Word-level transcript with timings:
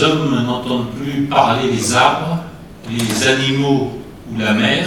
hommes 0.00 0.44
n'entendent 0.44 0.90
plus 0.92 1.22
parler 1.22 1.70
les 1.70 1.94
arbres, 1.94 2.38
les 2.90 3.26
animaux 3.26 4.00
ou 4.30 4.38
la 4.38 4.52
mer, 4.52 4.86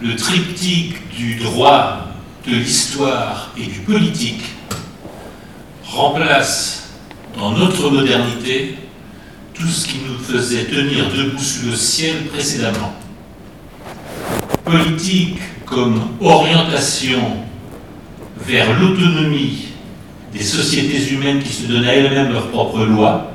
le 0.00 0.14
triptyque 0.16 1.08
du 1.16 1.36
droit, 1.36 2.06
de 2.46 2.54
l'histoire 2.54 3.50
et 3.58 3.64
du 3.64 3.80
politique 3.80 4.42
remplace 5.84 6.90
dans 7.36 7.50
notre 7.50 7.90
modernité 7.90 8.76
tout 9.52 9.66
ce 9.66 9.88
qui 9.88 9.98
nous 10.06 10.18
faisait 10.18 10.64
tenir 10.64 11.10
debout 11.10 11.42
sous 11.42 11.66
le 11.66 11.74
ciel 11.74 12.26
précédemment. 12.26 12.94
Politique 14.64 15.38
comme 15.64 16.00
orientation 16.20 17.38
vers 18.38 18.78
l'autonomie 18.78 19.65
des 20.36 20.44
sociétés 20.44 21.12
humaines 21.12 21.42
qui 21.42 21.52
se 21.52 21.66
donnent 21.66 21.86
à 21.86 21.94
elles-mêmes 21.94 22.32
leurs 22.32 22.48
propres 22.48 22.84
lois, 22.84 23.32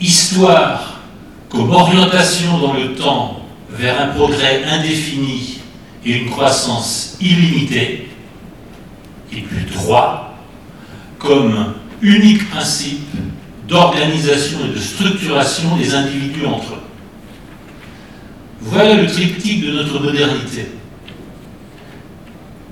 histoire 0.00 1.00
comme 1.48 1.70
orientation 1.70 2.58
dans 2.58 2.74
le 2.74 2.94
temps 2.94 3.44
vers 3.70 4.00
un 4.00 4.08
progrès 4.08 4.64
indéfini 4.64 5.58
et 6.04 6.18
une 6.18 6.30
croissance 6.30 7.16
illimitée, 7.20 8.08
et 9.32 9.42
puis 9.42 9.64
droit 9.72 10.34
comme 11.18 11.74
unique 12.02 12.50
principe 12.50 13.06
d'organisation 13.68 14.58
et 14.66 14.74
de 14.74 14.80
structuration 14.80 15.76
des 15.76 15.94
individus 15.94 16.46
entre 16.46 16.74
eux. 16.74 16.82
Voilà 18.62 18.94
le 18.94 19.06
triptyque 19.06 19.64
de 19.64 19.72
notre 19.72 20.00
modernité. 20.00 20.66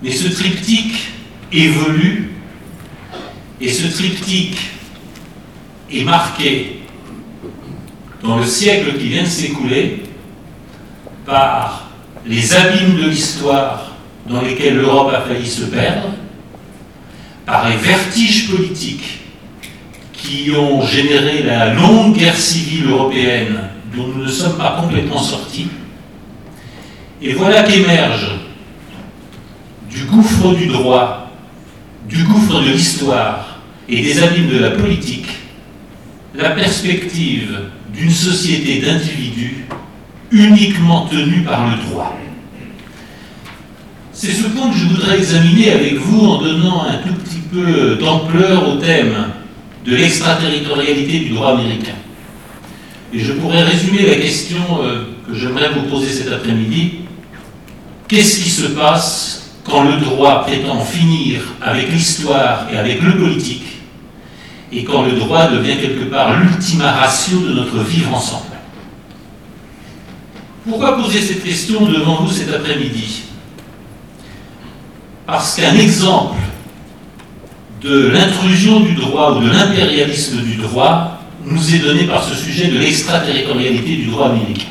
Mais 0.03 0.11
ce 0.11 0.29
triptyque 0.29 1.13
évolue 1.53 2.38
et 3.61 3.69
ce 3.69 3.87
triptyque 3.87 4.59
est 5.93 6.05
marqué 6.05 6.81
dans 8.23 8.37
le 8.37 8.45
siècle 8.47 8.99
qui 8.99 9.09
vient 9.09 9.23
de 9.23 9.29
s'écouler 9.29 10.03
par 11.25 11.89
les 12.27 12.55
abîmes 12.55 12.97
de 12.97 13.09
l'histoire 13.09 13.93
dans 14.29 14.43
lesquels 14.43 14.77
l'Europe 14.77 15.13
a 15.15 15.23
failli 15.23 15.47
se 15.47 15.65
perdre, 15.65 16.11
par 17.47 17.69
les 17.69 17.77
vertiges 17.77 18.51
politiques 18.51 19.21
qui 20.13 20.51
ont 20.51 20.83
généré 20.83 21.43
la 21.43 21.73
longue 21.73 22.17
guerre 22.17 22.37
civile 22.37 22.91
européenne 22.91 23.71
dont 23.97 24.09
nous 24.09 24.25
ne 24.25 24.31
sommes 24.31 24.59
pas 24.59 24.79
complètement 24.81 25.19
sortis. 25.19 25.69
Et 27.23 27.33
voilà 27.33 27.63
qu'émerge 27.63 28.31
du 29.91 30.05
gouffre 30.05 30.55
du 30.55 30.67
droit, 30.67 31.28
du 32.09 32.25
gouffre 32.25 32.63
de 32.63 32.71
l'histoire 32.71 33.59
et 33.89 34.03
des 34.03 34.23
abîmes 34.23 34.49
de 34.49 34.59
la 34.59 34.71
politique, 34.71 35.29
la 36.35 36.51
perspective 36.51 37.59
d'une 37.93 38.11
société 38.11 38.81
d'individus 38.81 39.67
uniquement 40.31 41.07
tenue 41.07 41.43
par 41.43 41.71
le 41.71 41.83
droit. 41.89 42.19
C'est 44.13 44.33
ce 44.33 44.49
point 44.49 44.71
que 44.71 44.77
je 44.77 44.87
voudrais 44.87 45.17
examiner 45.19 45.71
avec 45.71 45.95
vous 45.95 46.27
en 46.27 46.43
donnant 46.43 46.83
un 46.83 46.97
tout 46.97 47.15
petit 47.15 47.41
peu 47.53 47.97
d'ampleur 47.97 48.69
au 48.69 48.77
thème 48.77 49.15
de 49.87 49.95
l'extraterritorialité 49.95 51.21
du 51.21 51.29
droit 51.31 51.53
américain. 51.53 51.95
Et 53.13 53.21
je 53.21 53.33
pourrais 53.33 53.63
résumer 53.63 54.07
la 54.07 54.17
question 54.17 54.59
euh, 54.83 55.05
que 55.27 55.35
j'aimerais 55.35 55.71
vous 55.71 55.83
poser 55.83 56.13
cet 56.13 56.33
après-midi. 56.33 56.97
Qu'est-ce 58.07 58.43
qui 58.43 58.51
se 58.51 58.67
passe 58.67 59.38
quand 59.69 59.85
le 59.85 59.99
droit 59.99 60.45
prétend 60.45 60.81
finir 60.81 61.41
avec 61.61 61.91
l'histoire 61.93 62.67
et 62.73 62.77
avec 62.77 63.03
le 63.03 63.17
politique, 63.17 63.65
et 64.73 64.85
quand 64.85 65.03
le 65.03 65.13
droit 65.13 65.49
devient 65.51 65.77
quelque 65.81 66.05
part 66.05 66.39
l'ultima 66.39 66.93
ratio 66.93 67.41
de 67.41 67.55
notre 67.55 67.79
vivre 67.79 68.15
ensemble 68.15 68.45
Pourquoi 70.69 70.97
poser 70.99 71.23
cette 71.23 71.43
question 71.43 71.87
devant 71.87 72.23
vous 72.23 72.31
cet 72.31 72.53
après-midi? 72.53 73.23
Parce 75.27 75.57
qu'un 75.57 75.75
exemple 75.75 76.37
de 77.83 78.09
l'intrusion 78.09 78.81
du 78.81 78.95
droit 78.95 79.37
ou 79.37 79.45
de 79.45 79.51
l'impérialisme 79.51 80.43
du 80.43 80.57
droit 80.57 81.23
nous 81.45 81.75
est 81.75 81.79
donné 81.79 82.05
par 82.05 82.23
ce 82.25 82.35
sujet 82.35 82.69
de 82.69 82.79
l'extraterritorialité 82.79 83.97
du 83.97 84.07
droit 84.07 84.31
américain. 84.31 84.67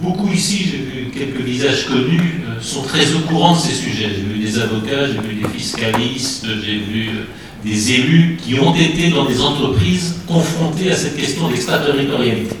Beaucoup 0.00 0.28
ici, 0.32 0.68
j'ai 0.70 0.78
vu 0.78 1.10
quelques 1.12 1.40
visages 1.40 1.86
connus, 1.86 2.42
sont 2.60 2.82
très 2.82 3.12
au 3.14 3.20
courant 3.20 3.54
de 3.54 3.60
ces 3.60 3.74
sujets. 3.74 4.08
J'ai 4.14 4.22
vu 4.22 4.38
des 4.38 4.58
avocats, 4.58 5.06
j'ai 5.06 5.28
vu 5.28 5.34
des 5.42 5.48
fiscalistes, 5.48 6.46
j'ai 6.64 6.78
vu 6.78 7.08
euh, 7.08 7.24
des 7.64 7.92
élus 7.92 8.38
qui 8.42 8.58
ont 8.58 8.74
été 8.74 9.10
dans 9.10 9.24
des 9.24 9.40
entreprises 9.40 10.16
confrontés 10.26 10.90
à 10.90 10.96
cette 10.96 11.16
question 11.16 11.48
d'extraterritorialité. 11.48 12.54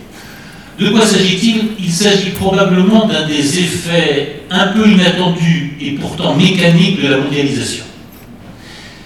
De 0.78 0.90
quoi 0.90 1.04
s'agit-il? 1.04 1.70
Il 1.80 1.90
s'agit 1.90 2.30
probablement 2.30 3.06
d'un 3.06 3.26
des 3.26 3.58
effets 3.58 4.42
un 4.50 4.68
peu 4.68 4.88
inattendus 4.88 5.76
et 5.80 5.92
pourtant 5.92 6.36
mécaniques 6.36 7.02
de 7.02 7.08
la 7.08 7.18
mondialisation. 7.18 7.84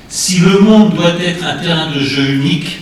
Si 0.08 0.40
le 0.40 0.58
monde 0.58 0.94
doit 0.94 1.14
être 1.24 1.44
un 1.46 1.56
terrain 1.56 1.90
de 1.90 2.00
jeu 2.00 2.34
unique, 2.34 2.80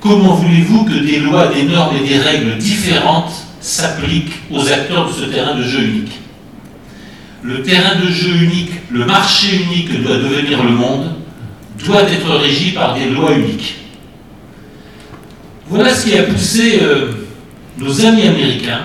comment 0.00 0.34
voulez-vous 0.34 0.84
que 0.84 0.98
des 0.98 1.20
lois, 1.20 1.46
des 1.46 1.62
normes 1.62 1.96
et 1.96 2.06
des 2.06 2.18
règles 2.18 2.58
différentes 2.58 3.32
s'appliquent 3.62 4.34
aux 4.50 4.70
acteurs 4.70 5.08
de 5.08 5.12
ce 5.14 5.24
terrain 5.24 5.54
de 5.54 5.62
jeu 5.62 5.80
unique? 5.80 6.12
Le 7.46 7.62
terrain 7.62 7.94
de 7.94 8.10
jeu 8.10 8.34
unique, 8.42 8.72
le 8.90 9.04
marché 9.04 9.56
unique 9.56 9.92
que 9.92 9.98
doit 9.98 10.16
devenir 10.16 10.64
le 10.64 10.70
monde, 10.70 11.12
doit 11.84 12.02
être 12.02 12.34
régi 12.36 12.72
par 12.72 12.94
des 12.94 13.08
lois 13.08 13.32
uniques. 13.32 13.76
Voilà 15.68 15.94
ce 15.94 16.06
qui 16.06 16.18
a 16.18 16.24
poussé 16.24 16.80
euh, 16.82 17.12
nos 17.78 18.04
amis 18.04 18.26
américains 18.26 18.80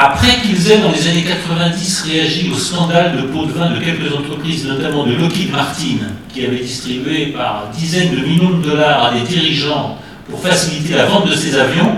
après 0.00 0.36
qu'ils 0.42 0.70
aient, 0.70 0.78
dans 0.78 0.92
les 0.92 1.08
années 1.08 1.24
90, 1.24 2.04
réagi 2.08 2.48
au 2.54 2.56
scandale 2.56 3.16
de 3.16 3.22
pots 3.22 3.46
de 3.46 3.50
vin 3.50 3.70
de 3.70 3.80
quelques 3.80 4.14
entreprises, 4.14 4.64
notamment 4.64 5.04
de 5.04 5.14
Lockheed 5.14 5.50
Martin, 5.50 5.98
qui 6.32 6.46
avait 6.46 6.60
distribué 6.60 7.26
par 7.36 7.70
dizaines 7.76 8.14
de 8.14 8.24
millions 8.24 8.50
de 8.58 8.62
dollars 8.62 9.06
à 9.06 9.14
des 9.14 9.22
dirigeants 9.22 9.98
pour 10.30 10.40
faciliter 10.40 10.94
la 10.94 11.06
vente 11.06 11.28
de 11.28 11.34
ces 11.34 11.58
avions, 11.58 11.96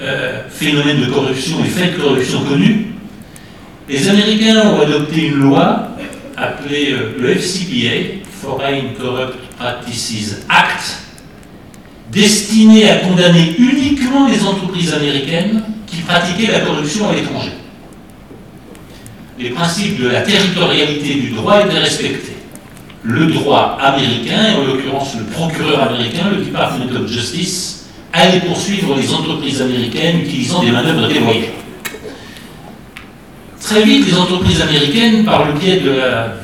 euh, 0.00 0.42
phénomène 0.48 1.00
de 1.00 1.06
corruption 1.06 1.64
et 1.64 1.68
fait 1.68 1.96
de 1.96 2.00
corruption 2.00 2.44
connu, 2.44 2.94
les 3.88 4.08
Américains 4.08 4.68
ont 4.68 4.80
adopté 4.80 5.26
une 5.26 5.36
loi 5.36 5.88
appelée 6.36 6.92
euh, 6.92 7.16
le 7.18 7.36
FCPA, 7.36 8.20
Foreign 8.42 8.94
Corrupt 8.98 9.36
Practices 9.58 10.42
Act, 10.48 10.98
destinée 12.10 12.88
à 12.90 12.96
condamner 12.96 13.54
uniquement 13.58 14.28
les 14.28 14.44
entreprises 14.44 14.92
américaines 14.92 15.62
qui 15.86 15.98
pratiquaient 16.02 16.52
la 16.52 16.60
corruption 16.60 17.08
à 17.08 17.14
l'étranger. 17.14 17.52
Les 19.38 19.50
principes 19.50 20.00
de 20.00 20.08
la 20.08 20.22
territorialité 20.22 21.14
du 21.14 21.30
droit 21.30 21.64
étaient 21.64 21.78
respectés. 21.78 22.36
Le 23.02 23.26
droit 23.26 23.78
américain, 23.80 24.52
et 24.52 24.56
en 24.56 24.64
l'occurrence 24.64 25.14
le 25.16 25.24
procureur 25.24 25.90
américain, 25.90 26.24
le 26.30 26.44
Department 26.44 26.90
of 26.96 27.06
Justice, 27.10 27.86
allait 28.12 28.40
poursuivre 28.40 28.96
les 28.96 29.12
entreprises 29.12 29.62
américaines 29.62 30.20
utilisant 30.20 30.62
des 30.62 30.72
manœuvres 30.72 31.06
dévoyées. 31.06 31.50
Très 33.66 33.82
vite, 33.82 34.06
les 34.06 34.16
entreprises 34.16 34.62
américaines, 34.62 35.24
par 35.24 35.44
le 35.44 35.54
biais 35.54 35.80
de 35.80 35.90
la 35.90 36.34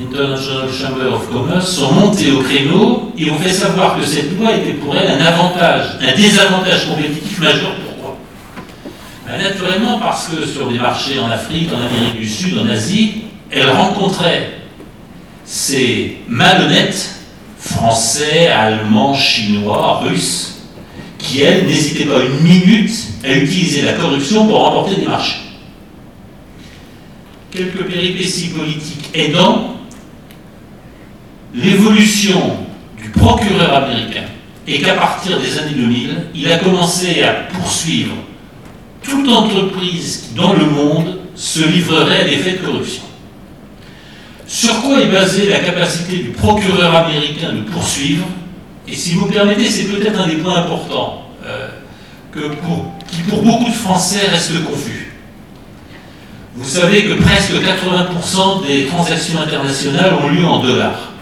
International 0.00 0.68
Chamber 0.70 1.12
of 1.12 1.28
Commerce, 1.28 1.68
sont 1.68 1.92
montées 1.92 2.30
au 2.30 2.38
créneau 2.38 3.12
et 3.18 3.28
ont 3.32 3.38
fait 3.38 3.52
savoir 3.52 3.98
que 3.98 4.06
cette 4.06 4.38
loi 4.38 4.52
était 4.54 4.74
pour 4.74 4.96
elles 4.96 5.10
un 5.10 5.26
avantage, 5.26 5.98
un 6.00 6.14
désavantage 6.14 6.88
compétitif 6.88 7.40
majeur 7.40 7.72
ben, 9.26 9.42
naturellement, 9.42 9.98
parce 9.98 10.28
que 10.28 10.46
sur 10.46 10.70
des 10.70 10.78
marchés 10.78 11.18
en 11.18 11.32
Afrique, 11.32 11.68
en 11.72 11.84
Amérique 11.84 12.20
du 12.20 12.28
Sud, 12.28 12.56
en 12.56 12.68
Asie, 12.68 13.22
elle 13.50 13.68
rencontrait 13.68 14.52
ces 15.44 16.18
malhonnêtes 16.28 17.16
français, 17.58 18.46
allemands, 18.46 19.14
chinois, 19.14 20.00
russes, 20.04 20.60
qui, 21.18 21.40
elles, 21.40 21.66
n'hésitaient 21.66 22.04
pas 22.04 22.20
une 22.20 22.40
minute 22.40 22.92
à 23.24 23.32
utiliser 23.32 23.82
la 23.82 23.94
corruption 23.94 24.46
pour 24.46 24.58
remporter 24.62 25.00
des 25.00 25.06
marchés. 25.06 25.41
Quelques 27.52 27.84
péripéties 27.84 28.48
politiques 28.48 29.10
aidant, 29.12 29.76
l'évolution 31.54 32.56
du 32.96 33.10
procureur 33.10 33.74
américain 33.74 34.24
et 34.66 34.80
qu'à 34.80 34.94
partir 34.94 35.38
des 35.38 35.58
années 35.58 35.74
2000, 35.74 36.16
il 36.34 36.50
a 36.50 36.56
commencé 36.56 37.22
à 37.22 37.32
poursuivre 37.52 38.14
toute 39.02 39.28
entreprise 39.28 40.28
qui, 40.28 40.34
dans 40.34 40.54
le 40.54 40.64
monde, 40.64 41.18
se 41.34 41.62
livrerait 41.66 42.22
à 42.22 42.24
des 42.24 42.36
faits 42.38 42.62
de 42.62 42.66
corruption. 42.66 43.02
Sur 44.46 44.80
quoi 44.80 45.02
est 45.02 45.10
basée 45.10 45.50
la 45.50 45.58
capacité 45.58 46.16
du 46.18 46.30
procureur 46.30 46.94
américain 46.94 47.52
de 47.52 47.70
poursuivre 47.70 48.26
Et 48.88 48.94
si 48.94 49.12
vous 49.14 49.26
permettez, 49.26 49.68
c'est 49.68 49.84
peut-être 49.84 50.18
un 50.18 50.26
des 50.26 50.36
points 50.36 50.56
importants 50.56 51.26
euh, 51.44 51.68
que 52.32 52.40
pour, 52.54 52.94
qui 53.10 53.22
pour 53.28 53.42
beaucoup 53.42 53.68
de 53.68 53.74
Français 53.74 54.26
reste 54.28 54.64
confus. 54.64 55.01
Vous 56.54 56.68
savez 56.68 57.04
que 57.04 57.14
presque 57.14 57.54
80% 57.54 58.66
des 58.66 58.84
transactions 58.84 59.40
internationales 59.40 60.12
ont 60.22 60.28
lieu 60.28 60.44
en 60.44 60.62
dollars. 60.62 61.12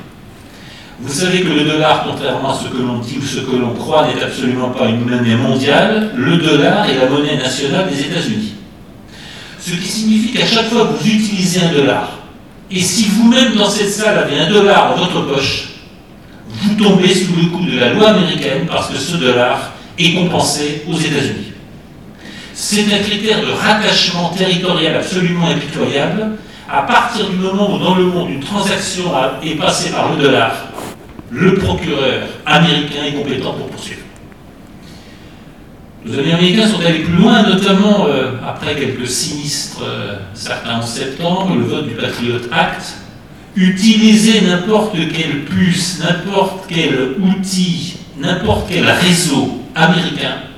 Vous 1.01 1.13
savez 1.13 1.43
que 1.43 1.49
le 1.49 1.65
dollar, 1.65 2.05
contrairement 2.05 2.51
à 2.51 2.59
ce 2.59 2.69
que 2.69 2.83
l'on 2.83 2.99
dit 2.99 3.17
ou 3.19 3.25
ce 3.25 3.39
que 3.39 3.55
l'on 3.55 3.75
croit, 3.75 4.09
n'est 4.09 4.21
absolument 4.21 4.71
pas 4.71 4.87
une 4.89 5.09
monnaie 5.09 5.37
mondiale. 5.37 6.11
Le 6.17 6.37
dollar 6.37 6.85
est 6.91 6.99
la 6.99 7.09
monnaie 7.09 7.37
nationale 7.37 7.89
des 7.89 8.01
États-Unis. 8.01 8.55
Ce 9.61 9.71
qui 9.71 9.89
signifie 9.89 10.33
qu'à 10.33 10.47
chaque 10.47 10.69
fois 10.69 10.87
que 10.87 11.01
vous 11.01 11.09
utilisez 11.09 11.61
un 11.63 11.73
dollar, 11.73 12.11
et 12.69 12.81
si 12.81 13.05
vous-même 13.11 13.55
dans 13.55 13.71
cette 13.71 13.91
salle 13.91 14.19
avez 14.19 14.37
un 14.41 14.51
dollar 14.51 14.97
dans 14.97 15.05
votre 15.05 15.27
poche, 15.33 15.69
vous 16.49 16.75
tombez 16.75 17.15
sous 17.15 17.37
le 17.37 17.57
coup 17.57 17.65
de 17.65 17.79
la 17.79 17.93
loi 17.93 18.11
américaine 18.11 18.67
parce 18.67 18.89
que 18.89 18.99
ce 18.99 19.17
dollar 19.17 19.75
est 19.97 20.13
compensé 20.13 20.83
aux 20.89 20.99
États-Unis. 20.99 21.50
C'est 22.63 22.93
un 22.93 22.99
critère 22.99 23.41
de 23.41 23.53
rattachement 23.53 24.29
territorial 24.37 24.95
absolument 24.95 25.47
impitoyable. 25.47 26.33
À 26.71 26.83
partir 26.83 27.31
du 27.31 27.37
moment 27.37 27.75
où 27.75 27.79
dans 27.79 27.95
le 27.95 28.05
monde 28.05 28.29
une 28.29 28.41
transaction 28.41 29.05
est 29.43 29.55
passée 29.55 29.91
par 29.93 30.13
le 30.13 30.23
dollar, 30.23 30.69
le 31.31 31.55
procureur 31.55 32.21
américain 32.45 33.05
est 33.07 33.15
compétent 33.15 33.55
pour 33.55 33.69
poursuivre. 33.69 34.03
Nos 36.05 36.19
américains 36.19 36.69
sont 36.69 36.85
allés 36.85 36.99
plus 36.99 37.15
loin, 37.15 37.45
notamment 37.45 38.07
euh, 38.07 38.33
après 38.47 38.75
quelques 38.75 39.09
sinistres, 39.09 39.81
euh, 39.83 40.17
certains 40.35 40.81
en 40.81 40.83
septembre, 40.83 41.55
le 41.57 41.65
vote 41.65 41.89
du 41.89 41.95
Patriot 41.95 42.41
Act, 42.53 42.95
utiliser 43.57 44.43
n'importe 44.43 44.97
quelle 45.17 45.47
puce, 45.47 45.99
n'importe 46.01 46.67
quel 46.69 47.15
outil, 47.23 47.97
n'importe 48.19 48.67
quel 48.69 48.85
réseau 48.85 49.63
américain 49.75 50.50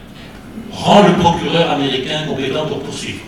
rend 0.73 1.03
le 1.07 1.15
procureur 1.15 1.71
américain 1.71 2.25
compétent 2.27 2.67
pour 2.67 2.81
poursuivre. 2.81 3.21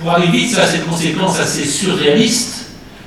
Pour 0.00 0.10
aller 0.10 0.28
vite, 0.28 0.50
ça 0.50 0.62
a 0.62 0.66
cette 0.66 0.86
conséquence 0.86 1.38
assez 1.38 1.64
surréaliste 1.64 2.64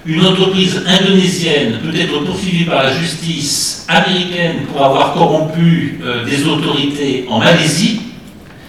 une 0.08 0.26
entreprise 0.26 0.82
indonésienne 0.88 1.80
peut 1.84 1.94
être 1.94 2.20
poursuivie 2.20 2.64
par 2.64 2.82
la 2.82 2.94
justice 2.94 3.86
américaine 3.90 4.66
pour 4.72 4.82
avoir 4.84 5.14
corrompu 5.14 6.00
euh, 6.02 6.24
des 6.24 6.46
autorités 6.48 7.26
en 7.30 7.40
Malaisie, 7.40 8.02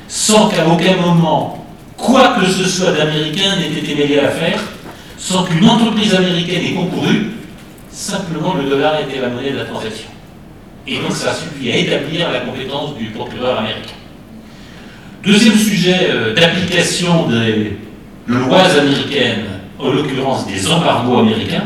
sans 0.09 0.49
qu'à 0.49 0.67
aucun 0.67 0.97
moment, 0.97 1.65
quoi 1.97 2.39
que 2.41 2.47
ce 2.47 2.69
soit 2.69 2.91
d'américain 2.91 3.55
n'ait 3.57 3.79
été 3.79 3.95
mêlé 3.95 4.19
à 4.19 4.23
l'affaire, 4.23 4.61
sans 5.17 5.45
qu'une 5.45 5.69
entreprise 5.69 6.13
américaine 6.13 6.65
ait 6.65 6.75
concouru, 6.75 7.31
simplement 7.89 8.55
le 8.55 8.69
dollar 8.69 9.01
était 9.01 9.21
la 9.21 9.29
monnaie 9.29 9.53
de 9.53 9.59
la 9.59 9.65
transaction. 9.65 10.09
Et 10.89 10.97
donc 10.97 11.13
ça 11.13 11.31
a 11.31 11.35
suffi 11.35 11.71
à 11.71 11.77
établir 11.77 12.33
la 12.33 12.41
compétence 12.41 12.97
du 12.97 13.11
procureur 13.11 13.61
américain. 13.61 13.95
Deuxième 15.25 15.57
sujet 15.57 16.11
euh, 16.11 16.33
d'application 16.33 17.27
des 17.27 17.77
lois 18.29 18.63
américaines 18.81 19.47
en 19.77 19.91
l'occurrence 19.91 20.47
des 20.47 20.71
embargos 20.71 21.19
américains. 21.19 21.65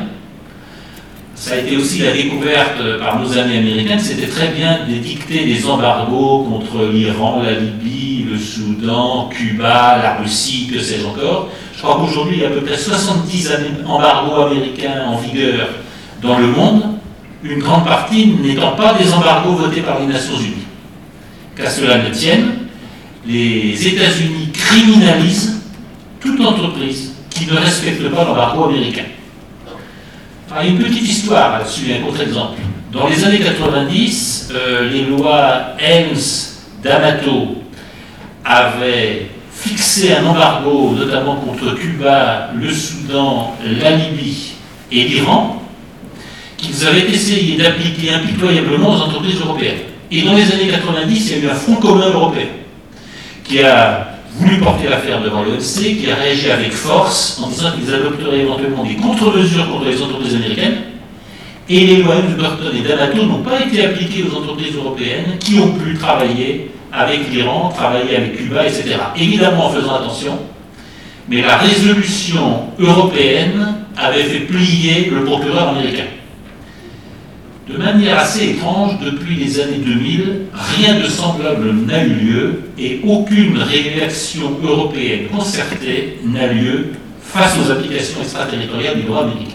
Ça 1.34 1.54
a 1.54 1.58
été 1.58 1.76
aussi 1.76 1.98
la 1.98 2.12
découverte 2.12 2.98
par 2.98 3.20
nos 3.20 3.36
amis 3.36 3.58
américains 3.58 3.98
c'était 3.98 4.28
très 4.28 4.48
bien 4.48 4.86
d'édicter 4.88 5.44
des 5.44 5.66
embargos 5.66 6.44
contre 6.44 6.86
l'Iran, 6.90 7.42
la 7.44 7.52
Libye, 7.52 8.26
le 8.30 8.38
Soudan, 8.38 9.28
Cuba, 9.28 9.98
la 10.02 10.14
Russie, 10.22 10.70
que 10.72 10.80
sais-je 10.80 11.04
encore. 11.04 11.50
Je 11.76 11.82
crois 11.82 11.96
qu'aujourd'hui, 11.96 12.36
il 12.38 12.42
y 12.42 12.46
a 12.46 12.48
à 12.48 12.52
peu 12.52 12.62
près 12.62 12.78
70 12.78 13.52
embargos 13.86 14.46
américains 14.46 15.04
en 15.08 15.16
vigueur 15.18 15.68
dans 16.22 16.38
le 16.38 16.46
monde, 16.46 16.82
une 17.42 17.58
grande 17.58 17.84
partie 17.84 18.34
n'étant 18.42 18.72
pas 18.76 18.94
des 18.94 19.12
embargos 19.12 19.56
votés 19.56 19.82
par 19.82 20.00
les 20.00 20.06
Nations 20.06 20.38
Unies. 20.38 20.66
Qu'à 21.54 21.68
cela 21.68 21.98
ne 21.98 22.08
tienne, 22.08 22.61
les 23.26 23.86
États-Unis 23.86 24.48
criminalisent 24.52 25.60
toute 26.20 26.40
entreprise 26.40 27.12
qui 27.30 27.46
ne 27.46 27.56
respectent 27.56 28.10
pas 28.10 28.24
l'embargo 28.24 28.64
américain. 28.64 29.04
Une 30.64 30.78
petite 30.78 31.08
histoire 31.08 31.58
là-dessus, 31.58 31.92
un 31.94 32.04
contre-exemple. 32.04 32.60
Dans 32.92 33.08
les 33.08 33.24
années 33.24 33.38
90, 33.38 34.50
euh, 34.54 34.90
les 34.90 35.06
lois 35.06 35.76
Helms 35.78 36.50
d'Amato 36.82 37.62
avaient 38.44 39.28
fixé 39.50 40.12
un 40.12 40.26
embargo, 40.26 40.94
notamment 40.94 41.36
contre 41.36 41.74
Cuba, 41.74 42.50
le 42.54 42.70
Soudan, 42.70 43.56
la 43.80 43.92
Libye 43.92 44.52
et 44.90 45.04
l'Iran, 45.04 45.62
qu'ils 46.58 46.86
avaient 46.86 47.08
essayé 47.08 47.56
d'appliquer 47.56 48.12
impitoyablement 48.12 48.90
aux 48.90 49.00
entreprises 49.00 49.40
européennes. 49.40 49.78
Et 50.10 50.20
dans 50.22 50.34
les 50.34 50.52
années 50.52 50.68
90, 50.68 51.30
il 51.30 51.38
y 51.38 51.40
a 51.40 51.44
eu 51.44 51.50
un 51.50 51.54
front 51.54 51.76
commun 51.76 52.10
européen 52.10 52.48
qui 53.44 53.62
a 53.62 54.08
voulu 54.36 54.58
porter 54.58 54.88
l'affaire 54.88 55.20
devant 55.20 55.42
l'OMC, 55.42 56.00
qui 56.00 56.10
a 56.10 56.14
réagi 56.14 56.50
avec 56.50 56.72
force 56.72 57.40
en 57.42 57.48
disant 57.48 57.72
qu'ils 57.72 57.92
adopteraient 57.94 58.40
éventuellement 58.40 58.84
des 58.84 58.96
contre-mesures 58.96 59.70
contre 59.70 59.84
les 59.86 60.02
entreprises 60.02 60.34
américaines. 60.34 60.78
Et 61.68 61.86
les 61.86 61.96
lois 62.02 62.16
de 62.16 62.34
Burton 62.34 62.72
et 62.76 62.86
d'Amato 62.86 63.24
n'ont 63.24 63.42
pas 63.42 63.60
été 63.60 63.84
appliquées 63.84 64.24
aux 64.24 64.36
entreprises 64.36 64.74
européennes 64.74 65.36
qui 65.38 65.58
ont 65.58 65.72
pu 65.74 65.94
travailler 65.94 66.70
avec 66.92 67.30
l'Iran, 67.30 67.72
travailler 67.74 68.16
avec 68.16 68.36
Cuba, 68.36 68.66
etc. 68.66 68.96
Évidemment 69.16 69.66
en 69.66 69.70
faisant 69.70 69.94
attention, 69.94 70.38
mais 71.28 71.40
la 71.40 71.56
résolution 71.56 72.64
européenne 72.78 73.76
avait 73.96 74.24
fait 74.24 74.40
plier 74.40 75.10
le 75.10 75.24
procureur 75.24 75.68
américain. 75.68 76.04
De 77.68 77.76
manière 77.78 78.18
assez 78.18 78.50
étrange, 78.50 78.98
depuis 79.00 79.36
les 79.36 79.60
années 79.60 79.78
2000, 79.78 80.46
rien 80.52 80.98
de 80.98 81.04
semblable 81.04 81.72
n'a 81.86 82.02
eu 82.02 82.08
lieu 82.08 82.62
et 82.76 83.00
aucune 83.04 83.56
réaction 83.58 84.58
européenne 84.62 85.28
concertée 85.28 86.18
n'a 86.24 86.48
lieu 86.48 86.88
face 87.22 87.56
aux 87.64 87.70
applications 87.70 88.20
extraterritoriales 88.20 88.96
du 88.96 89.02
droit 89.02 89.22
américain. 89.22 89.54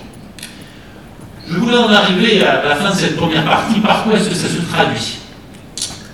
Je 1.50 1.56
voulais 1.58 1.78
en 1.78 1.90
arriver 1.90 2.46
à 2.46 2.64
la 2.64 2.76
fin 2.76 2.92
de 2.92 2.96
cette 2.96 3.18
première 3.18 3.44
partie. 3.44 3.80
Par 3.82 4.06
quoi 4.06 4.14
est-ce 4.14 4.30
que 4.30 4.36
ça 4.36 4.48
se 4.48 4.62
traduit? 4.72 5.18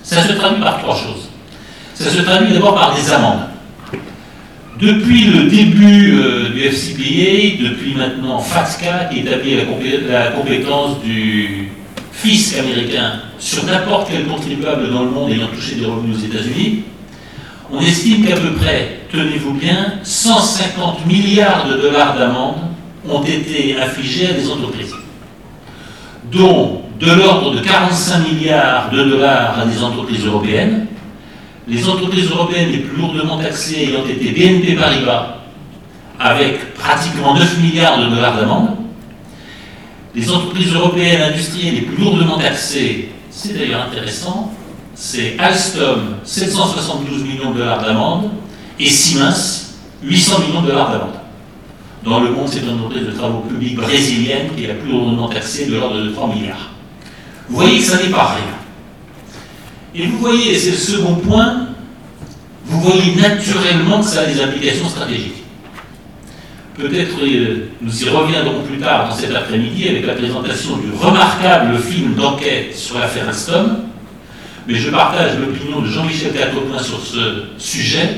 Ça 0.02 0.22
se 0.22 0.32
traduit 0.32 0.60
par 0.60 0.80
trois 0.80 0.96
choses. 0.96 1.28
Ça 1.94 2.10
se 2.10 2.22
traduit 2.22 2.52
d'abord 2.52 2.74
par 2.74 2.94
des 2.96 3.12
amendes. 3.12 3.48
Depuis 4.80 5.26
le 5.26 5.44
début 5.44 6.18
euh, 6.18 6.48
du 6.50 6.60
FCPA, 6.60 7.62
depuis 7.62 7.94
maintenant 7.94 8.40
FATCA, 8.40 9.04
qui 9.04 9.20
établit 9.20 9.56
la 10.08 10.32
compétence 10.32 11.00
du 11.00 11.70
fisc 12.24 12.58
américain 12.58 13.20
sur 13.38 13.64
n'importe 13.64 14.08
quel 14.10 14.24
contribuable 14.24 14.90
dans 14.90 15.02
le 15.02 15.10
monde 15.10 15.30
ayant 15.30 15.48
touché 15.48 15.74
des 15.74 15.84
revenus 15.84 16.16
aux 16.16 16.24
États-Unis, 16.24 16.84
on 17.70 17.80
estime 17.80 18.24
qu'à 18.24 18.36
peu 18.36 18.52
près, 18.52 19.00
tenez-vous 19.12 19.52
bien, 19.52 19.94
150 20.02 21.06
milliards 21.06 21.68
de 21.68 21.76
dollars 21.76 22.16
d'amende 22.16 22.56
ont 23.08 23.22
été 23.22 23.76
infligés 23.78 24.28
à 24.28 24.32
des 24.32 24.50
entreprises, 24.50 24.94
dont 26.32 26.82
de 26.98 27.10
l'ordre 27.12 27.54
de 27.56 27.60
45 27.60 28.20
milliards 28.32 28.90
de 28.90 29.04
dollars 29.04 29.58
à 29.60 29.66
des 29.66 29.82
entreprises 29.82 30.24
européennes, 30.24 30.86
les 31.68 31.86
entreprises 31.86 32.30
européennes 32.30 32.70
les 32.72 32.78
plus 32.78 32.96
lourdement 32.96 33.38
taxées 33.38 33.88
ayant 33.90 34.06
été 34.06 34.30
BNP 34.30 34.76
Paribas, 34.76 35.40
avec 36.18 36.72
pratiquement 36.74 37.34
9 37.34 37.60
milliards 37.60 37.98
de 37.98 38.14
dollars 38.14 38.36
d'amende, 38.36 38.83
les 40.14 40.30
entreprises 40.30 40.72
européennes 40.72 41.22
industrielles 41.22 41.74
les 41.74 41.80
plus 41.82 42.02
lourdement 42.02 42.38
taxées, 42.38 43.08
c'est 43.30 43.52
d'ailleurs 43.52 43.82
intéressant, 43.82 44.52
c'est 44.94 45.36
Alstom, 45.38 46.16
772 46.22 47.24
millions 47.24 47.50
de 47.50 47.58
dollars 47.58 47.82
d'amende, 47.82 48.30
et 48.78 48.88
Siemens, 48.88 49.74
800 50.02 50.40
millions 50.40 50.62
de 50.62 50.68
dollars 50.68 50.92
d'amende. 50.92 51.14
Dans 52.04 52.20
le 52.20 52.30
monde, 52.30 52.48
c'est 52.48 52.60
une 52.60 52.70
entreprise 52.70 53.06
de 53.06 53.12
travaux 53.12 53.40
publics 53.40 53.76
brésilienne 53.76 54.48
qui 54.54 54.64
est 54.64 54.68
la 54.68 54.74
plus 54.74 54.90
lourdement 54.90 55.28
taxée 55.28 55.66
de 55.66 55.76
l'ordre 55.76 56.00
de 56.02 56.10
3 56.10 56.34
milliards. 56.34 56.70
Vous 57.48 57.56
voyez 57.56 57.78
que 57.78 57.84
ça 57.84 57.96
n'est 57.96 58.10
pas 58.10 58.34
rien. 58.34 58.54
Et 59.94 60.06
vous 60.06 60.18
voyez, 60.18 60.52
et 60.52 60.58
c'est 60.58 60.72
le 60.72 60.76
second 60.76 61.14
point, 61.16 61.68
vous 62.66 62.80
voyez 62.80 63.14
naturellement 63.16 64.00
que 64.00 64.06
ça 64.06 64.20
a 64.20 64.26
des 64.26 64.40
applications 64.40 64.88
stratégiques. 64.88 65.43
Peut-être 66.76 67.14
nous 67.80 68.02
y 68.02 68.08
reviendrons 68.08 68.62
plus 68.62 68.78
tard 68.78 69.08
dans 69.08 69.14
cet 69.14 69.32
après-midi 69.32 69.88
avec 69.88 70.06
la 70.06 70.14
présentation 70.14 70.76
du 70.78 70.90
remarquable 70.92 71.78
film 71.78 72.14
d'enquête 72.14 72.76
sur 72.76 72.98
l'affaire 72.98 73.28
Alstom. 73.28 73.76
Mais 74.66 74.74
je 74.74 74.90
partage 74.90 75.38
l'opinion 75.38 75.82
de 75.82 75.86
Jean-Michel 75.86 76.32
Catopin 76.32 76.82
sur 76.82 76.98
ce 77.00 77.44
sujet. 77.58 78.08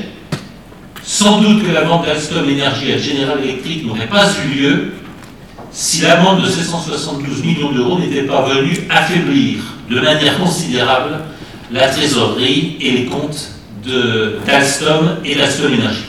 Sans 1.03 1.39
doute 1.39 1.67
que 1.67 1.71
la 1.71 1.81
vente 1.81 2.07
d'Alstom 2.07 2.49
Énergie 2.49 2.93
à 2.93 2.97
General 2.97 3.37
Electric 3.43 3.85
n'aurait 3.85 4.07
pas 4.07 4.25
eu 4.25 4.59
lieu 4.59 4.93
si 5.69 6.01
l'amende 6.01 6.41
de 6.41 6.49
772 6.49 7.43
millions 7.43 7.71
d'euros 7.71 7.99
n'était 7.99 8.23
pas 8.23 8.41
venue 8.41 8.87
affaiblir 8.89 9.59
de 9.87 9.99
manière 9.99 10.39
considérable 10.39 11.19
la 11.71 11.89
trésorerie 11.89 12.77
et 12.81 12.91
les 12.91 13.05
comptes 13.05 13.51
d'Alstom 14.47 15.17
et 15.23 15.35
d'Alstom 15.35 15.73
Énergie. 15.73 16.05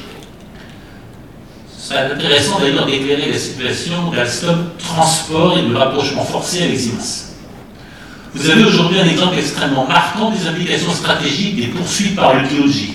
C'est 1.89 1.97
intéressant 1.97 2.59
d'ailleurs 2.61 2.85
d'éclairer 2.85 3.31
la 3.33 3.39
situation 3.39 4.11
d'Alstom 4.15 4.73
Transport 4.79 5.57
et 5.57 5.63
du 5.63 5.75
rapprochement 5.75 6.23
forcé 6.23 6.65
avec 6.65 6.79
Siemens. 6.79 7.33
Vous 8.35 8.51
avez 8.51 8.63
aujourd'hui 8.63 9.01
un 9.01 9.09
exemple 9.09 9.39
extrêmement 9.39 9.87
marquant 9.87 10.31
des 10.31 10.47
implications 10.47 10.93
stratégiques 10.93 11.57
des 11.57 11.69
poursuites 11.69 12.15
par 12.15 12.35
le 12.35 12.43
DOJ 12.43 12.91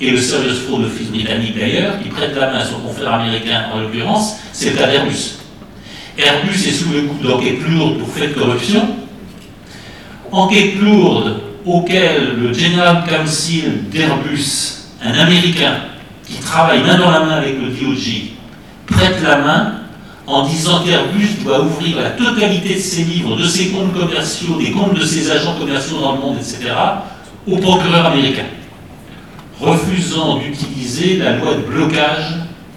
et 0.00 0.12
le 0.12 0.18
Serious 0.18 0.60
Fraud 0.68 0.84
Office 0.84 1.08
britannique 1.08 1.58
d'ailleurs, 1.58 2.00
qui 2.00 2.08
prête 2.08 2.36
la 2.36 2.52
main 2.52 2.58
à 2.58 2.64
son 2.64 2.78
confrère 2.78 3.14
américain 3.14 3.64
en 3.74 3.80
l'occurrence, 3.80 4.36
c'est 4.52 4.70
le 4.70 4.76
cas. 4.76 4.90
Airbus 4.90 6.68
est 6.68 6.72
sous 6.72 6.92
le 6.92 7.00
coup 7.02 7.26
d'enquêtes 7.26 7.66
lourdes 7.68 7.98
pour 7.98 8.08
fait 8.10 8.28
de 8.28 8.34
corruption, 8.34 8.88
enquête 10.30 10.80
lourde 10.80 11.40
auquel 11.64 12.36
le 12.38 12.52
General 12.52 13.02
Counsel 13.08 13.90
d'Airbus, 13.90 14.84
un 15.04 15.14
Américain 15.14 15.78
qui 16.24 16.34
travaille 16.34 16.84
main 16.84 16.96
dans 16.96 17.10
la 17.10 17.20
main 17.20 17.38
avec 17.38 17.56
le 17.60 17.70
DOJ, 17.70 18.35
prête 18.86 19.22
la 19.22 19.38
main 19.38 19.72
en 20.26 20.46
disant 20.46 20.82
qu'Airbus 20.82 21.44
doit 21.44 21.62
ouvrir 21.62 21.98
la 21.98 22.10
totalité 22.10 22.74
de 22.74 22.80
ses 22.80 23.04
livres, 23.04 23.36
de 23.36 23.44
ses 23.44 23.68
comptes 23.68 23.92
commerciaux, 23.92 24.56
des 24.58 24.72
comptes 24.72 24.94
de 24.94 25.04
ses 25.04 25.30
agents 25.30 25.54
commerciaux 25.58 26.00
dans 26.00 26.14
le 26.14 26.20
monde, 26.20 26.36
etc., 26.38 26.72
au 27.46 27.58
procureur 27.58 28.06
américain, 28.06 28.46
refusant 29.60 30.38
d'utiliser 30.38 31.16
la 31.18 31.36
loi 31.36 31.54
de 31.54 31.60
blocage 31.60 32.34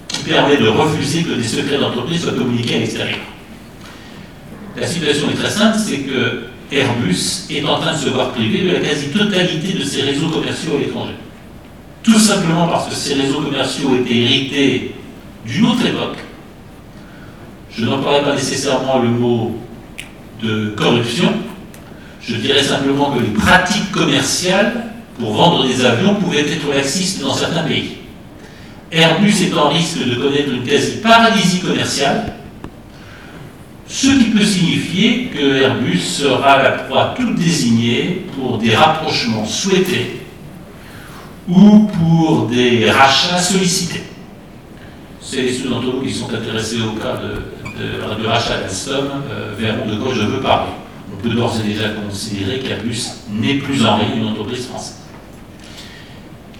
qui 0.07 0.23
permet 0.23 0.57
de 0.57 0.67
refuser 0.67 1.23
que 1.23 1.33
des 1.33 1.47
secrets 1.47 1.79
d'entreprise 1.79 2.21
soient 2.21 2.33
communiqués 2.33 2.75
à 2.75 2.79
l'extérieur. 2.79 3.17
La 4.77 4.85
situation 4.85 5.29
est 5.31 5.35
très 5.35 5.49
simple, 5.49 5.77
c'est 5.77 5.99
que 5.99 6.43
Airbus 6.71 7.47
est 7.49 7.63
en 7.65 7.79
train 7.79 7.93
de 7.93 7.97
se 7.97 8.09
voir 8.09 8.29
privé 8.31 8.61
de 8.61 8.73
la 8.73 8.79
quasi-totalité 8.79 9.73
de 9.73 9.83
ses 9.83 10.03
réseaux 10.03 10.29
commerciaux 10.29 10.75
à 10.75 10.79
l'étranger. 10.79 11.15
Tout 12.03 12.19
simplement 12.19 12.67
parce 12.67 12.89
que 12.89 12.95
ces 12.95 13.15
réseaux 13.15 13.41
commerciaux 13.41 13.95
étaient 13.95 14.15
hérités 14.15 14.95
d'une 15.50 15.65
autre 15.65 15.86
époque. 15.86 16.18
Je 17.75 17.86
n'emploierai 17.86 18.24
pas 18.24 18.36
nécessairement 18.36 19.00
le 19.00 19.10
mot 19.10 19.58
de 20.41 20.74
corruption, 20.77 21.34
je 22.22 22.36
dirais 22.36 22.63
simplement 22.63 23.12
que 23.12 23.20
les 23.20 23.29
pratiques 23.29 23.91
commerciales 23.91 24.86
pour 25.18 25.34
vendre 25.34 25.68
des 25.68 25.84
avions 25.84 26.15
pouvaient 26.15 26.48
être 26.48 26.74
laxistes 26.74 27.22
dans 27.22 27.34
certains 27.34 27.63
pays. 27.63 27.98
Airbus 28.91 29.34
est 29.44 29.53
en 29.53 29.70
risque 29.70 30.06
de 30.06 30.15
connaître 30.15 30.50
une 30.51 30.63
quasi-paralysie 30.63 31.60
commerciale, 31.60 32.34
ce 33.88 34.08
qui 34.08 34.25
peut 34.25 34.46
signifier 34.46 35.32
que 35.34 35.62
Airbus 35.63 36.00
sera 36.00 36.62
la 36.62 36.72
proie 36.72 37.13
toute 37.18 37.36
désignée 37.36 38.25
pour 38.36 38.60
des 38.60 38.75
rapprochements 38.75 39.46
souhaités 39.46 40.22
ou 41.48 41.88
pour 41.88 42.48
des 42.48 42.89
rachats 42.89 43.39
sollicités. 43.39 44.03
C'est 45.31 45.53
ceux 45.53 45.69
d'entre 45.69 45.91
vous 45.91 46.01
qui 46.01 46.12
sont 46.12 46.33
intéressés 46.33 46.77
au 46.81 46.93
cas 47.00 47.21
de, 47.21 48.27
rachat 48.27 48.62
d'Alstom 48.62 49.05
euh, 49.31 49.53
verront 49.55 49.88
de 49.88 49.95
quoi 49.98 50.12
je 50.12 50.21
veux 50.21 50.39
parler. 50.39 50.71
On 51.13 51.21
peut 51.21 51.29
d'ores 51.29 51.55
et 51.63 51.67
déjà 51.67 51.89
considérer 51.89 52.57
qu'Airbus 52.57 53.00
n'est 53.29 53.59
plus 53.59 53.86
en 53.86 53.98
rien 53.98 54.07
une 54.15 54.25
entreprise 54.25 54.65
française. 54.65 54.98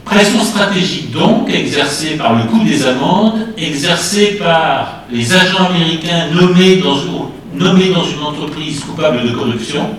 Pression 0.06 0.44
stratégique 0.44 1.10
donc, 1.10 1.50
exercée 1.52 2.16
par 2.16 2.36
le 2.36 2.44
coût 2.44 2.64
des 2.64 2.86
amendes, 2.86 3.48
exercée 3.58 4.38
par 4.40 5.04
les 5.12 5.34
agents 5.34 5.66
américains 5.66 6.28
nommés 6.32 6.76
dans, 6.76 7.32
nommés 7.56 7.90
dans 7.90 8.04
une 8.04 8.22
entreprise 8.22 8.82
coupable 8.82 9.28
de 9.28 9.32
corruption, 9.32 9.96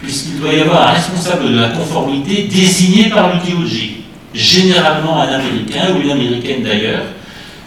puisqu'il 0.00 0.40
doit 0.40 0.52
y 0.52 0.60
avoir 0.60 0.88
un 0.88 0.92
responsable 0.94 1.52
de 1.52 1.60
la 1.60 1.68
conformité 1.68 2.48
désigné 2.50 3.10
par 3.10 3.28
le 3.32 3.34
DOJ, 3.48 3.90
généralement 4.34 5.20
un 5.20 5.28
Américain 5.28 5.94
ou 5.94 6.00
une 6.00 6.10
Américaine 6.10 6.64
d'ailleurs. 6.64 7.04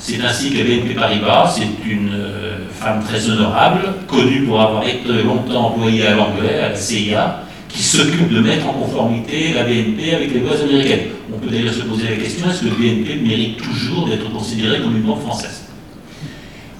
C'est 0.05 0.19
ainsi 0.19 0.49
que 0.49 0.57
BNP 0.57 0.95
Paribas, 0.95 1.55
c'est 1.55 1.89
une 1.89 2.11
euh, 2.13 2.57
femme 2.77 3.01
très 3.05 3.29
honorable, 3.29 3.79
connue 4.05 4.43
pour 4.43 4.59
avoir 4.59 4.85
été 4.85 5.07
longtemps 5.23 5.67
employée 5.67 6.05
à 6.05 6.15
l'anglais, 6.15 6.59
à 6.59 6.69
la 6.71 6.75
CIA, 6.75 7.43
qui 7.69 7.81
s'occupe 7.81 8.27
de 8.27 8.41
mettre 8.41 8.67
en 8.67 8.73
conformité 8.73 9.53
la 9.53 9.63
BNP 9.63 10.13
avec 10.13 10.33
les 10.33 10.41
lois 10.41 10.59
américaines. 10.61 11.07
On 11.33 11.39
peut 11.39 11.49
d'ailleurs 11.49 11.73
se 11.73 11.83
poser 11.83 12.09
la 12.09 12.15
question, 12.17 12.49
est-ce 12.49 12.65
que 12.65 12.75
BNP 12.75 13.15
mérite 13.25 13.61
toujours 13.61 14.09
d'être 14.09 14.29
considéré 14.29 14.81
comme 14.81 14.97
une 14.97 15.03
banque 15.03 15.21
française? 15.21 15.61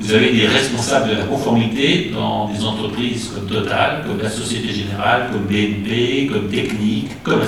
Vous 0.02 0.14
avez 0.14 0.34
des 0.34 0.46
responsables 0.46 1.12
de 1.12 1.16
la 1.16 1.24
conformité 1.24 2.12
dans 2.14 2.50
des 2.50 2.62
entreprises 2.66 3.32
comme 3.34 3.48
Total, 3.48 4.04
comme 4.06 4.22
la 4.22 4.30
Société 4.30 4.74
Générale, 4.74 5.30
comme 5.32 5.44
BNP, 5.44 6.30
comme 6.30 6.50
Technique, 6.50 7.24
comme... 7.24 7.40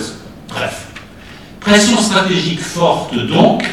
Bref. 0.47 0.87
Pression 1.59 1.97
stratégique 1.97 2.61
forte 2.61 3.13
donc, 3.27 3.65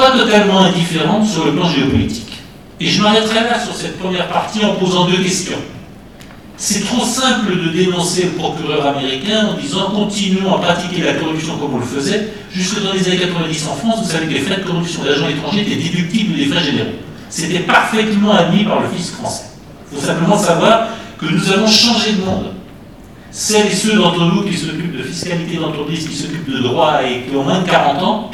pas 0.00 0.12
totalement 0.12 0.60
indifférente 0.60 1.26
sur 1.26 1.44
le 1.44 1.52
plan 1.52 1.68
géopolitique. 1.68 2.38
Et 2.80 2.86
je 2.86 3.02
m'arrêterai 3.02 3.40
là 3.40 3.60
sur 3.60 3.74
cette 3.74 3.98
première 3.98 4.28
partie 4.28 4.64
en 4.64 4.74
posant 4.74 5.06
deux 5.06 5.22
questions. 5.22 5.58
C'est 6.56 6.84
trop 6.84 7.04
simple 7.04 7.52
de 7.56 7.68
dénoncer 7.70 8.24
le 8.24 8.30
procureur 8.30 8.86
américain 8.86 9.48
en 9.48 9.60
disant 9.60 9.90
continuons 9.90 10.54
à 10.54 10.58
pratiquer 10.58 11.02
la 11.02 11.14
corruption 11.14 11.56
comme 11.58 11.74
on 11.74 11.78
le 11.78 11.84
faisait. 11.84 12.28
Jusque 12.52 12.82
dans 12.82 12.92
les 12.92 13.06
années 13.06 13.18
90 13.18 13.68
en 13.68 13.74
France, 13.76 14.04
vous 14.04 14.10
savez 14.10 14.26
que 14.26 14.32
les 14.32 14.40
frais 14.40 14.58
de 14.58 14.66
corruption 14.66 15.02
d'agents 15.04 15.28
étrangers 15.28 15.60
étaient 15.60 15.76
déductibles 15.76 16.36
des 16.36 16.46
frais 16.46 16.64
généraux. 16.64 16.96
C'était 17.28 17.60
parfaitement 17.60 18.32
admis 18.32 18.64
par 18.64 18.80
le 18.80 18.88
fisc 18.88 19.14
français. 19.14 19.44
Il 19.90 19.98
faut 19.98 20.06
simplement 20.06 20.38
savoir 20.38 20.88
que 21.18 21.26
nous 21.26 21.52
avons 21.52 21.66
changé 21.66 22.12
de 22.12 22.24
monde. 22.24 22.52
Celles 23.30 23.66
et 23.66 23.74
ceux 23.74 23.94
d'entre 23.94 24.20
nous 24.24 24.42
qui 24.42 24.56
s'occupent 24.56 24.96
de 24.96 25.02
fiscalité 25.02 25.56
d'entreprise, 25.56 26.08
qui 26.08 26.16
s'occupent 26.16 26.50
de 26.50 26.62
droit 26.62 27.00
et 27.04 27.28
qui 27.28 27.36
ont 27.36 27.44
moins 27.44 27.60
de 27.60 27.68
40 27.68 28.02
ans, 28.02 28.30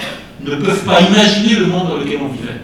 ne 0.51 0.57
peuvent 0.57 0.85
pas 0.85 1.01
imaginer 1.01 1.55
le 1.57 1.67
monde 1.67 1.89
dans 1.89 1.97
lequel 1.97 2.19
on 2.23 2.29
vivait. 2.29 2.61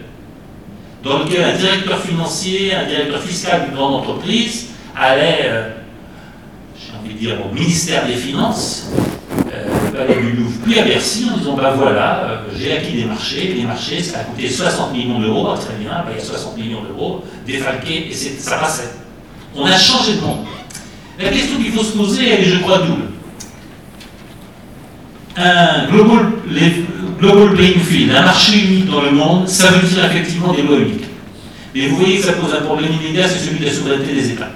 Dans 1.03 1.19
lequel 1.19 1.43
un 1.43 1.55
directeur 1.55 1.99
financier, 1.99 2.73
un 2.73 2.85
directeur 2.87 3.21
fiscal 3.21 3.65
d'une 3.65 3.75
grande 3.75 3.95
entreprise 3.95 4.67
allait, 4.95 5.41
euh, 5.43 5.69
j'ai 6.77 6.97
envie 6.97 7.13
de 7.13 7.19
dire, 7.19 7.37
au 7.45 7.53
ministère 7.53 8.05
des 8.05 8.13
Finances, 8.13 8.89
euh, 9.51 10.01
aller 10.01 10.15
du 10.21 10.31
Louvre, 10.37 10.57
puis 10.63 10.79
à 10.79 10.83
Bercy, 10.83 11.27
en 11.33 11.37
disant 11.37 11.55
ben 11.55 11.71
voilà, 11.71 12.23
euh, 12.23 12.37
j'ai 12.57 12.77
acquis 12.77 12.93
des 12.93 13.05
marchés, 13.05 13.53
les 13.57 13.63
marchés, 13.63 14.01
ça 14.01 14.19
a 14.19 14.23
coûté 14.23 14.49
60 14.49 14.93
millions 14.93 15.19
d'euros, 15.19 15.53
très 15.55 15.75
bien, 15.75 16.05
il 16.09 16.17
y 16.17 16.21
a 16.21 16.23
60 16.23 16.57
millions 16.57 16.83
d'euros, 16.83 17.23
défalqués, 17.45 18.07
et 18.09 18.13
ça 18.13 18.57
passait. 18.57 18.93
On 19.55 19.65
a 19.65 19.77
changé 19.77 20.15
de 20.15 20.21
monde. 20.21 20.45
La 21.19 21.29
question 21.29 21.57
qu'il 21.57 21.71
faut 21.71 21.83
se 21.83 21.95
poser, 21.95 22.29
elle 22.29 22.41
est, 22.41 22.49
je 22.49 22.59
crois, 22.59 22.79
double. 22.79 23.03
Un 25.35 25.87
global, 25.89 26.31
global 27.19 27.55
playing 27.55 27.79
field, 27.79 28.15
un 28.15 28.21
marché 28.21 28.59
unique 28.59 28.85
dans 28.89 29.01
le 29.01 29.11
monde, 29.11 29.47
ça 29.47 29.71
veut 29.71 29.87
dire 29.87 30.05
effectivement 30.05 30.53
des 30.53 30.61
lois 30.61 30.77
uniques. 30.77 31.05
Mais 31.73 31.87
vous 31.87 31.95
voyez 31.97 32.17
que 32.17 32.25
ça 32.25 32.33
pose 32.33 32.53
un 32.53 32.61
problème 32.61 32.91
immédiat, 33.01 33.27
c'est 33.27 33.39
celui 33.39 33.59
de 33.59 33.65
la 33.65 33.71
souveraineté 33.71 34.13
des 34.13 34.31
États. 34.31 34.51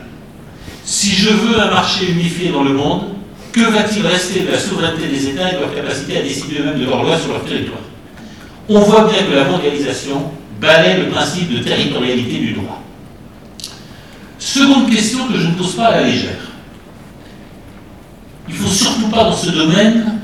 Si 0.83 1.09
je 1.15 1.29
veux 1.29 1.59
un 1.59 1.71
marché 1.71 2.11
unifié 2.11 2.49
dans 2.49 2.63
le 2.63 2.73
monde, 2.73 3.05
que 3.51 3.61
va-t-il 3.61 4.05
rester 4.05 4.41
de 4.41 4.51
la 4.51 4.59
souveraineté 4.59 5.07
des 5.07 5.29
États 5.29 5.51
et 5.51 5.55
de 5.55 5.61
leur 5.61 5.73
capacité 5.73 6.17
à 6.17 6.21
décider 6.21 6.59
eux-mêmes 6.59 6.79
de 6.79 6.85
leurs 6.85 7.03
lois 7.03 7.17
sur 7.17 7.31
leur 7.31 7.43
territoire? 7.43 7.81
On 8.69 8.79
voit 8.81 9.09
bien 9.09 9.23
que 9.23 9.35
la 9.35 9.45
mondialisation 9.45 10.31
balaie 10.61 10.97
le 10.97 11.09
principe 11.09 11.51
de 11.51 11.63
territorialité 11.63 12.37
du 12.37 12.53
droit. 12.53 12.83
Seconde 14.37 14.91
question 14.91 15.27
que 15.27 15.39
je 15.39 15.47
ne 15.47 15.53
pose 15.53 15.73
pas 15.73 15.85
à 15.85 16.01
la 16.01 16.07
légère. 16.07 16.37
Il 18.47 18.53
ne 18.53 18.59
faut 18.59 18.73
surtout 18.73 19.07
pas 19.07 19.23
dans 19.23 19.35
ce 19.35 19.49
domaine 19.49 20.16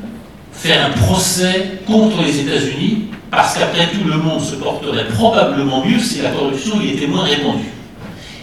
faire 0.64 0.86
un 0.86 0.92
procès 0.92 1.80
contre 1.86 2.24
les 2.24 2.40
États-Unis, 2.40 3.06
parce 3.30 3.58
qu'après 3.58 3.88
tout, 3.88 4.08
le 4.08 4.18
monde 4.18 4.42
se 4.42 4.56
porterait 4.56 5.08
probablement 5.08 5.86
mieux 5.86 6.00
si 6.00 6.22
la 6.22 6.30
corruption 6.30 6.80
y 6.82 6.92
était 6.92 7.08
moins 7.08 7.24
répandue 7.24 7.74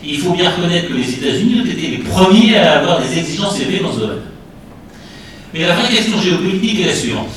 il 0.04 0.18
faut 0.18 0.32
bien 0.32 0.50
reconnaître 0.50 0.88
que 0.88 0.94
les 0.94 1.10
États-Unis 1.10 1.60
ont 1.60 1.66
été 1.66 1.86
les 1.88 1.98
premiers 1.98 2.56
à 2.56 2.80
avoir 2.80 3.00
des 3.00 3.18
exigences 3.18 3.60
élevées 3.60 3.80
dans 3.80 3.92
ce 3.92 4.00
domaine. 4.00 4.22
Mais 5.52 5.60
la 5.60 5.74
vraie 5.74 5.94
question 5.94 6.20
géopolitique 6.20 6.80
est 6.80 6.86
la 6.86 6.94
suivante. 6.94 7.32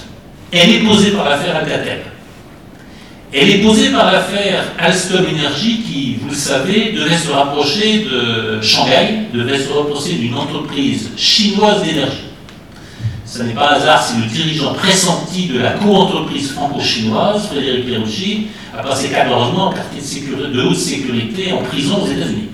Elle 0.51 0.69
est 0.69 0.79
posée 0.79 1.11
par 1.11 1.29
l'affaire 1.29 1.55
Alcatel. 1.55 2.01
Elle 3.33 3.49
est 3.49 3.57
posée 3.63 3.89
par 3.89 4.11
l'affaire 4.11 4.63
Alstom 4.77 5.25
Energy 5.25 5.81
qui, 5.81 6.17
vous 6.21 6.29
le 6.29 6.35
savez, 6.35 6.91
devait 6.91 7.17
se 7.17 7.31
rapprocher 7.31 8.05
de 8.05 8.61
Shanghai, 8.61 9.23
devait 9.33 9.57
se 9.57 9.73
rapprocher 9.73 10.13
d'une 10.13 10.35
entreprise 10.35 11.09
chinoise 11.17 11.81
d'énergie. 11.81 12.32
Ce 13.35 13.41
n'est 13.41 13.55
pas 13.55 13.69
hasard 13.69 14.03
si 14.03 14.17
le 14.17 14.27
dirigeant 14.27 14.75
pressenti 14.75 15.47
de 15.47 15.57
la 15.57 15.71
co-entreprise 15.71 16.51
franco-chinoise, 16.51 17.47
Frédéric 17.47 17.87
Pierucci, 17.87 18.47
a 18.77 18.83
passé 18.83 19.09
14 19.09 19.53
mois 19.53 19.63
en 19.63 19.73
quartier 19.73 20.21
de, 20.21 20.61
haute 20.61 20.75
sécurité 20.75 21.51
en 21.51 21.63
prison 21.63 22.03
aux 22.03 22.05
États-Unis. 22.05 22.49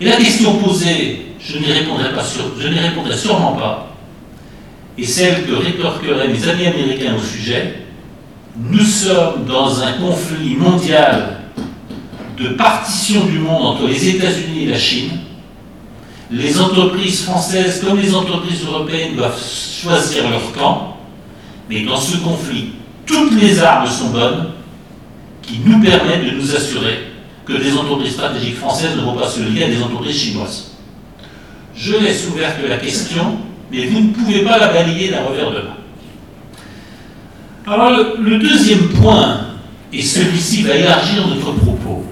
Et 0.00 0.04
la 0.04 0.14
question 0.14 0.58
posée, 0.58 1.26
je 1.40 1.58
n'y 1.58 1.72
répondrai, 1.72 2.04
répondrai 2.08 3.16
sûrement 3.16 3.54
pas, 3.54 3.96
et 4.96 5.04
celle 5.04 5.44
que 5.44 5.54
rétorqueraient 5.54 6.28
mes 6.28 6.48
amis 6.48 6.66
américains 6.66 7.16
au 7.16 7.20
sujet, 7.20 7.82
nous 8.56 8.84
sommes 8.84 9.44
dans 9.44 9.82
un 9.82 9.94
conflit 9.94 10.54
mondial 10.54 11.40
de 12.38 12.50
partition 12.50 13.24
du 13.24 13.40
monde 13.40 13.74
entre 13.74 13.88
les 13.88 14.08
États-Unis 14.10 14.62
et 14.62 14.66
la 14.66 14.78
Chine. 14.78 15.19
Les 16.32 16.60
entreprises 16.60 17.24
françaises 17.24 17.82
comme 17.84 17.98
les 17.98 18.14
entreprises 18.14 18.64
européennes 18.64 19.16
doivent 19.16 19.40
choisir 19.40 20.30
leur 20.30 20.52
camp, 20.52 20.96
mais 21.68 21.82
dans 21.82 21.96
ce 21.96 22.18
conflit, 22.18 22.70
toutes 23.04 23.40
les 23.40 23.58
armes 23.60 23.88
sont 23.88 24.10
bonnes 24.10 24.50
qui 25.42 25.58
nous 25.64 25.80
permettent 25.80 26.26
de 26.26 26.36
nous 26.36 26.54
assurer 26.54 27.10
que 27.44 27.54
des 27.54 27.76
entreprises 27.76 28.12
stratégiques 28.12 28.58
françaises 28.58 28.96
ne 28.96 29.02
vont 29.02 29.14
pas 29.14 29.28
se 29.28 29.40
lier 29.40 29.64
à 29.64 29.68
des 29.68 29.82
entreprises 29.82 30.16
chinoises. 30.16 30.70
je 31.74 31.94
laisse 31.96 32.28
ouverte 32.28 32.58
la 32.68 32.76
question, 32.76 33.38
mais 33.72 33.86
vous 33.86 34.00
ne 34.00 34.12
pouvez 34.12 34.42
pas 34.42 34.58
la 34.58 34.68
balayer 34.72 35.10
d'un 35.10 35.24
revers 35.24 35.50
de 35.50 35.56
main. 35.56 35.76
Alors 37.66 37.90
le, 38.18 38.38
deuxième 38.38 38.88
point, 38.88 39.40
et 39.92 40.02
celui-ci 40.02 40.62
va 40.62 40.76
élargir 40.76 41.26
notre 41.26 41.52
propos, 41.52 42.04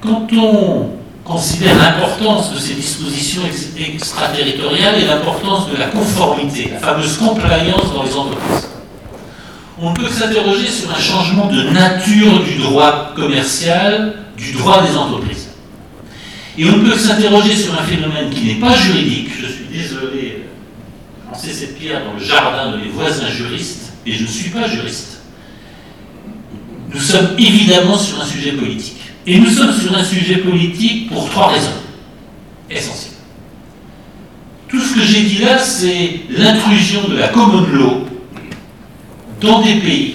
quand 0.00 0.26
on 0.34 0.97
considère 1.28 1.76
l'importance 1.76 2.54
de 2.54 2.58
ces 2.58 2.74
dispositions 2.74 3.42
extraterritoriales 3.76 4.98
et 4.98 5.04
l'importance 5.04 5.70
de 5.70 5.76
la 5.76 5.86
conformité, 5.88 6.70
la 6.72 6.78
fameuse 6.78 7.18
compliance 7.18 7.92
dans 7.94 8.02
les 8.02 8.14
entreprises, 8.14 8.68
on 9.80 9.92
peut 9.92 10.08
s'interroger 10.08 10.66
sur 10.66 10.90
un 10.90 10.98
changement 10.98 11.46
de 11.46 11.64
nature 11.64 12.42
du 12.42 12.56
droit 12.56 13.12
commercial, 13.14 14.24
du 14.36 14.52
droit 14.52 14.82
des 14.82 14.96
entreprises. 14.96 15.48
Et 16.56 16.64
on 16.64 16.80
peut 16.80 16.96
s'interroger 16.96 17.54
sur 17.54 17.74
un 17.74 17.84
phénomène 17.84 18.30
qui 18.30 18.46
n'est 18.46 18.60
pas 18.60 18.74
juridique, 18.74 19.28
je 19.38 19.46
suis 19.46 19.66
désolé 19.70 20.44
de 21.26 21.32
lancer 21.32 21.52
cette 21.52 21.78
pierre 21.78 22.04
dans 22.06 22.14
le 22.18 22.24
jardin 22.24 22.72
de 22.72 22.78
mes 22.78 22.88
voisins 22.88 23.28
juristes, 23.28 23.92
et 24.06 24.14
je 24.14 24.22
ne 24.22 24.28
suis 24.28 24.50
pas 24.50 24.66
juriste. 24.66 25.20
Nous 26.92 27.00
sommes 27.00 27.36
évidemment 27.38 27.98
sur 27.98 28.18
un 28.18 28.24
sujet 28.24 28.52
politique. 28.52 28.97
Et 29.30 29.38
nous 29.38 29.50
sommes 29.50 29.74
sur 29.74 29.94
un 29.94 30.02
sujet 30.02 30.38
politique 30.38 31.10
pour 31.10 31.28
trois 31.28 31.48
raisons 31.48 31.68
essentielles. 32.70 33.12
Tout 34.68 34.80
ce 34.80 34.94
que 34.94 35.02
j'ai 35.02 35.22
dit 35.22 35.38
là, 35.44 35.58
c'est 35.58 36.20
l'intrusion 36.30 37.06
de 37.08 37.18
la 37.18 37.28
common 37.28 37.60
law 37.70 38.06
dans 39.38 39.60
des 39.60 39.74
pays 39.74 40.14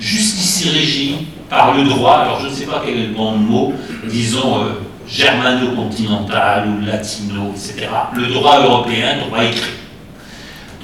jusqu'ici 0.00 0.70
régis 0.70 1.14
par 1.48 1.76
le 1.76 1.84
droit, 1.84 2.16
alors 2.16 2.40
je 2.40 2.48
ne 2.48 2.52
sais 2.52 2.66
pas 2.66 2.82
quel 2.84 2.98
est 2.98 3.06
le 3.06 3.14
bon 3.14 3.36
mot, 3.36 3.72
disons 4.10 4.64
euh, 4.64 4.70
germano-continental 5.08 6.68
ou 6.68 6.84
latino, 6.84 7.52
etc. 7.54 7.86
Le 8.16 8.26
droit 8.26 8.58
européen, 8.58 9.18
droit 9.18 9.44
écrit, 9.44 9.70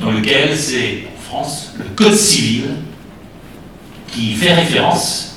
dans 0.00 0.12
lequel 0.12 0.56
c'est, 0.56 1.08
en 1.12 1.20
France, 1.20 1.74
le 1.76 1.86
code 1.96 2.14
civil 2.14 2.66
qui 4.06 4.34
fait 4.34 4.54
référence 4.54 5.33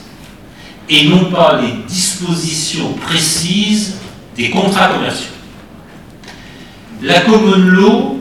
et 0.90 1.08
non 1.08 1.26
pas 1.32 1.60
les 1.62 1.74
dispositions 1.88 2.94
précises 2.94 3.96
des 4.36 4.50
contrats 4.50 4.90
commerciaux. 4.90 5.32
La 7.02 7.22
common 7.22 7.58
law, 7.58 8.20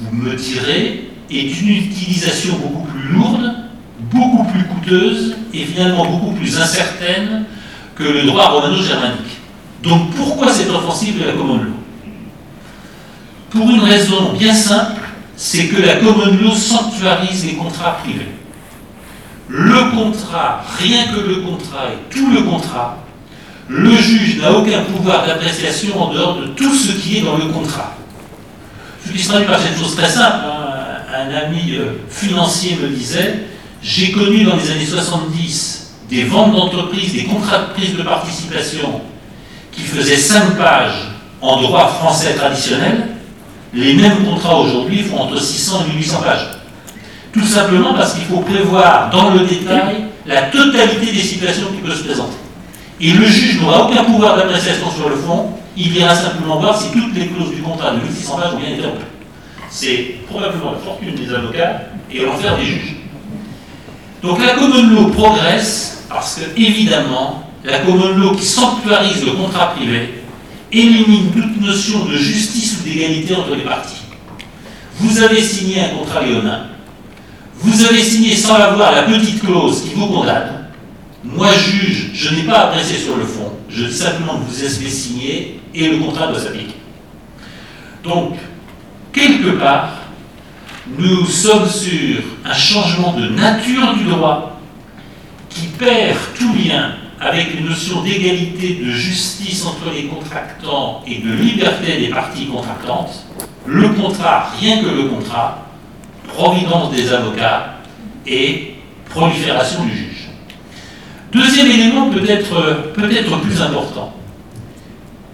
vous 0.00 0.16
me 0.16 0.34
direz, 0.34 1.10
est 1.30 1.42
d'une 1.42 1.76
utilisation 1.76 2.56
beaucoup 2.56 2.86
plus 2.86 3.08
lourde, 3.12 3.54
beaucoup 4.00 4.44
plus 4.44 4.64
coûteuse 4.64 5.36
et 5.52 5.64
finalement 5.64 6.06
beaucoup 6.06 6.32
plus 6.32 6.58
incertaine 6.58 7.44
que 7.94 8.04
le 8.04 8.22
droit 8.22 8.50
romano-germanique. 8.50 9.38
Donc 9.82 10.10
pourquoi 10.14 10.52
cette 10.52 10.70
offensive 10.70 11.20
de 11.20 11.24
la 11.24 11.32
common 11.32 11.56
law? 11.56 11.72
Pour 13.50 13.68
une 13.70 13.80
raison 13.80 14.32
bien 14.32 14.54
simple, 14.54 15.02
c'est 15.36 15.66
que 15.66 15.82
la 15.82 15.96
common 15.96 16.26
law 16.40 16.54
sanctuarise 16.54 17.44
les 17.44 17.54
contrats 17.54 17.98
privés. 18.02 18.28
Le 19.48 19.90
contrat, 19.90 20.64
rien 20.78 21.06
que 21.06 21.20
le 21.20 21.36
contrat 21.36 21.88
et 21.92 22.14
tout 22.14 22.30
le 22.30 22.42
contrat, 22.42 22.98
le 23.68 23.96
juge 23.96 24.40
n'a 24.40 24.52
aucun 24.52 24.82
pouvoir 24.82 25.26
d'appréciation 25.26 26.00
en 26.00 26.12
dehors 26.12 26.36
de 26.36 26.46
tout 26.48 26.74
ce 26.74 26.92
qui 26.92 27.18
est 27.18 27.22
dans 27.22 27.36
le 27.36 27.46
contrat. 27.46 27.96
Je 29.06 29.12
dis 29.12 29.26
traduit 29.26 29.46
par 29.46 29.58
chose 29.58 29.96
très 29.96 30.08
simple. 30.08 30.38
Hein 30.46 30.62
un 31.14 31.34
ami 31.34 31.74
euh, 31.74 31.98
financier 32.08 32.78
me 32.82 32.88
disait, 32.88 33.44
j'ai 33.82 34.12
connu 34.12 34.44
dans 34.44 34.56
les 34.56 34.70
années 34.70 34.86
70 34.86 35.92
des 36.08 36.24
ventes 36.24 36.52
d'entreprise, 36.52 37.12
des 37.12 37.24
contrats 37.24 37.58
de 37.58 37.72
prise 37.72 37.96
de 37.96 38.02
participation 38.02 39.00
qui 39.70 39.82
faisaient 39.82 40.16
5 40.16 40.56
pages 40.56 41.10
en 41.40 41.60
droit 41.60 41.88
français 41.88 42.34
traditionnel. 42.34 43.08
Les 43.74 43.94
mêmes 43.94 44.24
contrats 44.24 44.56
aujourd'hui 44.58 45.02
font 45.02 45.20
entre 45.20 45.40
600 45.40 45.84
et 45.86 45.92
1800 45.94 46.22
pages. 46.22 46.48
Tout 47.32 47.46
simplement 47.46 47.94
parce 47.94 48.14
qu'il 48.14 48.24
faut 48.24 48.40
prévoir 48.40 49.10
dans 49.10 49.30
le 49.30 49.40
détail 49.40 50.04
la 50.26 50.42
totalité 50.42 51.12
des 51.12 51.22
situations 51.22 51.66
qui 51.74 51.80
peuvent 51.80 51.96
se 51.96 52.04
présenter. 52.04 52.36
Et 53.00 53.12
le 53.12 53.24
juge 53.26 53.60
n'aura 53.60 53.88
aucun 53.88 54.04
pouvoir 54.04 54.36
d'appréciation 54.36 54.90
sur 54.90 55.08
le 55.08 55.16
fond, 55.16 55.50
il 55.76 55.96
ira 55.96 56.14
simplement 56.14 56.60
voir 56.60 56.80
si 56.80 56.90
toutes 56.92 57.14
les 57.14 57.28
clauses 57.28 57.54
du 57.54 57.62
contrat 57.62 57.92
de 57.92 58.00
1600 58.02 58.36
pages 58.36 58.54
ont 58.54 58.58
bien 58.58 58.68
été 58.68 58.82
remplies 58.86 59.06
c'est 59.72 60.16
probablement 60.28 60.72
la 60.72 60.78
fortune 60.78 61.14
des 61.14 61.32
avocats 61.32 61.80
et 62.10 62.20
l'enfer 62.20 62.56
des 62.58 62.64
juges. 62.64 62.96
Donc 64.22 64.38
la 64.44 64.52
common 64.52 64.82
law 64.82 65.06
progresse 65.08 66.04
parce 66.10 66.36
que, 66.36 66.60
évidemment, 66.60 67.50
la 67.64 67.78
common 67.78 68.10
law 68.16 68.32
qui 68.36 68.44
sanctuarise 68.44 69.24
le 69.24 69.32
contrat 69.32 69.72
privé 69.74 70.22
élimine 70.70 71.32
toute 71.32 71.60
notion 71.60 72.04
de 72.04 72.16
justice 72.16 72.80
ou 72.80 72.84
d'égalité 72.84 73.34
entre 73.34 73.54
les 73.54 73.62
parties. 73.62 74.02
Vous 74.98 75.22
avez 75.22 75.40
signé 75.40 75.80
un 75.80 75.88
contrat 75.88 76.22
léonin, 76.22 76.66
vous 77.62 77.84
avez 77.84 78.02
signé 78.02 78.34
sans 78.34 78.56
avoir 78.56 78.92
la 78.92 79.02
petite 79.02 79.40
clause 79.40 79.82
qui 79.82 79.94
vous 79.94 80.06
condamne. 80.06 80.66
Moi, 81.24 81.48
juge, 81.52 82.10
je 82.12 82.34
n'ai 82.34 82.42
pas 82.42 82.66
apprécié 82.66 82.98
sur 82.98 83.16
le 83.16 83.24
fond, 83.24 83.52
je 83.68 83.88
simplement 83.88 84.40
vous 84.46 84.64
avez 84.64 84.90
signé 84.90 85.60
et 85.72 85.88
le 85.88 85.98
contrat 85.98 86.26
doit 86.26 86.40
s'appliquer. 86.40 86.74
Donc, 88.02 88.34
quelque 89.12 89.50
part, 89.50 89.98
nous 90.98 91.24
sommes 91.26 91.68
sur 91.68 92.22
un 92.44 92.52
changement 92.52 93.12
de 93.12 93.28
nature 93.28 93.94
du 93.94 94.04
droit 94.04 94.60
qui 95.48 95.66
perd 95.78 96.18
tout 96.36 96.52
lien 96.54 96.96
avec 97.20 97.54
une 97.56 97.68
notion 97.68 98.02
d'égalité, 98.02 98.80
de 98.84 98.90
justice 98.90 99.64
entre 99.64 99.94
les 99.94 100.06
contractants 100.06 101.02
et 101.06 101.18
de 101.18 101.32
liberté 101.32 101.98
des 102.00 102.08
parties 102.08 102.46
contractantes. 102.46 103.26
Le 103.64 103.90
contrat, 103.90 104.50
rien 104.58 104.82
que 104.82 104.88
le 104.88 105.04
contrat, 105.04 105.71
providence 106.34 106.92
des 106.92 107.12
avocats 107.12 107.78
et 108.26 108.74
prolifération 109.08 109.84
du 109.84 109.96
juge. 109.96 110.28
Deuxième 111.32 111.70
élément 111.70 112.10
peut-être 112.10 112.92
peut 112.92 113.08
plus 113.42 113.62
important. 113.62 114.12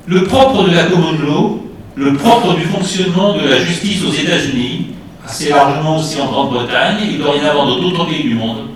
Le 0.07 0.25
propre 0.25 0.65
de 0.69 0.75
la 0.75 0.85
common 0.85 1.13
law, 1.13 1.65
le 1.97 2.15
propre 2.15 2.55
du 2.55 2.65
fonctionnement 2.65 3.37
de 3.37 3.49
la 3.49 3.61
justice 3.61 4.03
aux 4.05 4.13
États-Unis, 4.13 4.87
assez 5.27 5.51
largement 5.51 5.99
aussi 5.99 6.21
en 6.21 6.27
Grande-Bretagne 6.27 6.99
et 7.13 7.19
dorénavant 7.19 7.67
dans 7.67 7.81
d'autres 7.81 8.07
pays 8.07 8.23
du 8.23 8.35
monde, 8.35 8.69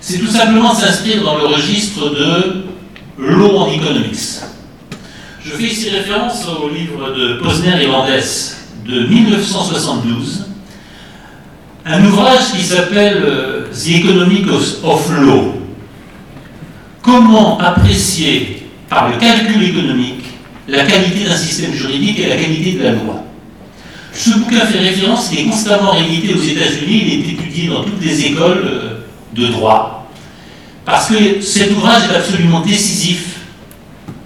c'est 0.00 0.18
tout 0.18 0.26
simplement 0.26 0.74
s'inscrire 0.74 1.22
dans 1.22 1.36
le 1.36 1.46
registre 1.46 2.10
de 2.10 2.64
Law 3.18 3.50
on 3.58 3.70
Economics. 3.70 4.40
Je 5.44 5.50
fais 5.50 5.64
ici 5.64 5.90
référence 5.90 6.46
au 6.46 6.68
livre 6.68 7.12
de 7.14 7.34
Posner 7.34 7.82
et 7.82 7.86
Landès 7.86 8.56
de 8.86 9.00
1972, 9.06 10.47
un 11.88 12.04
ouvrage 12.04 12.52
qui 12.54 12.62
s'appelle 12.62 13.22
euh, 13.24 13.62
The 13.72 13.88
Economics 13.96 14.46
of 14.82 15.10
Law. 15.10 15.54
Comment 17.00 17.58
apprécier 17.58 18.66
par 18.90 19.08
le 19.08 19.16
calcul 19.16 19.62
économique 19.62 20.24
la 20.68 20.84
qualité 20.84 21.24
d'un 21.24 21.36
système 21.36 21.72
juridique 21.72 22.18
et 22.18 22.28
la 22.28 22.36
qualité 22.36 22.72
de 22.72 22.82
la 22.84 22.92
loi? 22.92 23.24
Ce 24.12 24.30
bouquin 24.30 24.66
fait 24.66 24.80
référence, 24.80 25.30
il 25.32 25.40
est 25.40 25.44
constamment 25.44 25.92
réédité 25.92 26.34
aux 26.34 26.42
États-Unis, 26.42 27.02
il 27.06 27.12
est 27.12 27.32
étudié 27.32 27.68
dans 27.68 27.84
toutes 27.84 28.02
les 28.02 28.26
écoles 28.26 28.64
euh, 28.66 28.94
de 29.34 29.46
droit, 29.46 30.10
parce 30.84 31.08
que 31.08 31.40
cet 31.40 31.70
ouvrage 31.70 32.02
est 32.10 32.16
absolument 32.16 32.60
décisif, 32.60 33.36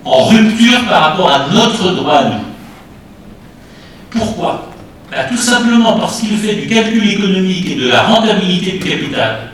en 0.05 0.25
rupture 0.25 0.85
par 0.89 1.03
rapport 1.03 1.31
à 1.31 1.47
notre 1.53 1.93
droit 1.93 2.15
à 2.15 2.25
nous. 2.25 2.45
Pourquoi? 4.11 4.72
Ben, 5.13 5.29
Tout 5.29 5.37
simplement 5.37 5.99
parce 5.99 6.21
qu'il 6.21 6.37
fait 6.39 6.55
du 6.55 6.67
calcul 6.67 7.09
économique 7.09 7.71
et 7.71 7.75
de 7.77 7.89
la 7.89 8.03
rentabilité 8.03 8.73
du 8.73 8.79
capital 8.79 9.53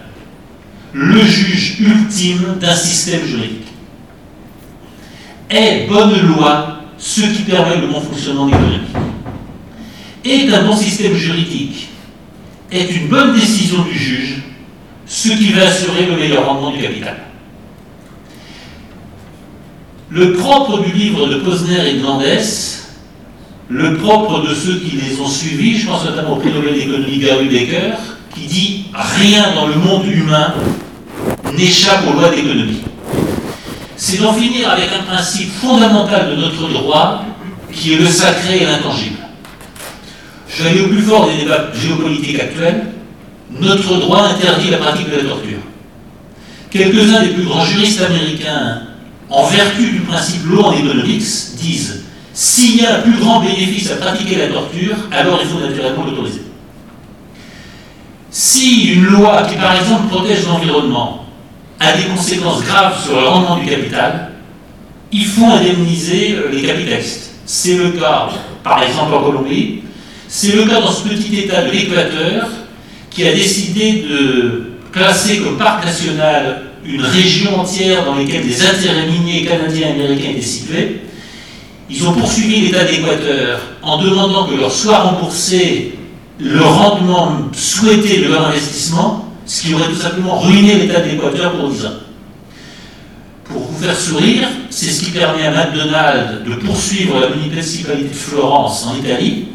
le 0.92 1.20
juge 1.22 1.80
ultime 1.80 2.56
d'un 2.60 2.74
système 2.74 3.24
juridique. 3.24 3.66
Est 5.50 5.86
bonne 5.86 6.18
loi 6.26 6.80
ce 6.98 7.20
qui 7.20 7.42
permet 7.42 7.76
le 7.76 7.86
bon 7.86 8.00
fonctionnement 8.00 8.46
de 8.46 8.52
l'économie. 8.52 8.86
Et 10.24 10.52
un 10.52 10.64
bon 10.64 10.76
système 10.76 11.14
juridique 11.14 11.88
est 12.70 12.90
une 12.90 13.08
bonne 13.08 13.34
décision 13.34 13.82
du 13.82 13.96
juge, 13.96 14.42
ce 15.06 15.28
qui 15.28 15.52
va 15.52 15.68
assurer 15.68 16.06
le 16.06 16.16
meilleur 16.16 16.46
rendement 16.46 16.70
du 16.70 16.82
capital. 16.82 17.16
Le 20.10 20.32
propre 20.34 20.82
du 20.82 20.92
livre 20.92 21.28
de 21.28 21.36
Posner 21.36 21.90
et 21.90 21.94
de 21.98 22.02
Landès, 22.02 22.87
le 23.68 23.96
propre 23.96 24.46
de 24.48 24.54
ceux 24.54 24.78
qui 24.78 24.96
les 24.96 25.20
ont 25.20 25.28
suivis, 25.28 25.78
je 25.78 25.86
pense 25.86 26.04
notamment 26.04 26.34
au 26.34 26.36
prix 26.36 26.52
Nobel 26.52 26.74
d'économie 26.74 27.18
Gary 27.18 27.48
Baker, 27.48 27.96
qui 28.34 28.46
dit 28.46 28.84
rien 28.94 29.54
dans 29.54 29.66
le 29.66 29.74
monde 29.74 30.06
humain 30.06 30.54
n'échappe 31.56 32.04
aux 32.08 32.18
lois 32.18 32.30
d'économie 32.30 32.80
c'est 33.98 34.18
d'en 34.18 34.32
finir 34.32 34.70
avec 34.70 34.90
un 34.96 35.02
principe 35.02 35.52
fondamental 35.60 36.30
de 36.30 36.36
notre 36.36 36.68
droit 36.68 37.24
qui 37.72 37.94
est 37.94 37.98
le 37.98 38.06
sacré 38.06 38.58
et 38.58 38.64
l'intangible. 38.64 39.16
Je 40.48 40.62
vais 40.62 40.70
aller 40.70 40.80
au 40.82 40.86
plus 40.86 41.02
fort 41.02 41.28
des 41.28 41.36
débats 41.42 41.66
géopolitiques 41.74 42.38
actuels. 42.38 42.86
Notre 43.60 43.96
droit 43.98 44.22
interdit 44.28 44.70
la 44.70 44.78
pratique 44.78 45.10
de 45.10 45.16
la 45.16 45.24
torture. 45.24 45.58
Quelques-uns 46.70 47.22
des 47.22 47.30
plus 47.30 47.42
grands 47.42 47.64
juristes 47.64 48.00
américains, 48.00 48.82
en 49.30 49.44
vertu 49.46 49.90
du 49.90 50.00
principe 50.00 50.46
law 50.48 50.66
en 50.66 50.72
economics, 50.74 51.24
disent 51.60 52.04
S'il 52.40 52.80
y 52.80 52.86
a 52.86 52.98
un 52.98 53.00
plus 53.00 53.18
grand 53.18 53.40
bénéfice 53.40 53.90
à 53.90 53.96
pratiquer 53.96 54.36
la 54.36 54.46
torture, 54.46 54.94
alors 55.10 55.40
il 55.42 55.48
faut 55.48 55.58
naturellement 55.58 56.04
l'autoriser. 56.04 56.42
Si 58.30 58.92
une 58.92 59.06
loi 59.06 59.42
qui, 59.42 59.56
par 59.56 59.74
exemple, 59.74 60.06
protège 60.06 60.46
l'environnement 60.46 61.26
a 61.80 61.96
des 61.96 62.04
conséquences 62.04 62.62
graves 62.62 63.04
sur 63.04 63.20
le 63.20 63.26
rendement 63.26 63.56
du 63.56 63.66
capital, 63.66 64.30
il 65.10 65.26
faut 65.26 65.46
indemniser 65.46 66.36
euh, 66.36 66.50
les 66.52 66.62
capitalistes. 66.62 67.32
C'est 67.44 67.76
le 67.76 67.90
cas, 67.90 68.28
par 68.62 68.84
exemple, 68.84 69.14
en 69.14 69.22
Colombie, 69.24 69.80
c'est 70.28 70.54
le 70.54 70.62
cas 70.62 70.80
dans 70.80 70.92
ce 70.92 71.08
petit 71.08 71.40
État 71.40 71.64
de 71.64 71.72
l'Équateur 71.72 72.46
qui 73.10 73.26
a 73.26 73.32
décidé 73.32 74.04
de 74.08 74.74
classer 74.92 75.38
comme 75.40 75.58
parc 75.58 75.84
national 75.84 76.66
une 76.84 77.02
région 77.02 77.58
entière 77.58 78.04
dans 78.04 78.14
laquelle 78.14 78.46
des 78.46 78.64
intérêts 78.64 79.08
miniers 79.08 79.44
canadiens 79.44 79.88
et 79.88 79.90
américains 79.90 80.30
étaient 80.30 80.40
situés. 80.40 81.00
Ils 81.90 82.06
ont 82.06 82.12
poursuivi 82.12 82.66
l'État 82.66 82.84
d'Équateur 82.84 83.60
en 83.82 84.02
demandant 84.02 84.46
que 84.46 84.54
leur 84.54 84.70
soit 84.70 84.98
remboursé 84.98 85.94
le 86.38 86.60
rendement 86.60 87.48
souhaité 87.52 88.18
de 88.18 88.28
leur 88.28 88.48
investissement, 88.48 89.24
ce 89.46 89.62
qui 89.62 89.74
aurait 89.74 89.88
tout 89.88 89.96
simplement 89.96 90.38
ruiné 90.38 90.74
l'État 90.74 91.00
d'Équateur 91.00 91.52
pour 91.52 91.70
10 91.70 91.86
ans. 91.86 91.90
Pour 93.44 93.62
vous 93.62 93.82
faire 93.82 93.96
sourire, 93.96 94.46
c'est 94.68 94.90
ce 94.90 95.04
qui 95.04 95.10
permet 95.12 95.46
à 95.46 95.50
McDonald's 95.50 96.44
de 96.46 96.54
poursuivre 96.56 97.18
la 97.20 97.30
municipalité 97.30 98.08
de 98.10 98.14
Florence 98.14 98.86
en 98.86 98.94
Italie, 98.96 99.46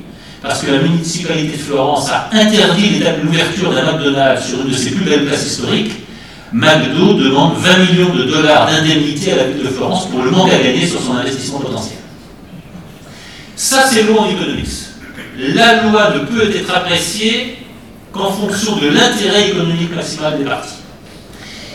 parce 0.41 0.63
que 0.63 0.71
la 0.71 0.79
municipalité 0.79 1.55
de 1.55 1.61
Florence 1.61 2.09
a 2.09 2.29
interdit 2.33 2.99
l'ouverture 3.23 3.71
d'un 3.71 3.83
McDonald's 3.83 4.47
sur 4.47 4.61
une 4.61 4.69
de 4.69 4.73
ses 4.75 4.91
plus 4.91 5.05
belles 5.05 5.25
places 5.25 5.45
historiques. 5.45 5.91
McDo 6.51 7.13
demande 7.13 7.53
20 7.57 7.77
millions 7.77 8.13
de 8.13 8.23
dollars 8.23 8.67
d'indemnité 8.67 9.33
à 9.33 9.35
la 9.37 9.43
ville 9.45 9.63
de 9.63 9.69
Florence 9.69 10.07
pour 10.07 10.23
le 10.23 10.31
manque 10.31 10.51
à 10.51 10.57
gagner 10.57 10.85
sur 10.87 10.99
son 10.99 11.15
investissement 11.15 11.59
potentiel. 11.59 12.02
Ça, 13.63 13.85
c'est 13.89 14.03
loi 14.03 14.23
en 14.23 14.29
économics. 14.29 14.67
La 15.39 15.83
loi 15.83 16.13
ne 16.15 16.25
peut 16.25 16.53
être 16.53 16.69
appréciée 16.75 17.59
qu'en 18.11 18.29
fonction 18.29 18.75
de 18.75 18.89
l'intérêt 18.89 19.51
économique 19.51 19.95
maximal 19.95 20.37
des 20.37 20.43
partis. 20.43 20.75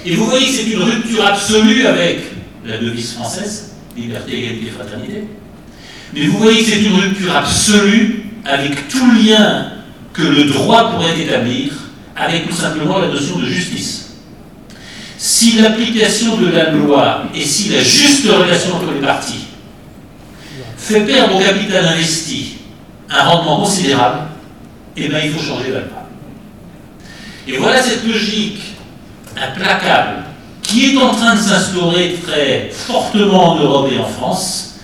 Et 0.05 0.15
vous 0.15 0.27
voyez 0.27 0.49
que 0.49 0.53
c'est 0.53 0.71
une 0.71 0.83
rupture 0.83 1.25
absolue 1.25 1.87
avec 1.87 2.25
la 2.67 2.77
devise 2.77 3.15
française, 3.15 3.73
liberté, 3.97 4.39
égalité, 4.39 4.71
fraternité. 4.71 5.25
Mais 6.13 6.27
vous 6.27 6.37
voyez 6.37 6.63
que 6.63 6.71
c'est 6.73 6.83
une 6.83 6.95
rupture 6.95 7.35
absolue 7.35 8.25
avec 8.45 8.89
tout 8.89 9.11
lien 9.11 9.73
que 10.13 10.25
le 10.25 10.45
droit 10.45 10.91
pourrait 10.91 11.19
établir 11.19 11.73
avec 12.15 12.51
tout 12.51 12.55
simplement 12.55 12.99
la 12.99 13.09
notion 13.09 13.39
de 13.39 13.47
justice. 13.47 14.11
Si 15.17 15.53
l'application 15.53 16.37
de 16.37 16.51
la 16.51 16.71
loi 16.71 17.23
et 17.35 17.47
si 17.47 17.71
la 17.71 17.83
juste 17.83 18.27
relation 18.29 18.77
entre 18.77 18.93
les 18.93 19.01
parties 19.01 19.38
fait 20.79 21.01
perdre 21.01 21.37
au 21.37 21.41
capital 21.41 21.85
investi 21.85 22.57
un 23.11 23.25
rendement 23.25 23.61
considérable, 23.61 24.21
eh 24.97 25.09
bien 25.09 25.19
il 25.25 25.33
faut 25.33 25.43
changer 25.43 25.71
loi. 25.71 26.09
Et 27.47 27.57
voilà 27.57 27.83
cette 27.83 28.07
logique 28.07 28.61
implacable 29.37 30.25
qui 30.63 30.95
est 30.95 30.99
en 30.99 31.11
train 31.11 31.35
de 31.35 31.41
s'instaurer 31.41 32.17
très 32.23 32.71
fortement 32.71 33.53
en 33.53 33.57
Europe 33.57 33.91
et 33.93 33.99
en 33.99 34.05
France, 34.05 34.79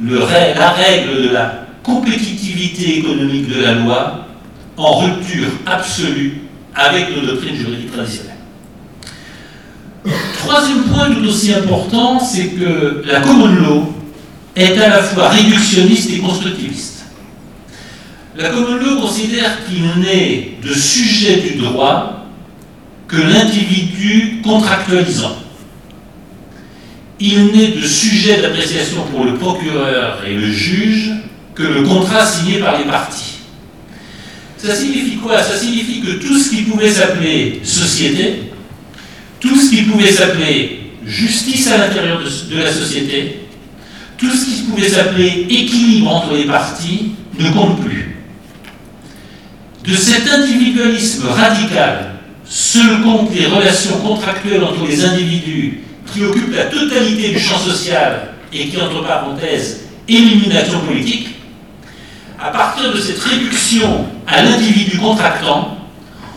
la 0.00 0.70
règle 0.70 1.22
de 1.22 1.28
la 1.30 1.66
compétitivité 1.82 2.98
économique 2.98 3.48
de 3.48 3.62
la 3.62 3.72
loi 3.74 4.26
en 4.76 4.98
rupture 4.98 5.48
absolue 5.64 6.42
avec 6.74 7.16
nos 7.16 7.26
doctrines 7.26 7.56
juridiques 7.56 7.92
traditionnelles. 7.92 8.36
Troisième 10.38 10.82
point 10.84 11.10
tout 11.10 11.26
aussi 11.26 11.54
important, 11.54 12.20
c'est 12.20 12.48
que 12.48 13.02
la 13.06 13.20
common 13.20 13.46
law 13.46 13.95
est 14.56 14.78
à 14.78 14.88
la 14.88 15.02
fois 15.02 15.28
réductionniste 15.28 16.10
et 16.12 16.18
constructiviste. 16.18 17.04
La 18.36 18.50
common 18.50 19.00
considère 19.00 19.64
qu'il 19.66 20.00
n'est 20.00 20.52
de 20.62 20.74
sujet 20.74 21.36
du 21.36 21.56
droit 21.56 22.26
que 23.08 23.16
l'individu 23.16 24.40
contractualisant. 24.42 25.36
Il 27.18 27.46
n'est 27.46 27.68
de 27.68 27.86
sujet 27.86 28.42
d'appréciation 28.42 29.02
pour 29.10 29.24
le 29.24 29.34
procureur 29.34 30.22
et 30.26 30.34
le 30.34 30.50
juge 30.50 31.12
que 31.54 31.62
le 31.62 31.82
contrat 31.82 32.26
signé 32.26 32.58
par 32.58 32.78
les 32.78 32.84
parties. 32.84 33.36
Ça 34.58 34.74
signifie 34.74 35.16
quoi? 35.16 35.42
Ça 35.42 35.56
signifie 35.56 36.00
que 36.00 36.12
tout 36.12 36.38
ce 36.38 36.50
qui 36.50 36.62
pouvait 36.62 36.90
s'appeler 36.90 37.60
société, 37.62 38.50
tout 39.40 39.56
ce 39.56 39.70
qui 39.70 39.82
pouvait 39.82 40.12
s'appeler 40.12 40.80
justice 41.06 41.68
à 41.68 41.78
l'intérieur 41.78 42.20
de, 42.20 42.58
la 42.58 42.72
société, 42.72 43.45
tout 44.18 44.30
ce 44.30 44.44
qui 44.46 44.62
pouvait 44.62 44.88
s'appeler 44.88 45.46
équilibre 45.48 46.14
entre 46.14 46.34
les 46.34 46.44
parties 46.44 47.12
ne 47.38 47.50
compte 47.50 47.80
plus. 47.80 48.16
De 49.84 49.94
cet 49.94 50.28
individualisme 50.28 51.28
radical, 51.28 52.14
seul 52.44 53.02
compte 53.02 53.34
les 53.34 53.46
relations 53.46 53.98
contractuelles 53.98 54.64
entre 54.64 54.86
les 54.86 55.04
individus 55.04 55.80
qui 56.12 56.24
occupent 56.24 56.54
la 56.54 56.64
totalité 56.64 57.30
du 57.30 57.38
champ 57.38 57.58
social 57.58 58.34
et 58.52 58.68
qui, 58.68 58.80
entre 58.80 59.02
parenthèses, 59.06 59.82
élimination 60.08 60.80
politique, 60.80 61.28
à 62.40 62.50
partir 62.50 62.92
de 62.92 63.00
cette 63.00 63.18
réduction 63.18 64.06
à 64.26 64.42
l'individu 64.42 64.98
contractant, 64.98 65.78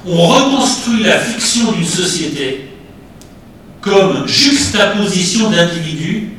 on 0.06 0.28
reconstruit 0.28 1.04
la 1.04 1.20
fiction 1.20 1.72
d'une 1.72 1.86
société 1.86 2.70
comme 3.82 4.28
juxtaposition 4.28 5.50
d'individus 5.50 6.30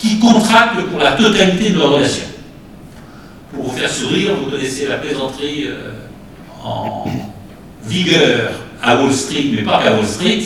qui 0.00 0.18
contractent 0.18 0.80
pour 0.90 0.98
la 0.98 1.12
totalité 1.12 1.70
de 1.70 1.78
leurs 1.78 1.92
relations. 1.92 2.24
Pour 3.52 3.64
vous 3.64 3.76
faire 3.76 3.90
sourire, 3.90 4.32
vous 4.34 4.50
connaissez 4.50 4.86
la 4.88 4.96
plaisanterie 4.96 5.66
euh, 5.66 5.90
en 6.64 7.04
vigueur 7.84 8.52
à 8.82 8.96
Wall 8.96 9.12
Street, 9.12 9.46
mais 9.52 9.62
pas 9.62 9.82
qu'à 9.82 9.92
Wall 9.92 10.06
Street. 10.06 10.42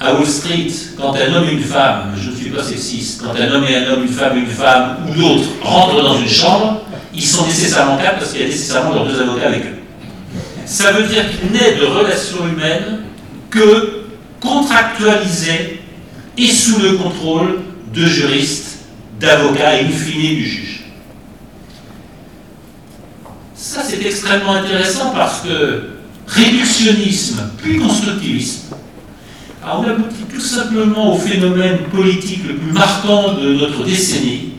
À 0.00 0.12
Wall 0.12 0.26
Street, 0.26 0.66
quand 0.98 1.14
un 1.14 1.34
homme 1.34 1.48
et 1.48 1.52
une 1.52 1.62
femme, 1.62 2.12
je 2.16 2.30
ne 2.30 2.36
suis 2.36 2.50
pas 2.50 2.62
sexiste, 2.62 3.22
quand 3.22 3.34
un 3.40 3.50
homme 3.52 3.64
et 3.64 3.76
un 3.76 3.92
homme, 3.92 4.02
une 4.02 4.08
femme 4.08 4.36
une 4.36 4.46
femme, 4.46 4.98
ou 5.08 5.14
d'autres 5.14 5.48
rentrent 5.62 6.02
dans 6.02 6.18
une 6.18 6.28
chambre, 6.28 6.82
ils 7.14 7.24
sont 7.24 7.46
nécessairement 7.46 7.96
quatre 7.96 8.18
parce 8.18 8.32
qu'il 8.32 8.42
y 8.42 8.44
a 8.44 8.48
nécessairement 8.48 8.92
leurs 8.92 9.06
deux 9.06 9.20
avocats 9.20 9.46
avec 9.46 9.64
eux. 9.64 9.78
Ça 10.66 10.92
veut 10.92 11.06
dire 11.06 11.22
qu'il 11.30 11.52
n'est 11.52 11.76
de 11.76 11.84
relations 11.84 12.46
humaines 12.46 13.04
que 13.50 14.02
contractualisées 14.40 15.80
et 16.36 16.48
sous 16.48 16.80
le 16.80 16.94
contrôle 16.94 17.60
de 17.94 18.04
juristes, 18.04 18.73
d'avocats 19.18 19.80
et 19.80 19.84
in 19.84 19.88
fine 19.88 20.36
du 20.36 20.44
juge. 20.46 20.80
Ça, 23.54 23.82
c'est 23.82 24.04
extrêmement 24.04 24.54
intéressant 24.54 25.10
parce 25.14 25.40
que 25.40 25.84
réductionnisme 26.26 27.50
puis 27.62 27.78
constructivisme, 27.78 28.74
on 29.66 29.82
aboutit 29.82 30.24
tout 30.32 30.40
simplement 30.40 31.14
au 31.14 31.18
phénomène 31.18 31.78
politique 31.90 32.46
le 32.46 32.54
plus 32.54 32.72
marquant 32.72 33.34
de 33.34 33.54
notre 33.54 33.84
décennie, 33.84 34.52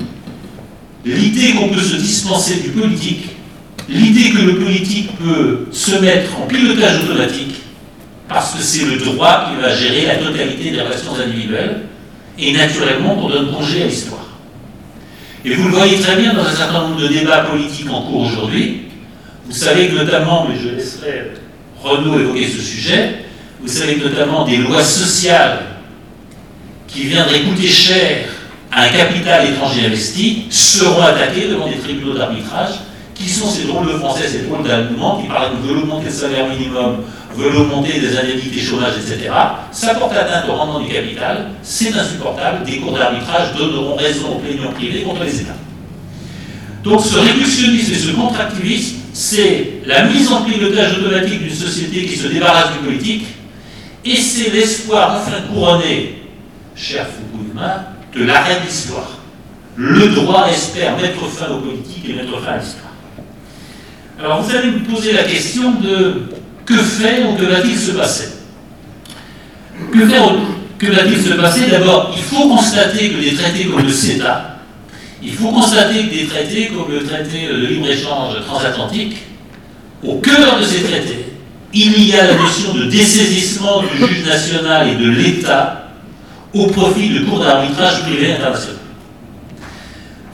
l'idée 1.06 1.54
qu'on 1.54 1.70
peut 1.70 1.82
se 1.82 1.98
dispenser 1.98 2.56
du 2.62 2.70
politique, 2.70 3.30
l'idée 3.88 4.32
que 4.32 4.42
le 4.42 4.56
politique 4.56 5.16
peut 5.18 5.68
se 5.72 5.96
mettre 5.98 6.40
en 6.40 6.48
pilotage 6.48 7.04
automatique, 7.04 7.56
parce 8.28 8.54
que 8.54 8.64
c'est 8.64 8.86
le 8.86 8.98
droit 8.98 9.50
qui 9.50 9.62
va 9.62 9.76
gérer 9.76 10.08
la 10.08 10.16
totalité 10.16 10.72
des 10.72 10.82
relations 10.82 11.14
individuelles, 11.24 11.82
et 12.40 12.52
naturellement 12.54 13.16
qu'on 13.16 13.30
donne 13.30 13.52
congé 13.52 13.84
à 13.84 13.88
l'histoire. 13.88 14.25
Et 15.46 15.54
vous 15.54 15.70
le 15.70 15.76
voyez 15.76 16.00
très 16.00 16.16
bien 16.16 16.34
dans 16.34 16.44
un 16.44 16.52
certain 16.52 16.82
nombre 16.82 17.00
de 17.00 17.08
débats 17.08 17.42
politiques 17.42 17.90
en 17.92 18.02
cours 18.02 18.22
aujourd'hui. 18.22 18.82
Vous 19.46 19.52
savez 19.52 19.90
que 19.90 19.96
notamment, 19.96 20.48
mais 20.50 20.56
je 20.60 20.76
laisserai 20.76 21.34
Renaud 21.84 22.20
évoquer 22.20 22.48
ce 22.48 22.60
sujet, 22.60 23.26
vous 23.62 23.68
savez 23.68 23.98
que 23.98 24.06
notamment 24.06 24.44
des 24.44 24.58
lois 24.58 24.84
sociales 24.84 25.60
qui 26.88 27.04
viendraient 27.04 27.42
coûter 27.42 27.68
cher 27.68 28.26
un 28.74 28.90
capital 28.90 29.48
étranger 29.48 29.86
investi 29.86 30.46
seront 30.50 31.04
attaqués 31.04 31.48
devant 31.48 31.68
des 31.68 31.78
tribunaux 31.78 32.18
d'arbitrage 32.18 32.80
qui 33.14 33.30
sont 33.30 33.48
ces 33.48 33.66
drôles 33.66 33.86
de 33.86 34.00
Français, 34.00 34.28
ces 34.28 34.48
drôles 34.48 34.64
d'Allemands 34.64 35.22
qui, 35.22 35.28
par 35.28 35.44
exemple, 35.46 35.68
veulent 35.68 35.78
augmenter 35.78 36.06
le 36.06 36.12
salaire 36.12 36.50
minimum, 36.50 37.04
veulent 37.36 37.56
augmenter 37.56 38.00
des 38.00 38.18
indemnités 38.18 38.60
chômage, 38.60 38.94
etc. 38.98 39.30
Ça 39.72 39.96
porte 39.96 40.16
atteinte 40.16 40.50
au 40.50 40.54
rendement 40.54 40.80
du 40.80 40.92
capital, 40.92 41.50
c'est 41.62 41.94
insupportable. 41.94 42.66
Des 42.66 42.78
cours 42.78 42.98
d'arbitrage 42.98 43.54
donneront 43.58 43.96
raison 43.96 44.36
aux 44.36 44.40
plaignants 44.40 44.72
privés 44.72 45.02
contre 45.02 45.24
les 45.24 45.42
États. 45.42 45.56
Donc 46.84 47.02
ce 47.02 47.18
réductionnisme 47.18 47.94
et 47.94 47.96
ce 47.96 48.12
contractivisme, 48.12 48.98
c'est 49.14 49.82
la 49.86 50.06
mise 50.06 50.32
en 50.32 50.44
pilotage 50.44 51.00
automatique 51.00 51.42
d'une 51.42 51.56
société 51.56 52.06
qui 52.06 52.16
se 52.16 52.28
débarrasse 52.28 52.74
du 52.74 52.80
politique, 52.86 53.26
et 54.04 54.16
c'est 54.16 54.52
l'espoir 54.52 55.20
enfin 55.20 55.42
couronné, 55.52 56.24
cher 56.76 57.08
Fukuyama, 57.08 57.92
de 58.14 58.24
l'arrêt 58.24 58.60
de 58.60 58.68
l'histoire. 58.68 59.18
Le 59.78 60.10
droit 60.10 60.48
espère 60.50 60.96
mettre 60.98 61.26
fin 61.28 61.52
aux 61.52 61.60
politiques 61.60 62.08
et 62.10 62.14
mettre 62.14 62.40
fin 62.40 62.52
à 62.52 62.58
l'histoire. 62.58 62.94
Alors 64.20 64.42
vous 64.42 64.56
allez 64.56 64.72
me 64.72 64.80
poser 64.80 65.12
la 65.12 65.24
question 65.24 65.72
de 65.72 66.24
que 66.66 66.76
faire 66.76 67.30
ou 67.30 67.36
que 67.36 67.46
va-t-il 67.46 67.78
se 67.78 67.92
passer? 67.92 68.30
Que 69.92 70.08
faire 70.08 70.34
ou 70.34 70.38
que 70.78 70.88
va-t-il 70.88 71.22
se 71.22 71.34
passer? 71.34 71.70
D'abord, 71.70 72.14
il 72.16 72.24
faut 72.24 72.50
constater 72.50 73.10
que 73.10 73.22
des 73.22 73.36
traités 73.36 73.66
comme 73.66 73.84
le 73.84 73.92
CETA, 73.92 74.60
Il 75.24 75.34
faut 75.34 75.50
constater 75.50 76.08
que 76.08 76.14
des 76.14 76.26
traités 76.26 76.68
comme 76.68 76.92
le 76.92 77.04
traité 77.04 77.48
de 77.48 77.66
libre-échange 77.68 78.46
transatlantique, 78.46 79.16
au 80.04 80.16
cœur 80.16 80.60
de 80.60 80.64
ces 80.64 80.84
traités, 80.84 81.26
il 81.74 82.08
y 82.08 82.14
a 82.14 82.28
la 82.28 82.36
notion 82.36 82.74
de 82.74 82.86
dessaisissement 82.86 83.82
du 83.82 83.98
juge 83.98 84.26
national 84.26 84.90
et 84.90 84.96
de 84.96 85.10
l'État 85.10 85.92
au 86.54 86.68
profit 86.68 87.10
de 87.10 87.26
cours 87.26 87.40
d'arbitrage 87.40 88.04
privé 88.04 88.34
international. 88.34 88.78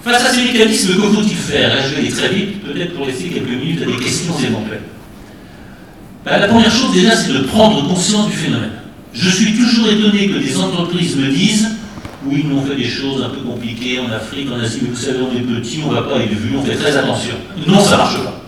Face 0.04 0.26
à 0.26 0.30
ces 0.30 0.44
mécanismes, 0.44 0.96
que 0.96 1.08
faut-il 1.08 1.36
faire? 1.36 1.72
Je 1.84 1.96
vais 1.96 2.02
aller 2.02 2.12
très 2.12 2.30
vite, 2.30 2.64
peut-être 2.64 2.96
pour 2.96 3.06
laisser 3.06 3.26
quelques 3.26 3.48
minutes 3.48 3.82
à 3.84 3.86
des 3.86 4.04
questions 4.04 4.38
éventuelles. 4.40 4.82
Ben, 6.26 6.40
la 6.40 6.48
première 6.48 6.72
chose 6.72 6.94
déjà, 6.94 7.16
c'est 7.16 7.34
de 7.34 7.40
prendre 7.40 7.88
conscience 7.88 8.28
du 8.28 8.38
phénomène. 8.38 8.72
Je 9.14 9.30
suis 9.30 9.54
toujours 9.54 9.90
étonné 9.90 10.28
que 10.28 10.38
des 10.38 10.58
entreprises 10.58 11.16
me 11.16 11.28
disent 11.28 11.68
oui, 12.26 12.46
nous 12.48 12.58
on 12.58 12.62
fait 12.62 12.76
des 12.76 12.88
choses 12.88 13.24
un 13.24 13.30
peu 13.30 13.42
compliquées 13.42 14.00
en 14.00 14.12
Afrique, 14.12 14.48
en 14.52 14.60
Asie, 14.60 14.80
mais 14.84 14.90
vous 14.90 14.96
savez, 14.96 15.18
on 15.20 15.36
est 15.36 15.42
petit, 15.42 15.80
on 15.84 15.90
ne 15.90 15.96
va 15.96 16.04
pas 16.04 16.18
être 16.18 16.30
vu, 16.30 16.56
on 16.56 16.64
fait 16.64 16.76
très 16.76 16.96
attention. 16.96 17.34
Non, 17.68 17.80
ça 17.80 17.94
ne 17.94 17.98
marche 17.98 18.18
pas. 18.24 18.42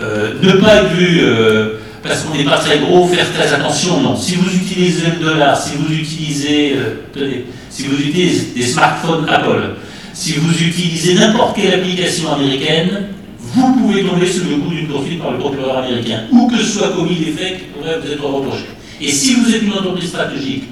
Euh, 0.00 0.34
ne 0.40 0.52
pas 0.52 0.76
être 0.76 0.92
vu 0.94 1.18
euh, 1.20 1.78
parce 2.02 2.22
qu'on 2.22 2.36
n'est 2.36 2.44
pas 2.44 2.58
très 2.58 2.78
gros, 2.78 3.06
faire 3.08 3.26
très 3.32 3.52
attention, 3.52 4.00
non. 4.00 4.16
Si 4.16 4.36
vous 4.36 4.54
utilisez 4.54 5.06
le 5.18 5.24
dollar, 5.24 5.60
si 5.60 5.72
vous 5.76 5.92
utilisez, 5.92 6.76
euh, 6.76 7.40
si 7.68 7.86
vous 7.86 8.00
utilisez 8.00 8.52
des 8.54 8.66
smartphones 8.66 9.26
Apple, 9.28 9.74
si 10.12 10.34
vous 10.34 10.52
utilisez 10.52 11.14
n'importe 11.14 11.56
quelle 11.56 11.74
application 11.74 12.32
américaine, 12.32 13.08
vous 13.42 13.74
pouvez 13.74 14.04
tomber 14.04 14.26
sous 14.26 14.44
le 14.48 14.56
coup 14.56 14.70
d'une 14.70 14.86
poursuite 14.86 15.20
par 15.20 15.32
le 15.32 15.38
procureur 15.38 15.78
américain, 15.78 16.20
ou 16.30 16.48
que 16.48 16.56
soit 16.58 16.90
commis 16.90 17.16
des 17.16 17.32
faits 17.32 17.58
qui 17.58 17.64
pourraient 17.74 17.98
vous 17.98 18.12
être 18.12 18.24
reprochés. 18.24 18.68
Et 19.00 19.08
si 19.08 19.34
vous 19.34 19.54
êtes 19.54 19.62
une 19.62 19.72
entreprise 19.72 20.08
stratégique, 20.08 20.64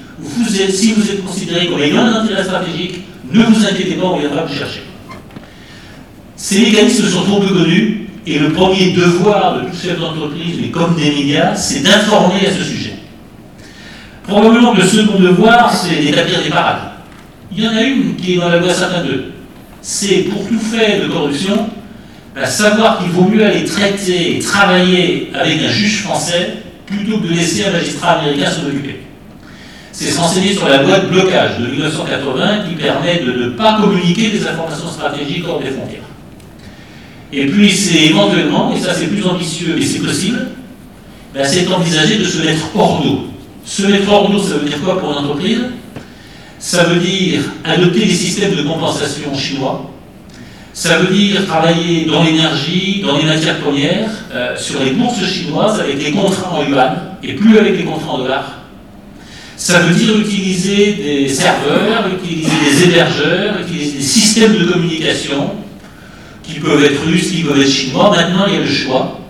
si 0.71 0.93
vous 0.93 1.11
êtes 1.11 1.25
considéré 1.25 1.67
comme 1.67 1.83
ayant 1.83 2.03
un 2.03 2.23
intérêt 2.23 2.45
stratégique, 2.45 3.01
ne 3.33 3.43
vous 3.43 3.67
inquiétez 3.67 3.95
pas, 3.95 4.07
on 4.07 4.19
viendra 4.19 4.45
vous 4.45 4.55
chercher. 4.55 4.83
Ces 6.37 6.61
mécanismes 6.61 7.09
sont 7.09 7.23
trop 7.23 7.41
peu 7.41 7.53
connus, 7.55 8.09
et 8.27 8.39
le 8.39 8.53
premier 8.53 8.93
devoir 8.93 9.57
de 9.57 9.69
tout 9.69 9.77
chef 9.77 9.99
d'entreprise, 9.99 10.57
mais 10.61 10.69
comme 10.69 10.95
des 10.95 11.11
médias, 11.11 11.55
c'est 11.57 11.83
d'informer 11.83 12.47
à 12.47 12.53
ce 12.53 12.63
sujet. 12.63 12.95
Probablement 14.23 14.75
que 14.75 14.83
le 14.83 14.87
second 14.87 15.19
devoir, 15.19 15.75
c'est 15.75 15.97
d'établir 15.97 16.43
des 16.43 16.51
parades. 16.51 16.93
Il 17.51 17.65
y 17.65 17.69
en 17.69 17.75
a 17.75 17.83
une 17.83 18.15
qui 18.15 18.35
est 18.35 18.37
dans 18.37 18.49
la 18.49 18.59
loi 18.59 18.73
Sapin 18.73 19.03
2. 19.03 19.33
C'est 19.83 20.25
pour 20.25 20.47
tout 20.47 20.59
fait 20.59 21.01
de 21.01 21.09
corruption, 21.09 21.69
savoir 22.45 22.99
qu'il 22.99 23.11
vaut 23.11 23.25
mieux 23.25 23.45
aller 23.45 23.65
traiter 23.65 24.37
et 24.37 24.39
travailler 24.39 25.31
avec 25.35 25.63
un 25.63 25.69
juge 25.69 26.03
français 26.03 26.55
plutôt 26.87 27.19
que 27.19 27.27
de 27.27 27.35
laisser 27.35 27.65
un 27.67 27.73
magistrat 27.73 28.21
américain 28.21 28.51
s'en 28.51 28.67
occuper. 28.67 29.01
C'est 29.93 30.11
s'enseigner 30.11 30.55
sur 30.55 30.69
la 30.69 30.83
loi 30.83 31.01
de 31.01 31.09
blocage 31.09 31.59
de 31.59 31.67
1980 31.67 32.69
qui 32.69 32.75
permet 32.77 33.21
de 33.21 33.33
ne 33.33 33.49
pas 33.51 33.81
communiquer 33.81 34.31
des 34.31 34.47
informations 34.47 34.89
stratégiques 34.89 35.45
hors 35.49 35.61
des 35.61 35.71
frontières. 35.71 36.01
Et 37.33 37.47
puis 37.47 37.71
c'est 37.71 38.07
éventuellement, 38.07 38.75
et 38.75 38.81
ça 38.81 38.95
c'est 38.95 39.07
plus 39.07 39.25
ambitieux 39.27 39.75
mais 39.79 39.85
c'est 39.85 40.01
possible, 40.01 40.49
ben, 41.35 41.45
c'est 41.45 41.69
envisager 41.69 42.19
de 42.19 42.25
se 42.25 42.43
mettre 42.43 42.63
hors 42.75 43.03
d'eau. 43.03 43.27
Se 43.65 43.83
mettre 43.83 44.11
hors 44.11 44.31
d'eau, 44.31 44.39
ça 44.39 44.55
veut 44.55 44.69
dire 44.69 44.81
quoi 44.83 44.99
pour 44.99 45.13
une 45.13 45.19
entreprise? 45.19 45.61
Ça 46.59 46.85
veut 46.85 46.99
dire 46.99 47.43
adopter 47.65 48.01
des 48.01 48.15
systèmes 48.15 48.55
de 48.55 48.63
compensation 48.63 49.35
chinois, 49.35 49.91
ça 50.81 50.97
veut 50.97 51.15
dire 51.15 51.45
travailler 51.47 52.07
dans 52.07 52.25
l'énergie, 52.25 53.03
dans 53.07 53.19
les 53.19 53.25
matières 53.25 53.59
premières, 53.59 54.09
euh, 54.33 54.57
sur 54.57 54.83
les 54.83 54.93
bourses 54.93 55.23
chinoises 55.27 55.79
avec 55.79 56.03
les 56.03 56.11
contrats 56.11 56.55
en 56.55 56.67
yuan 56.67 56.97
et 57.23 57.35
plus 57.35 57.59
avec 57.59 57.77
les 57.77 57.85
contrats 57.85 58.13
en 58.13 58.19
dollars. 58.21 58.61
Ça 59.59 59.81
veut 59.81 59.95
dire 59.95 60.19
utiliser 60.19 60.95
des 60.95 61.29
serveurs, 61.29 62.07
utiliser 62.11 62.51
des 62.65 62.85
hébergeurs, 62.85 63.61
utiliser 63.61 63.99
des 63.99 64.03
systèmes 64.03 64.57
de 64.57 64.65
communication 64.65 65.51
qui 66.43 66.61
peuvent 66.61 66.83
être 66.83 67.05
russes, 67.05 67.31
qui 67.31 67.43
peuvent 67.43 67.61
être 67.61 67.69
chinois. 67.69 68.17
Maintenant, 68.17 68.47
il 68.49 68.55
y 68.55 68.57
a 68.57 68.61
le 68.61 68.67
choix. 68.67 69.21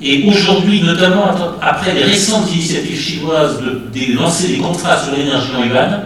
Et 0.00 0.24
aujourd'hui, 0.26 0.80
notamment 0.80 1.26
après 1.60 1.92
les 1.92 2.04
récentes 2.04 2.50
initiatives 2.50 2.98
chinoises 2.98 3.60
de, 3.60 4.16
lancer 4.16 4.48
des 4.48 4.56
contrats 4.56 4.96
sur 5.04 5.14
l'énergie 5.14 5.52
en 5.54 5.64
yuan, 5.66 6.04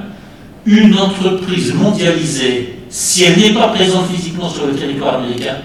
une 0.67 0.99
entreprise 0.99 1.73
mondialisée 1.73 2.78
si 2.89 3.25
elle 3.25 3.39
n'est 3.39 3.53
pas 3.55 3.69
présente 3.69 4.11
physiquement 4.11 4.49
sur 4.49 4.67
le 4.67 4.75
territoire 4.75 5.17
américain, 5.17 5.57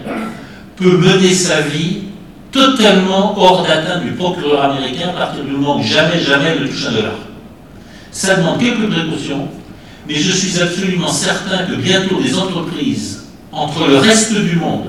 peut 0.76 0.98
mener 0.98 1.34
sa 1.34 1.62
vie 1.62 2.04
totalement 2.52 3.38
hors 3.38 3.64
d'atteinte 3.64 4.04
du 4.04 4.12
procureur 4.12 4.64
américain 4.72 5.10
à 5.10 5.14
partir 5.20 5.44
du 5.44 5.52
moment 5.52 5.80
où 5.80 5.84
jamais, 5.84 6.20
jamais 6.20 6.50
elle 6.56 6.64
ne 6.64 6.68
touche 6.68 6.88
un 6.88 6.92
dollar. 6.92 7.14
Ça 8.12 8.36
demande 8.36 8.60
quelques 8.60 8.90
précautions, 8.90 9.48
mais 10.08 10.16
je 10.16 10.32
suis 10.32 10.62
absolument 10.62 11.08
certain 11.08 11.66
que 11.66 11.76
bientôt 11.76 12.20
les 12.22 12.38
entreprises 12.38 13.24
entre 13.52 13.88
le 13.88 13.98
reste 13.98 14.34
du 14.36 14.56
monde 14.56 14.88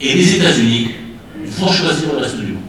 et 0.00 0.14
les 0.14 0.36
États-Unis 0.36 0.90
vont 1.58 1.68
choisir 1.68 2.12
le 2.12 2.18
reste 2.18 2.38
du 2.38 2.52
monde. 2.52 2.62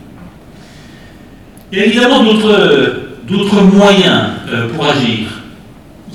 Il 1.71 1.79
y 1.79 1.81
a 1.81 1.85
évidemment 1.85 2.23
d'autres 2.23 3.61
moyens 3.61 4.29
euh, 4.49 4.69
pour 4.73 4.85
agir. 4.85 5.27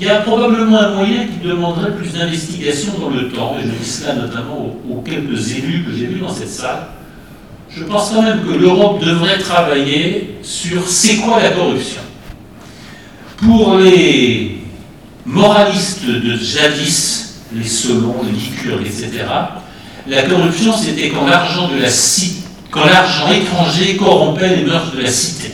Il 0.03 0.07
y 0.07 0.09
a 0.09 0.17
probablement 0.17 0.81
un 0.81 0.95
moyen 0.95 1.27
qui 1.27 1.47
demanderait 1.47 1.95
plus 1.95 2.11
d'investigation 2.11 2.91
dans 2.99 3.09
le 3.09 3.29
temps, 3.29 3.55
et 3.57 3.63
je 3.63 3.69
dis 3.69 3.89
cela 3.89 4.15
notamment 4.15 4.75
aux, 4.89 4.99
quelques 4.99 5.51
élus 5.53 5.85
que 5.85 5.93
j'ai 5.97 6.07
vus 6.07 6.19
dans 6.19 6.33
cette 6.33 6.49
salle. 6.49 6.87
Je 7.69 7.85
pense 7.85 8.09
quand 8.09 8.21
même 8.21 8.43
que 8.43 8.51
l'Europe 8.51 9.01
devrait 9.01 9.37
travailler 9.37 10.39
sur 10.41 10.85
c'est 10.89 11.15
quoi 11.19 11.41
la 11.41 11.51
corruption. 11.51 12.01
Pour 13.37 13.77
les 13.77 14.57
moralistes 15.25 16.05
de 16.05 16.35
jadis, 16.35 17.45
les 17.53 17.63
Solons, 17.63 18.23
les 18.25 18.33
Licurgues, 18.33 18.85
etc., 18.85 19.23
la 20.05 20.23
corruption 20.23 20.73
c'était 20.75 21.11
quand 21.11 21.27
l'argent 21.27 21.69
de 21.69 21.81
la 21.81 21.87
quand 22.71 22.83
l'argent 22.83 23.31
étranger 23.31 23.95
corrompait 23.95 24.53
les 24.57 24.63
mœurs 24.65 24.91
de 24.93 25.01
la 25.01 25.09
cité. 25.09 25.52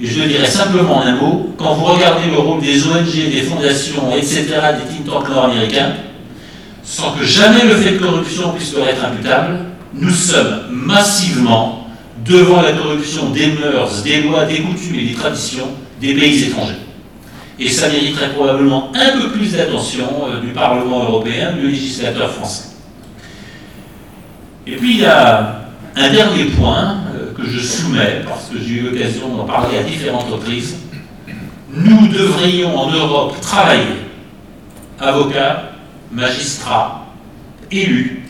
Et 0.00 0.06
je 0.06 0.22
dirais 0.22 0.46
simplement 0.46 1.02
un 1.02 1.16
mot, 1.16 1.54
quand 1.56 1.74
vous 1.74 1.84
regardez 1.84 2.30
le 2.30 2.38
rôle 2.38 2.60
des 2.60 2.86
ONG, 2.86 3.12
des 3.12 3.42
fondations, 3.42 4.14
etc., 4.16 4.44
des 4.46 4.94
think 4.94 5.06
tanks 5.06 5.28
nord-américains, 5.28 5.94
sans 6.84 7.12
que 7.12 7.24
jamais 7.24 7.64
le 7.64 7.74
fait 7.74 7.92
de 7.92 7.98
corruption 7.98 8.52
puisse 8.52 8.74
leur 8.74 8.88
être 8.88 9.04
imputable, 9.04 9.58
nous 9.94 10.10
sommes 10.10 10.60
massivement 10.70 11.88
devant 12.24 12.62
la 12.62 12.72
corruption 12.72 13.30
des 13.30 13.48
mœurs, 13.48 14.02
des 14.02 14.22
lois, 14.22 14.44
des 14.44 14.60
coutumes 14.60 14.96
et 15.00 15.04
des 15.08 15.14
traditions 15.14 15.68
des 16.00 16.14
pays 16.14 16.44
étrangers. 16.44 16.74
Et 17.58 17.68
ça 17.68 17.88
mériterait 17.88 18.30
probablement 18.30 18.92
un 18.94 19.18
peu 19.18 19.30
plus 19.30 19.52
d'attention 19.52 20.06
euh, 20.28 20.40
du 20.40 20.48
Parlement 20.48 21.02
européen, 21.02 21.52
du 21.52 21.68
législateur 21.68 22.30
français. 22.30 22.68
Et 24.66 24.76
puis 24.76 24.94
il 24.94 25.00
y 25.00 25.06
a 25.06 25.62
un 25.96 26.10
dernier 26.10 26.44
point 26.44 26.98
que 27.38 27.48
je 27.48 27.60
soumets, 27.60 28.22
parce 28.26 28.46
que 28.46 28.58
j'ai 28.58 28.74
eu 28.74 28.80
l'occasion 28.90 29.28
d'en 29.28 29.44
parler 29.44 29.78
à 29.78 29.82
différentes 29.82 30.28
reprises, 30.30 30.76
nous 31.72 32.08
devrions 32.08 32.76
en 32.76 32.90
Europe 32.90 33.40
travailler, 33.40 34.06
avocats, 34.98 35.70
magistrats, 36.10 37.06
élus, 37.70 38.24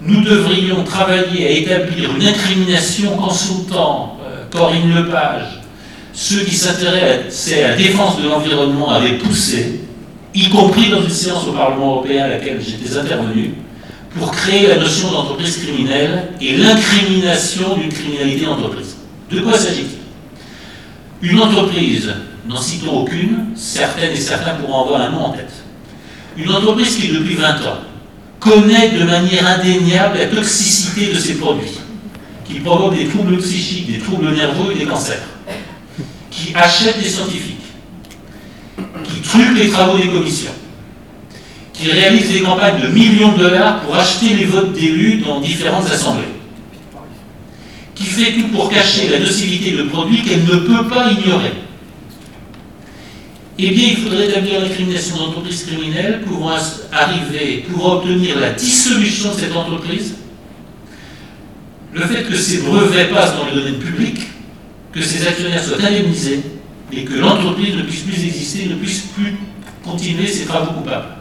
nous 0.00 0.20
devrions 0.22 0.84
travailler 0.84 1.48
à 1.48 1.50
établir 1.50 2.14
une 2.14 2.26
incrimination 2.26 3.16
consultant 3.16 4.18
euh, 4.24 4.44
Corinne 4.50 4.94
Lepage, 4.94 5.60
ceux 6.12 6.44
qui 6.44 6.54
s'intéressent 6.54 7.52
à 7.58 7.68
la 7.68 7.76
défense 7.76 8.20
de 8.22 8.28
l'environnement 8.28 8.90
avaient 8.90 9.18
poussé, 9.18 9.80
y 10.34 10.48
compris 10.48 10.90
dans 10.90 11.02
une 11.02 11.10
séance 11.10 11.46
au 11.48 11.52
Parlement 11.52 11.94
européen 11.94 12.24
à 12.24 12.28
laquelle 12.28 12.60
j'étais 12.60 12.96
intervenu, 12.96 13.54
pour 14.16 14.30
créer 14.30 14.66
la 14.68 14.76
notion 14.76 15.10
d'entreprise 15.10 15.58
criminelle 15.58 16.28
et 16.40 16.56
l'incrimination 16.56 17.76
d'une 17.76 17.92
criminalité 17.92 18.46
d'entreprise. 18.46 18.96
De 19.30 19.40
quoi 19.40 19.58
s'agit-il? 19.58 19.98
Une 21.28 21.40
entreprise, 21.40 22.14
n'en 22.48 22.60
citons 22.60 23.00
aucune, 23.00 23.48
certaines 23.54 24.12
et 24.12 24.20
certains 24.20 24.54
pourront 24.54 24.84
avoir 24.84 25.02
un 25.02 25.10
nom 25.10 25.24
en 25.26 25.30
tête. 25.32 25.52
Une 26.36 26.50
entreprise 26.50 26.96
qui, 26.96 27.08
depuis 27.08 27.34
20 27.34 27.48
ans, 27.66 27.78
connaît 28.40 28.90
de 28.90 29.04
manière 29.04 29.46
indéniable 29.46 30.18
la 30.18 30.26
toxicité 30.26 31.12
de 31.12 31.18
ses 31.18 31.34
produits, 31.34 31.78
qui 32.44 32.60
provoque 32.60 32.96
des 32.96 33.08
troubles 33.08 33.36
psychiques, 33.38 33.90
des 33.90 33.98
troubles 33.98 34.32
nerveux 34.34 34.72
et 34.72 34.78
des 34.78 34.86
cancers, 34.86 35.26
qui 36.30 36.54
achète 36.54 37.02
des 37.02 37.08
scientifiques, 37.08 37.56
qui 39.04 39.20
truque 39.20 39.58
les 39.58 39.68
travaux 39.68 39.98
des 39.98 40.08
commissions, 40.08 40.52
qui 41.78 41.90
réalise 41.90 42.32
des 42.32 42.40
campagnes 42.40 42.82
de 42.82 42.88
millions 42.88 43.32
de 43.32 43.38
dollars 43.38 43.80
pour 43.82 43.94
acheter 43.94 44.34
les 44.34 44.46
votes 44.46 44.72
d'élus 44.72 45.18
dans 45.18 45.40
différentes 45.40 45.86
assemblées, 45.86 46.24
qui 47.94 48.04
fait 48.04 48.32
tout 48.32 48.48
pour 48.48 48.68
cacher 48.68 49.08
la 49.08 49.20
nocivité 49.20 49.70
de 49.70 49.84
produits 49.84 50.22
qu'elle 50.22 50.44
ne 50.44 50.56
peut 50.56 50.88
pas 50.88 51.10
ignorer. 51.12 51.52
Eh 53.60 53.70
bien, 53.70 53.88
il 53.90 53.96
faudrait 53.96 54.28
établir 54.28 54.60
l'incrimination 54.60 55.16
d'entreprises 55.16 55.64
criminelles 55.64 56.22
pour 56.26 56.50
arriver, 56.92 57.64
pour 57.72 57.86
obtenir 57.86 58.38
la 58.38 58.50
dissolution 58.50 59.34
de 59.34 59.38
cette 59.38 59.56
entreprise, 59.56 60.14
le 61.92 62.02
fait 62.02 62.24
que 62.24 62.36
ces 62.36 62.58
brevets 62.62 63.10
passent 63.10 63.36
dans 63.36 63.46
le 63.46 63.60
domaine 63.60 63.78
public, 63.78 64.18
que 64.92 65.02
ces 65.02 65.26
actionnaires 65.26 65.62
soient 65.62 65.84
indemnisés 65.84 66.40
et 66.92 67.04
que 67.04 67.14
l'entreprise 67.14 67.76
ne 67.76 67.82
puisse 67.82 68.02
plus 68.02 68.24
exister, 68.24 68.66
ne 68.66 68.74
puisse 68.74 69.02
plus 69.16 69.34
continuer 69.84 70.26
ses 70.26 70.46
travaux 70.46 70.72
coupables. 70.72 71.17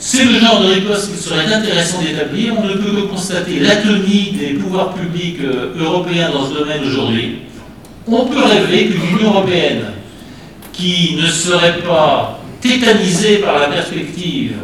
C'est 0.00 0.24
le 0.24 0.38
genre 0.38 0.60
de 0.60 0.66
riposte 0.68 1.10
qu'il 1.10 1.18
serait 1.18 1.52
intéressant 1.52 2.00
d'établir. 2.00 2.54
On 2.56 2.66
ne 2.66 2.74
peut 2.74 2.92
que 2.92 3.06
constater 3.08 3.58
l'atonie 3.58 4.32
des 4.38 4.54
pouvoirs 4.54 4.94
publics 4.94 5.40
euh, 5.42 5.74
européens 5.78 6.30
dans 6.30 6.48
ce 6.48 6.54
domaine 6.54 6.84
aujourd'hui. 6.86 7.38
On 8.06 8.26
peut 8.26 8.44
rêver 8.44 8.86
qu'une 8.86 9.18
Union 9.18 9.30
européenne 9.30 9.82
qui 10.72 11.16
ne 11.20 11.26
serait 11.26 11.78
pas 11.78 12.40
tétanisée 12.60 13.38
par 13.38 13.58
la 13.58 13.66
perspective 13.66 14.54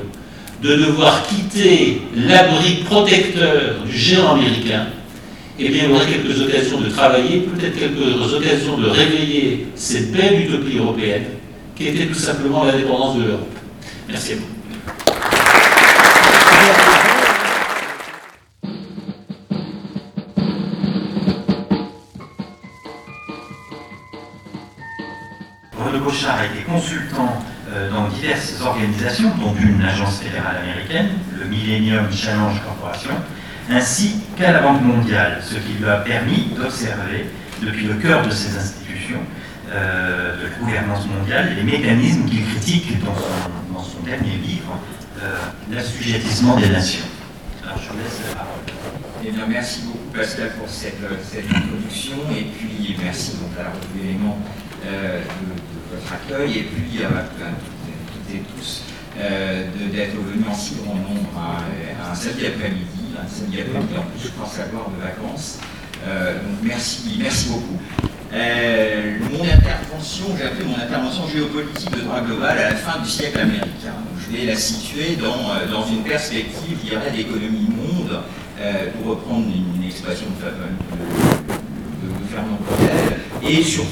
de 0.63 0.77
devoir 0.77 1.27
quitter 1.27 2.01
l'abri 2.17 2.85
protecteur 2.85 3.83
du 3.85 3.97
géant 3.97 4.37
américain, 4.37 4.87
eh 5.59 5.69
bien, 5.69 5.91
aurait 5.91 6.07
quelques 6.07 6.41
occasions 6.41 6.81
de 6.81 6.89
travailler, 6.89 7.41
peut-être 7.41 7.79
quelques 7.79 8.33
occasions 8.33 8.79
de 8.79 8.89
réveiller 8.89 9.67
cette 9.75 10.13
belle 10.13 10.41
utopie 10.43 10.79
européenne 10.79 11.25
qui 11.77 11.89
était 11.89 12.07
tout 12.07 12.15
simplement 12.15 12.65
l'indépendance 12.65 13.17
de 13.17 13.25
l'Europe. 13.25 13.53
Merci 14.09 14.33
à 14.33 14.37
vous. 14.37 14.54
Renaud 26.25 26.41
a 26.41 26.47
été 26.47 26.65
consultant 26.65 27.43
euh, 27.73 27.91
dans 27.91 28.09
diverses 28.09 28.55
organisations, 28.65 29.31
dont 29.41 29.55
une 29.61 29.83
agence 29.83 30.21
fédérale 30.21 30.57
américaine, 30.63 31.09
le 31.39 31.45
Millennium 31.47 32.11
Challenge 32.13 32.61
Corporation, 32.63 33.11
ainsi 33.71 34.17
qu'à 34.37 34.53
la 34.53 34.61
Banque 34.61 34.83
mondiale, 34.83 35.41
ce 35.43 35.55
qui 35.55 35.75
lui 35.81 35.89
a 35.89 35.97
permis 35.97 36.49
d'observer 36.57 37.27
depuis 37.63 37.87
le 37.87 37.95
cœur 37.95 38.23
de 38.23 38.31
ces 38.31 38.57
institutions 38.57 39.21
euh, 39.73 40.37
de 40.37 40.43
la 40.45 40.49
gouvernance 40.61 41.07
mondiale 41.07 41.55
les 41.57 41.63
mécanismes 41.63 42.27
qu'il 42.27 42.45
critique 42.47 43.03
dans 43.05 43.15
son, 43.83 44.01
dernier 44.05 44.37
livre, 44.37 44.79
euh, 45.23 45.37
L'assujettissement 45.73 46.57
des 46.57 46.69
nations. 46.69 47.05
Alors 47.65 47.79
je 47.79 47.89
vous 47.89 47.99
laisse 47.99 48.21
la 48.29 48.35
parole. 48.35 48.55
Eh 49.27 49.31
bien, 49.31 49.47
merci 49.49 49.83
beaucoup 49.87 50.11
Pascal 50.15 50.51
pour 50.59 50.69
cette, 50.69 51.01
introduction 51.03 52.17
et 52.31 52.45
puis 52.45 52.95
merci 53.03 53.33
donc, 53.39 53.59
à 53.59 53.63
la 53.63 53.71
revue 53.71 54.11
élément 54.11 54.39
euh, 54.87 55.21
de, 55.21 55.64
accueil 56.13 56.59
et 56.59 56.63
puis 56.63 57.05
à, 57.05 57.09
toutes 57.09 58.35
et 58.35 58.43
tous 58.57 58.83
d'être 59.17 60.17
venus 60.17 60.47
en 60.51 60.55
si 60.55 60.75
grand 60.85 60.97
nombre 60.97 61.31
à, 61.39 62.11
un 62.11 62.15
samedi 62.15 62.47
après-midi, 62.47 63.15
un 63.17 63.29
samedi 63.29 63.61
après-midi 63.61 63.95
en 63.97 64.03
plus 64.03 64.25
je 64.25 64.29
pense 64.33 64.59
avoir 64.59 64.91
de 64.91 65.01
vacances. 65.01 65.59
donc 66.03 66.59
merci, 66.63 67.17
merci 67.19 67.49
beaucoup. 67.49 67.79
Euh, 68.35 69.19
mon 69.31 69.45
intervention, 69.45 70.25
j'ai 70.37 70.45
appelé 70.45 70.65
mon 70.65 70.75
intervention 70.75 71.29
géopolitique 71.29 71.91
de 71.93 72.01
droit 72.01 72.21
global 72.21 72.59
à 72.59 72.71
la 72.71 72.75
fin 72.75 73.01
du 73.01 73.09
siècle 73.09 73.39
américain. 73.39 73.95
je 74.19 74.37
vais 74.37 74.47
la 74.47 74.57
situer 74.57 75.15
dans, 75.15 75.55
euh, 75.55 75.71
dans 75.71 75.87
une 75.87 76.03
perspective, 76.03 76.79
je 76.83 76.91
dirais, 76.91 77.13
d'économie 77.13 77.69
monde, 77.71 78.23
euh, 78.61 78.91
pour 78.97 79.13
reprendre 79.13 79.47
une, 79.47 79.85
expression 79.85 80.27
de, 80.27 80.47
de, 80.47 82.11
Fernand 82.35 82.59
Claudel, 82.67 83.04
et 83.49 83.63
surtout 83.63 83.91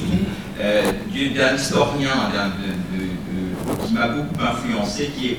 d'un 1.35 1.55
historien 1.55 2.31
qui 3.85 3.93
m'a 3.93 4.07
beaucoup 4.07 4.41
influencé, 4.41 5.11
qui 5.17 5.29
est 5.29 5.37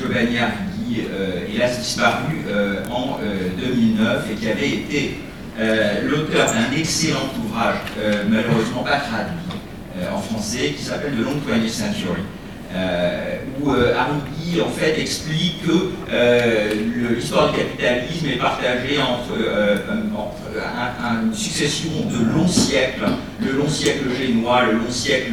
Giovanni 0.00 0.38
Arrighi, 0.38 1.02
hélas 1.54 1.78
disparu 1.78 2.44
en 2.90 3.18
2009, 3.60 4.26
et 4.30 4.34
qui 4.34 4.48
avait 4.48 4.68
été 4.68 5.18
euh, 5.60 6.08
l'auteur 6.08 6.46
d'un 6.52 6.76
excellent 6.76 7.28
ouvrage, 7.44 7.78
euh, 7.98 8.22
malheureusement 8.28 8.84
pas 8.84 8.98
traduit 8.98 9.34
euh, 9.98 10.14
en 10.14 10.20
français, 10.20 10.74
qui 10.76 10.84
s'appelle 10.84 11.14
The 11.14 11.24
Long 11.24 11.32
20th 11.32 11.68
Century. 11.68 12.22
Où 13.60 13.70
Arrighi 13.70 14.60
en 14.60 14.68
fait 14.70 15.00
explique 15.00 15.62
que 15.66 17.14
l'histoire 17.14 17.52
du 17.52 17.58
capitalisme 17.58 18.26
est 18.26 18.38
partagée 18.38 18.98
entre, 19.00 19.38
une 21.24 21.34
succession 21.34 21.90
de 22.10 22.34
longs 22.34 22.48
siècles, 22.48 23.06
le 23.40 23.52
long 23.52 23.68
siècle 23.68 24.04
génois, 24.18 24.64
le 24.66 24.72
long 24.72 24.90
siècle 24.90 25.32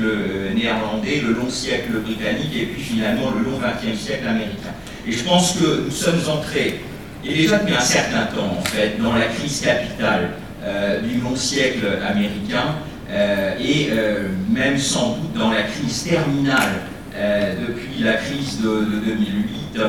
néerlandais, 0.56 1.22
le 1.26 1.34
long 1.34 1.50
siècle 1.50 1.92
britannique 2.04 2.56
et 2.56 2.66
puis 2.66 2.82
finalement 2.82 3.32
le 3.32 3.44
long 3.44 3.58
20e 3.60 3.98
siècle 3.98 4.28
américain. 4.28 4.74
Et 5.08 5.12
je 5.12 5.24
pense 5.24 5.54
que 5.54 5.82
nous 5.86 5.92
sommes 5.92 6.22
entrés 6.30 6.82
et 7.28 7.34
déjà 7.34 7.58
depuis 7.58 7.76
un 7.76 7.80
certain 7.80 8.26
temps, 8.26 8.58
en 8.60 8.64
fait, 8.64 9.02
dans 9.02 9.14
la 9.14 9.26
crise 9.26 9.62
capitale 9.62 10.32
euh, 10.64 11.02
du 11.02 11.20
long 11.20 11.36
siècle 11.36 11.86
américain, 12.08 12.76
euh, 13.10 13.54
et 13.60 13.90
euh, 13.92 14.28
même 14.50 14.78
sans 14.78 15.18
doute 15.18 15.34
dans 15.34 15.52
la 15.52 15.64
crise 15.64 16.04
terminale 16.04 16.82
depuis 17.16 18.04
la 18.04 18.14
crise 18.14 18.62
de, 18.62 18.86
2008 19.06 19.80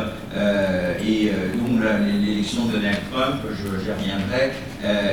et 1.06 1.32
dont 1.56 1.80
l'élection 2.20 2.66
de 2.66 2.72
Donald 2.72 2.98
Trump, 3.12 3.36
j'y 3.56 3.90
reviendrai, 3.90 4.52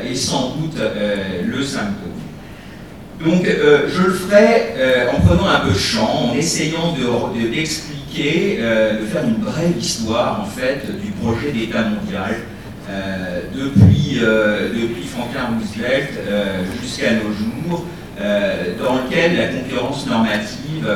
est 0.08 0.16
sans 0.16 0.56
doute 0.56 0.80
le 1.44 1.64
symptôme. 1.64 2.12
Donc 3.24 3.46
je 3.46 4.02
le 4.02 4.14
ferai 4.14 5.08
en 5.12 5.20
prenant 5.22 5.48
un 5.48 5.60
peu 5.62 5.74
champ, 5.74 6.30
en 6.30 6.36
essayant 6.36 6.94
d'expliquer 7.34 7.94
euh, 8.16 9.02
de 9.02 9.06
faire 9.06 9.24
une 9.24 9.36
brève 9.36 9.76
histoire 9.78 10.42
en 10.42 10.46
fait 10.46 10.86
du 11.02 11.12
projet 11.12 11.52
d'État 11.52 11.82
mondial 11.82 12.36
euh, 12.90 13.42
depuis, 13.56 14.20
euh, 14.22 14.70
depuis 14.70 15.04
Franklin 15.04 15.58
Roosevelt 15.58 16.12
jusqu'à 16.82 17.14
nos 17.14 17.32
jours, 17.34 17.86
dans 18.18 18.96
lequel 18.96 19.38
la 19.38 19.48
concurrence 19.48 20.06
normative 20.06 20.88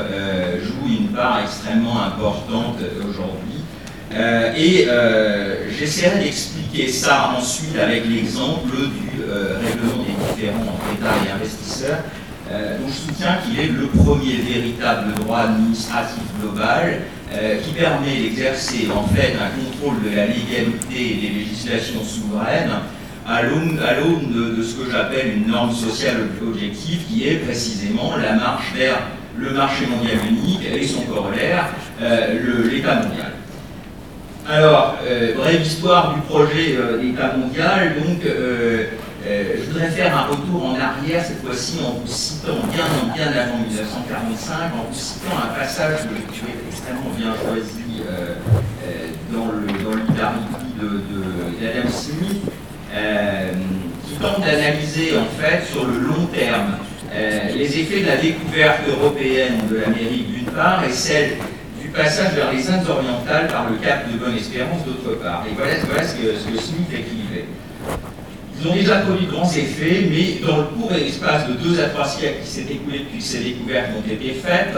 joue 0.64 0.88
une 0.88 1.08
part 1.08 1.42
extrêmement 1.44 2.04
importante 2.04 2.78
aujourd'hui. 3.10 3.64
et 4.56 4.88
j'essaierai 5.78 6.24
d'expliquer 6.24 6.88
ça 6.90 7.34
ensuite 7.38 7.76
avec 7.78 8.06
l'exemple 8.08 8.76
du 8.76 9.22
règlement 9.24 10.04
des 10.04 10.36
différents 10.36 10.80
États 10.94 11.28
et 11.28 11.32
investisseurs 11.32 12.04
euh, 12.50 12.78
dont 12.80 12.88
je 12.88 12.94
soutiens 12.94 13.40
qu'il 13.44 13.60
est 13.60 13.68
le 13.68 13.88
premier 13.88 14.38
véritable 14.38 15.14
droit 15.16 15.40
administratif 15.40 16.24
global 16.40 17.02
euh, 17.34 17.58
qui 17.60 17.72
permet 17.72 18.22
d'exercer 18.22 18.88
en 18.96 19.06
fait 19.14 19.34
un 19.36 19.50
contrôle 19.60 20.02
de 20.02 20.16
la 20.16 20.28
légalité 20.28 21.20
des 21.22 21.28
législations 21.40 22.02
souveraines 22.06 22.72
à 23.28 23.44
l'aune 23.44 23.78
de, 23.78 24.64
ce 24.64 24.76
que 24.76 24.92
j'appelle 24.92 25.38
une 25.38 25.48
norme 25.52 25.74
sociale 25.74 26.28
objective 26.42 27.06
qui 27.08 27.28
est 27.28 27.36
précisément 27.38 28.16
la 28.18 28.34
marche 28.34 28.74
vers 28.76 29.00
le 29.38 29.52
marché 29.52 29.86
mondial 29.86 30.18
unique 30.30 30.62
et 30.66 30.88
son 30.88 31.02
corollaire, 31.02 31.70
euh, 32.02 32.70
l'État 32.72 32.96
mondial. 32.96 33.34
Alors, 34.50 34.96
brève 35.36 35.62
histoire 35.62 36.16
du 36.16 36.22
projet 36.22 36.78
d'État 37.02 37.36
mondial, 37.36 37.96
donc 38.02 38.24
euh, 39.28 39.56
je 39.60 39.72
voudrais 39.72 39.90
faire 39.90 40.16
un 40.16 40.28
retour 40.28 40.64
en 40.64 40.76
arrière, 40.80 41.26
cette 41.26 41.44
fois-ci 41.44 41.80
en 41.84 42.00
vous 42.00 42.08
citant 42.08 42.64
bien, 42.72 42.86
bien 43.14 43.28
avant 43.28 43.58
1945, 43.58 44.54
en 44.74 44.90
vous 44.90 44.98
citant 44.98 45.36
un 45.44 45.60
passage 45.60 46.04
que 46.04 46.34
j'ai 46.34 46.56
extrêmement 46.70 47.12
bien 47.18 47.34
choisi 47.36 48.04
euh, 48.08 48.36
euh, 48.88 49.08
dans 49.34 49.52
le 49.52 49.68
dans 49.84 49.98
d'Adam 51.60 51.90
Smith, 51.90 52.44
qui 54.08 54.16
tente 54.16 54.42
d'analyser 54.42 55.18
en 55.18 55.42
fait 55.42 55.66
sur 55.72 55.86
le 55.86 56.00
long 56.00 56.26
terme 56.34 56.78
les 57.56 57.80
effets 57.80 58.02
de 58.02 58.08
la 58.08 58.18
découverte 58.18 58.82
européenne 58.88 59.62
de 59.70 59.78
l'Amérique 59.78 60.32
d'une 60.34 60.52
part 60.52 60.84
et 60.88 60.92
celle 60.92 61.38
du 61.82 61.88
passage 61.90 62.34
vers 62.34 62.52
les 62.52 62.70
Indes 62.70 62.88
orientales 62.90 63.48
par 63.48 63.70
le 63.70 63.78
cap 63.78 64.12
de 64.12 64.18
Bonne-Espérance 64.18 64.86
d'autre 64.86 65.20
part. 65.22 65.46
Et 65.50 65.56
voilà, 65.56 65.74
ce, 65.78 66.16
que, 66.16 66.34
ce 66.38 66.46
que 66.46 66.62
Smith 66.62 66.90
écrivait. 66.92 67.46
Ils 68.60 68.68
ont 68.68 68.74
déjà 68.74 68.98
produit 68.98 69.28
de 69.28 69.32
grands 69.32 69.50
effets, 69.52 70.08
mais 70.10 70.46
dans 70.46 70.58
le 70.58 70.64
court 70.64 70.92
espace 70.94 71.48
de 71.48 71.54
deux 71.54 71.80
à 71.80 71.90
trois 71.90 72.08
siècles 72.08 72.42
qui 72.44 72.50
s'est 72.50 72.66
écoulé 72.70 73.00
depuis 73.00 73.20
que 73.20 73.24
ces 73.24 73.40
découvertes 73.40 73.90
ont 73.96 74.12
été 74.12 74.34
faites, 74.34 74.76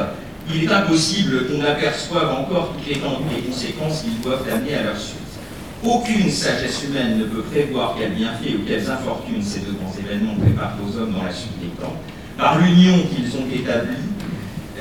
il 0.54 0.64
est 0.64 0.72
impossible 0.72 1.48
qu'on 1.48 1.64
aperçoive 1.64 2.30
encore 2.32 2.74
toutes 2.74 2.88
les 2.88 3.00
conséquences 3.00 4.02
qu'ils 4.04 4.20
doivent 4.22 4.46
amener 4.52 4.76
à 4.76 4.84
leur 4.84 4.98
suite. 4.98 5.29
Aucune 5.84 6.30
sagesse 6.30 6.84
humaine 6.84 7.20
ne 7.20 7.24
peut 7.24 7.42
prévoir 7.42 7.96
quels 7.98 8.12
bienfaits 8.12 8.54
ou 8.54 8.68
quelles 8.68 8.92
infortunes 8.92 9.42
ces 9.42 9.62
deux 9.62 9.72
grands 9.72 9.94
événements 9.98 10.36
préparent 10.36 10.76
aux 10.84 10.98
hommes 11.00 11.14
dans 11.14 11.24
la 11.24 11.32
suite 11.32 11.58
des 11.58 11.70
temps. 11.82 11.96
Par 12.38 12.60
l'union 12.60 12.98
qu'ils 13.08 13.32
ont 13.38 13.48
établie, 13.48 13.96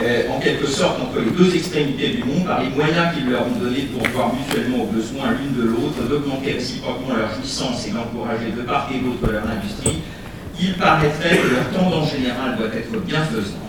euh, 0.00 0.28
en 0.28 0.40
quelque 0.40 0.66
sorte 0.66 1.00
entre 1.00 1.20
les 1.20 1.30
deux 1.30 1.54
extrémités 1.54 2.08
du 2.08 2.24
monde 2.24 2.44
par 2.46 2.62
les 2.62 2.70
moyens 2.70 3.14
qu'ils 3.14 3.30
leur 3.30 3.46
ont 3.46 3.58
donnés 3.60 3.86
pour 3.92 4.08
voir 4.08 4.32
mutuellement 4.34 4.82
aux 4.82 4.86
besoins 4.86 5.30
l'une 5.38 5.54
de 5.62 5.68
l'autre, 5.68 6.02
d'augmenter 6.08 6.54
réciproquement 6.54 7.14
leur 7.14 7.32
jouissance 7.32 7.86
et 7.86 7.90
d'encourager 7.90 8.50
de 8.56 8.62
part 8.62 8.90
et 8.92 8.98
d'autre 8.98 9.32
leur 9.32 9.44
industrie, 9.46 10.02
il 10.60 10.74
paraîtrait 10.74 11.38
que 11.38 11.54
leur 11.54 11.70
tendance 11.70 12.10
générale 12.10 12.56
doit 12.58 12.74
être 12.74 12.90
bienfaisante. 13.06 13.67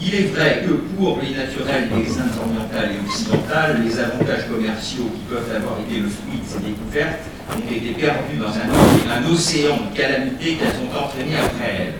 Il 0.00 0.14
est 0.14 0.34
vrai 0.34 0.64
que 0.66 0.72
pour 0.96 1.20
les 1.22 1.34
naturels 1.34 1.88
des 1.88 2.10
Indes 2.18 2.38
orientales 2.38 2.90
et 2.96 3.08
occidentales, 3.08 3.82
les 3.84 3.98
avantages 3.98 4.48
commerciaux 4.48 5.10
qui 5.14 5.22
peuvent 5.32 5.54
avoir 5.54 5.78
été 5.80 6.00
le 6.00 6.08
fruit 6.08 6.38
de 6.38 6.46
ces 6.46 6.58
découvertes 6.58 7.20
ont 7.50 7.72
été 7.72 7.92
perdus 7.92 8.36
dans 8.38 8.50
un, 8.50 9.32
océan 9.32 9.76
de 9.76 9.96
calamités 9.96 10.56
qu'elles 10.56 10.80
ont 10.82 11.04
entraînées 11.04 11.36
après 11.36 11.74
elles. 11.78 11.94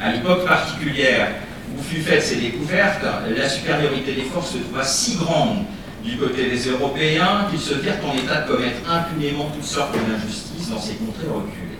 À 0.00 0.12
l'époque 0.12 0.44
particulière 0.46 1.28
où 1.76 1.82
fut 1.82 2.00
faite 2.00 2.22
ces 2.22 2.36
découvertes, 2.36 3.04
la 3.36 3.48
supériorité 3.48 4.12
des 4.12 4.22
forces 4.22 4.52
se 4.52 4.58
trouva 4.58 4.84
si 4.84 5.16
grande 5.16 5.64
du 6.04 6.16
côté 6.16 6.48
des 6.48 6.68
Européens, 6.68 7.46
qu'ils 7.50 7.60
se 7.60 7.74
virent 7.74 7.98
en 8.04 8.16
état 8.16 8.42
de 8.42 8.52
commettre 8.52 8.80
impunément 8.90 9.50
toutes 9.54 9.64
sortes 9.64 9.94
d'injustices 9.94 10.70
dans 10.70 10.80
ces 10.80 10.94
contrées 10.94 11.28
reculées. 11.28 11.78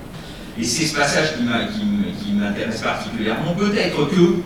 Et 0.59 0.65
c'est 0.65 0.85
ce 0.87 0.95
passage 0.95 1.35
qui 1.37 2.33
m'intéresse 2.33 2.83
particulièrement. 2.83 3.55
Peut-être 3.55 4.09
que, 4.11 4.43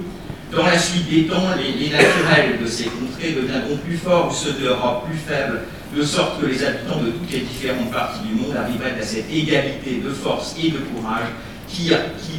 dans 0.57 0.67
la 0.67 0.79
suite 0.79 1.09
des 1.09 1.27
temps, 1.27 1.55
les, 1.57 1.91
naturels 1.91 2.61
de 2.63 2.67
ces 2.67 2.85
contrées 2.85 3.33
deviendront 3.33 3.77
plus 3.79 3.97
forts 3.97 4.29
ou 4.31 4.35
ceux 4.35 4.53
de 4.53 4.65
l'Europe 4.65 5.07
plus 5.07 5.19
faibles, 5.19 5.63
de 5.97 6.03
sorte 6.03 6.41
que 6.41 6.47
les 6.47 6.65
habitants 6.65 7.01
de 7.01 7.11
toutes 7.11 7.31
les 7.31 7.41
différentes 7.41 7.91
parties 7.91 8.21
du 8.27 8.35
monde 8.35 8.57
arriveraient 8.57 8.99
à 8.99 9.03
cette 9.03 9.31
égalité 9.33 10.01
de 10.05 10.11
force 10.11 10.55
et 10.63 10.71
de 10.71 10.79
courage 10.79 11.29
qui, 11.69 11.91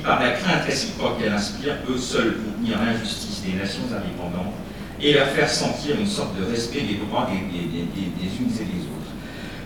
par 0.03 0.22
la 0.22 0.32
crainte 0.32 0.63
réciproque 0.66 1.20
qu'elle 1.20 1.34
inspire, 1.34 1.78
peut 1.82 1.97
seule 1.97 2.38
contenir 2.38 2.78
l'injustice 2.80 3.43
des 3.45 3.57
nations 3.59 3.84
indépendantes 3.91 4.53
et 5.01 5.13
leur 5.13 5.28
faire 5.28 5.49
sentir 5.49 5.99
une 5.99 6.07
sorte 6.07 6.38
de 6.39 6.45
respect 6.45 6.82
des 6.82 6.95
droits 6.95 7.28
des, 7.30 7.38
unes 7.38 7.88
et 7.93 8.63
des 8.63 8.82
autres. 8.82 9.05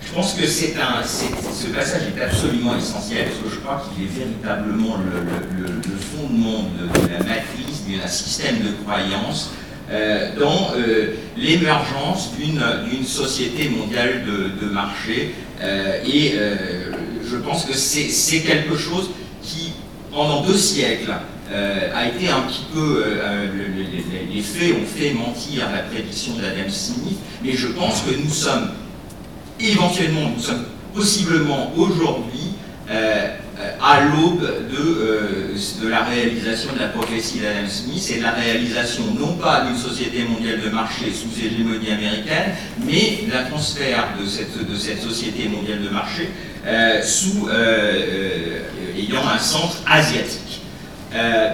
Je 0.10 0.16
pense 0.16 0.34
que 0.34 0.47
c'est 0.47 0.74
un, 0.78 1.03
ce 1.03 1.68
passage 1.68 2.01
est 2.18 2.20
absolument 2.20 2.76
essentiel 2.76 3.26
parce 3.26 3.38
que 3.43 3.55
je 3.55 3.60
crois 3.60 3.84
qu'il 3.93 4.05
est 4.05 4.07
véritablement 4.07 4.97
le, 4.97 5.97
fondement 5.99 6.64
de, 6.64 7.14
la 7.14 7.20
matrice 7.20 7.84
d'un 7.88 8.07
système 8.07 8.55
de 8.57 8.72
croyance 8.84 9.51
euh, 9.91 10.32
dans 10.39 10.72
euh, 10.76 11.14
l'émergence 11.38 12.32
d'une 12.39 13.05
société 13.05 13.70
mondiale 13.70 14.24
de, 14.60 14.66
marché. 14.66 15.36
Euh, 15.62 16.03
et 16.03 16.34
je 17.30 17.38
pense 17.38 17.66
que 17.66 17.76
c'est 17.76 18.39
quelque 18.39 18.78
chose 18.78 19.12
qui, 19.43 19.74
pendant 20.12 20.41
deux 20.41 20.57
siècles, 20.57 21.14
a 21.51 22.07
été 22.07 22.30
un 22.30 22.41
petit 22.41 22.66
peu. 22.74 23.03
Les, 24.34 24.41
faits 24.41 24.74
ont 24.74 24.86
fait 24.88 25.14
mentir 25.14 25.70
la 25.72 25.84
prédiction 25.84 26.34
d'Adam 26.34 26.68
Smith, 26.70 27.18
mais 27.43 27.53
je 27.53 27.68
pense 27.68 28.01
que 28.01 28.16
nous 28.16 28.34
sommes, 28.34 28.72
éventuellement, 29.60 30.32
nous 30.36 30.41
sommes 30.41 30.66
possiblement 30.93 31.72
aujourd'hui 31.78 32.53
à 33.82 34.01
l'aube 34.01 34.41
de, 34.41 35.53
de, 35.84 35.88
la 35.88 36.03
réalisation 36.03 36.74
de 36.74 36.80
la 36.80 36.88
prophétie 36.88 37.39
d'Adam 37.39 37.68
Smith 37.70 38.12
et 38.14 38.18
de 38.18 38.24
la 38.24 38.32
réalisation 38.32 39.03
non 39.20 39.34
pas 39.34 39.66
d'une 39.66 39.78
société 39.78 40.24
mondiale 40.24 40.62
de 40.62 40.70
marché 40.70 41.12
sous 41.14 41.30
hégémonie 41.39 41.91
américaine, 41.91 42.53
mais 42.86 43.26
d'un 43.32 43.43
transfert 43.49 44.10
de 44.20 44.26
cette, 44.26 44.57
de 44.57 44.76
société 44.76 45.47
mondiale 45.49 45.82
de 45.84 45.89
marché 45.89 46.30
sous 47.03 47.47
ayant 48.97 49.28
un 49.28 49.39
centre 49.39 49.78
asiatique. 49.86 50.62
Euh, 51.14 51.49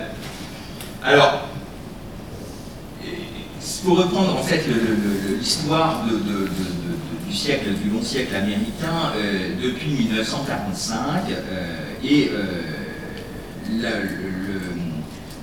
alors, 1.03 1.47
pour 3.83 3.97
reprendre 3.99 4.37
en 4.37 4.43
fait 4.43 4.63
l'histoire 5.39 6.03
du 7.27 7.33
siècle, 7.35 7.69
du 7.83 7.89
long 7.89 8.01
siècle 8.01 8.35
américain, 8.35 9.13
euh, 9.15 9.49
depuis 9.61 9.91
1945, 9.91 11.23
euh, 11.29 11.75
et 12.03 12.31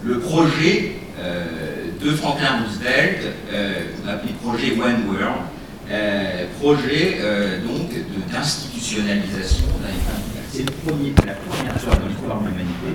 le, 0.04 0.18
projet 0.20 0.92
de 2.00 2.10
Franklin 2.12 2.62
Roosevelt, 2.64 3.20
qu'on 3.50 4.08
appelé 4.08 4.32
projet 4.42 4.72
One 4.72 5.06
World, 5.08 5.42
projet 6.60 7.18
donc 7.66 7.90
d'institutionnalisation 8.32 9.66
c'est 10.52 10.64
la 11.26 11.32
première 11.32 11.80
fois 11.80 11.94
dans 11.94 12.08
l'histoire 12.08 12.40
de 12.40 12.48
l'humanité 12.48 12.92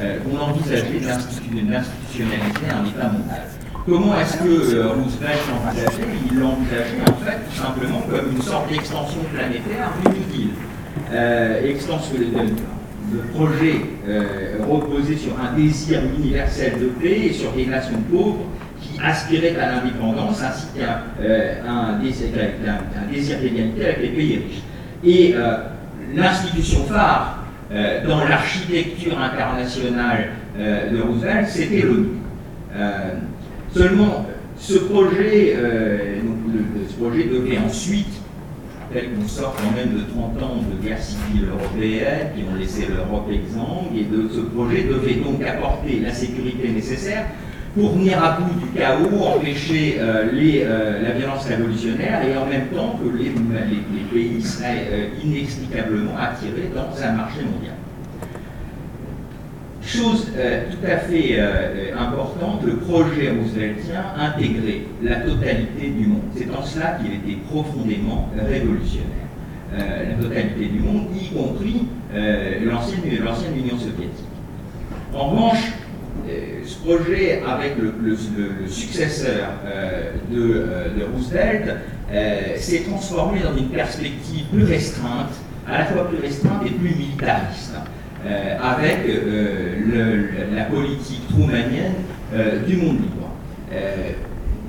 euh, 0.00 0.18
qu'on 0.20 0.38
envisageait 0.38 0.98
d'institutionnaliser 1.00 2.70
un 2.70 2.84
État 2.86 3.08
mondial. 3.12 3.46
Comment 3.88 4.18
est-ce 4.20 4.36
que 4.38 4.74
euh, 4.74 4.88
Roosevelt 4.88 5.38
l'envisageait? 5.48 6.08
Il 6.30 6.38
l'envisageait 6.38 7.00
en 7.02 7.24
fait 7.24 7.38
tout 7.48 7.56
simplement 7.62 8.00
comme 8.10 8.32
une 8.36 8.42
sorte 8.42 8.70
d'extension 8.70 9.20
planétaire 9.32 9.90
du 10.04 10.38
New. 10.38 10.50
Euh, 11.12 11.70
extension, 11.70 12.16
le, 12.18 12.48
projet 13.34 13.80
reposait 14.68 15.16
sur 15.16 15.32
un 15.40 15.56
désir 15.56 16.00
universel 16.18 16.74
de 16.78 16.86
paix 17.00 17.28
et 17.28 17.32
sur 17.32 17.52
des 17.52 17.64
nations 17.64 17.96
pauvres 18.10 18.44
qui 18.82 19.00
aspiraient 19.02 19.56
à 19.56 19.72
l'indépendance 19.72 20.42
ainsi 20.42 20.66
qu'un 20.76 21.04
un, 21.66 21.98
désir 21.98 23.38
d'égalité 23.40 23.84
avec 23.86 24.02
les 24.02 24.08
pays 24.08 24.36
riches. 24.36 24.62
Et 25.02 25.34
l'institution 26.14 26.84
phare 26.84 27.38
euh, 27.70 28.06
dans 28.06 28.24
l'architecture 28.24 29.18
internationale 29.20 30.30
euh, 30.58 30.90
de 30.90 31.02
Roosevelt, 31.02 31.48
c'était 31.48 31.82
l'ONU. 31.82 32.08
Euh, 33.76 33.78
seulement, 33.78 34.26
ce 34.58 34.78
projet, 34.78 35.56
ce 36.88 36.94
projet 36.94 37.24
devait 37.24 37.58
ensuite, 37.58 38.06
tel 38.92 39.12
qu'on 39.12 39.28
sort 39.28 39.54
quand 39.56 39.76
même 39.76 39.94
de 39.94 40.10
30 40.10 40.42
ans 40.42 40.56
de 40.56 40.86
guerre 40.86 41.00
civile 41.02 41.48
européenne 41.48 42.28
qui 42.34 42.42
ont 42.42 42.58
laissé 42.58 42.86
l'Europe 42.88 43.28
exsangue, 43.30 43.96
et 43.96 44.06
ce 44.34 44.40
projet 44.40 44.84
devait 44.84 45.14
donc 45.16 45.42
apporter 45.42 46.00
la 46.00 46.12
sécurité 46.12 46.68
nécessaire 46.70 47.26
pour 47.78 47.92
venir 47.92 48.22
à 48.22 48.40
bout 48.40 48.54
du 48.58 48.66
chaos, 48.78 49.24
empêcher 49.24 49.98
euh, 50.00 50.28
euh, 50.32 51.02
la 51.02 51.10
violence 51.12 51.44
révolutionnaire 51.46 52.22
et 52.26 52.36
en 52.36 52.46
même 52.46 52.68
temps 52.68 52.98
que 52.98 53.16
les, 53.16 53.30
pays 54.12 54.42
seraient 54.42 54.86
euh, 54.90 55.08
inexplicablement 55.22 56.16
attirés 56.18 56.70
dans 56.74 56.90
un 57.00 57.12
marché 57.12 57.40
mondial. 57.42 57.77
Chose 59.88 60.26
tout 60.70 60.86
à 60.86 60.98
fait 60.98 61.40
importante, 61.98 62.62
le 62.62 62.76
projet 62.76 63.30
rooseveltien 63.30 64.04
intégrait 64.18 64.82
la 65.02 65.16
totalité 65.16 65.88
du 65.88 66.08
monde. 66.08 66.20
C'est 66.36 66.50
en 66.54 66.62
cela 66.62 66.98
qu'il 67.00 67.14
était 67.14 67.40
profondément 67.50 68.28
révolutionnaire. 68.36 69.08
la 69.72 70.22
totalité 70.22 70.66
du 70.66 70.80
monde, 70.80 71.06
y 71.18 71.34
compris 71.34 71.86
l'ancienne 72.12 73.56
Union 73.56 73.78
soviétique. 73.78 74.26
En 75.14 75.30
revanche, 75.30 75.72
euh, 76.28 76.60
ce 76.64 76.78
projet, 76.78 77.42
avec 77.46 77.76
le, 77.78 78.16
successeur 78.68 79.50
euh, 79.64 80.12
euh, 80.32 80.88
de, 80.98 81.04
Roosevelt, 81.04 81.76
s'est 82.58 82.82
transformé 82.88 83.40
dans 83.40 83.56
une 83.56 83.68
perspective 83.68 84.44
plus 84.52 84.64
restreinte, 84.64 85.32
à 85.66 85.78
la 85.78 85.84
fois 85.86 86.08
plus 86.08 86.18
restreinte 86.18 86.62
et 86.66 86.70
plus 86.70 86.94
militariste, 86.94 87.74
avec 88.26 88.98
la 90.54 90.64
politique 90.64 91.28
troumanienne 91.28 91.94
du 92.66 92.76
monde 92.76 92.96
libre. 92.96 93.30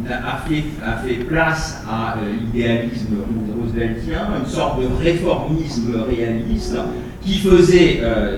A 0.08 0.38
fait, 0.48 0.64
a 0.84 0.96
fait, 0.98 1.26
place 1.26 1.84
à 1.88 2.16
l'idéalisme 2.42 3.18
rooseveltien, 3.60 4.30
une 4.40 4.50
sorte 4.50 4.80
de 4.82 4.88
réformisme 5.04 6.04
réaliste 6.10 6.78
qui 7.22 7.40
faisait 7.40 8.00
euh, 8.02 8.38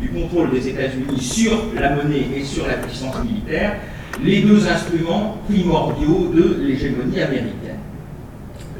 du 0.00 0.08
contrôle 0.08 0.50
des 0.50 0.68
États-Unis 0.68 1.20
sur 1.20 1.52
la 1.78 1.94
monnaie 1.94 2.26
et 2.36 2.42
sur 2.42 2.66
la 2.66 2.74
puissance 2.74 3.14
militaire 3.24 3.76
les 4.24 4.42
deux 4.42 4.66
instruments 4.66 5.38
primordiaux 5.48 6.32
de 6.34 6.62
l'hégémonie 6.62 7.20
américaine. 7.20 7.78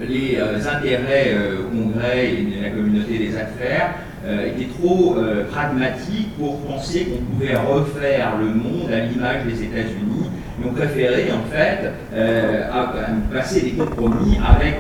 Les 0.01 0.37
euh, 0.37 0.59
intérêts 0.59 1.33
euh, 1.33 1.63
congrès 1.71 2.33
et 2.33 2.43
de 2.43 2.63
la 2.63 2.71
communauté 2.71 3.19
des 3.19 3.37
affaires 3.37 3.95
étaient 4.47 4.69
trop 4.81 5.17
pragmatiques 5.51 6.37
pour 6.39 6.61
penser 6.61 7.07
qu'on 7.07 7.25
pouvait 7.35 7.57
refaire 7.57 8.37
le 8.41 8.47
monde 8.47 8.91
à 8.93 9.01
l'image 9.07 9.45
des 9.45 9.63
États-Unis 9.63 10.31
Ils 10.59 10.69
ont 10.69 10.73
préféré 10.73 11.27
en 11.33 11.49
fait 11.51 11.93
passer 13.33 13.61
des 13.63 13.71
compromis 13.73 14.39
avec 14.45 14.77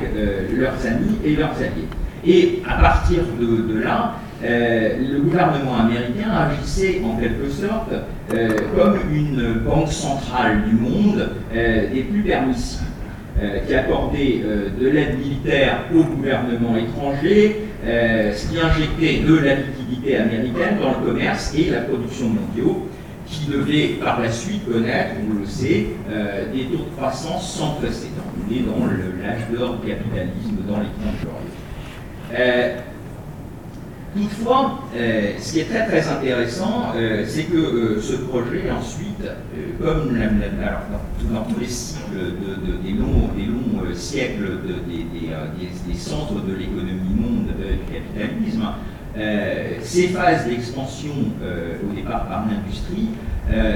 leurs 0.53 0.87
amis 0.87 1.19
et 1.25 1.37
leurs 1.37 1.57
alliés. 1.57 1.89
Et 2.27 2.63
à 2.69 2.81
partir 2.81 3.21
de 3.39 3.79
là, 3.79 4.17
euh, 4.45 4.97
le 4.99 5.21
gouvernement 5.21 5.79
américain 5.79 6.31
agissait 6.31 7.01
en 7.03 7.17
quelque 7.17 7.49
sorte 7.49 7.93
euh, 8.35 8.49
comme 8.77 8.99
une 9.11 9.61
banque 9.65 9.91
centrale 9.91 10.65
du 10.69 10.77
monde 10.77 11.31
euh, 11.55 11.91
des 11.93 12.03
plus 12.03 12.21
permissives, 12.23 12.83
qui 13.67 13.75
accordait 13.75 14.43
de 14.81 14.89
l'aide 14.89 15.19
militaire 15.19 15.81
aux 15.95 16.05
gouvernements 16.05 16.75
étrangers, 17.87 18.33
ce 18.35 18.49
qui 18.49 18.61
injectait 18.61 19.23
de 19.27 19.39
la 19.39 19.55
liquidité 19.55 20.17
américaine 20.19 20.79
dans 20.81 21.01
le 21.01 21.07
commerce 21.07 21.55
et 21.57 21.71
la 21.71 21.81
production 21.83 22.29
mondiaux, 22.29 22.89
qui 23.27 23.47
devait 23.51 23.99
par 24.01 24.21
la 24.21 24.31
suite 24.31 24.65
connaître, 24.71 25.15
on 25.29 25.41
le 25.41 25.47
sait, 25.47 25.87
des 26.55 26.65
taux 26.65 26.85
de 26.85 26.91
croissance 26.97 27.57
sans 27.59 27.75
précédent. 27.75 28.23
On 28.37 28.55
est 28.55 28.61
dans 28.61 28.87
l'âge 28.87 29.47
d'or 29.53 29.79
du 29.79 29.89
capitalisme 29.89 30.59
dans 30.69 30.79
les 30.79 30.87
30 32.31 32.37
Toutefois, 34.17 34.81
euh, 34.97 35.33
ce 35.39 35.53
qui 35.53 35.61
est 35.61 35.65
très 35.65 36.09
intéressant, 36.09 36.93
euh, 36.97 37.25
c'est 37.27 37.45
que 37.45 37.57
euh, 37.57 38.01
ce 38.01 38.17
projet 38.17 38.71
ensuite, 38.71 39.23
comme 39.79 40.17
dans, 41.31 41.43
tous 41.43 41.61
les 41.61 41.67
cycles 41.67 42.33
des 42.83 42.93
longs, 42.93 43.31
siècles 43.95 44.59
des, 44.89 45.95
centres 45.95 46.43
de 46.47 46.55
l'économie 46.55 47.15
monde 47.15 47.49
du 47.49 47.93
capitalisme, 47.93 48.67
ces 49.83 50.09
phases 50.09 50.47
d'expansion 50.47 51.15
au 51.83 51.95
départ 51.95 52.27
par 52.27 52.47
l'industrie 52.47 53.09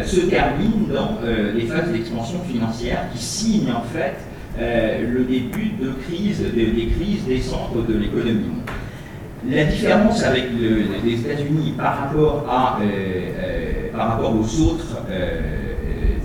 se 0.04 0.20
terminent 0.26 0.86
dans 0.92 1.18
les 1.54 1.66
phases 1.66 1.90
d'expansion 1.90 2.40
financière 2.44 3.08
qui 3.12 3.22
signent 3.22 3.72
en 3.72 3.82
fait 3.82 4.16
le 4.58 5.24
début 5.24 5.72
de 5.80 5.92
crise, 6.06 6.42
des 6.54 6.88
crises 6.88 7.24
des 7.26 7.40
centres 7.40 7.86
de 7.86 7.94
l'économie. 7.94 8.60
La 9.48 9.64
différence 9.64 10.22
avec 10.22 10.48
les 11.04 11.14
États-Unis 11.14 11.74
par 11.76 11.98
rapport 12.00 12.44
par 13.96 14.08
rapport 14.08 14.34
aux 14.34 14.60
autres 14.60 14.98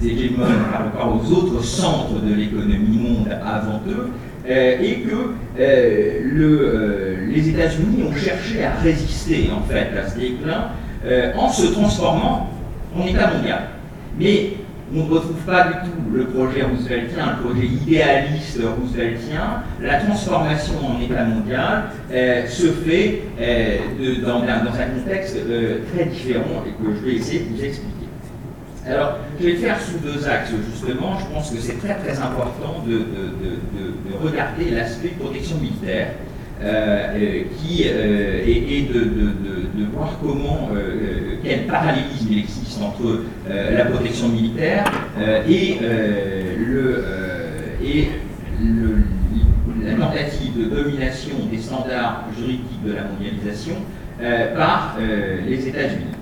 hégémones, 0.03 0.65
par 0.71 0.85
rapport 0.85 1.21
aux 1.21 1.31
autres 1.31 1.63
centres 1.63 2.21
de 2.21 2.33
l'économie 2.33 2.97
monde 2.97 3.29
avant 3.31 3.81
eux, 3.87 4.09
et 4.49 4.99
que 4.99 5.31
le, 6.23 7.17
les 7.33 7.49
États-Unis 7.49 8.03
ont 8.09 8.15
cherché 8.15 8.63
à 8.65 8.73
résister 8.81 9.49
en 9.55 9.61
fait 9.67 9.97
à 9.97 10.09
ce 10.09 10.19
déclin 10.19 10.71
en 11.37 11.49
se 11.49 11.67
transformant 11.67 12.49
en 12.95 13.05
État 13.07 13.31
mondial. 13.33 13.61
Mais 14.19 14.53
on 14.93 15.03
ne 15.03 15.09
retrouve 15.09 15.41
pas 15.45 15.63
du 15.63 15.89
tout 15.89 16.13
le 16.13 16.25
projet 16.25 16.63
rooseveltien, 16.63 17.37
le 17.37 17.47
projet 17.47 17.65
idéaliste 17.65 18.59
rooseveltien. 18.79 19.63
La 19.81 19.99
transformation 19.99 20.75
en 20.85 21.01
État 21.01 21.23
mondial 21.25 21.85
euh, 22.11 22.47
se 22.47 22.67
fait 22.67 23.23
euh, 23.39 23.77
dans, 24.23 24.43
un 24.43 24.99
contexte 24.99 25.37
euh, 25.37 25.79
très 25.93 26.05
différent 26.05 26.63
et 26.67 26.83
que 26.83 26.95
je 26.95 27.05
vais 27.05 27.15
essayer 27.15 27.39
de 27.39 27.55
vous 27.55 27.63
expliquer. 27.63 27.91
Alors, 28.87 29.17
je 29.39 29.45
vais 29.45 29.51
le 29.53 29.57
faire 29.57 29.81
sous 29.81 29.97
deux 29.97 30.27
axes, 30.27 30.51
justement. 30.71 31.17
Je 31.19 31.33
pense 31.33 31.49
que 31.49 31.59
c'est 31.59 31.79
très 31.79 31.95
très 31.95 32.19
important 32.19 32.83
de, 32.85 32.97
de 32.99 34.23
regarder 34.23 34.69
l'aspect 34.69 35.13
protection 35.19 35.57
militaire 35.57 36.09
euh, 36.63 37.43
qui, 37.57 37.83
euh, 37.85 38.45
et, 38.47 38.83
de, 38.83 39.85
voir 39.93 40.17
comment, 40.21 40.69
euh, 40.73 41.35
quel 41.43 41.65
parallélisme 41.67 42.27
il 42.31 42.39
existe 42.39 42.81
entre 42.81 43.23
la 43.49 43.85
protection 43.85 44.29
militaire 44.29 44.85
et, 45.47 45.77
la 49.83 49.93
tentative 49.93 50.57
de 50.57 50.75
domination 50.75 51.35
des 51.51 51.59
standards 51.59 52.25
juridiques 52.37 52.83
de 52.85 52.93
la 52.93 53.03
mondialisation 53.03 53.75
par 54.55 54.97
les 55.47 55.67
États-Unis. 55.67 56.15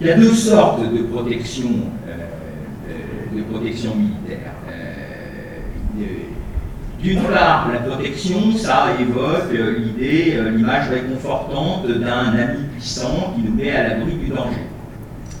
Il 0.00 0.06
y 0.06 0.10
a 0.10 0.16
deux 0.16 0.34
sortes 0.34 0.80
de 0.92 1.02
protection, 1.02 1.70
de 3.34 3.42
protection 3.42 3.94
militaire. 3.94 4.52
D'une 7.02 7.22
part, 7.22 7.70
la 7.72 7.78
protection, 7.78 8.52
ça 8.52 8.88
évoque 9.00 9.54
euh, 9.54 9.78
l'idée, 9.78 10.34
euh, 10.36 10.50
l'image 10.50 10.90
réconfortante 10.90 11.88
d'un 11.88 12.34
ami 12.36 12.58
puissant 12.74 13.34
qui 13.34 13.42
nous 13.42 13.54
met 13.54 13.70
à 13.70 13.88
l'abri 13.88 14.16
du 14.16 14.28
danger. 14.28 14.66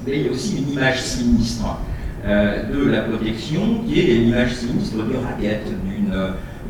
Mais 0.06 0.20
il 0.20 0.26
y 0.26 0.28
a 0.28 0.32
aussi 0.32 0.56
une 0.56 0.72
image 0.72 1.02
sinistre 1.02 1.76
euh, 2.24 2.62
de 2.72 2.90
la 2.90 3.02
protection, 3.02 3.82
qui 3.86 4.00
est 4.00 4.04
l'image 4.04 4.54
sinistre 4.54 4.96
de 4.96 5.16
raquette 5.22 5.66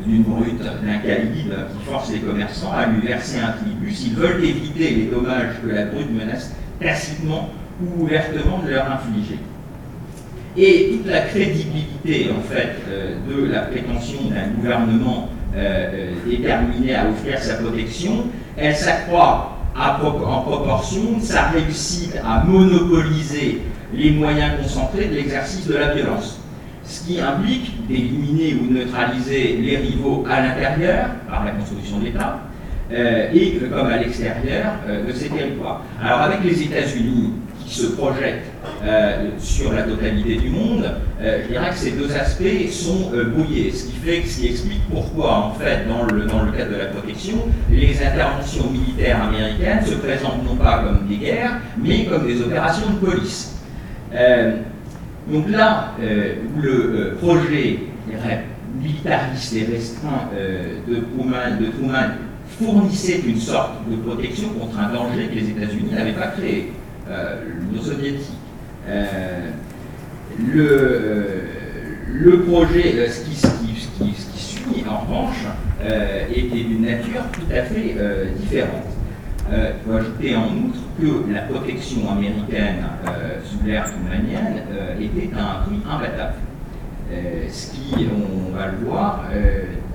d'une 0.05 0.23
brute, 0.23 0.59
d'un 0.61 0.97
caïd 0.97 1.35
qui 1.35 1.89
force 1.89 2.11
les 2.11 2.19
commerçants 2.19 2.73
à 2.73 2.87
lui 2.87 3.07
verser 3.07 3.39
un 3.39 3.53
tribut 3.53 3.93
s'ils 3.93 4.15
veulent 4.15 4.43
éviter 4.43 4.89
les 4.89 5.05
dommages 5.05 5.53
que 5.63 5.69
la 5.73 5.85
brute 5.85 6.11
menace 6.11 6.53
tacitement 6.81 7.49
ou 7.81 8.03
ouvertement 8.03 8.59
de 8.59 8.71
leur 8.71 8.91
infliger. 8.91 9.39
Et 10.57 10.89
toute 10.91 11.09
la 11.09 11.21
crédibilité, 11.21 12.29
en 12.37 12.41
fait, 12.41 12.75
euh, 12.89 13.15
de 13.29 13.51
la 13.51 13.61
prétention 13.61 14.19
d'un 14.29 14.49
gouvernement 14.55 15.29
euh, 15.55 15.89
euh, 15.93 16.11
déterminé 16.29 16.93
à 16.93 17.09
offrir 17.09 17.39
sa 17.39 17.55
protection, 17.55 18.25
elle 18.57 18.75
s'accroît 18.75 19.57
en 19.73 20.41
proportion 20.41 21.17
de 21.17 21.21
sa 21.21 21.47
réussite 21.49 22.17
à 22.25 22.43
monopoliser 22.43 23.61
les 23.93 24.11
moyens 24.11 24.61
concentrés 24.61 25.05
de 25.05 25.15
l'exercice 25.15 25.65
de 25.67 25.75
la 25.75 25.93
violence. 25.93 26.41
Ce 26.83 27.07
qui 27.07 27.21
implique 27.21 27.87
d'éliminer 27.87 28.55
ou 28.55 28.73
neutraliser 28.73 29.57
les 29.61 29.77
rivaux 29.77 30.25
à 30.29 30.41
l'intérieur, 30.41 31.11
par 31.29 31.45
la 31.45 31.51
construction 31.51 31.99
de 31.99 32.05
l'État, 32.05 32.39
et 33.33 33.61
comme 33.71 33.87
à 33.87 33.97
l'extérieur 33.97 34.73
de 35.07 35.13
ces 35.13 35.29
territoires. 35.29 35.83
Alors 36.03 36.19
avec 36.19 36.43
les 36.43 36.63
États-Unis, 36.63 37.31
se 37.71 37.87
projette 37.87 38.41
euh, 38.83 39.29
sur 39.39 39.71
la 39.71 39.83
totalité 39.83 40.35
du 40.35 40.49
monde, 40.49 40.83
euh, 41.21 41.41
je 41.43 41.53
dirais 41.53 41.69
que 41.69 41.77
ces 41.77 41.91
deux 41.91 42.11
aspects 42.13 42.69
sont 42.69 43.11
euh, 43.13 43.29
brouillés, 43.29 43.71
ce 43.71 43.85
qui 43.85 44.47
explique 44.47 44.81
pourquoi, 44.91 45.37
en 45.37 45.53
fait, 45.53 45.87
dans 45.87 46.03
le, 46.03 46.51
cadre 46.51 46.71
de 46.71 46.77
la 46.77 46.87
protection, 46.87 47.37
les 47.71 47.97
interventions 48.03 48.69
militaires 48.69 49.23
américaines 49.23 49.85
se 49.85 49.95
présentent 49.95 50.43
non 50.45 50.57
pas 50.57 50.83
comme 50.83 51.07
des 51.07 51.15
guerres, 51.15 51.61
mais 51.77 52.05
comme 52.05 52.27
des 52.27 52.41
opérations 52.41 52.89
de 52.89 53.05
police. 53.05 53.55
donc 55.31 55.49
là 55.49 55.93
le 56.57 57.15
projet 57.21 57.79
militariste 58.81 59.55
et 59.55 59.63
restreint 59.71 60.29
de 60.87 60.95
Truman, 60.95 61.57
de 61.59 61.67
Truman 61.67 62.09
fournissait 62.59 63.21
une 63.25 63.39
sorte 63.39 63.89
de 63.89 63.95
protection 63.97 64.49
contre 64.49 64.77
un 64.79 64.91
danger 64.91 65.27
que 65.27 65.35
les 65.35 65.49
États-Unis 65.51 65.91
n'avaient 65.93 66.11
pas 66.11 66.27
créé. 66.27 66.73
Euh, 67.11 67.35
le 67.73 67.79
soviétique. 67.79 68.37
Euh, 68.87 69.49
le, 70.39 70.67
euh, 70.69 71.41
le 72.07 72.41
projet, 72.43 73.09
ce 73.09 73.25
qui, 73.25 73.35
ce, 73.35 73.47
qui, 73.47 73.75
ce, 73.75 74.31
qui, 74.31 74.39
suit 74.39 74.85
en 74.89 74.99
revanche, 74.99 75.43
était 76.29 76.63
d'une 76.63 76.83
nature 76.83 77.23
tout 77.33 77.51
à 77.51 77.63
fait 77.63 77.95
différente. 78.39 78.85
Il 79.51 79.57
faut 79.85 79.97
ajouter 79.97 80.35
en 80.35 80.45
outre 80.45 80.79
que 80.99 81.33
la 81.33 81.41
protection 81.41 82.09
américaine 82.11 82.85
sous 83.43 83.65
l'ère 83.65 83.85
était 84.99 85.29
un 85.33 85.65
prix 85.65 85.79
imbattable. 85.89 86.35
ce 87.49 87.71
qui, 87.71 88.07
on 88.07 88.55
va 88.55 88.67
le 88.67 88.85
voir, 88.85 89.25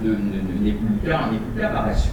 n'est 0.02 0.72
plus 0.72 0.88
le 1.02 1.08
cas, 1.08 1.68
par 1.68 1.86
la 1.86 1.94
suite. 1.94 2.12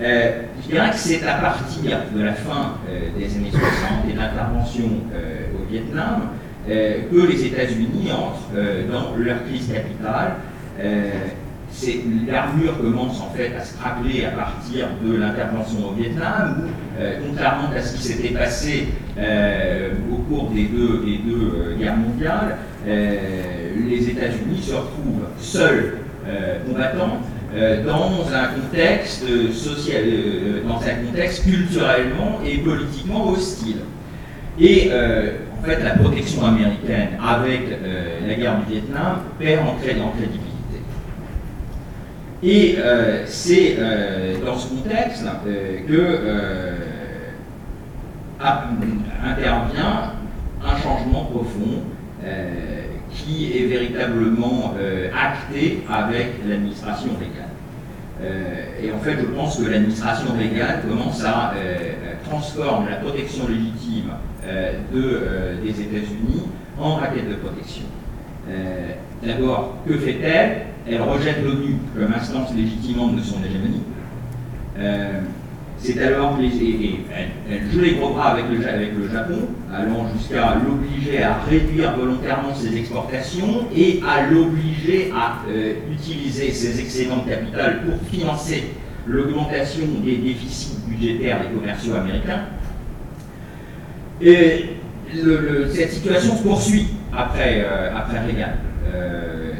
Euh, 0.00 0.42
je 0.62 0.72
dirais 0.72 0.90
que 0.90 0.96
c'est 0.96 1.24
à 1.24 1.34
partir 1.34 1.98
de 2.14 2.22
la 2.22 2.32
fin 2.32 2.78
euh, 2.88 3.16
des 3.16 3.36
années 3.36 3.50
60 3.50 3.62
et 4.08 4.12
de 4.12 4.18
l'intervention 4.18 4.90
euh, 5.14 5.46
au 5.54 5.70
Vietnam 5.70 6.30
que 6.66 7.26
les 7.26 7.44
États-Unis 7.44 8.10
entrent 8.10 8.48
dans 8.90 9.14
leur 9.18 9.44
crise 9.44 9.70
capitale. 9.70 10.36
L'armure 12.26 12.78
commence 12.80 13.20
en 13.20 13.28
fait 13.36 13.54
à 13.54 13.62
se 13.62 13.76
craquer 13.76 14.24
à 14.24 14.30
partir 14.30 14.86
de 15.04 15.14
l'intervention 15.14 15.90
au 15.90 15.92
Vietnam, 15.92 16.62
où, 16.98 17.26
contrairement 17.26 17.68
à 17.76 17.82
ce 17.82 17.94
qui 17.94 18.02
s'était 18.02 18.32
passé 18.32 18.88
au 20.10 20.16
cours 20.22 20.52
des 20.52 20.64
deux, 20.64 21.04
des 21.04 21.18
deux 21.18 21.76
guerres 21.78 21.98
mondiales, 21.98 22.56
les 22.86 24.08
États-Unis 24.08 24.62
se 24.62 24.74
retrouvent 24.74 25.28
seuls 25.38 25.98
combattants 26.66 27.20
dans 27.84 28.34
un 28.34 28.60
contexte 28.60 29.24
social, 29.52 30.02
euh, 30.06 30.62
dans 30.66 30.78
un 30.78 31.06
contexte 31.06 31.44
culturellement 31.44 32.40
et 32.44 32.58
politiquement 32.58 33.30
hostile. 33.30 33.76
Et 34.58 34.88
euh, 34.90 35.34
en 35.60 35.64
fait, 35.64 35.82
la 35.82 35.92
protection 35.92 36.44
américaine 36.44 37.10
avec 37.24 37.62
la 38.26 38.34
guerre 38.34 38.58
du 38.58 38.72
Vietnam 38.72 39.20
perd 39.38 39.60
en, 39.66 39.76
crédibilité. 39.76 40.42
Et 42.42 42.76
c'est 43.26 43.78
dans 44.44 44.58
ce 44.58 44.68
contexte 44.68 45.24
que 45.88 46.20
intervient 49.24 50.12
un 50.62 50.76
changement 50.82 51.24
profond 51.24 51.82
qui 53.14 53.56
est 53.56 53.66
véritablement 53.66 54.74
acté 55.14 55.82
avec 55.88 56.32
l'administration 56.46 57.10
Reagan. 57.18 57.54
Euh, 58.22 58.82
et 58.82 58.92
en 58.92 58.98
fait, 58.98 59.16
je 59.20 59.26
pense 59.26 59.58
que 59.58 59.68
l'administration 59.68 60.28
Reagan 60.38 60.88
commence 60.88 61.22
à 61.24 61.52
euh, 61.56 61.92
transformer 62.24 62.90
la 62.90 62.96
protection 62.96 63.48
légitime 63.48 64.10
euh, 64.46 64.72
de, 64.92 65.64
des 65.64 65.80
États-Unis 65.80 66.42
en 66.78 66.96
raquette 66.96 67.28
de 67.28 67.34
protection. 67.34 67.84
D'abord, 69.22 69.78
que 69.88 69.96
fait-elle? 69.96 70.66
Elle 70.86 71.00
rejette 71.00 71.42
l'ONU 71.42 71.76
comme 71.96 72.12
instance 72.12 72.52
légitimante 72.54 73.16
de 73.16 73.22
son 73.22 73.36
hégémonie. 73.42 73.80
C'est 75.84 76.02
alors 76.02 76.38
elle, 76.40 77.70
joue 77.70 77.80
les 77.80 77.92
gros 77.96 78.14
bras 78.14 78.30
avec 78.30 78.46
le, 78.50 78.66
avec 78.66 78.92
le 78.96 79.06
Japon, 79.06 79.48
allant 79.70 80.06
jusqu'à 80.16 80.54
l'obliger 80.54 81.22
à 81.22 81.40
réduire 81.46 81.94
volontairement 81.94 82.54
ses 82.54 82.74
exportations 82.74 83.66
et 83.76 84.00
à 84.08 84.26
l'obliger 84.30 85.12
à 85.14 85.42
euh, 85.46 85.74
utiliser 85.92 86.52
ses 86.52 86.80
excédents 86.80 87.18
de 87.18 87.28
capital 87.28 87.82
pour 87.84 88.08
financer 88.08 88.64
l'augmentation 89.06 89.84
des 90.02 90.16
déficits 90.16 90.78
budgétaires 90.88 91.42
des 91.42 91.54
commerciaux 91.54 91.96
américains. 91.96 92.44
Et 94.22 94.70
cette 95.74 95.92
situation 95.92 96.34
se 96.38 96.42
poursuit 96.44 96.86
après, 97.12 97.62
euh, 97.62 97.94
après 97.94 98.20
Reagan. 98.20 98.52
Euh, 98.94 99.52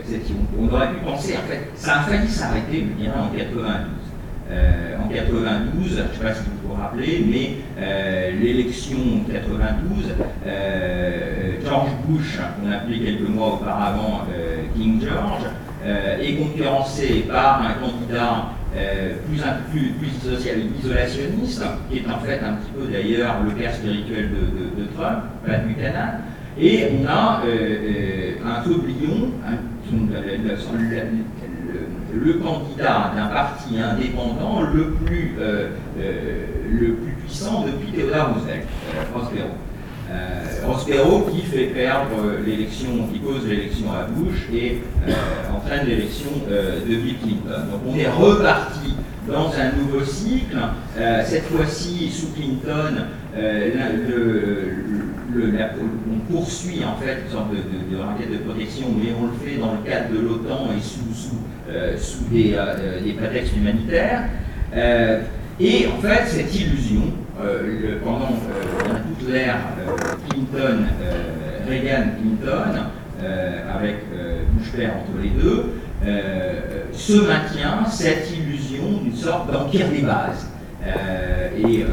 on, 0.58 0.72
aurait 0.74 0.88
pu 0.88 1.04
penser, 1.04 1.34
en 1.36 1.46
fait, 1.46 1.68
ça 1.74 2.00
a 2.00 2.02
failli 2.04 2.28
s'arrêter, 2.28 2.86
je 2.88 3.02
dirais, 3.02 3.18
en 3.18 3.28
92. 3.28 4.03
Euh, 4.50 4.96
en 5.02 5.08
92, 5.08 5.88
je 5.88 5.94
ne 5.94 5.96
sais 5.96 6.22
pas 6.22 6.34
si 6.34 6.42
vous 6.42 6.68
vous 6.68 6.74
rappelez, 6.74 7.24
mais 7.26 7.50
euh, 7.78 8.30
l'élection 8.42 8.98
92, 9.32 10.12
euh, 10.46 11.52
George 11.64 11.90
Bush, 12.06 12.38
qu'on 12.60 12.70
appelait 12.70 12.98
quelques 12.98 13.28
mois 13.28 13.54
auparavant 13.54 14.26
King 14.76 15.00
George, 15.00 15.44
est 16.20 16.34
concurrencé 16.34 17.24
par 17.28 17.62
un 17.62 17.74
candidat 17.74 18.50
plus, 19.26 19.40
plus, 19.70 19.92
plus 19.92 20.30
social, 20.30 20.56
isolationniste, 20.78 21.62
qui 21.90 21.98
est 21.98 22.06
en 22.06 22.18
fait 22.18 22.40
un 22.44 22.54
petit 22.54 22.70
peu 22.76 22.92
d'ailleurs 22.92 23.36
le 23.44 23.50
père 23.52 23.74
spirituel 23.74 24.30
de, 24.30 24.80
de, 24.80 24.82
de 24.82 24.92
Trump, 24.94 25.24
Pat 25.46 25.66
Buchanan, 25.66 26.20
et 26.58 26.84
on 27.00 27.06
a 27.06 27.42
un 28.46 28.62
faublion, 28.62 29.30
le, 32.14 32.34
candidat 32.34 33.12
d'un 33.16 33.26
parti 33.26 33.78
indépendant 33.78 34.62
le 34.62 34.92
plus, 34.92 35.36
le 35.38 36.94
plus 36.94 37.12
puissant 37.24 37.64
depuis 37.66 37.92
Theodore 37.92 38.34
Roosevelt, 38.34 38.66
Prospero. 39.12 39.50
Euh, 40.10 40.62
Prospero 40.62 41.22
qui 41.32 41.42
fait 41.42 41.66
perdre 41.66 42.16
l'élection, 42.44 43.08
qui 43.12 43.20
cause 43.20 43.46
l'élection 43.46 43.86
à 43.92 44.04
Bush 44.04 44.48
et 44.52 44.82
euh, 45.08 45.12
entraîne 45.56 45.86
l'élection 45.86 46.30
euh, 46.50 46.80
de 46.80 46.94
Bill 46.94 47.16
Clinton. 47.22 47.60
Donc 47.70 47.80
on 47.88 47.96
est 47.96 48.08
reparti 48.08 48.94
dans 49.28 49.52
un 49.52 49.72
nouveau 49.78 50.04
cycle. 50.04 50.56
cette 51.24 51.44
fois-ci, 51.44 52.10
sous 52.10 52.28
Clinton, 52.32 53.04
on 55.36 56.32
poursuit 56.32 56.82
en 56.84 56.96
fait 57.00 57.18
une 57.24 57.32
sorte 57.32 57.50
de, 57.50 57.56
de, 57.56 57.60
de, 57.90 58.32
de 58.32 58.38
protection, 58.44 58.86
mais 58.96 59.12
on 59.18 59.26
le 59.26 59.32
fait 59.44 59.58
dans 59.58 59.72
le 59.72 59.88
cadre 59.88 60.12
de 60.12 60.20
l'OTAN 60.20 60.68
et 60.76 60.82
sous, 60.82 61.14
sous 61.96 62.24
des, 62.30 62.56
des, 63.02 63.12
prétextes 63.12 63.56
humanitaires. 63.56 64.24
et 65.60 65.86
en 65.86 66.00
fait, 66.00 66.26
cette 66.26 66.54
illusion, 66.54 67.12
pendant 68.04 68.28
toute 69.18 69.28
l'ère 69.30 69.58
Clinton, 70.28 70.84
euh, 71.02 71.68
Reagan-Clinton, 71.68 72.90
euh, 73.22 73.76
avec 73.76 73.96
euh, 74.12 74.42
Bush 74.52 74.72
père 74.72 74.92
entre 74.96 75.22
les 75.22 75.30
deux, 75.30 75.72
se 76.92 77.12
maintient 77.26 77.84
cette 77.90 78.30
illusion 78.30 79.02
d'une 79.02 79.16
sorte 79.16 79.50
d'empire 79.52 79.88
des 79.88 80.02
bases. 80.02 80.48
et 81.56 81.84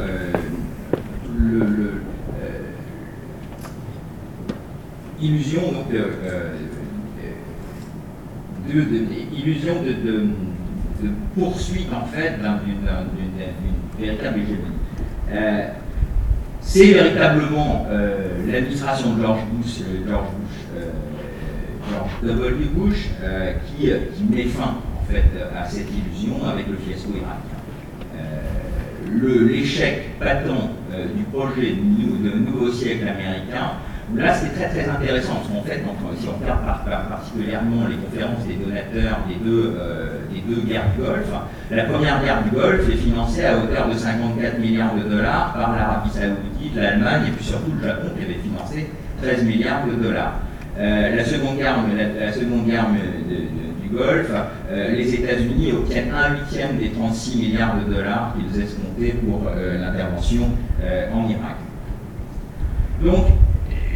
le, 1.38 2.02
illusion 5.20 5.62
de, 9.82 10.26
poursuite 11.34 11.88
en 11.92 12.06
fait 12.06 12.38
d'une 12.38 14.06
véritable 14.06 14.38
hégémonie. 14.40 15.72
C'est 16.62 16.92
véritablement 16.92 17.86
euh, 17.90 18.28
l'administration 18.50 19.14
de 19.14 19.22
George 19.22 19.40
Bush, 19.52 19.80
euh, 19.80 20.08
George 20.08 20.28
Bush, 20.38 20.51
euh, 21.82 22.26
George 22.26 22.38
W. 22.38 22.64
Bush, 22.74 23.08
qui, 23.66 23.86
qui, 23.86 24.24
met 24.34 24.44
fin 24.44 24.76
en 25.00 25.04
fait 25.10 25.24
à 25.56 25.68
cette 25.68 25.88
illusion 25.90 26.36
avec 26.46 26.66
le 26.68 26.76
fiasco 26.76 27.10
irakien. 27.10 27.58
L'échec 29.14 30.18
patent 30.18 30.44
du 31.16 31.24
projet 31.24 31.72
de 31.72 32.38
nouveau 32.38 32.70
siècle 32.70 33.06
américain 33.08 33.72
Là, 34.14 34.34
c'est 34.34 34.52
très 34.54 34.68
très 34.68 34.88
intéressant, 34.88 35.36
parce 35.36 35.48
qu'en 35.48 35.62
fait, 35.62 35.80
si 36.20 36.28
on 36.28 36.38
regarde 36.42 37.08
particulièrement 37.08 37.86
les 37.88 37.96
conférences 37.96 38.44
des 38.46 38.54
donateurs 38.54 39.20
des 39.26 39.36
deux, 39.36 39.74
euh, 39.78 40.18
des 40.30 40.40
deux 40.40 40.60
guerres 40.68 40.84
du 40.94 41.02
Golfe, 41.02 41.32
la 41.70 41.84
première 41.84 42.22
guerre 42.22 42.42
du 42.42 42.50
Golfe 42.50 42.86
est 42.90 42.96
financée 42.96 43.46
à 43.46 43.56
hauteur 43.56 43.88
de 43.88 43.94
54 43.94 44.58
milliards 44.58 44.94
de 44.96 45.08
dollars 45.08 45.54
par 45.54 45.74
l'Arabie 45.74 46.10
Saoudite, 46.10 46.76
l'Allemagne 46.76 47.28
et 47.28 47.30
puis 47.30 47.44
surtout 47.44 47.72
le 47.80 47.86
Japon 47.88 48.08
qui 48.18 48.24
avait 48.24 48.40
financé 48.42 48.90
13 49.22 49.44
milliards 49.44 49.86
de 49.86 49.94
dollars. 49.94 50.34
Euh, 50.78 51.16
la 51.16 51.24
seconde 51.24 51.58
guerre, 51.58 51.76
la, 52.18 52.32
seconde 52.32 52.66
guerre 52.66 52.86
du 53.82 53.88
Golfe, 53.88 54.32
euh, 54.70 54.92
les 54.94 55.14
États-Unis 55.14 55.72
obtiennent 55.72 56.12
un 56.14 56.34
huitième 56.36 56.78
des 56.78 56.90
36 56.90 57.36
milliards 57.36 57.76
de 57.78 57.92
dollars 57.92 58.34
qu'ils 58.34 58.62
escomptaient 58.62 59.14
pour 59.26 59.50
l'intervention 59.50 60.48
en 61.14 61.28
Irak. 61.28 61.56
Donc, 63.04 63.26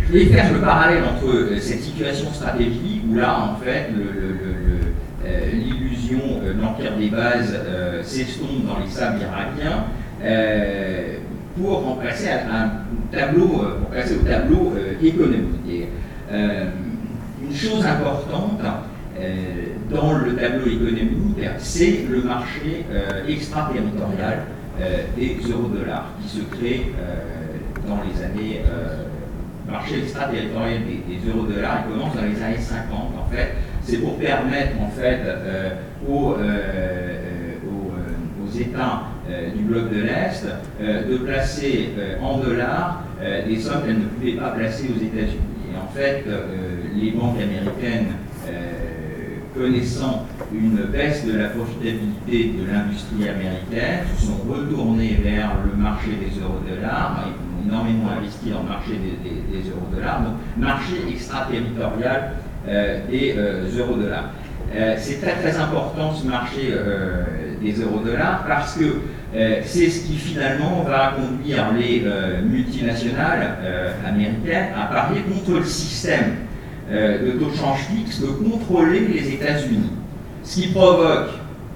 je 0.08 0.12
vais 0.12 0.26
faire 0.26 0.52
le 0.52 0.60
parallèle 0.60 1.02
entre 1.02 1.26
euh, 1.26 1.58
cette 1.58 1.82
situation 1.82 2.32
stratégique 2.32 3.02
où 3.10 3.16
là, 3.16 3.40
en 3.40 3.56
fait, 3.56 3.88
euh, 3.92 5.50
l'illusion 5.52 6.20
euh, 6.44 6.54
de 6.54 6.60
l'empire 6.60 6.96
des 6.96 7.08
bases 7.08 7.58
s'estompe 8.02 8.66
dans 8.66 8.78
les 8.78 8.90
sables 8.90 9.18
irakiens 9.20 9.84
pour 11.56 11.82
remplacer 11.82 12.28
un 12.28 12.70
tableau, 13.10 13.48
pour 13.48 13.90
passer 13.90 14.14
au 14.14 14.28
tableau 14.28 14.74
économique. 15.02 15.88
Une 16.32 17.54
chose 17.54 17.84
importante 17.84 18.60
dans 19.90 20.12
le 20.12 20.36
tableau 20.36 20.66
économique, 20.66 21.38
c'est 21.58 22.04
le 22.10 22.22
marché 22.22 22.84
extraterritorial 23.28 24.44
des 25.16 25.36
euro-dollars 25.50 26.10
qui 26.20 26.28
se 26.28 26.42
crée 26.42 26.92
dans 27.86 27.98
les 28.02 28.24
années 28.24 28.62
marché 29.70 29.98
extraterritorial 29.98 30.80
des, 30.84 31.30
euro-dollars, 31.30 31.86
commence 31.88 32.14
dans 32.14 32.22
les 32.22 32.42
années 32.42 32.60
50 32.60 32.92
en 33.18 33.30
fait. 33.30 33.54
C'est 33.82 33.98
pour 33.98 34.18
permettre 34.18 34.80
en 34.80 34.88
fait 34.88 35.20
euh, 35.24 35.70
aux, 36.08 36.34
euh, 36.34 36.38
euh, 36.40 37.62
aux, 37.64 38.58
États 38.58 39.02
du 39.54 39.64
bloc 39.64 39.90
de 39.92 40.02
l'Est 40.02 40.46
de 40.80 41.16
placer 41.18 41.90
en 42.22 42.38
dollars 42.38 43.02
des 43.46 43.58
sommes 43.58 43.82
qu'elles 43.84 43.98
ne 43.98 44.04
pouvaient 44.04 44.40
pas 44.40 44.50
placer 44.50 44.84
aux 44.84 45.04
États-Unis. 45.04 45.55
En 45.96 45.98
fait, 45.98 46.24
les 46.94 47.12
banques 47.12 47.40
américaines 47.40 48.12
connaissant 49.56 50.26
une 50.52 50.76
baisse 50.92 51.24
de 51.24 51.38
la 51.38 51.48
profitabilité 51.48 52.52
de 52.58 52.70
l'industrie 52.70 53.26
américaine, 53.26 54.04
se 54.18 54.26
sont 54.26 54.42
retournées 54.46 55.18
vers 55.22 55.52
le 55.64 55.74
marché 55.82 56.10
des 56.10 56.38
euro-dollars 56.38 57.30
énormément 57.66 58.10
investi 58.10 58.50
dans 58.50 58.62
le 58.62 58.68
marché 58.68 58.92
des, 58.92 59.70
euro-dollars, 59.70 60.20
donc 60.22 60.34
marché 60.58 60.96
extraterritorial 61.10 62.32
euh, 62.68 63.00
des 63.10 63.34
euh, 63.36 63.64
euro-dollars. 63.78 64.30
Euh, 64.74 64.96
c'est 64.98 65.20
très 65.20 65.36
très 65.36 65.56
important 65.56 66.12
ce 66.12 66.26
marché 66.26 66.74
des 67.62 67.80
euro-dollars 67.80 68.44
parce 68.46 68.76
que 68.76 69.00
c'est 69.32 69.90
ce 69.90 70.06
qui 70.06 70.16
finalement 70.16 70.82
va 70.86 71.14
conduire 71.16 71.72
les 71.72 72.04
multinationales 72.44 73.56
américaines 74.06 74.68
à 74.76 74.86
parier 74.86 75.22
contre 75.22 75.58
le 75.58 75.64
système 75.64 76.36
de 76.90 77.32
taux 77.32 77.50
de 77.50 77.56
change 77.56 77.80
fixe, 77.90 78.20
de 78.20 78.28
contrôler 78.28 79.00
les 79.00 79.34
États-Unis. 79.34 79.90
Ce 80.44 80.60
qui 80.60 80.68
provoque 80.68 81.30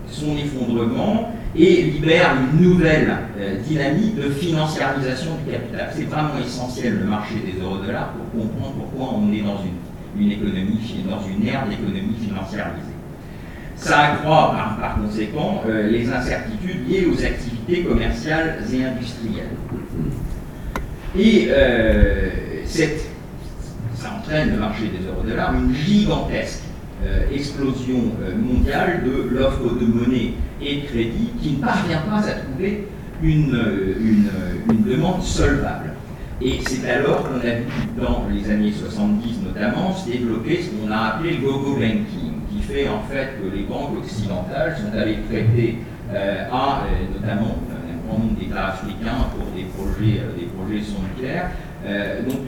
son 0.09 0.37
effondrement 0.37 1.33
et 1.57 1.83
libère 1.83 2.37
une 2.37 2.63
nouvelle 2.63 3.17
euh, 3.39 3.59
dynamique 3.67 4.15
de 4.17 4.31
financiarisation 4.31 5.33
du 5.45 5.53
capital. 5.53 5.91
C'est 5.95 6.05
vraiment 6.05 6.39
essentiel 6.45 6.99
le 7.01 7.07
marché 7.07 7.35
des 7.45 7.61
euro-dollars 7.61 8.13
pour 8.13 8.43
comprendre 8.43 8.75
pourquoi 8.75 9.19
on 9.19 9.33
est 9.33 9.43
dans 9.43 9.59
une, 9.63 10.23
une 10.23 10.33
économie, 10.33 10.79
dans 11.09 11.23
une 11.27 11.47
ère 11.49 11.67
d'économie 11.69 12.15
financiarisée. 12.23 12.90
Ça 13.81 13.99
accroît 13.99 14.55
par, 14.79 14.99
conséquent 15.03 15.63
euh, 15.67 15.89
les 15.91 16.13
incertitudes 16.13 16.87
liées 16.87 17.07
aux 17.07 17.25
activités 17.25 17.83
commerciales 17.83 18.59
et 18.71 18.85
industrielles. 18.85 19.57
Et 21.19 21.49
euh, 21.51 22.29
ça 22.67 24.11
entraîne 24.19 24.51
le 24.51 24.59
marché 24.59 24.83
des 24.85 25.07
euro-dollars 25.09 25.55
une 25.55 25.75
gigantesque 25.75 26.63
euh, 27.05 27.23
explosion 27.35 28.13
mondiale 28.39 29.03
de 29.05 29.35
l'offre 29.35 29.75
de 29.81 29.87
monnaie 29.87 30.35
et 30.63 30.83
de 30.83 30.87
crédit 30.87 31.31
qui 31.41 31.53
ne 31.53 31.65
parvient 31.65 32.03
pas 32.03 32.19
à 32.29 32.33
trouver 32.33 32.87
une, 33.23 33.59
une, 34.69 34.85
demande 34.85 35.23
solvable. 35.23 35.93
Et 36.43 36.59
c'est 36.67 36.89
alors 36.89 37.29
qu'on 37.29 37.41
a 37.41 37.55
vu 37.55 37.65
dans 38.01 38.27
les 38.31 38.51
années 38.51 38.73
70 38.73 39.41
notamment 39.45 39.95
se 39.95 40.11
développer 40.11 40.63
ce 40.63 40.69
qu'on 40.71 40.91
a 40.91 41.15
appelé 41.15 41.37
le 41.37 41.47
go-go 41.47 41.75
banking, 41.75 42.30
en 42.89 43.03
fait 43.03 43.31
que 43.41 43.55
les 43.55 43.63
banques 43.65 43.99
occidentales 43.99 44.77
sont 44.77 44.97
allées 44.97 45.19
prêter 45.29 45.79
à 46.13 46.83
notamment 47.15 47.57
un 47.71 48.07
grand 48.07 48.19
nombre 48.19 48.39
d'États 48.39 48.69
africains 48.69 49.27
pour 49.37 49.47
des 49.55 49.65
projets, 49.65 50.21
des 50.39 50.47
projets 50.47 50.83
donc 52.29 52.41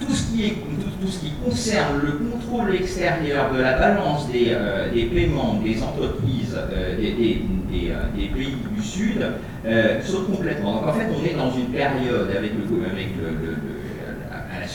tout 0.00 0.12
ce, 0.12 0.32
qui 0.32 0.46
est, 0.46 0.54
tout, 1.00 1.08
ce 1.08 1.18
qui 1.20 1.32
concerne 1.44 2.00
le 2.02 2.12
contrôle 2.12 2.74
extérieur 2.74 3.52
de 3.52 3.60
la 3.60 3.78
balance 3.78 4.30
des, 4.30 4.48
euh, 4.50 4.88
paiements 5.12 5.60
des 5.62 5.82
entreprises 5.82 6.56
euh, 6.56 6.96
des, 6.96 7.42
euh, 7.90 8.34
pays 8.34 8.56
du 8.74 8.82
Sud 8.82 9.26
saute 10.02 10.30
complètement. 10.30 10.74
Donc 10.74 10.88
en 10.88 10.92
fait, 10.92 11.06
on 11.10 11.24
est 11.24 11.36
dans 11.36 11.52
une 11.52 11.66
période 11.66 12.28
avec 12.36 12.52
le, 12.52 12.90
avec 12.90 13.08
le, 13.20 13.75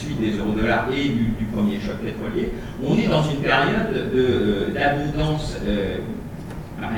suite 0.05 0.19
des 0.19 0.37
euro-dollars 0.37 0.87
et 0.95 1.09
du, 1.09 1.45
premier 1.53 1.79
choc 1.79 1.97
pétrolier, 1.97 2.51
on 2.85 2.97
est 2.97 3.07
dans 3.07 3.23
une 3.23 3.37
période 3.37 4.11
d'abondance 4.73 5.57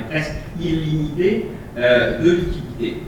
presque 0.09 0.33
illimitée 0.59 1.47
de 1.77 2.31
liquidités. 2.31 3.03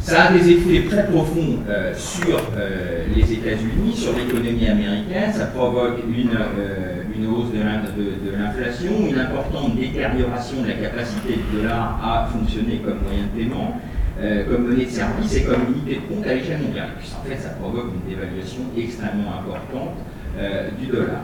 Ça 0.00 0.24
a 0.24 0.32
des 0.32 0.50
effets 0.50 0.88
très 0.88 1.06
profonds 1.06 1.58
euh, 1.68 1.92
sur 1.94 2.38
euh, 2.56 3.04
les 3.14 3.32
États-Unis, 3.32 3.94
sur 3.94 4.16
l'économie 4.16 4.66
américaine. 4.66 5.32
Ça 5.34 5.46
provoque 5.46 5.98
une, 6.08 6.30
euh, 6.30 7.02
une 7.14 7.26
hausse 7.26 7.50
de 7.52 8.32
l'inflation, 8.38 8.92
une 9.06 9.18
importante 9.18 9.76
détérioration 9.76 10.62
de 10.62 10.68
la 10.68 10.74
capacité 10.74 11.34
du 11.34 11.58
dollar 11.58 12.00
à 12.02 12.28
fonctionner 12.32 12.80
comme 12.84 13.00
moyen 13.02 13.24
de 13.24 13.38
paiement, 13.38 13.78
euh, 14.20 14.42
comme 14.50 14.66
monnaie 14.66 14.86
de 14.86 14.90
service 14.90 15.36
et 15.36 15.44
comme 15.44 15.62
unité 15.72 16.00
de 16.00 16.12
compte 16.12 16.26
à 16.26 16.34
l'échelle 16.34 16.60
mondiale. 16.60 16.88
Puis 16.98 17.08
en 17.16 17.22
fait, 17.22 17.36
ça 17.40 17.50
provoque 17.50 17.92
une 17.94 18.10
dévaluation 18.12 18.62
extrêmement 18.76 19.38
importante 19.38 19.94
euh, 20.36 20.70
du 20.76 20.86
dollar, 20.88 21.20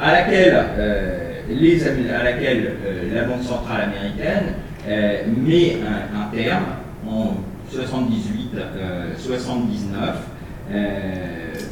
à 0.00 0.12
laquelle, 0.12 0.56
euh, 0.78 1.42
les, 1.50 1.84
à 1.86 2.22
laquelle 2.22 2.76
la 3.12 3.24
Banque 3.24 3.42
centrale 3.42 3.90
américaine 3.90 4.54
met 5.44 5.76
un, 5.84 6.34
terme 6.34 6.64
en 7.06 7.36
78-79 7.70 9.44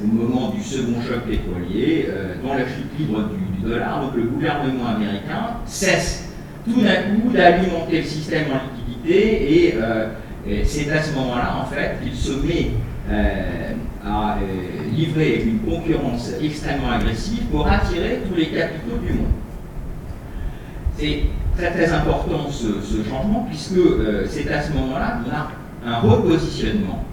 au 0.05 0.07
moment 0.07 0.51
du 0.51 0.63
second 0.63 1.01
choc 1.01 1.23
pétrolier, 1.27 2.11
dans 2.45 2.53
la 2.53 2.67
chute 2.67 2.99
libre 2.99 3.31
du, 3.31 3.67
dollar, 3.67 4.03
donc 4.03 4.15
le 4.17 4.25
gouvernement 4.25 4.89
américain 4.89 5.57
cesse 5.65 6.29
tout 6.67 6.83
d'un 6.83 7.17
coup 7.17 7.31
d'alimenter 7.33 7.99
le 7.99 8.05
système 8.05 8.49
en 8.53 8.61
liquidité 8.77 9.69
et 9.69 9.75
c'est 10.65 10.91
à 10.91 11.03
ce 11.03 11.15
moment-là, 11.15 11.57
en 11.61 11.67
fait, 11.67 11.99
qu'il 12.03 12.15
se 12.15 12.33
met 12.33 12.71
euh, 13.11 13.73
à 14.05 14.37
euh, 14.37 14.95
livrer 14.95 15.43
une 15.45 15.61
concurrence 15.61 16.33
extrêmement 16.43 16.91
agressive 16.91 17.45
pour 17.51 17.67
attirer 17.67 18.21
tous 18.29 18.35
les 18.35 18.49
capitaux 18.49 18.97
du 18.97 19.13
monde. 19.15 19.33
C'est 20.97 21.23
très 21.57 21.71
très 21.71 21.93
important 21.93 22.51
ce, 22.51 22.67
changement 23.09 23.47
puisque 23.49 23.77
euh, 23.77 24.27
c'est 24.29 24.51
à 24.51 24.63
ce 24.63 24.73
moment-là 24.73 25.21
qu'on 25.23 25.31
a 25.31 25.91
un 25.91 26.01
repositionnement 26.01 27.05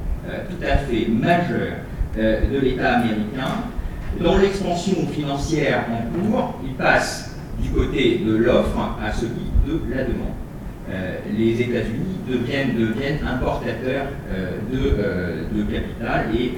tout 0.49 0.65
à 0.65 0.77
fait 0.77 1.07
majeur 1.07 1.73
de 2.17 2.59
l'État 2.59 2.95
américain. 2.95 3.61
Dans 4.19 4.39
l'expansion 4.39 5.05
financière 5.07 5.85
en 5.91 6.19
cours, 6.19 6.59
il 6.65 6.73
passe 6.73 7.35
du 7.59 7.69
côté 7.69 8.23
de 8.25 8.35
l'offre 8.35 8.97
à 9.03 9.13
celui 9.13 9.51
de 9.67 9.93
la 9.93 10.03
demande. 10.03 10.33
Euh, 10.91 11.17
les 11.35 11.59
États-Unis 11.61 12.19
deviennent, 12.29 13.17
importateurs 13.25 14.05
euh, 14.31 14.51
de, 14.71 14.95
euh, 14.99 15.43
de, 15.51 15.63
capital 15.63 16.27
et 16.31 16.53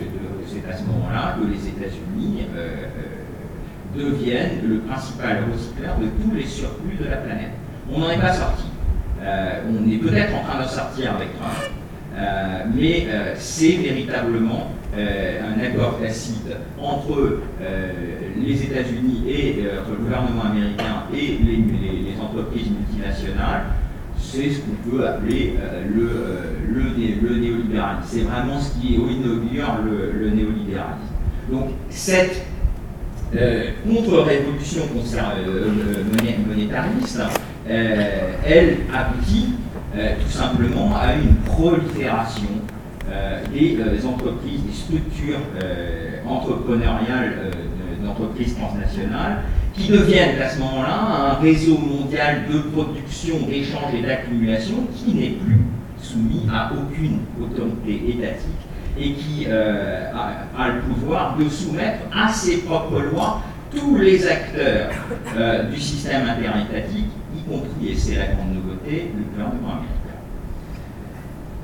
c'est 0.46 0.70
à 0.70 0.76
ce 0.76 0.84
moment-là 0.84 1.38
que 1.40 1.48
les 1.48 1.70
États-Unis 1.70 2.46
deviennent 3.96 4.68
le 4.68 4.80
principal 4.80 5.44
recycleur 5.52 5.98
de 5.98 6.08
tous 6.22 6.36
les 6.36 6.46
surplus 6.46 6.98
de 7.00 7.10
la 7.10 7.18
planète. 7.18 7.52
On 7.92 8.00
n'en 8.00 8.10
est 8.10 8.20
pas 8.20 8.34
sorti. 8.34 8.66
on 9.22 9.90
est 9.90 9.98
peut-être 9.98 10.36
en 10.36 10.44
train 10.44 10.64
de 10.64 10.68
sortir 10.68 11.16
avec 11.16 11.30
Trump, 11.38 11.72
mais 12.76 13.08
c'est 13.36 13.76
véritablement 13.76 14.72
un 14.96 15.64
accord 15.64 16.00
tacite 16.02 16.48
entre 16.82 17.40
les 18.38 18.64
États-Unis 18.64 19.24
et 19.28 19.64
le 19.64 19.96
gouvernement 19.96 20.46
américain 20.46 21.04
et 21.14 21.38
les 21.44 22.22
entreprises 22.22 22.70
multinationales 22.72 23.64
c'est 24.20 24.50
ce 24.50 24.60
qu'on 24.60 24.90
peut 24.90 25.08
appeler 25.08 25.56
euh, 25.60 25.84
le, 25.94 26.82
le, 27.22 27.36
néolibéralisme. 27.40 28.04
C'est 28.06 28.22
vraiment 28.22 28.60
ce 28.60 28.80
qui 28.80 28.96
inaugure 28.96 29.80
le, 29.86 30.30
néolibéralisme. 30.30 31.14
Donc 31.52 31.70
cette 31.90 32.46
euh, 33.36 33.72
contre-révolution 33.88 34.84
euh, 34.84 36.04
monétariste, 36.48 37.22
elle 37.70 38.78
aboutit 38.94 39.54
tout 39.94 40.32
simplement 40.32 40.96
à 40.96 41.16
une 41.16 41.36
prolifération 41.38 42.48
des 43.52 44.06
entreprises, 44.06 44.62
des 44.64 44.74
structures 44.74 45.40
entrepreneuriales 46.26 47.52
d'entreprises 48.04 48.56
transnationales 48.56 49.44
qui 49.78 49.92
deviennent 49.92 50.42
à 50.42 50.50
ce 50.50 50.60
moment-là 50.60 51.00
un 51.00 51.34
réseau 51.36 51.78
mondial 51.78 52.46
de 52.52 52.60
production, 52.60 53.36
d'échange 53.48 53.94
et 53.98 54.02
d'accumulation 54.02 54.88
qui 54.96 55.14
n'est 55.14 55.30
plus 55.30 55.60
soumis 56.02 56.48
à 56.52 56.72
aucune 56.74 57.20
autorité 57.42 58.10
étatique 58.10 58.68
et 59.00 59.14
qui 59.14 59.46
euh, 59.48 60.12
a, 60.58 60.70
le 60.70 60.82
pouvoir 60.82 61.38
de 61.38 61.48
soumettre 61.48 62.00
à 62.12 62.30
ses 62.30 62.58
propres 62.58 63.00
lois 63.02 63.42
tous 63.70 63.98
les 63.98 64.26
acteurs 64.26 64.90
euh, 65.36 65.64
du 65.70 65.80
système 65.80 66.28
interétatique, 66.28 67.10
y 67.36 67.50
compris, 67.50 67.92
et 67.92 67.96
c'est 67.96 68.16
la 68.16 68.28
grande 68.28 68.56
nouveauté, 68.56 69.12
le 69.16 69.24
gouvernement 69.24 69.74
américain. 69.74 70.18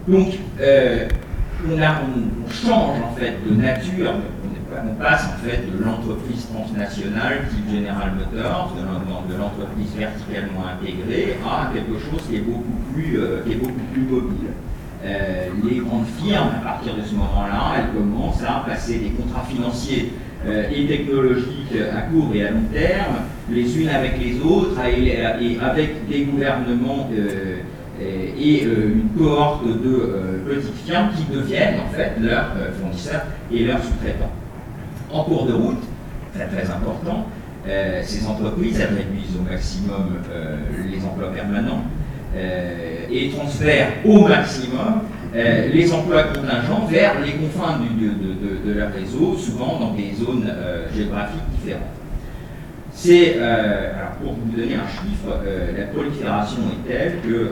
Donc, 0.08 0.40
euh, 0.62 1.08
on, 1.68 1.72
on, 1.72 2.52
change 2.52 3.02
en 3.02 3.16
fait 3.16 3.38
de 3.50 3.56
nature 3.56 4.14
on 4.82 4.96
passe 4.96 5.26
en 5.26 5.46
fait 5.46 5.62
de 5.72 5.84
l'entreprise 5.84 6.48
transnationale 6.48 7.48
type 7.50 7.76
General 7.76 8.12
Motors, 8.18 8.74
de 8.76 9.38
l'entreprise 9.38 9.96
verticalement 9.98 10.66
intégrée, 10.68 11.38
à 11.46 11.72
quelque 11.74 12.00
chose 12.00 12.22
qui 12.30 12.38
est 12.38 12.40
beaucoup 12.40 12.78
plus, 12.94 13.20
euh, 13.20 13.42
mobile. 14.10 14.50
Euh, 15.06 15.48
les 15.70 15.80
grandes 15.80 16.06
firmes, 16.22 16.50
à 16.62 16.64
partir 16.64 16.96
de 16.96 17.02
ce 17.02 17.14
moment-là, 17.16 17.76
elles 17.78 17.98
commencent 17.98 18.44
à 18.44 18.64
passer 18.66 19.00
des 19.00 19.10
contrats 19.10 19.44
financiers 19.44 20.14
euh, 20.46 20.70
et 20.74 20.88
technologiques 20.88 21.76
à 21.94 22.02
court 22.04 22.32
et 22.34 22.46
à 22.46 22.52
long 22.52 22.64
terme, 22.72 23.16
les 23.50 23.78
unes 23.80 23.90
avec 23.90 24.18
les 24.20 24.40
autres, 24.42 24.80
et, 24.86 25.60
avec 25.60 26.08
des 26.08 26.24
gouvernements 26.24 27.10
et 28.00 28.64
une 28.64 29.10
cohorte 29.18 29.66
de 29.66 30.42
petites 30.48 30.86
firmes 30.86 31.10
qui 31.16 31.32
deviennent 31.34 31.80
en 31.80 31.94
fait 31.94 32.14
leurs 32.22 32.52
fournisseurs 32.80 33.26
et 33.52 33.66
leurs 33.66 33.84
sous-traitants 33.84 34.32
en 35.14 35.24
cours 35.24 35.46
de 35.46 35.54
route, 35.54 35.84
très 36.34 36.48
très 36.48 36.70
important, 36.72 37.28
euh, 37.68 38.02
ces 38.04 38.26
entreprises, 38.28 38.78
réduisent 38.78 39.38
au 39.40 39.50
maximum 39.50 40.18
euh, 40.32 40.58
les 40.92 41.06
emplois 41.06 41.32
permanents 41.32 41.84
euh, 42.36 43.06
et 43.10 43.30
transfèrent 43.30 43.90
au 44.04 44.28
maximum 44.28 45.02
les 45.36 45.92
emplois 45.92 46.26
contingents 46.26 46.86
vers 46.88 47.20
les 47.26 47.32
confins 47.32 47.80
de, 47.80 48.72
leur 48.72 48.94
réseau, 48.94 49.36
souvent 49.36 49.80
dans 49.80 49.94
des 49.96 50.14
zones 50.14 50.48
géographiques 50.96 51.42
différentes. 51.56 51.82
C'est, 52.92 53.38
pour 54.22 54.34
vous 54.34 54.52
donner 54.56 54.76
un 54.76 54.88
chiffre, 54.88 55.42
la 55.76 55.86
prolifération 55.86 56.60
est 56.70 56.88
telle 56.88 57.14
que 57.22 57.50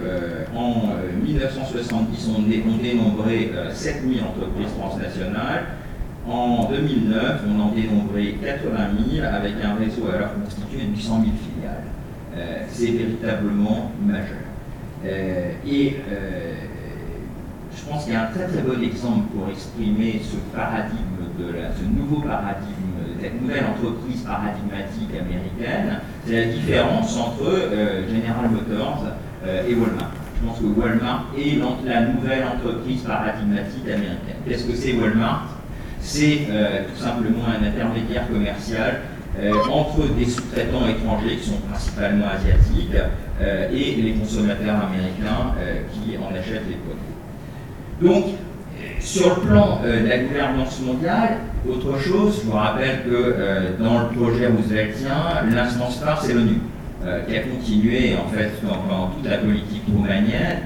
en 0.56 0.94
1970, 1.26 2.30
on, 2.30 2.70
on 2.70 2.84
dénombrait 2.84 3.50
7000 3.74 4.22
entreprises 4.22 4.78
transnationales, 4.80 5.64
en 6.30 6.70
2009, 6.70 7.42
on 7.50 7.60
en 7.60 7.72
dénombrait 7.72 8.36
80 8.42 8.78
000 9.12 9.26
avec 9.26 9.54
un 9.64 9.76
réseau 9.76 10.08
alors 10.14 10.34
constitué 10.36 10.86
de 10.86 10.92
800 10.92 11.22
000 11.22 11.32
filiales. 11.38 11.84
Euh, 12.38 12.64
c'est 12.70 12.92
véritablement 12.92 13.92
majeur. 14.06 14.48
Euh, 15.04 15.52
et 15.68 15.98
euh, 16.10 16.54
je 17.76 17.90
pense 17.90 18.04
qu'il 18.04 18.14
y 18.14 18.16
a 18.16 18.24
un 18.24 18.32
très 18.32 18.46
très 18.46 18.62
bon 18.62 18.82
exemple 18.84 19.28
pour 19.36 19.50
exprimer 19.50 20.22
ce 20.24 20.38
paradigme, 20.56 21.00
ce 21.40 21.84
nouveau 21.84 22.22
paradigme, 22.22 23.02
cette 23.20 23.42
nouvelle 23.42 23.66
entreprise 23.66 24.22
paradigmatique 24.22 25.10
américaine, 25.10 26.00
c'est 26.26 26.46
la 26.46 26.54
différence 26.54 27.18
entre 27.18 27.52
General 28.08 28.50
Motors 28.52 29.06
et 29.68 29.74
Walmart. 29.74 30.12
Je 30.40 30.48
pense 30.48 30.60
que 30.60 30.80
Walmart 30.80 31.26
est 31.38 31.58
la 31.86 32.02
nouvelle 32.02 32.44
entreprise 32.44 33.02
paradigmatique 33.02 33.86
américaine. 33.86 34.38
Qu'est-ce 34.48 34.66
que 34.66 34.76
c'est 34.76 34.94
Walmart? 34.94 35.51
C'est 36.02 36.48
euh, 36.50 36.82
tout 36.90 37.04
simplement 37.04 37.44
un 37.48 37.66
intermédiaire 37.66 38.28
commercial 38.28 39.02
euh, 39.40 39.54
entre 39.72 40.08
des 40.18 40.26
sous-traitants 40.26 40.88
étrangers 40.88 41.38
qui 41.38 41.50
sont 41.50 41.62
principalement 41.70 42.26
asiatiques 42.28 42.96
euh, 43.40 43.70
et 43.72 43.96
les 44.02 44.14
consommateurs 44.14 44.76
américains 44.76 45.54
qui 45.94 46.18
en 46.18 46.36
achètent 46.36 46.68
les 46.68 46.76
produits. 46.76 47.02
Donc, 48.02 48.34
sur 49.00 49.36
le 49.36 49.42
plan 49.48 49.80
de 49.84 50.08
la 50.08 50.18
gouvernance 50.20 50.82
mondiale, 50.82 51.38
autre 51.70 52.00
chose, 52.00 52.42
je 52.44 52.50
vous 52.50 52.58
rappelle 52.58 53.04
que 53.04 53.82
dans 53.82 54.02
le 54.02 54.08
projet 54.08 54.48
rooseveltien, 54.48 55.46
l'instance 55.54 56.00
phare, 56.00 56.22
c'est 56.24 56.34
l'ONU, 56.34 56.58
qui 57.28 57.38
a 57.38 57.42
continué 57.42 58.16
en 58.16 58.28
fait 58.30 58.52
dans, 58.64 59.08
toute 59.08 59.30
la 59.30 59.38
politique 59.38 59.84
roumanienne 59.94 60.62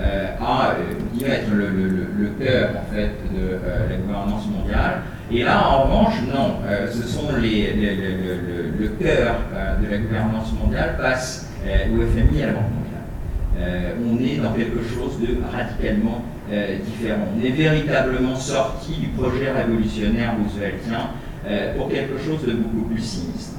euh, 0.00 0.28
à 0.40 0.74
euh, 0.74 1.26
être 1.26 1.50
le, 1.52 1.70
le, 1.70 2.28
cœur 2.38 2.70
en 2.76 2.94
fait 2.94 3.10
de 3.34 3.58
euh, 3.64 3.88
la 3.90 3.96
gouvernance 3.96 4.46
mondiale. 4.46 5.02
Et 5.32 5.42
là, 5.42 5.68
en 5.70 5.82
revanche, 5.82 6.14
non, 6.32 6.58
ce 6.88 7.02
sont 7.02 7.36
les, 7.36 7.74
le, 7.74 8.88
cœur 9.00 9.34
de 9.82 9.90
la 9.90 9.98
gouvernance 9.98 10.52
mondiale 10.52 10.96
passe 10.96 11.50
au 11.66 11.96
FMI 11.96 12.38
et 12.38 12.42
à 12.44 12.46
la 12.46 12.52
Banque 12.52 12.70
mondiale. 12.72 13.96
on 14.08 14.24
est 14.24 14.36
dans 14.36 14.52
quelque 14.52 14.82
chose 14.88 15.20
de 15.20 15.36
radicalement 15.52 16.22
différent. 16.48 17.26
On 17.36 17.44
est 17.44 17.50
véritablement 17.50 18.36
sorti 18.36 18.92
du 18.92 19.08
projet 19.08 19.52
révolutionnaire 19.52 20.32
rooseveltien 20.38 21.10
pour 21.76 21.90
quelque 21.90 22.18
chose 22.24 22.46
de 22.46 22.52
beaucoup 22.52 22.88
plus 22.88 23.02
sinistre. 23.02 23.58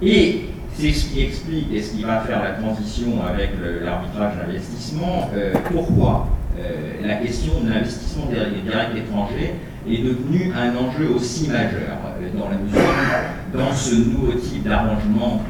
Et 0.00 0.44
c'est 0.78 0.92
ce 0.92 1.06
qui 1.06 1.24
explique 1.24 1.72
et 1.74 1.82
ce 1.82 1.96
qui 1.96 2.04
va 2.04 2.20
faire 2.20 2.42
la 2.42 2.52
transition 2.52 3.20
avec 3.28 3.50
l'arbitrage 3.82 4.34
d'investissement. 4.36 5.28
Euh, 5.34 5.52
pourquoi? 5.72 6.28
Euh, 6.58 7.06
la 7.06 7.16
question 7.16 7.60
de 7.62 7.70
l'investissement 7.70 8.26
direct 8.26 8.96
étranger 8.96 9.54
est 9.88 10.02
devenu 10.02 10.52
un 10.54 10.76
enjeu 10.76 11.08
aussi 11.14 11.48
majeur, 11.48 11.98
dans 12.36 12.48
la 12.48 12.56
mesure 12.58 12.78
où, 12.78 13.58
dans 13.58 13.72
ce 13.72 13.94
nouveau 13.94 14.32
type 14.32 14.64
d'arrangement, 14.64 15.42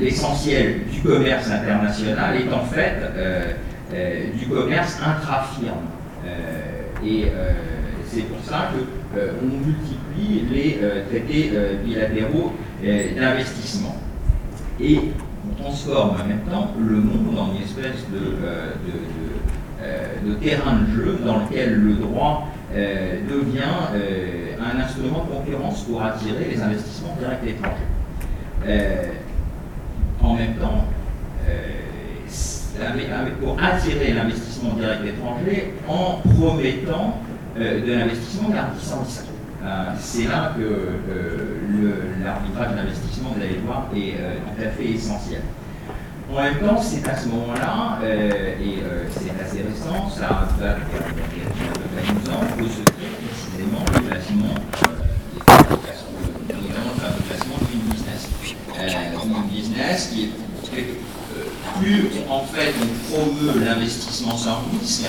l'essentiel 0.00 0.80
du 0.92 1.00
commerce 1.00 1.50
international 1.50 2.36
est 2.36 2.52
en 2.52 2.64
fait 2.64 2.94
du 4.38 4.46
commerce 4.46 4.98
intra-firme. 5.04 5.86
et 7.04 7.24
c'est 8.06 8.22
pour 8.22 8.42
ça 8.44 8.70
qu'on 9.12 9.46
multiplie 9.46 10.46
les 10.50 10.78
traités 11.10 11.50
bilatéraux 11.84 12.52
d'investissement. 12.82 13.96
Et 14.80 14.98
on 15.48 15.62
transforme 15.62 16.20
en 16.20 16.24
même 16.26 16.42
temps 16.50 16.72
le 16.78 16.96
monde 16.96 17.38
en 17.38 17.54
une 17.54 17.62
espèce 17.62 18.06
de, 18.12 18.36
de, 20.28 20.34
terrain 20.34 20.78
de 20.80 20.94
jeu 20.94 21.18
dans 21.24 21.40
lequel 21.40 21.74
le 21.74 21.94
droit 21.94 22.48
devient 22.74 23.74
un 24.60 24.80
instrument 24.80 25.24
de 25.24 25.34
concurrence 25.34 25.82
pour 25.82 26.02
attirer 26.02 26.46
les 26.50 26.60
investissements 26.60 27.16
directs 27.18 27.46
étrangers. 27.46 29.10
en 30.22 30.34
même 30.34 30.54
temps, 30.54 30.86
pour 33.40 33.56
attirer 33.62 34.12
l'investissement 34.12 34.74
direct 34.74 35.04
étranger 35.04 35.74
en 35.88 36.20
promettant 36.36 37.18
de 37.56 37.92
l'investissement 37.92 38.50
garantissant. 38.50 39.04
C'est 39.98 40.24
là 40.24 40.54
que 40.56 40.98
l'arbitrage 42.24 42.74
d'investissement, 42.74 43.30
vous 43.36 43.42
allez 43.42 43.60
voir, 43.64 43.88
est 43.94 44.16
tout 44.16 44.62
à 44.62 44.70
fait 44.70 44.88
essentiel. 44.90 45.42
En 46.30 46.42
même 46.42 46.58
temps, 46.58 46.80
c'est 46.80 47.06
à 47.08 47.16
ce 47.16 47.28
moment-là, 47.28 47.98
et 48.04 48.82
c'est 49.10 49.30
assez 49.40 49.62
récent, 49.62 50.08
ça 50.08 50.48
date 50.58 50.78
il 51.32 51.38
y 51.38 51.44
a 51.44 52.12
12 52.12 52.28
ans, 52.30 52.44
que 52.56 52.64
se 52.64 52.82
crée 52.82 53.12
précisément 53.28 53.84
le 53.92 54.00
le 54.00 54.06
classement 57.26 57.58
Green 57.68 57.84
Business. 57.90 58.20
Green 59.12 59.46
Business 59.50 59.98
qui 60.12 60.18
est 60.24 60.30
plus 61.80 62.08
en 62.28 62.44
fait 62.44 62.72
on 62.80 63.12
promeut 63.12 63.64
l'investissement 63.64 64.36
sans 64.36 64.62
risque, 64.80 65.08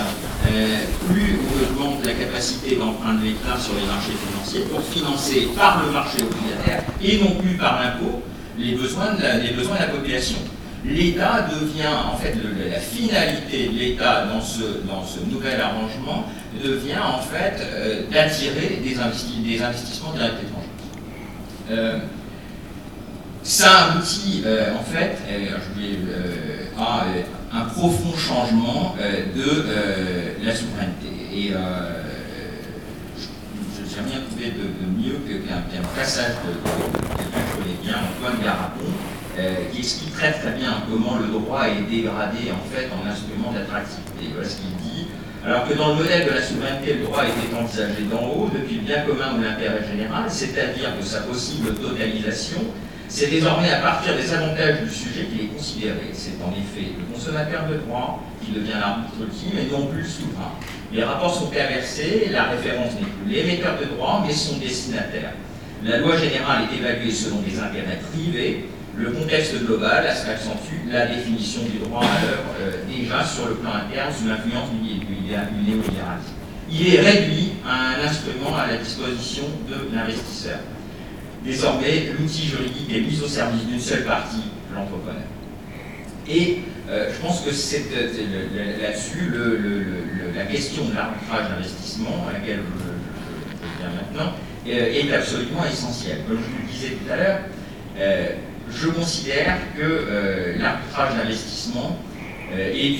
plus 1.08 1.38
on 1.40 1.72
augmente 1.72 2.04
la 2.06 2.12
capacité 2.12 2.76
d'emprunt 2.76 3.14
de 3.14 3.24
l'État 3.24 3.58
sur 3.58 3.74
les 3.74 3.86
marchés 3.86 4.12
financiers 4.28 4.64
pour 4.70 4.82
financer 4.82 5.48
par 5.56 5.82
le 5.84 5.92
marché 5.92 6.18
obligataire 6.22 6.84
et 7.02 7.18
non 7.18 7.40
plus 7.40 7.56
par 7.56 7.82
l'impôt 7.82 8.22
les 8.58 8.74
besoins 8.74 9.14
de 9.14 9.22
la, 9.22 9.38
besoins 9.52 9.76
de 9.76 9.80
la 9.80 9.88
population. 9.88 10.38
L'État 10.86 11.48
devient, 11.48 11.88
en 12.12 12.16
fait, 12.16 12.36
la 12.70 12.78
finalité 12.78 13.68
de 13.68 13.78
l'État 13.78 14.26
dans 14.26 14.40
ce, 14.40 14.62
dans 14.86 15.02
ce 15.02 15.20
nouvel 15.30 15.58
arrangement 15.60 16.26
devient 16.62 16.98
en 17.02 17.20
fait 17.20 17.56
euh, 17.62 18.02
d'attirer 18.12 18.80
des, 18.82 18.90
des, 18.90 19.62
investissements 19.62 20.12
directs 20.12 20.34
étrangers. 20.42 20.68
Euh, 21.70 21.98
ça 23.44 23.92
aboutit 23.92 24.42
euh, 24.46 24.74
en 24.74 24.82
fait 24.82 25.18
à 26.78 27.04
un 27.52 27.64
profond 27.66 28.16
changement 28.16 28.96
de 28.98 30.44
la 30.44 30.54
souveraineté. 30.54 31.08
Et 31.32 31.48
je 31.50 31.54
n'ai 34.00 34.10
rien 34.10 34.20
trouvé 34.28 34.46
de, 34.50 34.86
mieux 34.98 35.18
qu'un 35.46 35.82
passage 35.94 36.34
de, 36.46 36.52
que 36.52 37.22
je 37.22 37.56
connais 37.56 37.78
bien, 37.82 37.96
Antoine 38.16 38.42
Garapon, 38.42 38.90
qui 39.72 39.78
explique 39.78 40.14
très 40.14 40.32
très 40.32 40.52
bien 40.52 40.82
comment 40.90 41.18
le 41.18 41.26
droit 41.26 41.68
est 41.68 41.82
dégradé 41.88 42.50
en 42.50 42.64
fait 42.74 42.88
en 42.90 43.08
instrument 43.08 43.52
d'attractivité. 43.52 44.32
Voilà 44.32 44.48
ce 44.48 44.56
qu'il 44.56 44.74
dit. 44.82 45.06
Alors 45.46 45.68
que 45.68 45.74
dans 45.74 45.88
le 45.88 45.96
modèle 45.96 46.26
de 46.26 46.30
la 46.32 46.42
souveraineté, 46.42 46.94
le 46.94 47.04
droit 47.04 47.22
était 47.24 47.54
envisagé 47.54 48.04
d'en 48.10 48.24
haut 48.24 48.48
depuis 48.52 48.76
le 48.76 48.82
bien 48.82 49.02
commun 49.02 49.34
de 49.36 49.44
l'intérêt 49.44 49.84
général, 49.86 50.24
c'est-à-dire 50.28 50.96
de 50.98 51.04
sa 51.04 51.20
possible 51.20 51.74
totalisation 51.74 52.60
c'est 53.08 53.30
désormais 53.30 53.70
à 53.70 53.80
partir 53.80 54.16
des 54.16 54.32
avantages 54.32 54.82
du 54.82 54.90
sujet 54.90 55.26
qu'il 55.26 55.46
est 55.46 55.48
considéré. 55.48 56.10
C'est 56.12 56.42
en 56.42 56.50
effet 56.50 56.92
le 56.98 57.14
consommateur 57.14 57.66
de 57.68 57.76
droit 57.76 58.22
qui 58.44 58.52
devient 58.52 58.78
l'arbitre 58.80 59.14
ultime 59.20 59.58
et 59.58 59.70
non 59.70 59.86
plus 59.86 60.02
le 60.02 60.08
souverain. 60.08 60.52
Les 60.92 61.04
rapports 61.04 61.34
sont 61.34 61.46
perversés, 61.46 62.28
la 62.30 62.44
référence 62.44 62.94
n'est 62.94 63.06
plus 63.06 63.34
l'émetteur 63.34 63.78
de 63.80 63.86
droit, 63.86 64.22
mais 64.26 64.32
son 64.32 64.58
destinataire. 64.58 65.32
La 65.84 65.98
loi 65.98 66.16
générale 66.16 66.62
est 66.70 66.76
évaluée 66.78 67.10
selon 67.10 67.40
des 67.40 67.58
intérêts 67.58 68.00
privés. 68.12 68.66
Le 68.96 69.10
contexte 69.10 69.64
global 69.64 70.06
accentue 70.06 70.88
la 70.88 71.06
définition 71.06 71.62
du 71.64 71.78
droit 71.78 72.02
à 72.02 72.24
l'heure 72.24 72.44
euh, 72.60 72.70
déjà 72.88 73.24
sur 73.24 73.48
le 73.48 73.56
plan 73.56 73.70
interne 73.70 74.12
sous 74.14 74.28
l'influence 74.28 74.70
du, 74.70 74.78
néolibéralisme. 74.78 76.34
Il 76.70 76.94
est 76.94 77.00
réduit 77.00 77.52
à 77.66 77.96
un 77.96 78.08
instrument 78.08 78.56
à 78.56 78.68
la 78.68 78.76
disposition 78.76 79.44
de 79.68 79.94
l'investisseur. 79.94 80.58
Désormais, 81.44 82.10
l'outil 82.18 82.46
juridique 82.46 82.90
est 82.90 83.00
mis 83.00 83.20
au 83.22 83.28
service 83.28 83.66
d'une 83.66 83.80
seule 83.80 84.04
partie, 84.04 84.44
l'entrepreneur. 84.74 85.22
Et 86.26 86.60
euh, 86.88 87.10
je 87.12 87.20
pense 87.20 87.42
que 87.42 87.50
euh, 87.50 88.80
là-dessus 88.80 89.30
la 90.34 90.44
question 90.46 90.86
de 90.86 90.94
l'arbitrage 90.94 91.50
d'investissement, 91.50 92.26
à 92.28 92.32
laquelle 92.32 92.60
je, 92.60 93.78
viens 93.78 93.90
maintenant, 93.90 94.32
euh, 94.66 94.70
est 94.70 95.12
absolument 95.12 95.66
essentielle. 95.70 96.20
Comme 96.26 96.38
je 96.38 96.44
vous 96.44 96.66
le 96.66 96.72
disais 96.72 96.96
tout 96.96 97.12
à 97.12 97.16
l'heure, 97.16 97.40
je 98.70 98.88
considère 98.88 99.58
que 99.76 100.58
l'arbitrage 100.58 101.14
d'investissement 101.14 101.98
est 102.52 102.98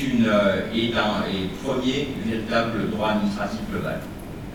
un 0.95 1.65
premier 1.65 2.09
véritable 2.27 2.91
droit 2.91 3.11
administratif 3.13 3.61
global. 3.71 4.01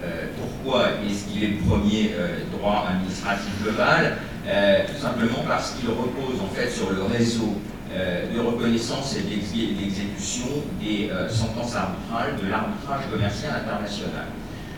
Euh, 0.03 0.27
pourquoi 0.39 0.91
est-ce 1.05 1.25
qu'il 1.25 1.43
est 1.43 1.47
le 1.47 1.57
premier 1.57 2.11
euh, 2.17 2.39
droit 2.57 2.85
administratif 2.89 3.51
global? 3.61 4.17
Euh, 4.47 4.85
Tout 4.87 5.01
simplement 5.01 5.43
parce 5.45 5.71
qu'il 5.71 5.89
repose 5.89 6.39
en 6.41 6.53
fait 6.55 6.69
sur 6.69 6.91
le 6.91 7.03
réseau 7.03 7.55
de 7.91 8.39
reconnaissance 8.39 9.17
et 9.17 9.21
d'exécution 9.23 10.45
des 10.79 11.09
sentences 11.27 11.75
arbitrales 11.75 12.35
de 12.39 12.47
l'arbitrage 12.47 13.09
commercial 13.11 13.51
international. 13.65 14.25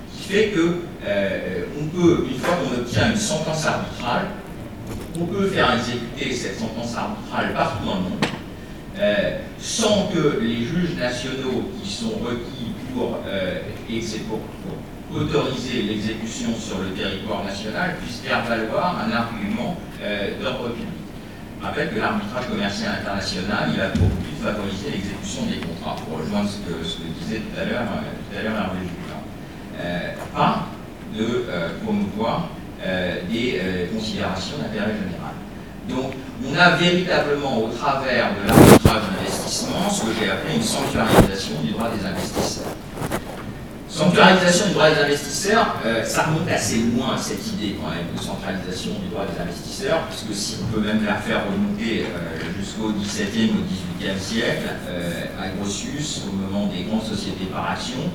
Ce 0.10 0.18
qui 0.18 0.34
fait 0.34 0.48
que 0.52 0.78
peut, 1.94 2.26
une 2.32 2.40
fois 2.40 2.56
qu'on 2.56 2.80
obtient 2.80 3.12
une 3.12 3.18
sentence 3.18 3.66
arbitrale, 3.66 4.28
on 5.20 5.26
peut 5.26 5.48
faire 5.48 5.74
exécuter 5.76 6.34
cette 6.34 6.58
sentence 6.58 6.96
arbitrale 6.96 7.54
partout 7.54 7.86
dans 7.86 7.96
le 7.96 8.02
monde, 8.02 8.26
sans 9.60 10.08
que 10.08 10.40
les 10.40 10.64
juges 10.64 10.96
nationaux 10.98 11.70
qui 11.84 11.92
sont 11.92 12.12
requis 12.12 12.72
pour, 12.96 13.18
pour 14.30 14.40
autoriser 15.16 15.82
l'exécution 15.84 16.50
sur 16.58 16.80
le 16.80 16.90
territoire 16.92 17.44
national 17.44 17.96
puisse 18.02 18.20
faire 18.20 18.44
valoir 18.46 18.98
un 19.06 19.12
argument 19.12 19.78
euh, 20.02 20.42
d'ordre 20.42 20.70
public. 20.70 20.88
Je 21.60 21.66
rappelle 21.66 21.94
que 21.94 22.00
l'arbitrage 22.00 22.48
commercial 22.48 22.96
international, 23.02 23.70
il 23.74 23.82
a 23.82 23.90
pour 23.90 24.08
but 24.08 24.40
de 24.40 24.44
favoriser 24.44 24.92
l'exécution 24.92 25.44
des 25.46 25.58
contrats, 25.58 25.96
pour 25.96 26.20
rejoindre 26.20 26.50
ce 26.50 26.58
que, 26.58 26.74
disait 27.20 27.42
tout 27.42 27.60
à 27.60 27.66
l'heure 27.66 27.84
euh, 27.84 28.40
Hervé 28.40 28.50
euh, 29.80 30.14
pas 30.34 30.68
de 31.16 31.46
promouvoir 31.84 32.50
des 33.30 33.60
considérations 33.94 34.58
d'intérêt 34.58 34.94
général. 34.94 35.36
Donc, 35.90 36.14
on 36.48 36.58
a 36.58 36.70
véritablement, 36.78 37.66
au 37.66 37.68
travers 37.70 38.32
de 38.34 38.48
l'arbitrage 38.48 39.02
d'investissement, 39.12 39.90
ce 39.90 40.06
que 40.06 40.12
j'ai 40.20 40.32
appelé 40.32 40.56
une 40.56 40.64
sanctuarisation 40.64 41.62
du 41.62 41.72
droit 41.72 41.90
des 41.90 42.06
investisseurs. 42.06 42.71
Centralisation 44.02 44.68
du 44.70 44.74
droit 44.74 44.90
des 44.90 45.00
investisseurs, 45.00 45.76
euh, 45.86 46.04
ça 46.04 46.24
remonte 46.24 46.50
assez 46.50 46.78
loin 46.78 47.16
cette 47.18 47.46
idée 47.54 47.76
quand 47.80 47.92
même 47.92 48.10
de 48.18 48.20
centralisation 48.20 48.94
du 48.98 49.10
droit 49.10 49.26
des 49.30 49.40
investisseurs, 49.40 50.08
puisque 50.10 50.34
si 50.34 50.58
on 50.64 50.74
peut 50.74 50.82
même 50.82 51.06
la 51.06 51.16
faire 51.18 51.46
remonter 51.46 52.08
euh, 52.10 52.42
jusqu'au 52.58 52.90
XVIIe 52.98 53.52
ou 53.54 53.62
XVIIIe 53.62 54.20
siècle, 54.20 54.74
euh, 54.90 55.26
à 55.40 55.50
Grotius, 55.50 56.24
au 56.28 56.34
moment 56.34 56.66
des 56.66 56.82
grandes 56.82 57.04
sociétés 57.04 57.46
par 57.54 57.70
action, 57.70 58.10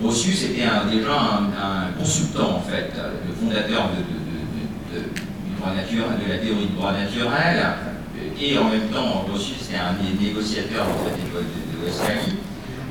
Grotius 0.00 0.44
était 0.44 0.64
déjà 0.90 1.12
un, 1.12 1.92
consultant 1.98 2.56
en 2.56 2.62
fait, 2.62 2.88
le 2.96 3.34
fondateur 3.34 3.90
de, 3.92 4.98
du 4.98 5.56
droit 5.60 5.74
naturel, 5.74 6.24
de 6.24 6.32
la 6.32 6.38
théorie 6.38 6.66
du 6.68 6.74
droit 6.74 6.92
naturel, 6.92 7.66
et 8.40 8.56
en 8.56 8.70
même 8.70 8.88
temps 8.88 9.26
Grotius 9.28 9.68
était 9.68 9.76
un 9.76 9.92
des 10.00 10.24
négociateurs 10.24 10.86
de 10.86 11.04
cette 11.04 11.28
école 11.28 11.44
de. 11.44 11.84
Euh, 11.84 12.32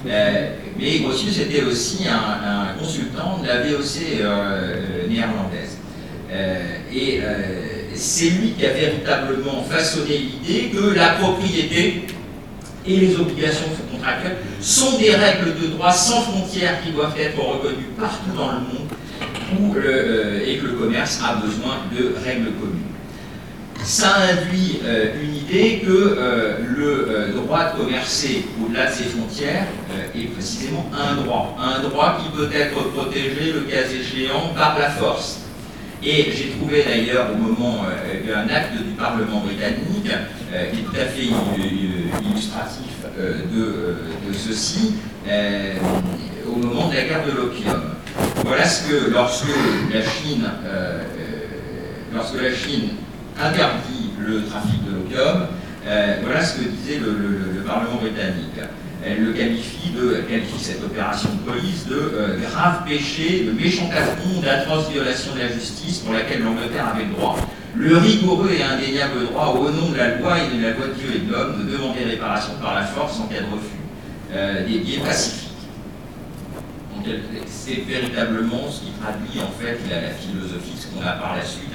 mais 0.05 0.99
Grotius 0.99 1.39
était 1.39 1.63
aussi 1.63 2.05
un, 2.07 2.77
consultant 2.79 3.39
de 3.41 3.47
la 3.47 3.61
VOC 3.61 4.21
euh, 4.21 5.07
néerlandaise. 5.07 5.77
Euh, 6.31 6.77
et 6.93 7.21
c'est 7.95 8.29
lui 8.29 8.51
qui 8.51 8.65
a 8.65 8.73
véritablement 8.73 9.63
façonné 9.63 10.17
l'idée 10.17 10.69
que 10.69 10.93
la 10.95 11.09
propriété 11.11 12.03
et 12.85 12.95
les 12.95 13.15
obligations 13.15 13.65
contractuelles 13.91 14.37
sont 14.61 14.97
des 14.97 15.15
règles 15.15 15.59
de 15.59 15.67
droit 15.67 15.91
sans 15.91 16.21
frontières 16.21 16.81
qui 16.83 16.91
doivent 16.91 17.17
être 17.19 17.39
reconnues 17.39 17.89
partout 17.99 18.31
dans 18.35 18.47
le 18.47 18.59
monde 18.59 18.87
et 20.45 20.57
que 20.57 20.65
le 20.65 20.73
commerce 20.73 21.19
a 21.23 21.35
besoin 21.35 21.77
de 21.91 22.13
règles 22.23 22.51
communes. 22.59 22.86
Ça 23.87 24.17
induit 24.17 24.81
euh, 24.83 25.13
une 25.23 25.33
idée 25.33 25.79
que 25.79 25.89
euh, 25.89 26.57
le 26.75 27.07
euh, 27.09 27.33
droit 27.33 27.71
de 27.71 27.77
commercer 27.77 28.45
au-delà 28.61 28.87
de 28.87 28.91
ses 28.93 29.05
frontières 29.05 29.65
est 30.13 30.25
précisément 30.33 30.85
un 30.93 31.15
droit. 31.15 31.57
Un 31.57 31.81
droit 31.87 32.17
qui 32.21 32.29
peut 32.37 32.49
être 32.53 32.83
protégé, 32.89 33.53
le 33.53 33.61
cas 33.61 33.83
échéant, 33.87 34.49
par 34.53 34.77
la 34.77 34.89
force. 34.89 35.43
Et 36.03 36.31
j'ai 36.35 36.49
trouvé 36.59 36.83
d'ailleurs 36.83 37.27
au 37.33 37.37
moment 37.37 37.85
un 38.35 38.53
acte 38.53 38.73
du 38.73 38.93
Parlement 38.93 39.39
britannique 39.39 40.03
qui 40.03 40.79
est 40.79 40.83
tout 40.83 40.95
à 40.95 41.05
fait 41.05 41.29
illustratif 42.23 42.91
de, 43.17 43.95
ceci, 44.33 44.95
au 46.45 46.55
moment 46.57 46.89
de 46.89 46.95
la 46.95 47.03
guerre 47.03 47.25
de 47.25 47.31
l'opium. 47.31 47.81
Voilà 48.45 48.65
ce 48.65 48.89
que 48.89 49.11
lorsque 49.11 49.47
la 49.91 50.01
Chine, 50.01 50.47
lorsque 52.13 52.41
la 52.41 52.53
Chine 52.53 52.89
interdit 53.39 54.11
le 54.19 54.43
trafic 54.45 54.83
de 54.85 54.91
l'opium. 54.91 55.47
Euh, 55.85 56.17
voilà 56.23 56.43
ce 56.43 56.59
que 56.59 56.69
disait 56.69 56.99
le, 56.99 57.63
Parlement 57.67 57.99
britannique. 57.99 58.59
Elle 59.05 59.25
le 59.25 59.33
qualifie 59.33 59.89
de, 59.89 60.21
qualifie 60.21 60.57
cette 60.57 60.81
opération 60.81 61.27
de 61.29 61.51
police 61.51 61.85
de 61.85 61.95
euh, 61.95 62.39
grave 62.39 62.85
péché, 62.87 63.43
de 63.45 63.51
méchant 63.51 63.89
affront, 63.91 64.39
d'atroce 64.41 64.89
violation 64.89 65.35
de 65.35 65.39
la 65.39 65.49
justice 65.49 65.99
pour 65.99 66.13
laquelle 66.13 66.43
l'Angleterre 66.43 66.93
avait 66.95 67.03
le 67.03 67.11
droit. 67.11 67.35
Le 67.75 67.97
rigoureux 67.97 68.51
et 68.57 68.63
indéniable 68.63 69.25
droit 69.31 69.47
au 69.59 69.69
nom 69.69 69.89
de 69.91 69.97
la 69.97 70.15
loi 70.15 70.37
et 70.39 70.57
de 70.57 70.63
la 70.63 70.71
loi 70.71 70.87
de 70.87 70.93
Dieu 70.93 71.09
et 71.13 71.19
de 71.27 71.31
l'homme 71.31 71.65
de 71.65 71.71
demander 71.71 72.05
réparation 72.05 72.53
par 72.61 72.73
la 72.73 72.83
force 72.83 73.19
en 73.19 73.27
cas 73.27 73.41
de 73.41 73.53
refus 73.53 73.77
euh, 74.33 74.65
des 74.65 74.79
biais 74.79 74.99
pacifiques. 74.99 75.46
C'est 77.45 77.85
véritablement 77.87 78.69
ce 78.69 78.81
qui 78.81 78.91
traduit 78.91 79.39
en 79.39 79.51
fait 79.59 79.79
la, 79.89 80.09
philosophie, 80.11 80.73
ce 80.77 80.87
qu'on 80.87 81.05
a 81.05 81.11
par 81.13 81.35
la 81.35 81.43
suite 81.43 81.71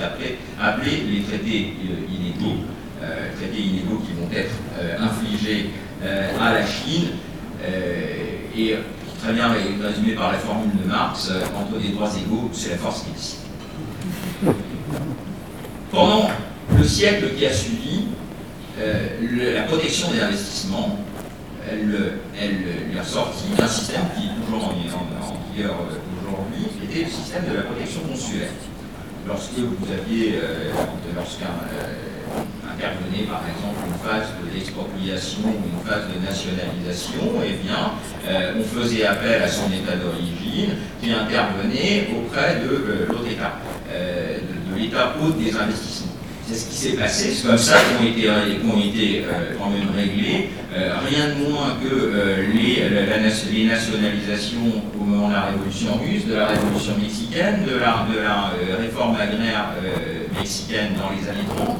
appelé 0.61 1.03
les 1.11 1.23
traités 1.23 1.75
euh, 1.85 2.15
inégaux, 2.15 2.61
euh, 3.03 3.29
traités 3.37 3.61
inégaux 3.61 4.03
qui 4.07 4.13
vont 4.13 4.29
être 4.33 4.55
euh, 4.79 4.97
infligés 5.01 5.71
à 6.41 6.53
la 6.53 6.67
Chine, 6.67 7.11
et 8.57 8.75
très 9.23 9.33
bien 9.33 9.53
résumé 9.81 10.15
par 10.17 10.33
la 10.33 10.39
formule 10.39 10.77
de 10.83 10.89
Marx, 10.89 11.31
entre 11.57 11.81
des 11.81 11.91
droits 11.91 12.11
égaux, 12.19 12.51
c'est 12.53 12.71
la 12.71 12.77
force 12.79 13.05
qui 13.05 13.13
décide. 13.13 13.39
Pendant 15.93 16.29
le 16.77 16.83
siècle 16.83 17.37
qui 17.39 17.47
a 17.47 17.53
suivi, 17.53 18.07
la 18.77 19.63
protection 19.63 20.11
des 20.11 20.23
investissements, 20.23 20.99
elle, 21.71 22.13
elle, 22.39 22.97
est 22.97 23.01
ressortie 23.01 23.51
d'un 23.57 23.67
système 23.67 24.03
qui 24.17 24.27
est 24.27 24.45
toujours 24.45 24.69
en, 24.69 24.73
vigueur 25.53 25.75
aujourd'hui, 25.81 26.67
qui 26.79 26.85
était 26.87 27.05
le 27.05 27.11
système 27.11 27.45
de 27.51 27.57
la 27.57 27.63
protection 27.63 28.01
consulaire. 28.01 28.49
Lorsque 29.27 29.59
vous 29.59 29.87
aviez, 29.93 30.35
euh, 30.43 30.73
lorsqu'un 31.15 31.47
euh, 31.47 32.73
intervenait 32.75 33.25
par 33.29 33.43
exemple 33.47 33.79
une 33.87 34.01
phase 34.03 34.29
d'expropriation 34.53 35.43
ou 35.45 35.63
une 35.63 35.89
phase 35.89 36.05
de 36.13 36.27
nationalisation, 36.27 37.31
eh 37.45 37.53
bien, 37.65 37.93
euh, 38.27 38.55
on 38.59 38.65
faisait 38.65 39.05
appel 39.07 39.43
à 39.43 39.49
son 39.49 39.67
état 39.67 39.95
d'origine 39.97 40.75
qui 41.01 41.13
intervenait 41.13 42.09
auprès 42.17 42.61
de 42.61 43.07
l'autre 43.09 43.29
état, 43.31 43.59
de, 43.89 44.77
l'état 44.77 45.15
hôte 45.23 45.39
des 45.39 45.55
investissements. 45.57 46.12
C'est 46.49 46.55
ce 46.57 46.69
qui 46.69 46.77
s'est 46.77 46.97
passé, 46.97 47.33
c'est 47.33 47.47
comme 47.47 47.57
ça 47.57 47.77
qu'ont 47.79 48.05
été, 48.05 48.23
été 48.23 49.25
euh, 49.25 49.55
quand 49.59 49.71
même 49.71 49.89
réglés, 49.95 50.51
euh, 50.75 50.93
rien 51.09 51.35
de 51.35 51.49
moins 51.49 51.77
que 51.81 51.95
euh, 51.95 52.47
les, 52.53 52.89
les, 52.89 53.67
nationalisations 53.67 54.83
au 55.01 55.05
moment 55.05 55.29
de 55.29 55.35
la 55.35 55.43
révolution 55.43 56.01
russe, 56.03 56.27
de 56.27 56.35
la 56.35 56.49
révolution 56.49 56.95
mexicaine, 57.01 57.65
de 57.65 57.79
la, 57.79 58.07
la 58.25 58.77
réforme 58.77 59.15
agraire 59.17 59.69
mexicaine 60.37 60.95
dans 60.99 61.11
les 61.15 61.29
années 61.29 61.47
30, 61.57 61.79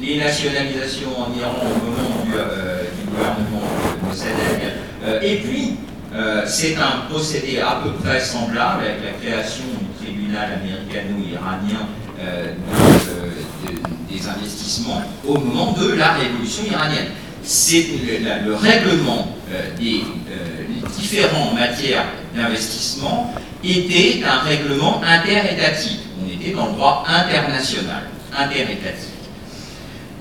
les 0.00 0.16
nationalisations 0.18 1.10
en 1.10 1.38
Iran 1.38 1.54
au 1.60 1.84
moment 1.84 2.24
du, 2.24 2.30
du 2.30 3.10
gouvernement 3.10 3.62
de 4.00 4.08
Mossadegh, 4.08 5.22
et 5.22 5.36
puis 5.36 5.76
c'est 6.46 6.76
un 6.76 7.08
procédé 7.10 7.60
à 7.60 7.80
peu 7.84 7.92
près 8.02 8.20
semblable 8.20 8.84
avec 8.84 8.98
la 9.04 9.12
création 9.20 9.64
du 9.80 10.04
tribunal 10.04 10.60
américano-iranien 10.62 11.86
des 14.10 14.28
investissements 14.28 15.02
au 15.26 15.38
moment 15.38 15.72
de 15.72 15.92
la 15.92 16.12
révolution 16.14 16.64
iranienne. 16.70 17.08
C'est 17.42 17.86
le, 18.44 18.54
règlement 18.54 19.36
euh, 19.50 19.74
des 19.78 20.02
euh, 20.30 20.88
différentes 20.98 21.54
matières 21.54 22.04
d'investissement 22.34 23.32
était 23.64 24.22
un 24.24 24.40
règlement 24.40 25.00
interétatique. 25.02 26.00
On 26.22 26.28
était 26.30 26.54
dans 26.54 26.66
le 26.66 26.72
droit 26.72 27.04
international, 27.08 28.02
interétatique. 28.36 29.14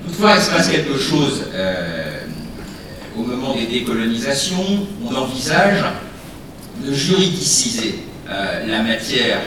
Toutefois, 0.05 0.35
il 0.37 0.41
se 0.41 0.51
passe 0.51 0.69
quelque 0.69 0.97
chose 0.97 1.43
euh, 1.53 2.21
au 3.17 3.23
moment 3.23 3.55
des 3.55 3.65
décolonisations. 3.65 4.87
On 5.05 5.13
envisage 5.13 5.83
de 6.85 6.93
juridiciser 6.93 7.99
la 8.29 8.83
matière 8.83 9.39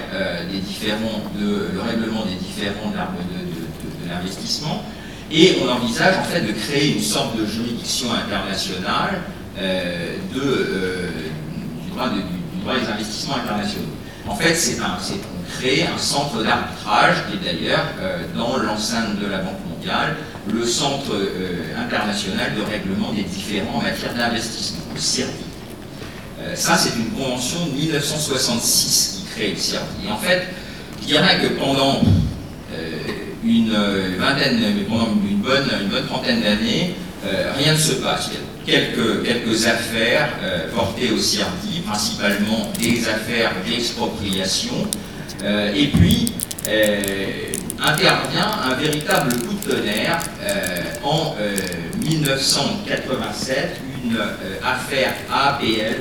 des 0.50 0.58
différents, 0.58 1.22
de, 1.38 1.68
le 1.74 1.80
règlement 1.80 2.24
des 2.24 2.36
différents 2.36 2.90
de, 2.90 4.08
l'investissement, 4.08 4.82
et 5.30 5.58
on 5.62 5.68
envisage 5.70 6.16
en 6.18 6.24
fait 6.24 6.40
de 6.40 6.52
créer 6.52 6.94
une 6.96 7.02
sorte 7.02 7.36
de 7.36 7.46
juridiction 7.46 8.08
internationale 8.12 9.20
euh, 9.58 10.16
de, 10.34 10.40
euh, 10.40 11.10
du, 11.90 12.60
droit 12.60 12.74
des 12.78 12.88
investissements 12.90 13.36
internationaux. 13.36 13.86
En 14.26 14.34
fait, 14.34 14.54
c'est 14.54 14.78
on 14.80 15.50
crée 15.50 15.82
un 15.82 15.98
centre 15.98 16.42
d'arbitrage 16.42 17.16
qui 17.26 17.36
est 17.36 17.52
d'ailleurs 17.52 17.84
euh, 18.00 18.22
dans 18.34 18.56
l'enceinte 18.56 19.18
de 19.20 19.26
la 19.26 19.38
Banque 19.38 19.58
mondiale, 19.68 20.16
le 20.52 20.64
centre 20.64 21.12
international 21.78 22.52
de 22.56 22.62
règlement 22.62 23.12
des 23.12 23.22
différents 23.22 23.82
matières 23.82 24.14
d'investissement, 24.14 24.84
le. 24.94 25.49
Ça, 26.54 26.76
c'est 26.76 26.96
une 26.98 27.10
convention 27.10 27.66
de 27.66 27.72
1966 27.72 29.18
qui 29.18 29.34
crée 29.34 29.50
le 29.50 29.56
CIRDI. 29.56 30.06
Et 30.06 30.12
en 30.12 30.18
fait, 30.18 30.42
je 31.02 31.06
dirais 31.06 31.38
que 31.40 31.48
pendant 31.58 32.00
une 33.44 33.72
euh, 33.74 34.16
vingtaine, 34.18 34.60
pendant 34.88 35.08
une 35.28 35.38
bonne, 35.38 35.66
trentaine 36.06 36.42
d'années, 36.42 36.94
euh, 37.26 37.52
rien 37.56 37.72
ne 37.72 37.78
se 37.78 37.94
passe. 37.94 38.30
Quelques, 38.66 39.24
quelques 39.24 39.66
affaires 39.66 40.28
euh, 40.42 40.68
portées 40.74 41.10
au 41.10 41.18
CIRDI, 41.18 41.80
principalement 41.86 42.70
des 42.78 43.08
affaires 43.08 43.52
d'expropriation, 43.66 44.74
et 45.74 45.86
puis 45.86 46.34
intervient 47.82 48.50
un 48.62 48.74
véritable 48.74 49.32
coup 49.38 49.54
de 49.54 49.70
tonnerre 49.70 50.18
en 51.02 51.34
1987, 52.04 53.80
une 54.04 54.18
affaire 54.62 55.14
APL 55.32 55.96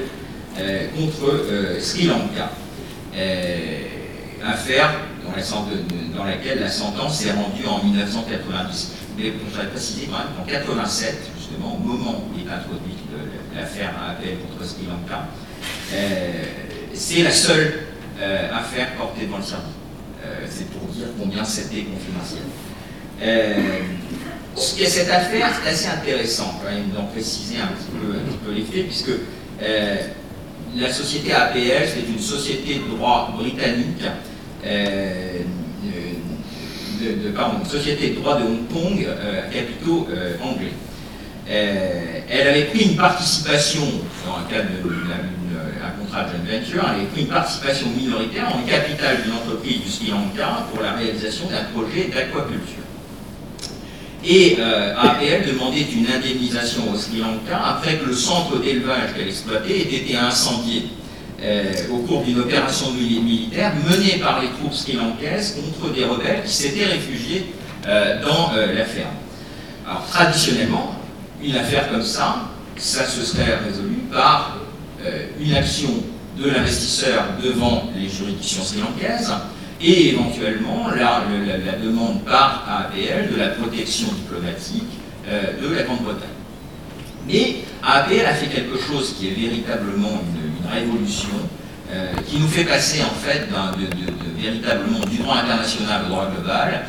contre 0.96 1.80
Sri 1.80 2.08
Lanka. 2.08 2.52
affaire 4.44 4.94
dans, 6.16 6.24
laquelle 6.24 6.60
la 6.60 6.70
sentence 6.70 7.26
est 7.26 7.32
rendue 7.32 7.66
en 7.68 7.84
1990. 7.84 8.92
Mais 9.18 9.26
je 9.26 9.46
voudrais 9.50 9.68
préciser 9.68 10.08
quand 10.08 10.18
même 10.18 10.28
qu'en 10.38 10.46
87, 10.46 11.18
justement, 11.38 11.76
au 11.76 11.80
moment 11.80 12.24
où 12.24 12.40
est 12.40 12.52
introduite 12.52 12.98
l'affaire 13.56 13.94
à 14.02 14.12
appel 14.12 14.38
contre 14.40 14.68
Sri 14.68 14.86
Lanka, 14.88 15.28
euh, 15.94 16.32
c'est 16.94 17.24
la 17.24 17.32
seule 17.32 17.84
euh, 18.22 18.48
affaire 18.54 18.94
portée 18.98 19.26
devant 19.26 19.38
le 19.38 19.44
service. 19.44 19.66
Euh, 20.26 20.46
c'est 20.50 20.70
pour 20.70 20.88
dire 20.90 21.08
combien 21.20 21.44
c'était 21.44 21.84
confidentiel. 21.84 22.44
cette 24.56 25.10
affaire, 25.10 25.48
c'est 25.62 25.70
assez 25.70 25.88
intéressant 25.88 26.60
quand 26.64 26.72
même 26.72 26.90
d'en 26.90 27.06
préciser 27.06 27.58
un 27.58 27.68
petit 27.68 28.38
peu 28.46 28.52
les 28.52 28.64
faits, 28.64 28.88
puisque 28.88 29.12
la 30.78 30.92
société 30.92 31.34
APL, 31.34 31.88
c'est 31.88 32.12
une 32.12 32.20
société 32.20 32.76
de 32.76 32.96
droit 32.96 33.34
britannique 33.38 34.04
euh, 34.66 35.40
de, 37.02 37.32
pardon, 37.32 37.64
Société 37.66 38.10
de 38.10 38.16
droit 38.16 38.38
de 38.38 38.44
Hong 38.44 38.68
Kong, 38.68 39.08
euh, 39.08 39.50
capitaux 39.52 40.08
euh, 40.12 40.36
anglais. 40.44 40.74
elle 41.48 42.48
avait 42.48 42.66
pris 42.66 42.90
une 42.90 42.98
participation, 42.98 43.82
dans 44.26 44.38
le 44.40 44.54
cadre 44.54 44.70
d'un 44.70 45.90
contrat 46.00 46.26
de 46.26 46.30
joint 46.30 46.60
venture, 46.60 46.84
elle 46.90 46.96
avait 47.02 47.10
pris 47.10 47.22
une 47.22 47.28
participation 47.28 47.88
minoritaire 47.98 48.54
en 48.54 48.62
capital 48.68 49.24
d'une 49.24 49.34
entreprise 49.34 49.82
du 49.82 49.90
Sri 49.90 50.12
Lanka 50.12 50.68
pour 50.72 50.84
la 50.84 50.94
réalisation 50.94 51.46
d'un 51.48 51.64
projet 51.74 52.10
d'aquaculture. 52.14 52.89
Et 54.26 54.58
APL 54.60 55.48
demandait 55.48 55.86
une 55.96 56.06
indemnisation 56.12 56.92
au 56.92 56.98
Sri 56.98 57.20
Lanka 57.20 57.58
après 57.66 57.98
que 57.98 58.06
le 58.06 58.14
centre 58.14 58.60
d'élevage 58.60 59.14
qu'elle 59.16 59.30
exploitait 59.30 59.80
ait 59.80 59.96
été 59.96 60.18
incendié 60.18 60.90
euh, 61.42 61.72
au 61.90 62.00
cours 62.00 62.24
d'une 62.24 62.40
opération 62.40 62.92
militaire 62.92 63.72
menée 63.90 64.18
par 64.22 64.42
les 64.42 64.50
troupes 64.50 64.74
sri-lankaises 64.74 65.56
contre 65.56 65.94
des 65.94 66.04
rebelles 66.04 66.44
qui 66.46 66.52
s'étaient 66.52 66.84
réfugiés 66.84 67.54
euh, 67.88 68.22
dans 68.22 68.52
euh, 68.54 68.74
la 68.74 68.84
ferme. 68.84 69.08
Alors 69.88 70.06
traditionnellement, 70.06 70.96
une 71.42 71.56
affaire 71.56 71.90
comme 71.90 72.04
ça, 72.04 72.50
ça 72.76 73.06
se 73.06 73.24
serait 73.24 73.56
résolu 73.66 74.00
par 74.12 74.58
une 75.40 75.54
action 75.54 75.90
de 76.38 76.50
l'investisseur 76.50 77.24
devant 77.42 77.90
les 77.96 78.10
juridictions 78.10 78.62
sri-lankaises 78.62 79.32
et 79.82 80.10
éventuellement 80.10 80.88
la, 80.90 81.22
demande 81.82 82.24
par 82.26 82.66
AAPL 82.68 83.34
de 83.34 83.38
la 83.38 83.50
protection 83.50 84.08
diplomatique 84.10 84.84
euh, 85.28 85.54
de 85.62 85.74
la 85.74 85.84
Grande-Bretagne. 85.84 86.28
Mais 87.28 87.58
AAPL 87.84 88.26
a 88.26 88.34
fait 88.34 88.48
quelque 88.48 88.78
chose 88.78 89.16
qui 89.18 89.30
est 89.30 89.36
véritablement 89.36 90.22
une, 90.36 90.70
révolution, 90.70 91.30
euh, 91.92 92.12
qui 92.28 92.38
nous 92.38 92.48
fait 92.48 92.66
passer 92.66 93.02
en 93.02 93.16
fait 93.16 93.48
véritablement 94.38 95.00
du 95.00 95.18
droit 95.18 95.38
international 95.38 96.04
au 96.06 96.10
droit 96.10 96.30
global. 96.30 96.86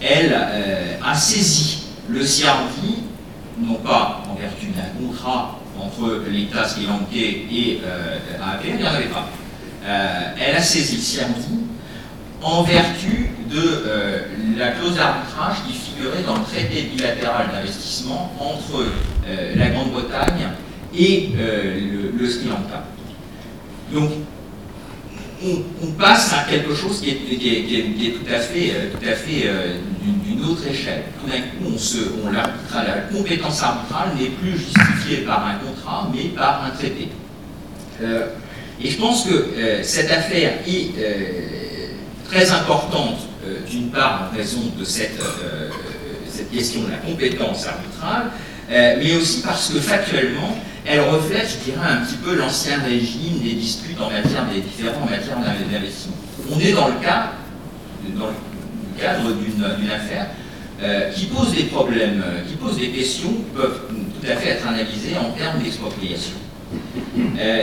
Elle 0.00 0.34
euh, 0.34 0.96
a 1.04 1.14
saisi 1.14 1.84
le 2.08 2.20
CRD, 2.20 2.98
non 3.60 3.74
pas 3.74 4.22
en 4.28 4.34
vertu 4.34 4.66
d'un 4.66 5.06
contrat 5.06 5.58
entre 5.78 6.24
l'État 6.28 6.66
sri 6.66 6.86
lankais 6.86 7.46
et 7.52 7.80
AAPL, 8.40 8.66
il 8.68 8.76
n'y 8.76 8.84
en 8.84 8.92
avait 8.92 9.04
pas. 9.04 9.28
elle 9.84 10.56
a 10.56 10.60
saisi 10.60 10.96
le 10.96 11.24
CRD 11.24 11.71
en 12.42 12.62
vertu 12.62 13.30
de 13.50 13.58
euh, 13.58 14.18
la 14.56 14.72
clause 14.72 14.96
d'arbitrage 14.96 15.58
qui 15.66 15.74
figurait 15.74 16.22
dans 16.26 16.36
le 16.36 16.44
traité 16.44 16.82
bilatéral 16.94 17.48
d'investissement 17.52 18.32
entre 18.38 18.82
euh, 19.28 19.54
la 19.56 19.68
Grande-Bretagne 19.68 20.48
et 20.96 21.30
euh, 21.38 22.10
le, 22.18 22.28
Sri 22.28 22.48
Lanka. 22.48 22.84
Donc, 23.92 24.10
on, 25.44 25.90
passe 25.98 26.32
à 26.32 26.48
quelque 26.48 26.72
chose 26.72 27.00
qui 27.00 27.10
est, 27.10 28.12
tout 28.12 28.32
à 28.32 28.38
fait, 28.38 28.72
d'une 30.24 30.44
autre 30.44 30.64
échelle. 30.68 31.02
Tout 31.20 31.28
d'un 31.28 31.40
coup, 31.40 31.76
on 32.24 32.30
la 32.30 32.44
compétence 33.12 33.60
arbitrale 33.60 34.10
n'est 34.16 34.28
plus 34.28 34.52
justifiée 34.52 35.18
par 35.26 35.44
un 35.44 35.54
contrat, 35.56 36.08
mais 36.14 36.28
par 36.28 36.64
un 36.64 36.70
traité. 36.70 37.08
et 38.80 38.88
je 38.88 38.96
pense 38.98 39.24
que 39.24 39.82
cette 39.82 40.12
affaire 40.12 40.60
est 40.64 41.61
très 42.32 42.50
importante, 42.50 43.18
euh, 43.46 43.58
d'une 43.68 43.90
part 43.90 44.30
en 44.32 44.36
raison 44.36 44.60
de 44.78 44.84
cette, 44.84 45.20
euh, 45.20 45.68
cette, 46.28 46.50
question 46.50 46.82
de 46.84 46.90
la 46.90 46.96
compétence 46.96 47.66
arbitrale, 47.66 48.30
euh, 48.70 48.96
mais 48.98 49.14
aussi 49.16 49.42
parce 49.42 49.68
que 49.70 49.78
factuellement, 49.80 50.56
elle 50.86 51.00
reflète, 51.00 51.46
je 51.46 51.70
dirais, 51.70 51.86
un 51.86 52.04
petit 52.04 52.16
peu 52.16 52.34
l'ancien 52.34 52.78
régime 52.82 53.38
des 53.42 53.52
disputes 53.52 54.00
en 54.00 54.10
matière 54.10 54.46
des 54.46 54.60
différents 54.60 55.02
en 55.02 55.10
matière 55.10 55.36
d'investissement. 55.70 56.16
On 56.50 56.58
est 56.58 56.72
dans 56.72 56.88
le 56.88 56.94
cas, 56.94 57.32
dans 58.16 58.28
le 58.28 59.00
cadre 59.00 59.32
d'une 59.32 59.90
affaire 59.90 60.26
qui 61.14 61.26
pose 61.26 61.54
des 61.54 61.64
problèmes, 61.64 62.24
qui 62.48 62.56
pose 62.56 62.76
des 62.76 62.88
questions 62.88 63.28
qui 63.28 63.44
peuvent 63.54 63.82
tout 63.88 64.26
à 64.28 64.34
fait 64.34 64.48
être 64.50 64.66
analysées 64.66 65.16
en 65.16 65.30
termes 65.38 65.62
d'expropriation. 65.62 66.34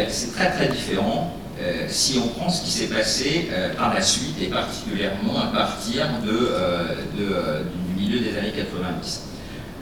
C'est 0.07 0.33
très 0.33 0.51
très 0.51 0.69
différent 0.69 1.38
euh, 1.61 1.85
si 1.89 2.17
on 2.23 2.27
prend 2.27 2.49
ce 2.49 2.63
qui 2.63 2.71
s'est 2.71 2.87
passé 2.87 3.49
euh, 3.51 3.73
par 3.73 3.93
la 3.93 4.01
suite 4.01 4.41
et 4.41 4.47
particulièrement 4.47 5.41
à 5.41 5.47
partir 5.47 6.07
de, 6.25 6.31
euh, 6.31 7.63
du 7.97 8.01
milieu 8.01 8.19
des 8.19 8.37
années 8.37 8.53
90. 8.55 9.23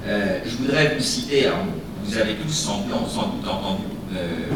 je 0.08 0.58
voudrais 0.58 0.96
vous 0.96 1.04
citer, 1.04 1.50
vous 2.04 2.18
avez 2.18 2.34
tous 2.34 2.52
sans, 2.52 2.80
doute 2.80 3.48
entendu 3.48 3.84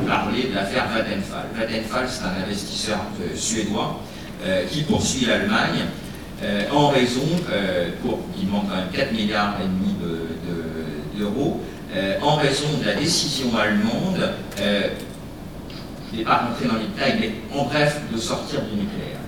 parler 0.08 0.48
de 0.50 0.56
l'affaire 0.56 0.88
Vattenfall. 0.88 1.46
Vattenfall, 1.56 2.08
c'est 2.10 2.24
un 2.24 2.44
investisseur 2.44 2.98
suédois 3.36 4.00
qui 4.72 4.82
poursuit 4.84 5.26
l'Allemagne 5.26 5.86
en 6.72 6.88
raison, 6.88 7.28
pour, 8.02 8.20
il 8.42 8.48
manque 8.48 8.70
quand 8.70 8.78
même 8.78 8.92
4 8.94 9.12
milliards 9.12 9.58
et 9.62 9.68
demi 9.68 9.96
d'euros, 11.20 11.60
en 12.22 12.36
raison 12.38 12.68
de 12.82 12.86
la 12.86 12.96
décision 12.96 13.56
allemande 13.58 14.32
je 16.12 16.18
ne 16.18 16.22
vais 16.22 16.26
pas 16.26 16.38
rentrer 16.38 16.68
dans 16.68 16.76
les 16.76 16.88
détails, 16.88 17.18
mais 17.20 17.58
en 17.58 17.66
bref, 17.66 18.02
de 18.14 18.20
sortir 18.20 18.62
du 18.64 18.82
nucléaire. 18.82 19.20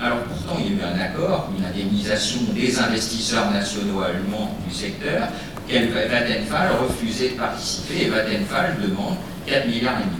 Alors 0.00 0.18
pourtant, 0.22 0.58
il 0.58 0.72
y 0.72 0.80
a 0.80 0.80
eu 0.80 0.94
un 0.94 0.98
accord, 0.98 1.50
une 1.56 1.64
indemnisation 1.64 2.40
des 2.54 2.78
investisseurs 2.78 3.50
nationaux 3.50 4.00
allemands 4.00 4.56
du 4.66 4.74
secteur, 4.74 5.28
qu'elle 5.68 5.90
Vattenfall 5.90 6.70
refusait 6.82 7.30
de 7.30 7.34
participer 7.34 8.06
et 8.06 8.08
Vattenfall 8.08 8.76
demande 8.82 9.16
4 9.46 9.66
milliards 9.66 10.00
et 10.00 10.04
demi. 10.04 10.16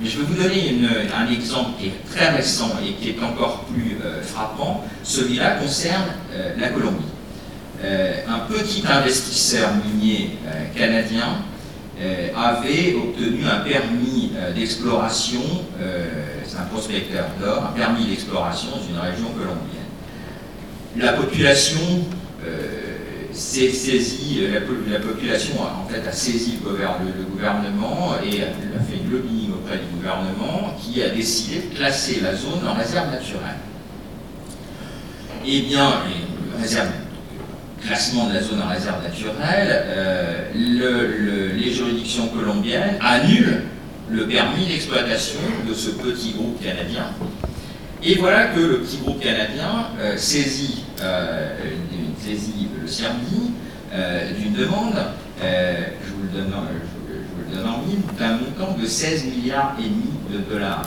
Mais 0.00 0.08
je 0.08 0.18
vais 0.18 0.24
vous 0.24 0.42
donner 0.42 0.76
un 1.16 1.30
exemple 1.30 1.70
qui 1.78 1.86
est 1.88 2.14
très 2.14 2.30
récent 2.30 2.70
et 2.84 2.92
qui 2.92 3.10
est 3.10 3.22
encore 3.22 3.64
plus 3.64 3.98
euh, 4.04 4.22
frappant. 4.22 4.84
Celui-là 5.02 5.56
concerne 5.56 6.06
euh, 6.32 6.52
la 6.56 6.68
Colombie. 6.68 7.04
Euh, 7.82 8.14
un 8.28 8.40
petit 8.40 8.82
investisseur 8.88 9.70
minier 9.84 10.36
canadien 10.74 11.42
avait 12.36 12.94
obtenu 12.94 13.44
un 13.44 13.60
permis 13.60 14.32
euh, 14.36 14.52
d'exploration, 14.52 15.42
euh, 15.80 16.06
c'est 16.46 16.58
un 16.58 16.64
prospecteur 16.64 17.26
d'or, 17.40 17.72
un 17.72 17.76
permis 17.76 18.06
d'exploration 18.06 18.70
dans 18.70 18.82
une 18.82 18.98
région 18.98 19.28
colombienne. 19.30 19.88
La 20.96 21.12
population 21.12 21.80
s'est 23.32 23.70
saisie, 23.70 24.48
la, 24.52 24.98
population 25.00 25.54
a, 25.62 25.84
en 25.84 25.88
fait 25.88 26.06
a 26.08 26.12
saisi 26.12 26.58
le, 26.64 27.24
gouvernement 27.24 28.14
et 28.24 28.42
a, 28.42 28.46
fait 28.46 28.96
une 29.04 29.10
lobbying 29.10 29.52
auprès 29.52 29.78
du 29.78 29.84
gouvernement 29.94 30.76
qui 30.80 31.02
a 31.02 31.10
décidé 31.10 31.68
de 31.68 31.76
classer 31.76 32.20
la 32.20 32.34
zone 32.34 32.66
en 32.66 32.74
réserve 32.74 33.10
naturelle. 33.10 33.58
Eh 35.46 35.60
bien, 35.62 36.02
les 36.06 36.62
réserves 36.62 36.88
classement 37.84 38.26
de 38.28 38.34
la 38.34 38.42
zone 38.42 38.62
en 38.62 38.68
réserve 38.68 39.02
naturelle, 39.02 39.84
euh, 39.88 41.52
les 41.56 41.72
juridictions 41.72 42.28
colombiennes 42.28 42.96
annulent 43.00 43.62
le 44.10 44.26
permis 44.26 44.66
d'exploitation 44.66 45.40
de 45.68 45.74
ce 45.74 45.90
petit 45.90 46.32
groupe 46.32 46.62
canadien. 46.62 47.06
Et 48.02 48.14
voilà 48.16 48.46
que 48.46 48.60
le 48.60 48.78
petit 48.78 48.98
groupe 48.98 49.20
canadien 49.20 49.88
euh, 50.00 50.16
saisit, 50.16 50.84
euh, 51.02 51.54
saisit, 52.24 52.68
le 52.80 52.88
CERMI 52.88 53.52
d'une 54.38 54.52
demande, 54.52 54.94
je 55.40 56.12
vous 56.12 56.22
le 56.22 56.28
donne, 56.28 56.52
je, 56.52 57.14
vous 57.14 57.50
le 57.50 57.56
donne 57.56 57.66
en 57.66 57.78
mille, 57.78 58.00
d'un 58.18 58.36
montant 58.36 58.76
de 58.78 58.86
16 58.86 59.24
milliards 59.24 59.74
et 59.78 59.84
demi 59.84 60.10
de 60.30 60.52
dollars 60.52 60.82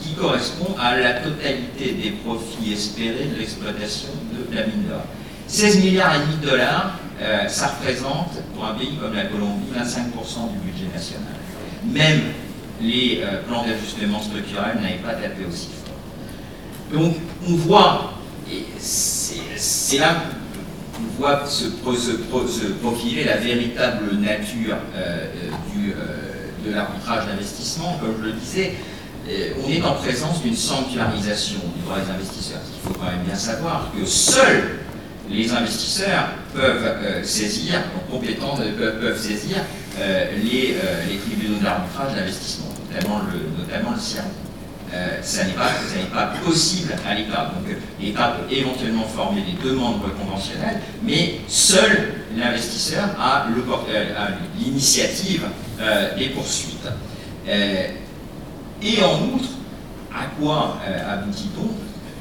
qui 0.00 0.14
correspond 0.14 0.74
à 0.80 0.96
la 0.96 1.12
totalité 1.20 1.92
des 1.92 2.10
profits 2.24 2.72
espérés 2.72 3.28
de 3.34 3.38
l'exploitation 3.38 4.08
de 4.32 4.56
la 4.56 4.66
mine 4.66 4.84
d'or. 4.88 5.04
16 5.50 5.80
milliards 5.84 6.14
et 6.14 6.18
demi 6.20 6.36
de 6.40 6.48
dollars, 6.48 6.92
euh, 7.20 7.48
ça 7.48 7.66
représente, 7.66 8.40
pour 8.54 8.64
un 8.64 8.74
pays 8.74 8.96
comme 9.00 9.14
la 9.14 9.24
Colombie, 9.24 9.66
25% 9.76 10.52
du 10.52 10.70
budget 10.70 10.86
national. 10.94 11.34
Même 11.84 12.20
les 12.80 13.20
euh, 13.24 13.42
plans 13.48 13.64
d'ajustement 13.64 14.22
structurel 14.22 14.76
n'avaient 14.80 15.02
pas 15.02 15.14
tapé 15.14 15.44
aussi 15.48 15.68
fort. 15.84 17.00
Donc, 17.00 17.16
on 17.48 17.54
voit, 17.56 18.12
et 18.50 18.64
c'est 18.78 19.98
là 19.98 20.22
qu'on 20.94 21.20
voit 21.20 21.44
se, 21.46 21.64
profiler 22.80 23.24
la 23.24 23.38
véritable 23.38 24.14
nature 24.18 24.76
euh, 24.94 25.26
du, 25.74 25.94
de 26.64 26.74
l'arbitrage 26.74 27.26
d'investissement. 27.26 27.98
Comme 28.00 28.14
je 28.20 28.26
le 28.26 28.32
disais, 28.34 28.74
on 29.64 29.68
est 29.68 29.82
en 29.82 29.94
présence 29.94 30.42
d'une 30.42 30.56
sanctuarisation 30.56 31.58
du 31.76 31.82
droit 31.82 31.98
des 31.98 32.10
investisseurs. 32.10 32.60
Il 32.72 32.88
faut 32.88 32.98
quand 32.98 33.10
même 33.10 33.24
bien 33.26 33.36
savoir 33.36 33.90
que 33.96 34.06
seuls 34.06 34.78
les 35.30 35.52
investisseurs 35.52 36.28
peuvent 36.54 36.84
euh, 36.84 37.22
saisir, 37.22 37.74
en 37.96 38.12
compétence, 38.12 38.58
peuvent, 38.76 39.18
saisir 39.18 39.58
euh, 39.98 40.26
les, 40.42 40.74
euh, 40.82 41.04
les, 41.08 41.18
tribunaux 41.18 41.58
d'arbitrage 41.62 42.14
d'investissement, 42.14 42.68
notamment 42.92 43.20
le, 43.32 43.62
notamment 43.62 43.92
le 43.92 44.00
CIRM. 44.00 44.24
ça 45.22 45.44
n'est 45.44 45.52
pas, 45.52 45.70
pas, 46.12 46.32
possible 46.44 46.92
à 47.08 47.14
l'État. 47.14 47.52
Donc 47.54 47.76
l'État 48.00 48.38
peut 48.38 48.54
éventuellement 48.54 49.04
former 49.04 49.42
des 49.42 49.68
demandes 49.68 50.00
conventionnelles, 50.18 50.80
mais 51.04 51.40
seul 51.46 52.14
l'investisseur 52.36 53.04
a 53.18 53.46
l'initiative 54.58 55.46
des 56.18 56.28
poursuites. 56.30 56.88
et 57.46 59.02
en 59.02 59.34
outre, 59.34 59.50
à 60.12 60.24
quoi 60.40 60.78
aboutit-on? 61.08 61.70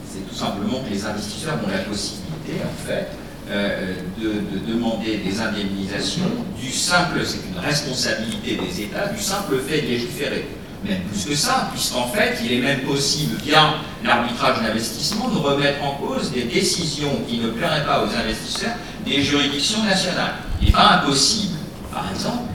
C'est 0.08 0.28
tout 0.28 0.36
simplement 0.36 0.80
que 0.84 0.90
les 0.92 1.06
investisseurs 1.06 1.56
ont 1.66 1.70
la 1.72 1.80
possibilité 1.80 2.29
en 2.64 2.88
fait, 2.88 3.08
euh, 3.50 3.96
de, 4.20 4.72
demander 4.72 5.18
des 5.18 5.42
indemnisations 5.42 6.30
du 6.62 6.72
simple, 6.72 7.20
c'est 7.26 7.40
une 7.52 7.60
responsabilité 7.60 8.58
des 8.58 8.84
États, 8.84 9.08
du 9.08 9.22
simple 9.22 9.58
fait 9.68 9.82
de 9.82 9.88
légiférer. 9.88 10.48
Même 10.88 11.02
plus 11.12 11.26
que 11.26 11.36
ça, 11.36 11.70
puisqu'en 11.74 12.08
fait, 12.08 12.38
il 12.44 12.54
est 12.54 12.62
même 12.62 12.82
possible, 12.82 13.36
via 13.44 13.74
l'arbitrage 14.04 14.62
d'investissement, 14.62 15.28
de 15.30 15.38
remettre 15.38 15.84
en 15.84 15.96
cause 15.96 16.32
des 16.32 16.44
décisions 16.44 17.22
qui 17.28 17.40
ne 17.40 17.50
plairaient 17.50 17.86
pas 17.86 18.04
aux 18.04 18.16
investisseurs 18.16 18.76
des 19.06 19.22
juridictions 19.22 19.84
nationales. 19.84 20.36
Il 20.62 20.68
n'est 20.68 20.72
pas 20.72 21.02
impossible, 21.02 21.58
par 21.92 22.06
exemple, 22.14 22.50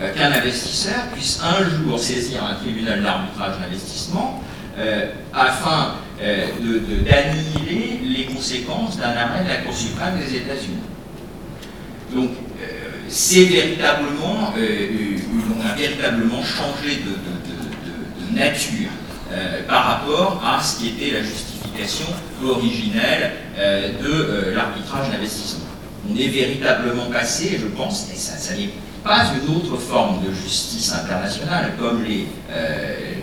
euh, 0.00 0.12
qu'un 0.12 0.30
investisseur 0.30 1.06
puisse 1.14 1.40
un 1.42 1.64
jour 1.64 1.98
saisir 1.98 2.44
un 2.44 2.54
tribunal 2.54 3.02
d'arbitrage 3.02 3.58
d'investissement 3.60 4.42
afin 5.32 5.94
euh, 6.22 6.46
d'annihiler 7.04 8.00
les 8.04 8.24
conséquences 8.26 8.96
d'un 8.98 9.10
arrêt 9.10 9.42
de 9.42 9.48
la 9.48 9.56
Cour 9.56 9.74
suprême 9.74 10.14
des 10.16 10.36
États-Unis. 10.36 10.78
Donc, 12.14 12.30
euh, 12.30 12.64
c'est 13.08 13.46
véritablement, 13.46 14.52
on 14.54 15.68
a 15.68 15.74
véritablement 15.74 16.42
changé 16.42 17.02
de, 17.04 18.34
nature 18.34 18.90
par 19.68 19.84
rapport 19.84 20.42
à 20.44 20.60
ce 20.60 20.78
qui 20.78 20.88
était 20.88 21.12
la 21.12 21.22
justification 21.22 22.06
originelle 22.44 23.30
de 24.02 24.50
l'arbitrage 24.56 25.10
d'investissement. 25.10 25.66
On 26.10 26.16
est 26.16 26.28
véritablement 26.28 27.06
passé, 27.12 27.60
je 27.60 27.66
pense, 27.66 28.08
et 28.12 28.16
ça, 28.16 28.36
ça 28.36 28.54
n'est 28.54 28.70
pas 29.04 29.26
une 29.36 29.54
autre 29.54 29.76
forme 29.76 30.24
de 30.24 30.32
justice 30.32 30.92
internationale, 30.92 31.74
comme 31.78 32.02
les, 32.02 32.26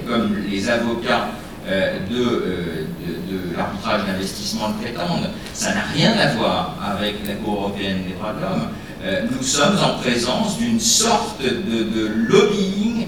comme 0.07 0.37
les 0.49 0.69
avocats 0.69 1.27
de, 1.67 2.15
de, 2.15 3.55
l'arbitrage 3.55 4.05
d'investissement 4.05 4.69
le 4.69 4.85
prétendent. 4.85 5.29
Ça 5.53 5.73
n'a 5.73 5.83
rien 5.93 6.13
à 6.17 6.33
voir 6.35 6.75
avec 6.95 7.15
la 7.27 7.35
Cour 7.35 7.61
européenne 7.61 8.03
des 8.07 8.13
droits 8.13 8.33
de 8.33 8.41
l'homme. 8.41 9.29
nous 9.31 9.43
sommes 9.43 9.77
en 9.83 9.99
présence 9.99 10.57
d'une 10.57 10.79
sorte 10.79 11.41
de, 11.41 12.07
lobbying 12.27 13.07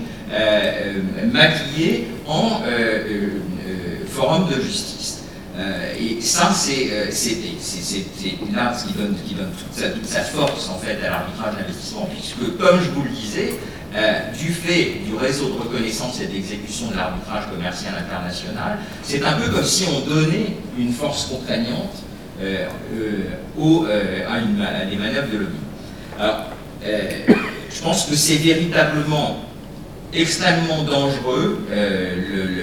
maquillé 1.32 2.08
en 2.28 2.62
forum 4.08 4.48
de 4.50 4.62
justice. 4.62 5.24
et 6.00 6.22
ça, 6.22 6.52
c'est 6.54 6.90
là 8.54 8.74
ce 8.74 8.86
qui 8.88 8.94
donne, 8.94 9.16
qui 9.26 9.36
donne 9.36 9.52
toute, 9.58 9.74
sa, 9.74 9.90
toute, 9.90 10.06
sa, 10.06 10.22
force 10.22 10.70
en 10.70 10.78
fait 10.78 10.98
à 11.06 11.10
l'arbitrage 11.10 11.56
d'investissement, 11.58 12.08
puisque, 12.12 12.58
comme 12.58 12.80
je 12.82 12.90
vous 12.92 13.04
le 13.04 13.10
disais, 13.10 13.60
du 14.38 14.52
fait 14.52 15.02
du 15.06 15.16
réseau 15.16 15.50
de 15.50 15.60
reconnaissance 15.60 16.20
et 16.22 16.28
d'exécution 16.28 16.90
de 16.92 16.98
l'arbitrage 16.98 17.50
commercial 17.52 17.94
international, 17.98 18.80
c'est 19.04 19.24
un 19.24 19.34
peu 19.34 19.52
comme 19.52 19.64
si 19.64 19.86
on 19.88 20.10
donnait 20.10 20.58
une 20.78 20.92
force 20.92 21.28
contraignante 21.28 21.94
euh, 22.42 22.66
aux, 23.60 23.86
à, 23.86 24.34
à, 24.34 24.86
des 24.86 24.96
manœuvres 24.96 25.32
de 25.32 25.38
lobby. 25.38 25.58
Alors, 26.20 26.46
je 26.84 27.82
pense 27.82 28.06
que 28.06 28.16
c'est 28.16 28.38
véritablement 28.38 29.46
extrêmement 30.14 30.84
dangereux, 30.84 31.60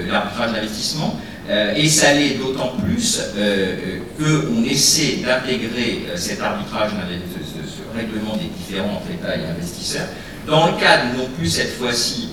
l'arbitrage 0.08 0.52
d'investissement, 0.52 1.16
euh, 1.50 1.74
et 1.74 1.88
ça 1.88 2.12
l'est 2.12 2.38
d'autant 2.38 2.72
plus 2.80 3.20
euh, 3.36 3.98
qu'on 4.16 4.62
essaie 4.62 5.16
d'intégrer 5.16 6.04
cet 6.14 6.40
arbitrage, 6.40 6.90
ce, 6.90 7.98
règlement 7.98 8.36
des 8.36 8.50
différents 8.56 9.02
États 9.12 9.36
et 9.36 9.46
investisseurs, 9.46 10.06
dans 10.46 10.66
le 10.66 10.72
cadre 10.80 11.16
non 11.16 11.28
plus 11.38 11.48
cette 11.48 11.72
fois-ci 11.76 12.30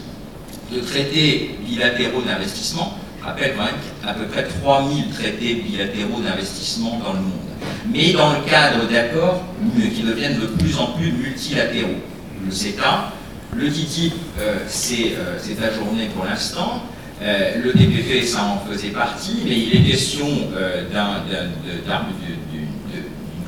de 0.74 0.80
traités 0.82 1.56
bilatéraux 1.66 2.22
d'investissement. 2.22 2.98
Je 3.22 3.26
rappelle 3.26 3.56
quand 3.58 3.66
même 3.66 3.76
à 4.06 4.14
peu 4.14 4.26
près 4.26 4.44
3000 4.44 5.10
traités 5.10 5.56
bilatéraux 5.56 6.22
d'investissement 6.22 7.00
dans 7.04 7.14
le 7.14 7.20
monde, 7.20 7.32
mais 7.92 8.14
dans 8.14 8.34
le 8.34 8.40
cadre 8.50 8.88
d'accords 8.88 9.44
qui 9.96 10.02
deviennent 10.02 10.40
de 10.40 10.48
plus 10.48 10.78
en 10.78 10.88
plus 10.94 11.12
multilatéraux. 11.12 12.02
Le 12.46 12.52
CETA, 12.52 13.12
le 13.56 13.70
TTIP, 13.70 14.14
euh, 14.40 14.60
c'est 14.68 15.16
euh, 15.18 15.68
ajourné 15.68 16.08
pour 16.16 16.26
l'instant. 16.26 16.84
Euh, 17.22 17.64
le 17.64 17.72
TPP, 17.72 18.24
ça 18.24 18.44
en 18.44 18.60
faisait 18.60 18.90
partie, 18.90 19.42
mais 19.44 19.58
il 19.58 19.76
est 19.76 19.90
question 19.90 20.28
euh, 20.56 20.84
d'une 22.52 22.64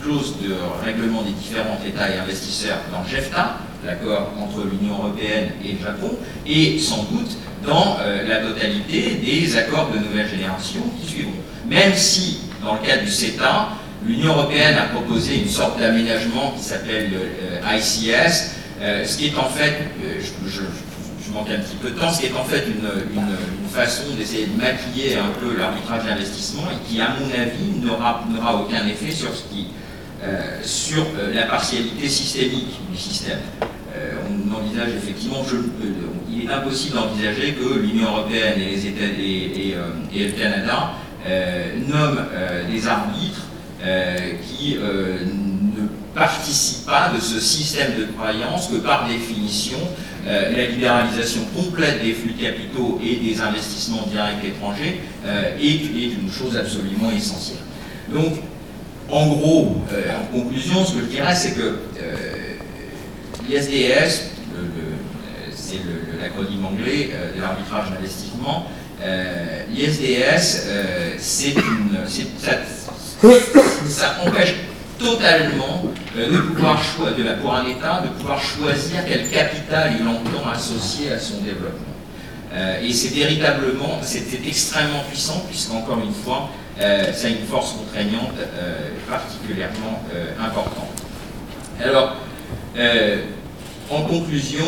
clause 0.01 0.35
de 0.41 0.55
règlement 0.83 1.21
des 1.21 1.31
différents 1.31 1.79
États 1.85 2.09
et 2.09 2.17
investisseurs 2.17 2.79
dans 2.91 3.03
le 3.03 3.07
GEFTA, 3.07 3.57
l'accord 3.85 4.31
entre 4.39 4.65
l'Union 4.65 4.95
européenne 4.99 5.51
et 5.63 5.73
le 5.73 5.79
Japon, 5.79 6.11
et 6.45 6.79
sans 6.79 7.03
doute 7.03 7.37
dans 7.65 7.97
euh, 8.01 8.27
la 8.27 8.37
totalité 8.37 9.15
des 9.23 9.57
accords 9.57 9.89
de 9.91 9.99
nouvelle 9.99 10.29
génération 10.29 10.81
qui 10.99 11.11
suivront. 11.11 11.31
Même 11.67 11.93
si, 11.93 12.39
dans 12.63 12.75
le 12.75 12.79
cadre 12.79 13.03
du 13.03 13.11
CETA, 13.11 13.69
l'Union 14.05 14.33
européenne 14.33 14.75
a 14.77 14.93
proposé 14.93 15.39
une 15.41 15.49
sorte 15.49 15.79
d'aménagement 15.79 16.53
qui 16.57 16.63
s'appelle 16.63 17.11
le 17.11 17.77
ICS, 17.77 18.55
euh, 18.81 19.05
ce 19.05 19.17
qui 19.17 19.27
est 19.27 19.37
en 19.37 19.49
fait, 19.49 19.75
euh, 20.03 20.21
je, 20.47 20.61
manque 21.33 21.49
un 21.51 21.59
petit 21.59 21.75
peu 21.75 21.91
de 21.91 21.99
temps, 21.99 22.11
ce 22.11 22.21
qui 22.21 22.25
est 22.25 22.35
en 22.35 22.43
fait 22.43 22.65
une, 22.65 22.89
façon 23.69 24.01
d'essayer 24.17 24.47
de 24.47 24.57
maquiller 24.57 25.15
un 25.15 25.29
peu 25.39 25.55
l'arbitrage 25.55 26.03
d'investissement 26.03 26.63
et 26.71 26.89
qui, 26.89 26.99
à 26.99 27.09
mon 27.19 27.27
avis, 27.27 27.79
n'aura 27.85 28.23
aucun 28.55 28.87
effet 28.87 29.11
sur 29.11 29.29
ce 29.29 29.43
qui 29.53 29.67
euh, 29.67 29.88
sur 30.61 31.03
euh, 31.17 31.33
la 31.33 31.43
partialité 31.43 32.07
systémique 32.07 32.79
du 32.91 32.97
système. 32.97 33.39
Euh, 33.95 34.13
on 34.29 34.55
envisage 34.55 34.89
effectivement, 34.97 35.43
je, 35.49 35.57
il 36.31 36.45
est 36.45 36.53
impossible 36.53 36.95
d'envisager 36.95 37.53
que 37.53 37.79
l'Union 37.79 38.07
européenne 38.07 38.59
et, 38.59 38.75
les 38.75 38.87
États, 38.87 39.05
et 39.05 39.75
le 40.25 40.31
Canada 40.31 40.91
nomment 41.87 42.25
des 42.71 42.87
arbitres 42.87 43.41
qui 44.47 44.75
ne 44.77 45.87
participent 46.15 46.85
pas 46.85 47.11
de 47.13 47.19
ce 47.19 47.39
système 47.39 47.99
de 47.99 48.05
croyance 48.05 48.67
que 48.67 48.77
par 48.77 49.07
définition 49.07 49.79
la 50.25 50.65
libéralisation 50.67 51.41
complète 51.55 52.01
des 52.03 52.13
flux 52.13 52.33
de 52.33 52.41
capitaux 52.41 53.01
et 53.03 53.15
des 53.15 53.41
investissements 53.41 54.07
directs 54.07 54.45
étrangers 54.45 55.01
est, 55.25 55.65
est 55.65 56.13
une 56.21 56.31
chose 56.31 56.55
absolument 56.55 57.11
essentielle. 57.11 57.57
Donc 58.13 58.39
en 59.11 59.27
gros, 59.27 59.77
euh, 59.91 60.11
en 60.19 60.37
conclusion, 60.37 60.85
ce 60.85 60.93
que 60.93 61.01
je 61.01 61.05
dirais, 61.05 61.35
c'est 61.35 61.51
que 61.51 61.61
euh, 61.61 62.55
l'ISDS, 63.47 64.31
c'est 65.55 65.79
l'acronyme 66.21 66.65
anglais 66.65 67.09
euh, 67.13 67.35
de 67.35 67.41
l'arbitrage 67.41 67.89
d'investissement, 67.91 68.65
l'ISDS, 69.71 70.67
ça, 73.87 74.17
empêche 74.25 74.55
totalement 74.97 75.85
de 76.15 76.37
pouvoir 76.37 76.83
choisir, 76.83 77.37
pour 77.41 77.53
un 77.53 77.65
État, 77.65 78.01
de 78.01 78.09
pouvoir 78.19 78.41
choisir 78.41 79.05
quel 79.07 79.29
capital 79.29 79.93
il 79.99 80.05
entend 80.05 80.49
associer 80.49 81.13
à 81.13 81.19
son 81.19 81.37
développement. 81.37 81.89
Euh, 82.53 82.81
et 82.81 82.91
c'est 82.93 83.13
véritablement, 83.13 83.99
c'était 84.01 84.47
extrêmement 84.47 85.03
puissant, 85.07 85.43
puisqu'encore 85.47 85.99
une 86.03 86.13
fois, 86.13 86.49
euh, 86.49 86.68
ça 86.79 87.27
a 87.27 87.29
une 87.29 87.45
force 87.45 87.73
contraignante 87.73 88.33
euh, 88.39 88.89
particulièrement 89.09 90.03
euh, 90.13 90.31
importante. 90.39 90.87
Alors, 91.83 92.15
euh, 92.77 93.23
en 93.89 94.01
conclusion, 94.03 94.65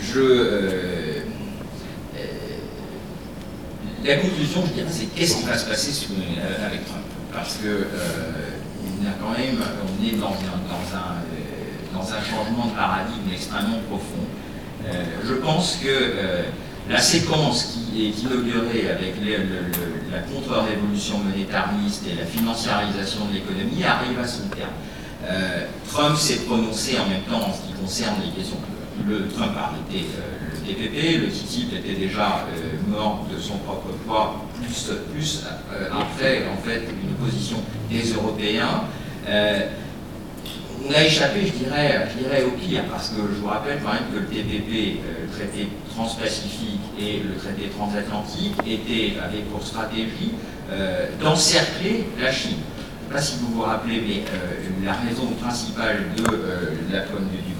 je, 0.00 1.22
la 4.04 4.16
conclusion, 4.16 4.62
je 4.66 4.72
dirais, 4.72 4.88
c'est 4.90 5.06
qu'est-ce 5.14 5.36
qui 5.36 5.44
va 5.44 5.56
se 5.56 5.68
passer 5.68 6.08
avec 6.66 6.84
Trump? 6.86 7.04
Parce 7.32 7.56
que 7.56 7.86
a 9.08 9.12
quand 9.20 9.30
même, 9.30 9.62
on 9.84 10.04
est 10.04 10.16
dans 10.18 10.34
un, 10.34 10.58
dans 10.68 10.96
un, 10.96 11.22
dans 11.94 12.12
un 12.12 12.20
changement 12.22 12.66
de 12.66 12.76
paradigme 12.76 13.32
extrêmement 13.32 13.80
profond. 13.88 14.26
Euh, 14.86 15.04
je 15.24 15.34
pense 15.34 15.76
que 15.82 15.88
euh, 15.88 16.42
la 16.88 17.00
séquence 17.00 17.78
qui 17.92 18.06
est 18.06 18.22
inaugurée 18.22 18.90
avec 18.90 19.14
la 20.10 20.18
contre-révolution 20.20 21.18
monétariste 21.18 22.04
et 22.10 22.14
la 22.14 22.26
financiarisation 22.26 23.26
de 23.26 23.34
l'économie 23.34 23.84
arrive 23.84 24.18
à 24.18 24.26
son 24.26 24.48
terme. 24.48 24.70
Euh, 25.28 25.66
Trump 25.90 26.16
s'est 26.16 26.46
prononcé 26.46 26.96
en 26.98 27.08
même 27.08 27.22
temps 27.22 27.48
en 27.48 27.52
ce 27.52 27.66
qui 27.66 27.72
concerne 27.80 28.16
les 28.24 28.30
questions. 28.30 28.58
Le 29.06 29.28
Trump 29.28 29.52
a 29.56 29.68
arrêté 29.68 30.06
euh, 30.16 30.48
le 30.52 30.66
TPP, 30.66 31.20
le 31.20 31.28
TTIP 31.28 31.72
était 31.74 31.94
déjà 31.94 32.46
euh, 32.48 32.90
mort 32.90 33.26
de 33.32 33.38
son 33.40 33.58
propre 33.58 33.88
poids, 34.06 34.44
plus, 34.60 34.90
plus 35.12 35.44
après 35.92 36.44
en 36.52 36.60
fait 36.66 36.82
une 37.02 37.14
position 37.24 37.58
des 37.90 38.12
Européens 38.12 38.84
on 40.88 40.94
a 40.94 41.04
échappé, 41.04 41.40
je 41.46 41.52
dirais, 41.52 42.44
au 42.44 42.50
pire, 42.50 42.84
parce 42.90 43.10
que 43.10 43.16
je 43.16 43.40
vous 43.40 43.46
rappelle 43.48 43.78
quand 43.84 43.92
même 43.92 44.08
que 44.12 44.20
le 44.20 44.26
TPP, 44.26 45.00
euh, 45.04 45.26
le 45.26 45.28
traité 45.30 45.68
transpacifique 45.94 46.80
et 46.98 47.20
le 47.20 47.34
traité 47.36 47.68
transatlantique, 47.68 48.54
étaient, 48.66 49.14
avaient 49.22 49.42
pour 49.52 49.64
stratégie 49.64 50.32
euh, 50.70 51.06
d'encercler 51.22 52.06
la 52.20 52.32
Chine. 52.32 52.58
Je 53.10 53.14
ne 53.14 53.20
sais 53.20 53.26
pas 53.26 53.32
si 53.32 53.38
vous 53.40 53.54
vous 53.54 53.62
rappelez, 53.62 54.02
mais 54.06 54.22
euh, 54.32 54.84
la 54.84 54.92
raison 54.94 55.26
principale 55.42 56.04
du 56.16 56.22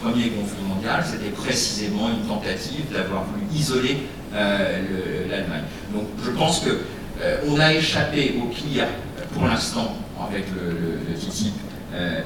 premier 0.01 0.29
conflit 0.29 0.63
mondial, 0.67 1.05
c'était 1.05 1.31
précisément 1.31 2.09
une 2.11 2.27
tentative 2.27 2.93
d'avoir 2.93 3.25
voulu 3.25 3.45
isoler 3.55 3.99
l'Allemagne. 4.33 5.65
Donc 5.93 6.05
je 6.23 6.31
pense 6.31 6.61
que 6.61 6.79
on 7.49 7.59
a 7.59 7.73
échappé 7.73 8.39
au 8.41 8.47
pire 8.49 8.87
pour 9.33 9.47
l'instant 9.47 9.97
avec 10.29 10.45
le, 10.55 10.71
le, 10.71 10.99
le 11.09 11.15
TTIP 11.19 11.55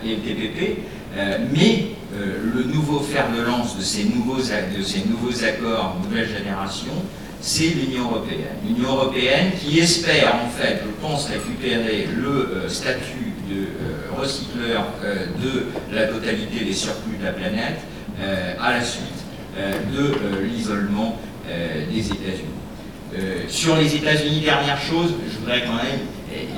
et 0.04 0.16
le 0.16 0.20
TPP, 0.20 0.78
euh, 1.16 1.38
mais 1.52 1.88
euh, 2.14 2.38
le 2.54 2.64
nouveau 2.64 3.00
fer 3.00 3.26
de 3.36 3.42
lance 3.42 3.76
de 3.76 3.82
ces 3.82 4.04
nouveaux, 4.04 4.38
de 4.38 5.44
accords 5.44 5.96
nouvelle 6.02 6.28
génération, 6.28 6.92
c'est 7.40 7.68
l'Union 7.68 8.04
européenne. 8.04 8.56
L'Union 8.66 8.92
européenne 8.94 9.50
qui 9.60 9.78
espère 9.78 10.36
en 10.36 10.48
fait, 10.48 10.80
je 10.82 11.06
pense, 11.06 11.26
récupérer 11.26 12.08
le 12.16 12.68
statut 12.68 13.32
de 13.50 13.66
recycleur 14.16 14.86
de 15.42 15.66
la 15.94 16.06
totalité 16.06 16.64
des 16.64 16.72
surplus 16.72 17.18
de 17.18 17.24
la 17.24 17.32
planète 17.32 17.80
à 18.60 18.70
la 18.74 18.84
suite 18.84 19.02
de 19.92 20.14
l'isolement 20.44 21.18
des 21.92 22.06
États-Unis. 22.06 23.48
sur 23.48 23.76
les 23.76 23.92
États-Unis, 23.96 24.40
dernière 24.40 24.80
chose, 24.80 25.12
je 25.28 25.38
voudrais 25.40 25.62
quand 25.62 25.74
même, 25.74 25.98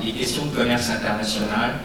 les 0.04 0.12
questions 0.12 0.44
de 0.44 0.54
commerce 0.54 0.90
international, 0.90 1.76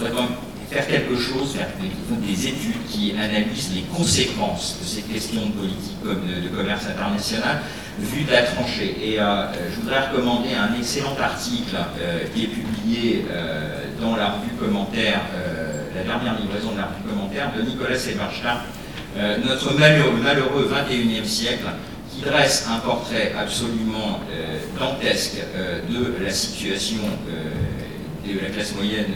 il 0.00 0.06
faut 0.08 0.22
faire 0.70 0.86
quelque 0.86 1.16
chose, 1.16 1.54
faire 1.54 1.68
des, 1.78 2.46
études 2.46 2.84
qui 2.88 3.12
analysent 3.12 3.72
les 3.74 3.82
conséquences 3.82 4.78
de 4.80 4.86
ces 4.86 5.02
questions 5.02 5.46
de 5.46 5.52
politique 5.52 6.02
comme 6.02 6.20
de, 6.26 6.48
commerce 6.48 6.86
international 6.86 7.58
vu 7.98 8.24
de 8.24 8.32
la 8.32 8.42
tranchée. 8.42 8.96
Et 9.02 9.20
euh, 9.20 9.46
je 9.70 9.80
voudrais 9.80 10.08
recommander 10.08 10.54
un 10.54 10.78
excellent 10.78 11.16
article 11.20 11.76
euh, 12.00 12.24
qui 12.34 12.44
est 12.44 12.48
publié 12.48 13.24
euh, 13.30 13.84
dans 14.00 14.16
la 14.16 14.30
revue 14.30 14.52
commentaire, 14.58 15.20
la 15.94 16.02
dernière 16.02 16.38
livraison 16.38 16.72
de 16.72 16.78
la 16.78 16.84
revue 16.84 17.08
commentaire 17.08 17.52
de 17.56 17.62
Nicolas 17.62 17.96
Eberstein, 17.96 18.58
notre 19.48 19.72
malheureux, 19.78 20.20
malheureux 20.22 20.70
21e 20.70 21.24
siècle, 21.24 21.64
qui 22.12 22.20
dresse 22.20 22.68
un 22.70 22.78
portrait 22.80 23.32
absolument 23.38 24.20
dantesque 24.78 25.38
de 25.88 26.22
la 26.22 26.30
situation 26.30 27.00
de 28.34 28.40
la 28.40 28.50
classe 28.50 28.74
moyenne 28.74 29.06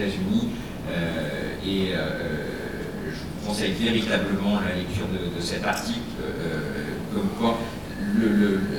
Euh, 0.00 1.54
et 1.66 1.92
euh, 1.94 3.10
je 3.10 3.16
vous 3.16 3.46
conseille 3.48 3.72
véritablement 3.72 4.60
la 4.60 4.76
lecture 4.76 5.06
de, 5.06 5.40
cet 5.40 5.64
article, 5.64 6.00
euh, 6.22 6.94
comme 7.14 7.28
quoi 7.38 7.58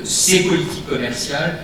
ces 0.03 0.43
politiques 0.43 0.87
commerciales 0.87 1.57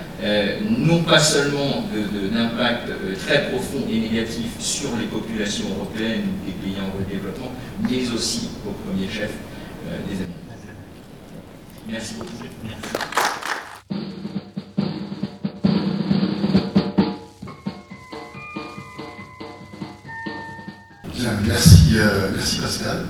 n'ont 0.67 1.03
pas 1.03 1.19
seulement 1.19 1.85
d'impact 2.33 2.89
très 3.25 3.49
profond 3.49 3.85
et 3.89 3.99
négatif 3.99 4.59
sur 4.59 4.89
les 4.97 5.05
populations 5.05 5.65
européennes 5.77 6.23
ou 6.23 6.45
des 6.45 6.53
pays 6.53 6.77
en 6.81 7.09
développement, 7.09 7.51
mais 7.83 8.09
aussi, 8.13 8.49
au 8.67 8.71
premier 8.71 9.07
chef, 9.07 9.31
des 10.07 10.15
Américains. 10.15 10.33
Merci 11.87 12.15
beaucoup. 12.15 12.33
merci, 12.63 12.87
euh, 21.23 22.29
merci 22.35 22.57
Pascal, 22.59 23.05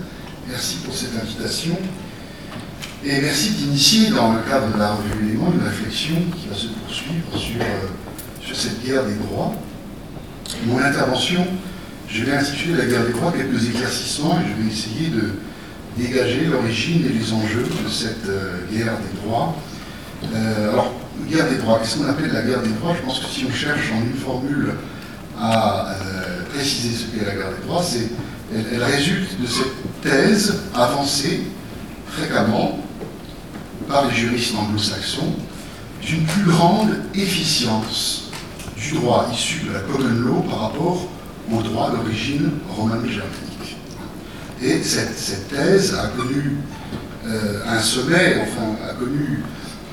merci 0.50 0.78
pour 0.84 0.94
cette 0.94 1.16
invitation. 1.22 1.78
Et 3.06 3.22
merci 3.22 3.52
d'initier 3.52 4.10
dans 4.10 4.34
le 4.34 4.40
cadre 4.42 4.74
de 4.74 4.78
la 4.78 4.92
revue 4.92 5.30
Élément 5.30 5.52
une 5.52 5.66
réflexion 5.66 6.16
qui 6.38 6.48
va 6.48 6.56
se 6.56 6.68
poursuivre 6.68 7.38
sur, 7.38 7.62
euh, 7.62 7.88
sur 8.42 8.56
cette 8.56 8.84
guerre 8.84 9.06
des 9.06 9.16
droits. 9.16 9.54
Mon 10.66 10.80
intervention, 10.80 11.46
je 12.08 12.24
vais 12.26 12.34
intituler 12.34 12.76
la 12.76 12.86
guerre 12.86 13.06
des 13.06 13.14
droits 13.14 13.32
quelques 13.32 13.70
éclaircissements 13.70 14.40
et 14.42 14.50
je 14.50 14.62
vais 14.62 14.72
essayer 14.72 15.08
de 15.10 15.34
dégager 15.98 16.46
l'origine 16.46 17.06
et 17.06 17.10
les 17.10 17.34
enjeux 17.34 17.64
de 17.64 17.90
cette 17.90 18.28
euh, 18.28 18.58
guerre 18.72 18.98
des 18.98 19.22
droits. 19.26 19.56
alors, 20.34 20.94
guerre 21.30 21.50
des 21.50 21.58
droits, 21.58 21.80
qu'est-ce 21.80 21.98
qu'on 21.98 22.10
appelle 22.10 22.32
la 22.34 22.42
guerre 22.42 22.62
des 22.62 22.70
droits? 22.70 22.94
Je 22.96 23.06
pense 23.06 23.20
que 23.20 23.26
si 23.28 23.46
on 23.50 23.54
cherche 23.54 23.92
en 23.94 24.02
une 24.02 24.18
formule 24.18 24.74
à 25.40 25.96
préciser 26.53 26.95
ce 26.95 27.06
qu'est 27.06 27.26
la 27.26 27.36
guerre 27.36 27.52
des 27.60 27.68
droits, 27.68 27.84
c'est 27.84 28.10
elle, 28.53 28.84
résulte 28.84 29.40
de 29.41 29.48
cette 29.48 30.02
thèse 30.02 30.60
avancée 30.76 31.41
fréquemment 32.07 32.80
par 33.88 34.07
les 34.07 34.15
juristes 34.15 34.56
anglo-saxons 34.56 35.34
d'une 36.02 36.26
plus 36.26 36.44
grande 36.52 36.90
efficience 37.14 38.30
du 38.76 38.94
droit 38.94 39.30
issu 39.32 39.65
de 39.68 39.73
la 39.73 39.80
common 39.80 40.19
law 40.19 40.41
par 40.49 40.61
rapport 40.61 41.07
au 41.52 41.61
droit 41.61 41.91
d'origine 41.91 42.52
romano-germanique. 42.76 43.78
Et 44.61 44.82
cette, 44.84 45.49
thèse 45.49 45.95
a 45.95 46.07
connu 46.07 46.57
euh, 47.28 47.61
un 47.68 47.80
sommet, 47.80 48.38
enfin, 48.41 48.76
a 48.90 48.94
connu, 48.94 49.44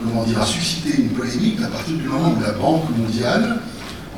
comment 0.02 0.24
dire, 0.24 0.40
a 0.40 0.47
suscité 0.47 1.02
une 1.02 1.10
polémique 1.10 1.60
à 1.62 1.68
partir 1.68 1.97
du 1.97 2.05
moment 2.05 2.35
où 2.36 2.43
la 2.43 2.52
Banque 2.52 2.85
mondiale, 2.97 3.60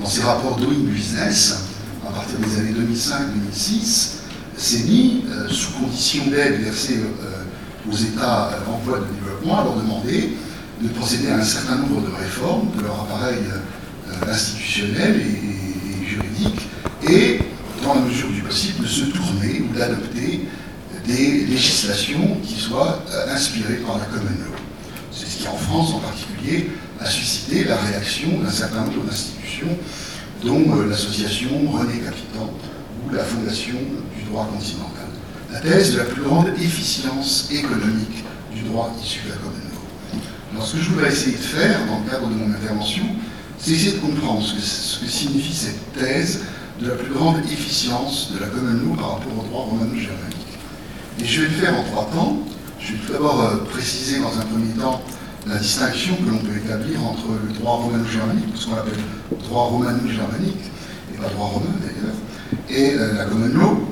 dans 0.00 0.08
ses 0.08 0.22
rapports 0.22 0.56
Doing 0.56 0.84
Business, 0.86 1.69
à 2.10 2.16
partir 2.16 2.38
des 2.38 2.58
années 2.58 2.74
2005-2006, 2.92 4.08
s'est 4.56 4.84
mis, 4.84 5.24
euh, 5.30 5.48
sous 5.48 5.72
condition 5.72 6.26
d'aide 6.26 6.60
versée 6.60 6.98
euh, 6.98 7.90
aux 7.90 7.96
États 7.96 8.50
en 8.68 8.78
voie 8.78 8.98
de 8.98 9.04
développement, 9.04 9.60
à 9.60 9.64
leur 9.64 9.76
demander 9.76 10.30
de 10.82 10.88
procéder 10.88 11.28
à 11.28 11.36
un 11.36 11.44
certain 11.44 11.76
nombre 11.76 12.02
de 12.02 12.14
réformes 12.14 12.68
de 12.76 12.82
leur 12.82 13.00
appareil 13.02 13.38
euh, 13.48 14.30
institutionnel 14.30 15.20
et, 15.20 16.06
juridique, 16.06 16.68
et, 17.08 17.38
dans 17.84 17.94
la 17.94 18.00
mesure 18.00 18.28
du 18.28 18.42
possible, 18.42 18.82
de 18.82 18.88
se 18.88 19.04
tourner 19.04 19.62
ou 19.62 19.76
d'adopter 19.76 20.46
des 21.06 21.46
législations 21.46 22.36
qui 22.44 22.60
soient 22.60 23.02
inspirées 23.28 23.80
par 23.86 23.98
la 23.98 24.04
common 24.04 24.24
law. 24.24 24.54
C'est 25.12 25.26
ce 25.26 25.38
qui, 25.38 25.48
en 25.48 25.56
France 25.56 25.94
en 25.94 26.00
particulier, 26.00 26.70
a 27.00 27.06
suscité 27.06 27.64
la 27.64 27.76
réaction 27.76 28.38
d'un 28.42 28.50
certain 28.50 28.82
nombre 28.82 29.04
d'institutions 29.04 29.78
dont 30.44 30.64
euh, 30.76 30.88
l'association 30.88 31.48
René 31.70 31.98
Capitan 31.98 32.50
ou 33.04 33.14
la 33.14 33.24
Fondation 33.24 33.76
du 34.16 34.24
droit 34.30 34.48
continental. 34.52 35.06
La 35.52 35.60
thèse 35.60 35.94
de 35.94 35.98
la 35.98 36.04
plus 36.04 36.22
grande 36.22 36.48
efficience 36.60 37.48
économique 37.50 38.24
du 38.54 38.62
droit 38.62 38.92
issu 39.02 39.20
de 39.26 39.30
la 39.30 39.36
common 39.36 39.52
law. 39.52 40.20
Alors 40.52 40.66
ce 40.66 40.76
que 40.76 40.82
je 40.82 40.90
voudrais 40.90 41.08
essayer 41.08 41.36
de 41.36 41.42
faire 41.42 41.86
dans 41.86 42.00
le 42.04 42.10
cadre 42.10 42.28
de 42.28 42.34
mon 42.34 42.50
intervention, 42.50 43.04
c'est 43.58 43.72
essayer 43.72 43.92
de 43.92 43.98
comprendre 43.98 44.42
ce 44.42 45.00
que, 45.00 45.10
signifie 45.10 45.54
cette 45.54 45.92
thèse 45.92 46.40
de 46.80 46.88
la 46.88 46.94
plus 46.94 47.12
grande 47.12 47.38
efficience 47.44 48.32
de 48.32 48.38
la 48.38 48.46
common 48.46 48.72
law 48.72 48.94
par 48.94 49.12
rapport 49.14 49.32
au 49.38 49.46
droit 49.48 49.64
romano-germanique. 49.64 50.36
Et 51.20 51.26
je 51.26 51.42
vais 51.42 51.48
le 51.48 51.54
faire 51.54 51.78
en 51.78 51.82
trois 51.84 52.10
temps. 52.12 52.38
Je 52.78 52.92
vais 52.92 52.98
tout 52.98 53.12
d'abord 53.12 53.42
euh, 53.42 53.56
préciser 53.70 54.20
dans 54.20 54.38
un 54.38 54.44
premier 54.44 54.72
temps 54.72 55.02
la 55.46 55.56
distinction 55.56 56.16
que 56.16 56.30
l'on 56.30 56.38
peut 56.38 56.56
établir 56.56 57.02
entre 57.04 57.28
le 57.46 57.52
droit 57.54 57.76
romano-germanique, 57.76 58.48
ce 58.54 58.66
qu'on 58.66 58.76
appelle 58.76 58.98
droit 59.44 59.64
romano-germanique, 59.64 60.70
et 61.14 61.18
pas 61.18 61.28
droit 61.28 61.46
romain 61.46 61.74
d'ailleurs, 61.80 62.16
et 62.68 62.94
euh, 62.94 63.16
la 63.16 63.24
common 63.24 63.48
law. 63.48 63.88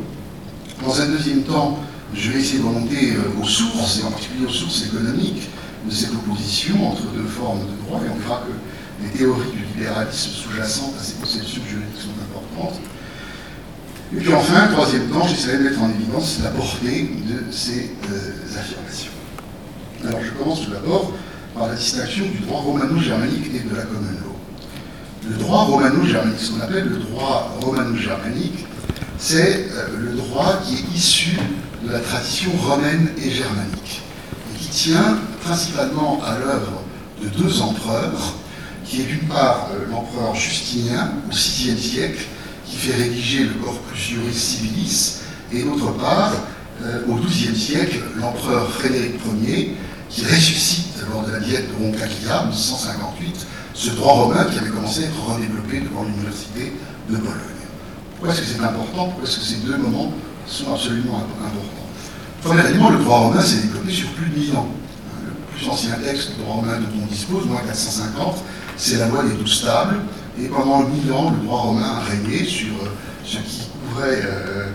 Dans 0.85 1.01
un 1.01 1.07
deuxième 1.07 1.43
temps, 1.43 1.79
je 2.15 2.31
vais 2.31 2.41
essayer 2.41 2.61
de 2.61 2.67
remonter 2.67 3.13
euh, 3.13 3.41
aux 3.41 3.47
sources, 3.47 4.01
et 4.01 4.05
en 4.05 4.11
particulier 4.11 4.47
aux 4.47 4.53
sources 4.53 4.87
économiques 4.87 5.49
de 5.87 5.95
cette 5.95 6.13
opposition 6.13 6.91
entre 6.91 7.03
deux 7.13 7.27
formes 7.27 7.61
de 7.61 7.87
droit, 7.87 8.01
et 8.05 8.11
on 8.11 8.19
verra 8.19 8.43
que 8.43 9.05
les 9.05 9.11
théories 9.11 9.53
du 9.53 9.65
libéralisme 9.75 10.31
sous-jacentes 10.31 10.95
à 11.01 11.03
ces 11.03 11.15
conceptions 11.15 11.63
juridiques 11.67 12.01
sont 12.01 12.11
importantes. 12.21 12.81
Et 14.15 14.21
puis 14.21 14.33
enfin, 14.33 14.69
troisième 14.69 15.09
temps, 15.09 15.27
j'essaierai 15.27 15.59
de 15.59 15.63
mettre 15.65 15.83
en 15.83 15.91
évidence 15.91 16.39
la 16.43 16.51
portée 16.51 17.11
de 17.29 17.53
ces 17.53 17.91
euh, 18.11 18.59
affirmations. 18.59 19.13
Alors 20.07 20.21
je 20.23 20.31
commence 20.33 20.65
tout 20.65 20.71
d'abord 20.71 21.13
par 21.59 21.69
la 21.69 21.75
distinction 21.75 22.25
du 22.27 22.39
droit 22.47 22.61
romano-germanique 22.61 23.47
et 23.55 23.69
de 23.69 23.75
la 23.75 23.83
common 23.83 24.13
law. 24.23 24.37
Le 25.29 25.37
droit 25.37 25.65
romano-germanique, 25.65 26.39
ce 26.39 26.53
qu'on 26.53 26.61
appelle 26.61 26.85
le 26.85 26.99
droit 26.99 27.59
romano-germanique, 27.61 28.65
c'est 29.19 29.67
euh, 29.73 29.99
le 29.99 30.13
droit 30.13 30.61
qui 30.65 30.77
est 30.77 30.97
issu 30.97 31.37
de 31.85 31.93
la 31.93 31.99
tradition 31.99 32.51
romaine 32.63 33.11
et 33.19 33.31
germanique, 33.31 34.03
et 34.55 34.59
qui 34.59 34.69
tient 34.69 35.19
principalement 35.43 36.21
à 36.25 36.39
l'œuvre 36.39 36.83
de 37.23 37.29
deux 37.29 37.61
empereurs, 37.61 38.35
qui 38.85 39.01
est 39.01 39.05
d'une 39.05 39.27
part 39.29 39.69
euh, 39.73 39.91
l'empereur 39.91 40.35
Justinien 40.37 41.13
au 41.29 41.35
VIe 41.35 41.79
siècle, 41.79 42.25
qui 42.65 42.77
fait 42.77 42.97
rédiger 43.03 43.45
le 43.45 43.55
Corpus 43.65 43.99
Juris 43.99 44.35
Civilis, 44.35 45.21
et 45.53 45.65
d'autre 45.65 45.93
part, 45.95 46.35
euh, 46.85 47.01
au 47.09 47.15
XIIe 47.15 47.59
siècle, 47.59 47.99
l'empereur 48.17 48.71
Frédéric 48.71 49.15
Ier, 49.43 49.75
qui 50.09 50.25
ressuscite 50.25 50.88
lors 51.11 51.25
de 51.25 51.33
la 51.33 51.41
diète 51.41 51.69
de 51.69 51.85
Roncaglia, 51.85 52.45
1658, 52.47 53.47
ce 53.75 53.91
droit 53.91 54.13
romain 54.15 54.45
qui 54.45 54.59
avait 54.59 54.71
commencé 54.71 55.05
à 55.05 55.07
être 55.07 55.25
redéveloppé 55.25 55.81
devant 55.81 56.05
l'université 56.05 56.73
de 57.09 57.17
Bologne. 57.17 57.35
Pourquoi 58.13 58.35
est-ce 58.35 58.41
que 58.41 58.47
c'est 58.47 58.65
important? 58.65 59.07
Pourquoi 59.07 59.25
est-ce 59.25 59.39
que 59.39 59.45
ces 59.45 59.57
deux 59.67 59.77
moments 59.77 60.13
sont 60.47 60.73
absolument 60.73 61.19
importants? 61.19 61.87
Premièrement, 62.43 62.91
le 62.91 62.99
droit 62.99 63.19
romain 63.19 63.41
s'est 63.41 63.63
développé 63.63 63.93
sur 63.93 64.09
plus 64.11 64.27
de 64.31 64.39
1000 64.39 64.57
ans. 64.57 64.69
Le 65.25 65.57
plus 65.57 65.69
ancien 65.69 65.95
texte 66.05 66.37
de 66.37 66.43
droit 66.43 66.57
romain 66.57 66.79
dont 66.79 67.03
on 67.03 67.07
dispose, 67.07 67.47
moins 67.47 67.61
450, 67.67 68.39
c'est 68.77 68.97
la 68.99 69.09
loi 69.09 69.23
des 69.25 69.35
douze 69.35 69.65
tables. 69.65 70.01
Et 70.41 70.47
pendant 70.47 70.83
1000 70.83 71.13
ans, 71.13 71.31
le 71.31 71.45
droit 71.45 71.61
romain 71.61 71.99
a 71.99 72.01
régné 72.01 72.45
sur 72.45 72.75
euh, 72.75 72.89
ce 73.25 73.39
qui 73.39 73.69
couvrait 73.89 74.23
euh, 74.25 74.67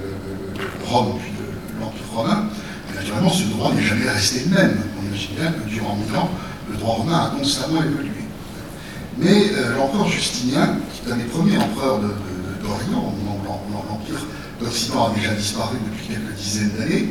Rome 0.85 1.17
puis 1.19 1.31
l'Empire 1.79 2.01
romain. 2.15 2.45
Et 2.91 2.95
naturellement, 2.95 3.29
ce 3.29 3.43
droit 3.45 3.73
n'est 3.73 3.83
jamais 3.83 4.09
resté 4.09 4.43
le 4.45 4.55
même. 4.55 4.77
Que 5.13 5.69
durant 5.69 5.95
1000 5.95 6.17
ans, 6.17 6.29
le 6.71 6.77
droit 6.77 6.95
romain 6.95 7.25
a 7.25 7.37
constamment 7.37 7.83
évolué. 7.83 8.09
Mais 9.19 9.51
euh, 9.53 9.77
l'empereur 9.77 10.07
Justinien, 10.07 10.77
qui 10.91 11.07
est 11.07 11.13
un 11.13 11.17
des 11.17 11.25
premiers 11.25 11.57
empereurs 11.57 11.99
d'Orient, 11.99 13.13
l'empire 13.89 14.25
d'Occident 14.59 15.11
a 15.11 15.13
déjà 15.13 15.35
disparu 15.35 15.77
depuis 15.85 16.15
quelques 16.15 16.35
dizaines 16.35 16.71
d'années, 16.79 17.09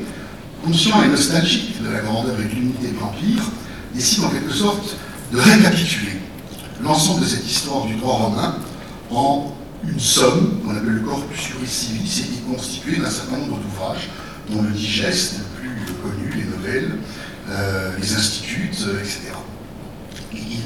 conscient 0.65 1.01
et 1.05 1.09
nostalgique 1.09 1.81
de 1.81 1.91
la 1.91 2.01
grandeur 2.01 2.35
et 2.41 2.45
de 2.45 2.49
l'unité 2.49 2.89
de 2.89 2.99
l'Empire, 2.99 3.45
décide 3.95 4.25
en 4.25 4.31
quelque 4.31 4.53
sorte 4.53 4.97
de 5.33 5.39
récapituler 5.39 6.19
l'ensemble 6.83 7.21
de 7.21 7.27
cette 7.27 7.49
histoire 7.49 7.85
du 7.85 7.95
droit 7.95 8.15
romain 8.15 8.57
en 9.13 9.55
une 9.89 10.01
somme 10.01 10.61
qu'on 10.65 10.77
appelle 10.77 10.95
le 10.95 11.01
corpus 11.01 11.41
juris 11.41 11.67
civilis 11.69 12.21
et 12.21 12.23
qui 12.25 12.39
est 12.39 12.53
constitué 12.53 12.97
d'un 12.97 13.11
certain 13.11 13.37
nombre 13.37 13.59
d'ouvrages, 13.61 14.09
dont 14.51 14.63
le 14.63 14.71
digeste, 14.71 15.37
le 15.63 15.71
plus 15.85 15.93
connu, 16.03 16.33
les 16.35 16.57
nouvelles, 16.57 16.99
les 18.01 18.15
instituts, 18.15 18.71
euh, 18.87 19.01
etc 19.01 19.33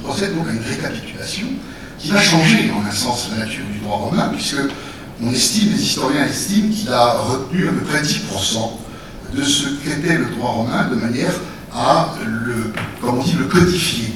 procède 0.06 0.36
donc 0.36 0.46
à 0.48 0.52
une 0.52 0.62
récapitulation 0.62 1.46
qui 1.98 2.10
va 2.10 2.20
changer 2.20 2.70
en 2.70 2.86
un 2.86 2.92
sens 2.92 3.28
la 3.32 3.44
nature 3.44 3.64
du 3.72 3.78
droit 3.80 3.96
romain, 3.96 4.30
puisque 4.32 4.56
on 5.22 5.32
estime, 5.32 5.72
les 5.72 5.82
historiens 5.82 6.26
estiment 6.26 6.72
qu'il 6.72 6.92
a 6.92 7.12
retenu 7.12 7.68
à 7.68 7.72
peu 7.72 7.80
près 7.80 8.02
10% 8.02 8.22
de 9.34 9.42
ce 9.42 9.68
qu'était 9.82 10.18
le 10.18 10.26
droit 10.26 10.50
romain 10.50 10.88
de 10.88 10.94
manière 10.94 11.32
à 11.74 12.14
le, 12.24 12.72
on 13.02 13.22
dit, 13.22 13.34
le 13.38 13.46
codifier. 13.46 14.12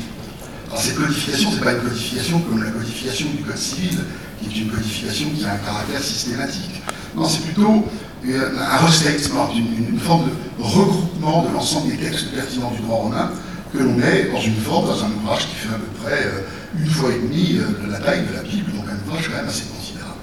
Alors 0.68 0.80
cette 0.80 0.96
codification, 0.96 1.50
ce 1.50 1.56
n'est 1.56 1.62
pas 1.62 1.72
une 1.72 1.80
codification 1.80 2.38
comme 2.40 2.62
la 2.62 2.70
codification 2.70 3.26
du 3.36 3.42
Code 3.42 3.56
civil, 3.56 3.98
qui 4.40 4.48
est 4.48 4.62
une 4.62 4.70
codification 4.70 5.26
qui 5.36 5.44
a 5.44 5.54
un 5.54 5.58
caractère 5.58 6.02
systématique. 6.02 6.82
Non, 7.16 7.28
c'est 7.28 7.42
plutôt 7.42 7.68
euh, 7.70 7.80
un 8.24 8.86
restatement, 8.86 9.50
une, 9.54 9.94
une, 9.94 9.98
forme 9.98 10.28
de 10.28 10.62
regroupement 10.62 11.44
de 11.44 11.54
l'ensemble 11.54 11.90
des 11.90 11.96
textes 11.96 12.32
pertinents 12.34 12.70
du 12.70 12.82
droit 12.82 12.98
romain 12.98 13.30
que 13.72 13.78
l'on 13.78 13.94
met 13.94 14.28
dans 14.32 14.40
une 14.40 14.56
forme, 14.56 14.86
dans 14.86 15.04
un 15.04 15.10
ouvrage 15.22 15.46
qui 15.48 15.54
fait 15.54 15.74
à 15.74 15.78
peu 15.78 16.02
près 16.02 16.24
euh, 16.24 16.42
une 16.78 16.90
fois 16.90 17.10
et 17.10 17.20
demie 17.20 17.58
euh, 17.58 17.86
de 17.86 17.90
la 17.90 17.98
taille 17.98 18.26
de 18.26 18.34
la 18.34 18.42
Bible, 18.42 18.72
donc 18.72 18.84
un 18.88 19.08
ouvrage 19.08 19.28
quand 19.28 19.36
même 19.36 19.48
assez 19.48 19.64
considérable. 19.64 20.18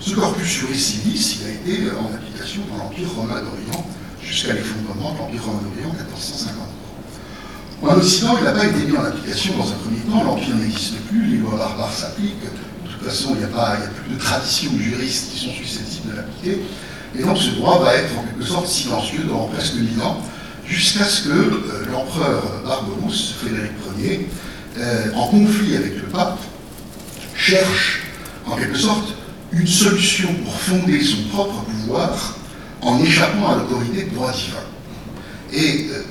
Ce 0.00 0.14
corpus 0.14 0.46
juris 0.46 0.78
civis, 0.78 1.40
il 1.40 1.46
a 1.46 1.50
été 1.52 1.90
en 1.90 2.14
application 2.14 2.62
dans 2.70 2.84
l'Empire 2.84 3.08
romain 3.16 3.40
d'Orient 3.40 3.86
jusqu'à 4.22 4.52
l'effondrement 4.52 5.14
de 5.14 5.18
l'Empire 5.18 5.44
romain 5.44 5.62
d'Orient 5.62 5.90
en 5.90 5.94
1453. 5.94 6.68
En 7.82 7.96
Occident, 7.96 8.36
il 8.38 8.44
n'a 8.44 8.52
pas 8.52 8.66
été 8.66 8.84
mis 8.86 8.96
en 8.96 9.04
application 9.04 9.56
dans 9.58 9.68
un 9.68 9.76
premier 9.76 10.00
temps, 10.00 10.24
l'Empire 10.24 10.56
n'existe 10.56 11.00
plus, 11.08 11.26
les 11.26 11.38
lois 11.38 11.56
barbares 11.56 11.92
s'appliquent, 11.92 12.44
de 12.44 12.90
toute 12.90 13.02
façon, 13.02 13.34
il 13.34 13.38
n'y 13.38 13.44
a, 13.44 13.60
a, 13.60 13.76
plus 13.76 14.14
de 14.14 14.18
traditions 14.18 14.70
juristes 14.78 15.32
qui 15.32 15.38
sont 15.40 15.52
susceptibles 15.52 16.12
de 16.12 16.16
l'appliquer, 16.16 16.60
et 17.18 17.22
donc 17.22 17.38
ce 17.38 17.50
droit 17.50 17.78
va 17.78 17.94
être 17.94 18.18
en 18.18 18.22
quelque 18.22 18.44
sorte 18.44 18.66
silencieux 18.66 19.22
durant 19.24 19.46
presque 19.46 19.74
mille 19.74 20.00
ans, 20.02 20.20
jusqu'à 20.66 21.04
ce 21.04 21.28
que 21.28 21.30
euh, 21.30 21.86
l'empereur 21.92 22.42
Barberousse, 22.64 23.34
Frédéric 23.40 23.72
Ier, 23.98 24.28
euh, 24.78 25.12
en 25.14 25.28
conflit 25.28 25.76
avec 25.76 25.94
le 25.96 26.08
pape, 26.08 26.38
cherche 27.36 28.02
en 28.46 28.56
quelque 28.56 28.76
sorte 28.78 29.14
une 29.52 29.66
solution 29.66 30.28
pour 30.44 30.54
fonder 30.54 31.00
son 31.02 31.22
propre 31.32 31.62
pouvoir 31.64 32.36
en 32.82 33.00
échappant 33.00 33.52
à 33.52 33.56
l'autorité 33.56 34.04
de 34.04 34.14
droit 34.14 34.32
divin. 34.32 34.56
Et 35.52 35.86
euh, 35.92 36.02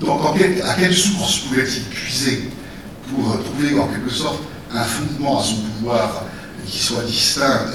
donc, 0.00 0.20
à 0.64 0.74
quelle 0.74 0.94
source 0.94 1.38
pouvait-il 1.38 1.82
puiser 1.84 2.50
pour 3.10 3.42
trouver 3.42 3.78
en 3.78 3.88
quelque 3.88 4.10
sorte 4.10 4.40
un 4.72 4.84
fondement 4.84 5.40
à 5.40 5.42
son 5.42 5.56
pouvoir 5.56 6.24
qui 6.66 6.78
soit 6.78 7.02
distinct 7.02 7.66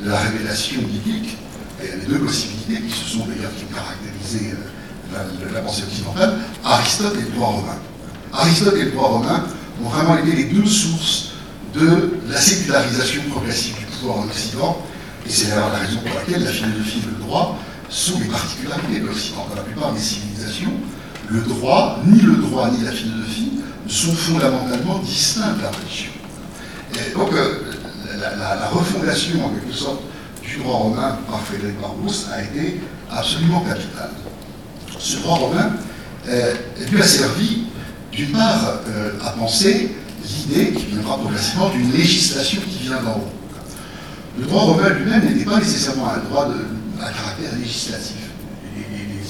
de 0.00 0.08
la 0.08 0.18
révélation 0.18 0.80
biblique 0.80 1.36
les 1.82 2.06
deux 2.06 2.18
possibilités 2.18 2.82
qui 2.82 2.90
se 2.92 3.04
sont 3.04 3.26
d'ailleurs 3.26 3.52
qui 3.56 3.64
ont 3.64 3.74
caractérisé 3.74 4.54
la, 5.52 5.60
pensée 5.60 5.84
occidentale, 5.84 6.38
Aristote 6.64 7.14
et 7.16 7.22
le 7.22 7.30
droit 7.30 7.48
romain. 7.48 7.78
Aristote 8.32 8.74
et 8.76 8.84
le 8.84 8.90
droit 8.90 9.08
romain 9.08 9.44
ont 9.82 9.88
vraiment 9.88 10.18
été 10.18 10.32
les 10.32 10.44
deux 10.44 10.66
sources 10.66 11.32
de 11.74 12.18
la 12.28 12.40
sécularisation 12.40 13.22
progressive 13.30 13.76
du 13.78 13.84
pouvoir 13.86 14.18
en 14.18 14.24
Occident, 14.24 14.82
et 15.26 15.30
c'est 15.30 15.48
d'ailleurs 15.48 15.70
la 15.72 15.78
raison 15.78 16.00
pour 16.00 16.14
laquelle 16.14 16.44
la 16.44 16.50
philosophie 16.50 17.00
et 17.04 17.10
le 17.10 17.24
droit 17.24 17.58
sont 17.88 18.18
les 18.20 18.26
particularités 18.26 19.00
de 19.00 19.06
l'Occident. 19.06 19.46
Dans 19.48 19.56
la 19.56 19.62
plupart 19.62 19.92
des 19.92 20.00
civilisations, 20.00 20.72
le 21.28 21.40
droit, 21.40 22.00
ni 22.06 22.20
le 22.20 22.36
droit, 22.36 22.70
ni 22.70 22.84
la 22.84 22.92
philosophie 22.92 23.52
sont 23.86 24.12
fondamentalement 24.12 24.98
distincts 24.98 25.54
de 25.54 25.62
la 25.62 25.70
religion. 25.70 26.12
Et 26.94 27.14
donc, 27.14 27.32
euh, 27.32 27.60
la, 28.18 28.68
refondation, 28.68 29.44
en 29.44 29.50
quelque 29.50 29.74
sorte, 29.74 30.00
du 30.48 30.58
droit 30.58 30.76
romain 30.76 31.18
par 31.28 31.40
Frédéric 31.42 31.80
Barberousse 31.80 32.26
a 32.32 32.42
été 32.42 32.80
absolument 33.10 33.60
capitale. 33.60 34.10
Ce 34.98 35.18
droit 35.18 35.36
romain 35.36 35.72
euh, 36.28 36.54
lui 36.90 37.00
a 37.00 37.06
servi, 37.06 37.64
d'une 38.12 38.32
part, 38.32 38.80
euh, 38.88 39.12
à 39.24 39.30
penser 39.30 39.94
l'idée 40.24 40.72
qui 40.72 40.86
viendra 40.86 41.18
progressivement 41.18 41.68
d'une 41.70 41.92
législation 41.92 42.60
qui 42.68 42.84
vient 42.84 43.02
d'en 43.02 43.18
haut. 43.18 43.28
Le 44.38 44.46
droit 44.46 44.62
romain 44.62 44.90
lui-même 44.90 45.24
n'était 45.24 45.44
pas 45.44 45.58
nécessairement 45.58 46.08
un 46.10 46.28
droit 46.28 46.48
de, 46.48 46.64
à 47.02 47.10
caractère 47.10 47.54
législatif 47.58 48.28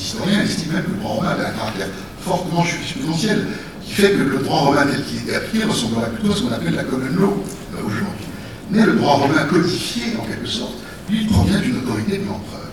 historiens 0.08 0.42
estiment 0.42 0.74
même 0.74 0.84
que 0.84 0.90
le 0.90 0.96
droit 0.96 1.12
romain 1.16 1.28
avait 1.30 1.46
un 1.46 1.50
caractère 1.50 1.88
fortement 2.20 2.64
jurisprudentiel, 2.64 3.46
qui 3.84 3.92
fait 3.92 4.12
que 4.12 4.22
le 4.22 4.38
droit 4.38 4.60
romain 4.60 4.86
tel 4.86 5.04
qu'il 5.04 5.18
était 5.18 5.36
appliqué 5.36 5.64
ressemblerait 5.64 6.10
plutôt 6.10 6.32
à 6.32 6.36
ce 6.36 6.42
qu'on 6.42 6.52
appelle 6.52 6.74
la 6.74 6.84
common 6.84 7.06
law 7.16 7.44
euh, 7.74 7.86
aujourd'hui. 7.86 8.26
Mais 8.70 8.84
le 8.84 8.94
droit 8.94 9.14
romain 9.14 9.44
codifié, 9.48 10.16
en 10.18 10.24
quelque 10.24 10.46
sorte, 10.46 10.74
lui, 11.10 11.24
provient 11.26 11.58
d'une 11.60 11.78
autorité 11.78 12.18
de 12.18 12.26
l'empereur. 12.26 12.70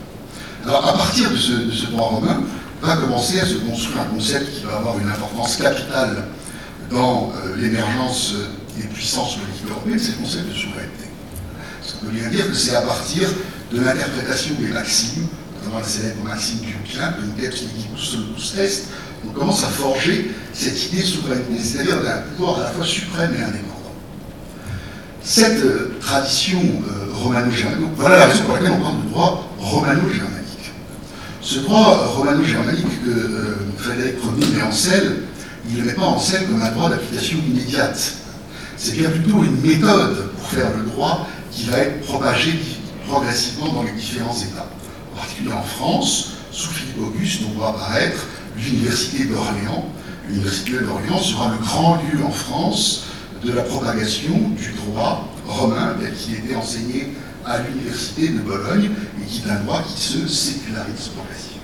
Alors, 0.65 0.87
à 0.87 0.93
partir 0.93 1.29
de 1.31 1.37
ce, 1.37 1.51
de 1.51 1.91
droit 1.91 2.07
romain, 2.07 2.41
va 2.81 2.97
commencer 2.97 3.39
à 3.39 3.45
se 3.45 3.55
construire 3.55 4.01
un 4.01 4.05
concept 4.05 4.51
qui 4.51 4.65
va 4.65 4.77
avoir 4.77 4.99
une 4.99 5.09
importance 5.09 5.55
capitale 5.57 6.25
dans 6.91 7.31
euh, 7.35 7.55
l'émergence 7.57 8.33
des 8.77 8.87
puissances 8.87 9.37
politiques 9.37 9.69
européennes, 9.69 9.99
c'est 9.99 10.11
le 10.11 10.23
concept 10.23 10.49
de 10.49 10.53
souveraineté. 10.53 11.05
Ça 11.81 11.95
veut 12.03 12.11
bien 12.11 12.29
dire 12.29 12.47
que 12.47 12.55
c'est 12.55 12.75
à 12.75 12.81
partir 12.81 13.29
de 13.71 13.79
l'interprétation 13.79 14.55
des 14.59 14.67
maximes 14.67 15.27
notamment 15.65 15.79
la 15.79 15.87
célèbre 15.87 16.23
Maxime 16.23 16.59
Durkheim, 16.59 17.13
une 17.23 17.41
texte 17.41 17.63
qui 17.75 17.87
pousse 17.87 18.53
test, 18.55 18.87
on 19.27 19.31
commence 19.31 19.63
à 19.63 19.67
forger 19.67 20.31
cette 20.53 20.91
idée 20.91 21.01
de 21.01 21.07
souveraineté, 21.07 21.59
c'est-à-dire 21.59 22.01
d'un 22.03 22.17
pouvoir 22.35 22.59
à 22.59 22.63
la 22.63 22.69
fois 22.69 22.85
suprême 22.85 23.33
et 23.37 23.43
indépendant. 23.43 23.74
Cette 25.25 25.63
euh, 25.63 25.97
tradition 25.99 26.59
euh, 26.59 27.11
romano-germanique, 27.15 27.89
voilà 27.97 28.19
la 28.19 28.25
raison 28.27 28.43
pour 28.43 28.53
laquelle 28.53 28.73
on 28.73 28.79
parle 28.79 29.03
de 29.03 29.09
droit 29.09 29.49
romano-germanique. 29.57 30.71
Ce 31.41 31.59
droit 31.61 32.13
romano-germanique 32.15 33.03
que 33.03 33.09
euh, 33.09 33.55
Frédéric 33.75 34.17
Ier 34.23 34.47
met 34.55 34.61
en 34.61 34.71
scène, 34.71 35.15
il 35.67 35.77
ne 35.77 35.81
le 35.81 35.87
met 35.87 35.93
pas 35.93 36.03
en 36.03 36.19
scène 36.19 36.45
comme 36.45 36.61
un 36.61 36.69
droit 36.69 36.91
d'application 36.91 37.39
immédiate. 37.39 38.13
C'est 38.77 38.95
bien 38.97 39.09
plutôt 39.09 39.43
une 39.43 39.59
méthode 39.61 40.29
pour 40.37 40.47
faire 40.47 40.67
le 40.77 40.83
droit 40.91 41.27
qui 41.51 41.65
va 41.69 41.79
être 41.79 42.01
propagé 42.01 42.59
progressivement 43.07 43.73
dans 43.73 43.81
les 43.81 43.93
différents 43.93 44.35
États 44.37 44.67
en 45.15 45.17
particulier 45.17 45.53
en 45.53 45.63
France, 45.63 46.33
sous 46.51 46.69
Philippe 46.69 47.01
Auguste, 47.01 47.41
on 47.49 47.57
voit 47.57 47.69
apparaître 47.69 48.27
l'Université 48.57 49.25
d'Orléans. 49.25 49.89
L'Université 50.27 50.73
d'Orléans 50.73 51.19
sera 51.19 51.49
le 51.49 51.65
grand 51.65 51.95
lieu 51.95 52.23
en 52.23 52.31
France 52.31 53.04
de 53.45 53.53
la 53.53 53.61
propagation 53.61 54.33
du 54.57 54.73
droit 54.73 55.27
romain 55.45 55.95
tel 56.01 56.13
qu'il 56.13 56.35
était 56.35 56.55
enseigné 56.55 57.13
à 57.45 57.59
l'Université 57.59 58.29
de 58.29 58.39
Bologne 58.39 58.89
et 59.21 59.25
qui 59.25 59.43
est 59.45 59.51
un 59.51 59.59
droit 59.63 59.83
qui 59.83 60.01
se 60.01 60.27
sécularise 60.27 61.09
progressivement. 61.15 61.61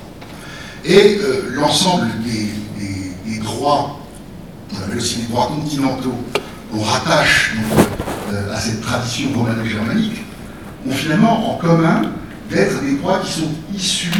Et 0.86 1.20
euh, 1.22 1.49
l'ensemble 1.53 2.08
des, 2.24 3.40
droits, 3.40 3.99
on 4.72 4.84
appelle 4.84 4.98
aussi 4.98 5.22
les 5.22 5.28
droits 5.28 5.48
continentaux, 5.48 6.14
qu'on 6.72 6.82
rattache 6.82 7.56
euh, 8.32 8.53
à 8.53 8.60
cette 8.60 8.82
tradition 8.82 9.30
romano-germanique, 9.36 10.24
ont 10.88 10.91
finalement 10.91 11.56
en 11.56 11.58
commun 11.58 12.03
d'être 12.52 12.82
des 12.84 12.98
droits 12.98 13.20
qui 13.26 13.32
sont 13.41 13.52
issus 13.74 14.14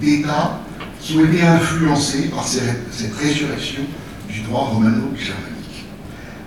d'États 0.00 0.60
qui 1.00 1.16
ont 1.16 1.24
été 1.24 1.42
influencés 1.42 2.28
par 2.28 2.46
cette 2.46 3.16
résurrection 3.20 3.82
du 4.28 4.42
droit 4.42 4.70
romano-germanique. 4.72 5.49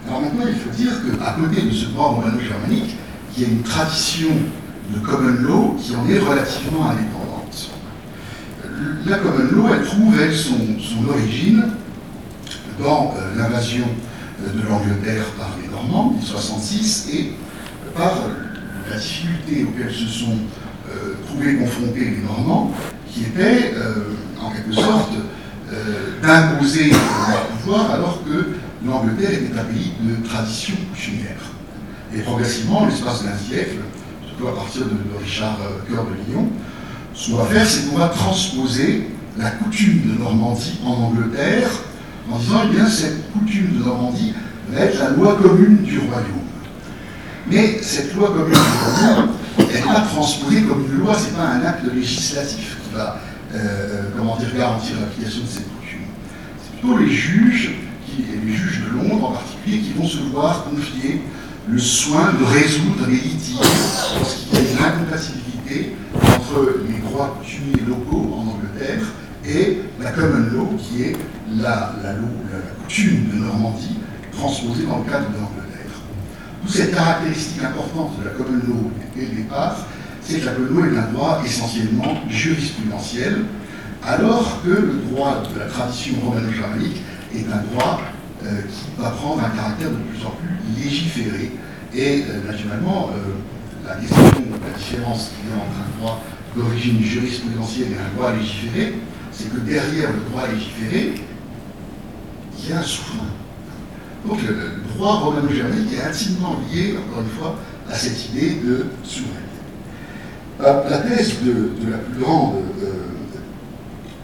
Alors 0.07 0.21
maintenant, 0.21 0.45
il 0.47 0.55
faut 0.55 0.69
dire 0.69 0.91
qu'à 0.91 1.31
côté 1.31 1.61
de 1.61 1.71
ce 1.71 1.85
droit 1.87 2.09
romano-germanique, 2.09 2.95
il 3.35 3.43
y 3.43 3.45
a 3.45 3.49
une 3.49 3.61
tradition 3.61 4.29
de 4.93 4.99
common 4.99 5.41
law 5.41 5.75
qui 5.79 5.95
en 5.95 6.07
est 6.09 6.19
relativement 6.19 6.89
indépendante. 6.89 7.71
La 9.05 9.17
common 9.17 9.51
law, 9.51 9.67
elle 9.73 9.85
trouve, 9.85 10.19
elle, 10.19 10.35
son, 10.35 10.57
origine 11.09 11.63
dans 12.79 13.13
euh, 13.17 13.37
l'invasion 13.37 13.85
de 14.39 14.67
l'Angleterre 14.67 15.25
par 15.37 15.51
les 15.61 15.69
Normands, 15.69 16.07
en 16.07 16.11
1966, 16.11 17.09
et 17.13 17.33
par 17.95 18.13
la 18.89 18.97
difficulté 18.97 19.63
auxquelles 19.63 19.93
se 19.93 20.07
sont 20.07 20.37
euh, 20.89 21.13
pouvaient 21.27 21.55
confronter 21.55 21.99
les 21.99 22.21
Normands, 22.25 22.71
qui 23.09 23.21
était 23.21 23.73
euh, 23.75 24.13
en 24.41 24.51
quelque 24.51 24.73
sorte 24.73 25.13
euh, 25.71 26.21
d'imposer 26.21 26.89
leur 26.91 27.47
pouvoir 27.47 27.91
alors 27.91 28.21
que 28.25 28.53
l'Angleterre 28.85 29.31
était 29.31 29.59
un 29.59 29.63
pays 29.63 29.93
de 30.01 30.27
tradition 30.27 30.75
coutumière. 30.91 31.41
Et 32.15 32.21
progressivement, 32.21 32.85
l'espace 32.85 33.23
d'un 33.23 33.37
siècle, 33.37 33.77
surtout 34.27 34.47
à 34.47 34.55
partir 34.55 34.85
de, 34.85 35.23
Richard 35.23 35.57
Cœur 35.89 36.05
de 36.05 36.31
Lion, 36.31 36.47
ce 37.13 37.31
qu'on 37.31 37.37
va 37.37 37.45
faire, 37.45 37.65
c'est 37.65 37.89
qu'on 37.89 37.97
va 37.97 38.09
transposer 38.09 39.07
la 39.37 39.51
coutume 39.51 40.01
de 40.13 40.19
Normandie 40.19 40.79
en 40.85 40.91
Angleterre 40.91 41.69
en 42.31 42.37
disant, 42.37 42.61
eh 42.65 42.75
bien, 42.75 42.87
cette 42.87 43.31
coutume 43.31 43.79
de 43.79 43.83
Normandie 43.83 44.33
va 44.69 44.81
être 44.81 44.99
la 44.99 45.09
loi 45.09 45.37
commune 45.41 45.77
du 45.83 45.99
royaume. 45.99 46.43
Mais 47.49 47.81
cette 47.81 48.13
loi 48.15 48.29
commune 48.29 48.53
du 48.53 49.01
royaume, 49.01 49.29
elle 49.57 49.65
n'est 49.75 49.81
pas 49.81 50.01
transposée 50.01 50.61
comme 50.63 50.85
une 50.91 50.99
loi, 50.99 51.15
ce 51.17 51.25
n'est 51.25 51.37
pas 51.37 51.47
un 51.47 51.65
acte 51.65 51.85
législatif 51.93 52.77
qui 52.83 52.95
va 52.95 53.19
euh, 53.55 54.09
comment 54.17 54.35
dire, 54.37 54.49
garantir 54.57 54.95
l'application 54.99 55.41
de 55.41 55.47
cette 55.47 55.67
coutume. 55.79 56.01
C'est 56.63 56.79
plutôt 56.79 56.97
les 56.97 57.09
juges, 57.09 57.71
et 58.21 58.45
les 58.45 58.53
juges 58.53 58.81
de 58.85 58.97
Londres 58.97 59.29
en 59.29 59.31
particulier, 59.31 59.79
qui 59.79 59.93
vont 59.93 60.07
se 60.07 60.19
voir 60.31 60.65
confier 60.65 61.21
le 61.67 61.79
soin 61.79 62.33
de 62.39 62.43
résoudre 62.43 63.07
les 63.07 63.15
litiges 63.15 63.57
lorsqu'il 64.17 64.53
y 64.53 64.57
a 64.57 64.61
une 64.71 64.85
incompatibilité 64.85 65.95
entre 66.13 66.75
les 66.87 66.99
droits 67.09 67.37
coutumiers 67.39 67.83
locaux 67.87 68.35
en 68.35 68.51
Angleterre 68.51 69.01
et 69.45 69.79
la 70.01 70.11
common 70.11 70.45
law, 70.51 70.77
qui 70.77 71.03
est 71.03 71.15
la, 71.57 71.93
la, 72.01 72.11
la, 72.13 72.13
la 72.13 72.71
coutume 72.81 73.29
de 73.33 73.37
Normandie 73.39 73.97
transposée 74.31 74.83
dans 74.85 74.99
le 74.99 75.03
cadre 75.09 75.29
de 75.29 75.35
l'Angleterre. 75.35 75.91
cette 76.67 76.93
caractéristique 76.93 77.63
importante 77.63 78.19
de 78.19 78.25
la 78.25 78.31
common 78.31 78.59
law 78.67 78.91
dès 79.15 79.21
le 79.25 79.43
départ, 79.43 79.77
c'est 80.21 80.39
que 80.39 80.45
la 80.45 80.51
common 80.53 80.81
law 80.81 80.85
est 80.85 80.97
un 80.97 81.11
droit 81.11 81.41
essentiellement 81.45 82.21
jurisprudentiel, 82.29 83.45
alors 84.05 84.61
que 84.63 84.69
le 84.69 84.99
droit 85.09 85.43
de 85.53 85.59
la 85.59 85.65
tradition 85.65 86.15
romano-germanique 86.25 87.01
est 87.35 87.45
un 87.51 87.63
droit 87.71 88.01
euh, 88.45 88.61
qui 88.61 89.01
va 89.01 89.09
prendre 89.11 89.43
un 89.43 89.49
caractère 89.49 89.89
de 89.89 89.95
plus 89.95 90.25
en 90.25 90.31
plus 90.31 90.83
légiféré. 90.83 91.51
Et 91.93 92.23
euh, 92.27 92.51
naturellement, 92.51 93.09
euh, 93.13 93.87
la 93.87 93.95
la 93.95 93.99
différence 94.77 95.29
qu'il 95.29 95.49
y 95.49 95.53
a 95.53 95.63
entre 95.63 95.79
un 95.79 95.99
droit 95.99 96.23
d'origine 96.55 97.01
jurisprudentielle 97.01 97.93
et 97.93 97.95
un 97.95 98.15
droit 98.17 98.33
légiféré, 98.33 98.95
c'est 99.31 99.53
que 99.53 99.59
derrière 99.59 100.09
le 100.11 100.29
droit 100.29 100.47
légiféré, 100.47 101.13
il 102.59 102.69
y 102.69 102.73
a 102.73 102.79
un 102.79 102.83
souverain. 102.83 103.27
Donc 104.25 104.39
le, 104.41 104.81
droit 104.95 105.19
romano-germanique 105.19 105.93
est 105.93 106.07
intimement 106.07 106.55
lié, 106.71 106.95
encore 106.97 107.23
une 107.23 107.29
fois, 107.29 107.55
à 107.89 107.95
cette 107.95 108.29
idée 108.29 108.61
de 108.63 108.85
souveraineté. 109.03 109.39
La 110.59 110.97
thèse 110.99 111.43
de, 111.43 111.71
la 111.89 111.97
plus 111.97 112.21
grande, 112.21 112.55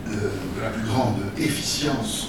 de, 0.08 0.62
la 0.62 0.70
plus 0.70 0.88
grande 0.88 1.16
efficience 1.38 2.29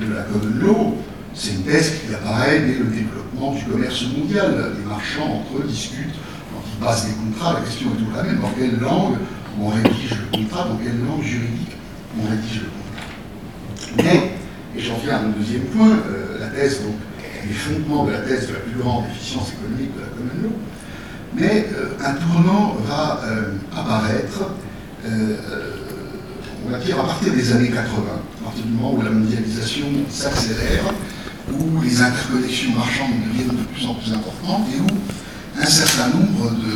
de 0.00 0.14
la 0.14 0.22
common 0.22 0.54
law, 0.60 0.96
c'est 1.34 1.52
une 1.52 1.62
thèse 1.62 2.00
qui 2.06 2.14
apparaît 2.14 2.60
dès 2.60 2.78
le 2.78 2.84
développement 2.84 3.52
du 3.52 3.64
commerce 3.64 4.04
mondial. 4.16 4.72
Les 4.78 4.88
marchands 4.88 5.42
entre 5.42 5.62
eux 5.62 5.66
discutent 5.66 6.14
qui 6.64 6.84
passe 6.84 7.06
des 7.06 7.14
contrats, 7.14 7.54
la 7.54 7.60
question 7.60 7.90
est 7.90 7.98
toujours 7.98 8.16
la 8.16 8.22
même. 8.22 8.40
Dans 8.40 8.50
quelle 8.50 8.78
langue 8.78 9.16
on 9.60 9.68
rédige 9.68 10.10
le 10.10 10.38
contrat? 10.38 10.68
Dans 10.68 10.76
quelle 10.76 10.98
langue 11.06 11.22
juridique 11.22 11.76
on 12.18 12.30
rédige 12.30 12.62
le 12.62 12.70
contrat? 12.70 14.02
Mais, 14.02 14.32
et 14.76 14.80
j'en 14.80 14.98
viens 14.98 15.16
à 15.16 15.22
mon 15.22 15.30
deuxième 15.30 15.64
point, 15.64 15.90
euh, 15.90 16.38
la 16.40 16.48
thèse, 16.48 16.82
donc, 16.82 16.94
les 17.46 17.52
fondements 17.52 18.06
de 18.06 18.12
la 18.12 18.20
thèse 18.20 18.48
de 18.48 18.54
la 18.54 18.60
plus 18.60 18.80
grande 18.80 19.04
efficience 19.06 19.52
économique 19.52 19.94
de 19.94 20.00
la 20.00 20.06
common 20.06 20.42
law, 20.42 20.52
mais 21.34 21.66
euh, 21.76 21.90
un 22.04 22.14
tournant 22.14 22.76
va 22.86 23.20
euh, 23.24 23.52
apparaître, 23.76 24.50
on 26.66 26.70
va 26.70 26.78
dire, 26.78 26.98
à 26.98 27.04
partir 27.04 27.32
des 27.32 27.52
années 27.52 27.70
80, 27.70 27.84
à 28.40 28.44
partir 28.44 28.64
du 28.64 28.72
moment 28.72 28.94
où 28.94 29.02
la 29.02 29.10
mondialisation 29.10 29.86
s'accélère, 30.08 30.84
où 31.52 31.80
les 31.82 32.00
interconnexions 32.00 32.72
marchandes 32.72 33.12
deviennent 33.28 33.48
de 33.48 33.64
plus 33.74 33.86
en 33.86 33.94
plus 33.94 34.12
importantes 34.12 34.66
et 34.74 34.80
où 34.80 35.60
un 35.60 35.66
certain 35.66 36.08
nombre 36.08 36.50
de 36.50 36.72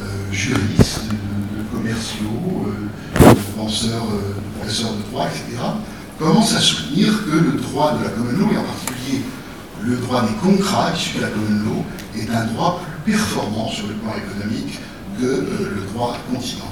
euh, 0.00 0.32
juristes, 0.32 1.02
de, 1.08 1.76
commerciaux, 1.76 2.66
euh, 2.66 3.30
de 3.32 3.56
penseurs, 3.56 4.04
euh, 4.12 4.34
de 4.34 4.58
professeurs 4.58 4.92
de 4.92 5.10
droit, 5.10 5.26
etc., 5.26 5.62
commencent 6.18 6.54
à 6.54 6.60
soutenir 6.60 7.24
que 7.24 7.36
le 7.36 7.60
droit 7.60 7.98
de 7.98 8.04
la 8.04 8.10
common 8.10 8.32
law, 8.32 8.52
et 8.52 8.58
en 8.58 8.64
particulier 8.64 9.22
le 9.82 9.96
droit 9.96 10.22
des 10.22 10.34
contrats 10.34 10.92
issus 10.94 11.16
de 11.16 11.22
la 11.22 11.28
common 11.28 11.64
law, 11.64 11.84
est 12.16 12.30
un 12.30 12.44
droit 12.52 12.82
plus 13.04 13.12
performant 13.14 13.68
sur 13.68 13.86
le 13.88 13.94
plan 13.94 14.12
économique 14.14 14.78
que 15.18 15.24
le 15.24 15.82
droit 15.92 16.16
continental. 16.32 16.71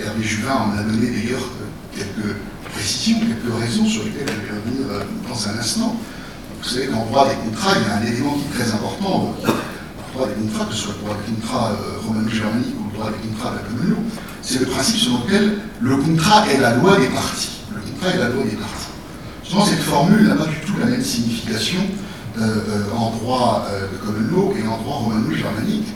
Hervé 0.00 0.22
Juvin 0.22 0.54
en 0.54 0.78
a 0.78 0.82
donné 0.82 1.10
d'ailleurs 1.10 1.48
quelques 1.94 2.36
précisions, 2.72 3.18
quelques 3.20 3.60
raisons 3.60 3.86
sur 3.86 4.04
lesquelles 4.04 4.28
je 4.28 4.52
vais 4.52 4.60
revenir 4.60 5.06
dans 5.28 5.48
un 5.48 5.58
instant. 5.58 5.96
Vous 6.62 6.68
savez 6.68 6.86
qu'en 6.88 7.04
droit 7.06 7.28
des 7.28 7.36
contrats, 7.36 7.72
il 7.76 7.88
y 7.88 7.90
a 7.90 7.96
un 7.96 8.12
élément 8.12 8.34
qui 8.34 8.44
est 8.44 8.64
très 8.64 8.72
important, 8.74 9.34
droit 10.14 10.28
des 10.28 10.34
contrats, 10.34 10.66
que 10.66 10.74
ce 10.74 10.82
soit 10.82 10.94
le 10.94 11.04
droit 11.06 11.16
des 11.16 11.34
contrats 11.34 11.72
euh, 11.72 12.06
romano-germaniques 12.06 12.74
ou 12.78 12.90
le 12.90 12.98
droit 12.98 13.10
des 13.10 13.28
contrats 13.28 13.50
de 13.50 13.56
la 13.56 13.96
c'est 14.42 14.60
le 14.60 14.66
principe 14.66 14.96
selon 14.96 15.24
lequel 15.24 15.58
le 15.80 15.96
contrat 15.96 16.44
est 16.48 16.58
la 16.58 16.74
loi 16.74 16.98
des 16.98 17.08
parties. 17.08 17.60
Le 17.74 17.80
contrat 17.80 18.14
est 18.14 18.18
la 18.18 18.28
loi 18.28 18.44
des 18.44 18.56
parties. 18.56 18.88
Souvent, 19.44 19.64
cette 19.64 19.80
formule 19.80 20.26
n'a 20.26 20.34
pas 20.34 20.46
du 20.46 20.56
tout 20.66 20.72
la 20.78 20.86
même 20.86 21.02
signification 21.02 21.80
euh, 22.38 22.42
euh, 22.42 22.96
en 22.96 23.10
droit 23.10 23.66
de 23.92 23.96
common 23.98 24.30
law 24.30 24.54
et 24.58 24.66
en 24.66 24.78
droit 24.78 24.96
romano-germanique. 24.96 25.88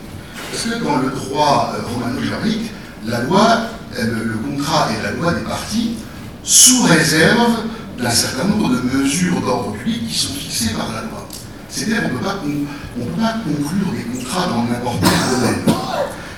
Parce 0.51 0.63
que 0.63 0.83
dans 0.83 0.97
le 0.97 1.09
droit 1.09 1.75
romano-germanique, 1.93 2.71
la 3.05 3.21
loi, 3.23 3.57
le 3.97 4.37
contrat 4.37 4.89
est 4.91 5.03
la 5.03 5.11
loi 5.11 5.33
des 5.33 5.43
parties 5.43 5.95
sous 6.43 6.83
réserve 6.83 7.51
d'un 7.97 8.09
certain 8.09 8.47
nombre 8.47 8.69
de 8.69 8.97
mesures 8.97 9.41
d'ordre 9.41 9.73
public 9.73 10.07
qui 10.07 10.17
sont 10.17 10.33
fixées 10.33 10.73
par 10.73 10.91
la 10.93 11.01
loi. 11.01 11.27
C'est-à-dire 11.69 12.03
qu'on 12.03 12.13
ne 12.13 12.17
peut 12.17 12.25
pas 12.25 13.33
conclure 13.43 13.91
des 13.93 14.03
contrats 14.03 14.47
dans 14.47 14.63
n'importe 14.63 14.99
quel 15.01 15.39
domaine. 15.39 15.75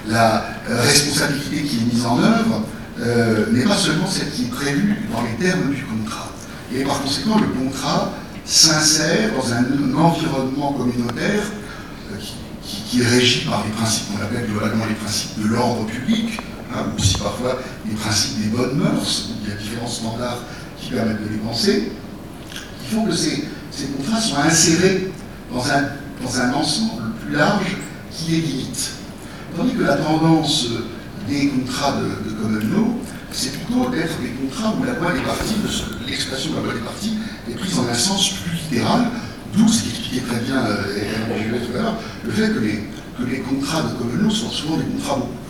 La 0.08 0.46
euh, 0.70 0.82
responsabilité 0.82 1.64
qui 1.64 1.78
est 1.78 1.94
mise 1.94 2.06
en 2.06 2.18
œuvre 2.20 2.64
euh, 3.02 3.46
n'est 3.52 3.66
pas 3.66 3.76
seulement 3.76 4.08
celle 4.08 4.32
qui 4.32 4.46
est 4.46 4.50
prévue 4.50 4.96
dans 5.14 5.22
les 5.22 5.46
termes 5.46 5.70
du 5.74 5.84
contrat. 5.84 6.32
Et 6.74 6.84
par 6.84 7.02
conséquent, 7.02 7.38
le 7.40 7.48
contrat 7.48 8.14
s'insère 8.46 9.32
dans 9.36 9.54
un, 9.54 9.96
environnement 9.96 10.74
communautaire 10.74 11.44
euh, 12.12 12.16
qui, 12.64 13.02
est 13.02 13.06
régi 13.06 13.42
par 13.42 13.64
les 13.66 13.72
principes 13.72 14.06
qu'on 14.08 14.24
appelle 14.24 14.48
globalement 14.50 14.86
les 14.88 14.96
principes 14.96 15.40
de 15.42 15.48
l'ordre 15.48 15.86
public, 15.86 16.40
hein, 16.74 16.86
ou 16.92 17.00
aussi 17.00 17.18
parfois 17.18 17.60
les 17.88 17.96
principes 17.96 18.40
des 18.42 18.58
bonnes 18.58 18.78
mœurs, 18.78 19.30
il 19.42 19.50
y 19.50 19.52
a 19.52 19.56
différents 19.56 19.88
standards 19.88 20.40
qui 20.80 20.92
permettent 20.92 21.24
de 21.24 21.30
les 21.30 21.38
penser. 21.38 21.92
Il 22.84 22.96
faut 22.96 23.04
que 23.04 23.14
ces, 23.14 23.44
contrats 23.98 24.22
soient 24.22 24.44
insérés 24.44 25.12
dans 25.54 25.64
un, 25.70 25.82
dans 26.24 26.60
ensemble 26.60 27.12
plus 27.26 27.36
large 27.36 27.78
qui 28.12 28.32
les 28.32 28.42
limite. 28.42 28.92
Tandis 29.56 29.74
que 29.74 29.84
la 29.84 29.98
tendance 29.98 30.68
des 31.28 31.48
contrats 31.48 31.98
de, 31.98 32.32
common 32.32 32.60
law, 32.74 33.00
c'est 33.32 33.52
plutôt 33.54 33.90
d'être 33.90 34.20
des 34.22 34.30
contrats 34.30 34.74
où 34.80 34.84
la 34.84 34.94
loi 34.94 35.14
des 35.14 35.22
parties, 35.22 35.56
l'expression 36.08 36.52
de 36.52 36.56
la 36.58 36.64
loi 36.64 36.74
des 36.74 36.80
parties, 36.80 37.18
est 37.50 37.56
prise 37.56 37.78
en 37.80 37.88
un 37.88 37.94
sens 37.94 38.32
plus 38.32 38.56
littéral, 38.56 39.08
d'où 39.54 39.68
ce 39.68 39.84
qui 39.84 40.20
très 40.22 40.40
bien 40.42 40.66
euh, 40.66 40.84
le 42.26 42.32
fait 42.32 42.54
que 42.54 42.60
les, 42.60 42.84
les 43.30 43.40
contrats 43.40 43.82
de 43.82 43.90
common 43.98 44.24
law 44.24 44.30
sont 44.30 44.50
souvent 44.50 44.78
des 44.78 44.86
contrats 44.86 45.16
beaucoup 45.16 45.47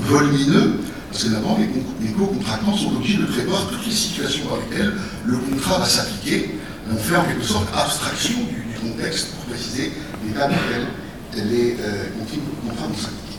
volumineux, 0.00 0.80
parce 1.10 1.24
que 1.24 1.28
d'abord, 1.30 1.58
les, 1.58 2.12
co-contractants 2.12 2.76
sont 2.76 2.96
obligés 2.96 3.18
de 3.18 3.26
prévoir 3.26 3.66
toutes 3.68 3.86
les 3.86 3.92
situations 3.92 4.44
dans 4.48 4.56
lesquelles 4.56 4.92
le 5.26 5.36
contrat 5.36 5.78
va 5.78 5.86
s'appliquer, 5.86 6.58
on 6.92 6.96
fait 6.96 7.16
en 7.16 7.24
quelque 7.24 7.44
sorte 7.44 7.68
abstraction 7.74 8.38
du, 8.40 8.64
contexte 8.78 9.32
pour 9.32 9.44
préciser 9.46 9.90
cas 10.38 10.46
dans 10.46 10.54
lesquels 10.54 11.50
les 11.50 11.76
euh, 11.80 12.04
contrats 12.64 12.86
vont 12.86 12.94
s'appliquer. 12.94 13.38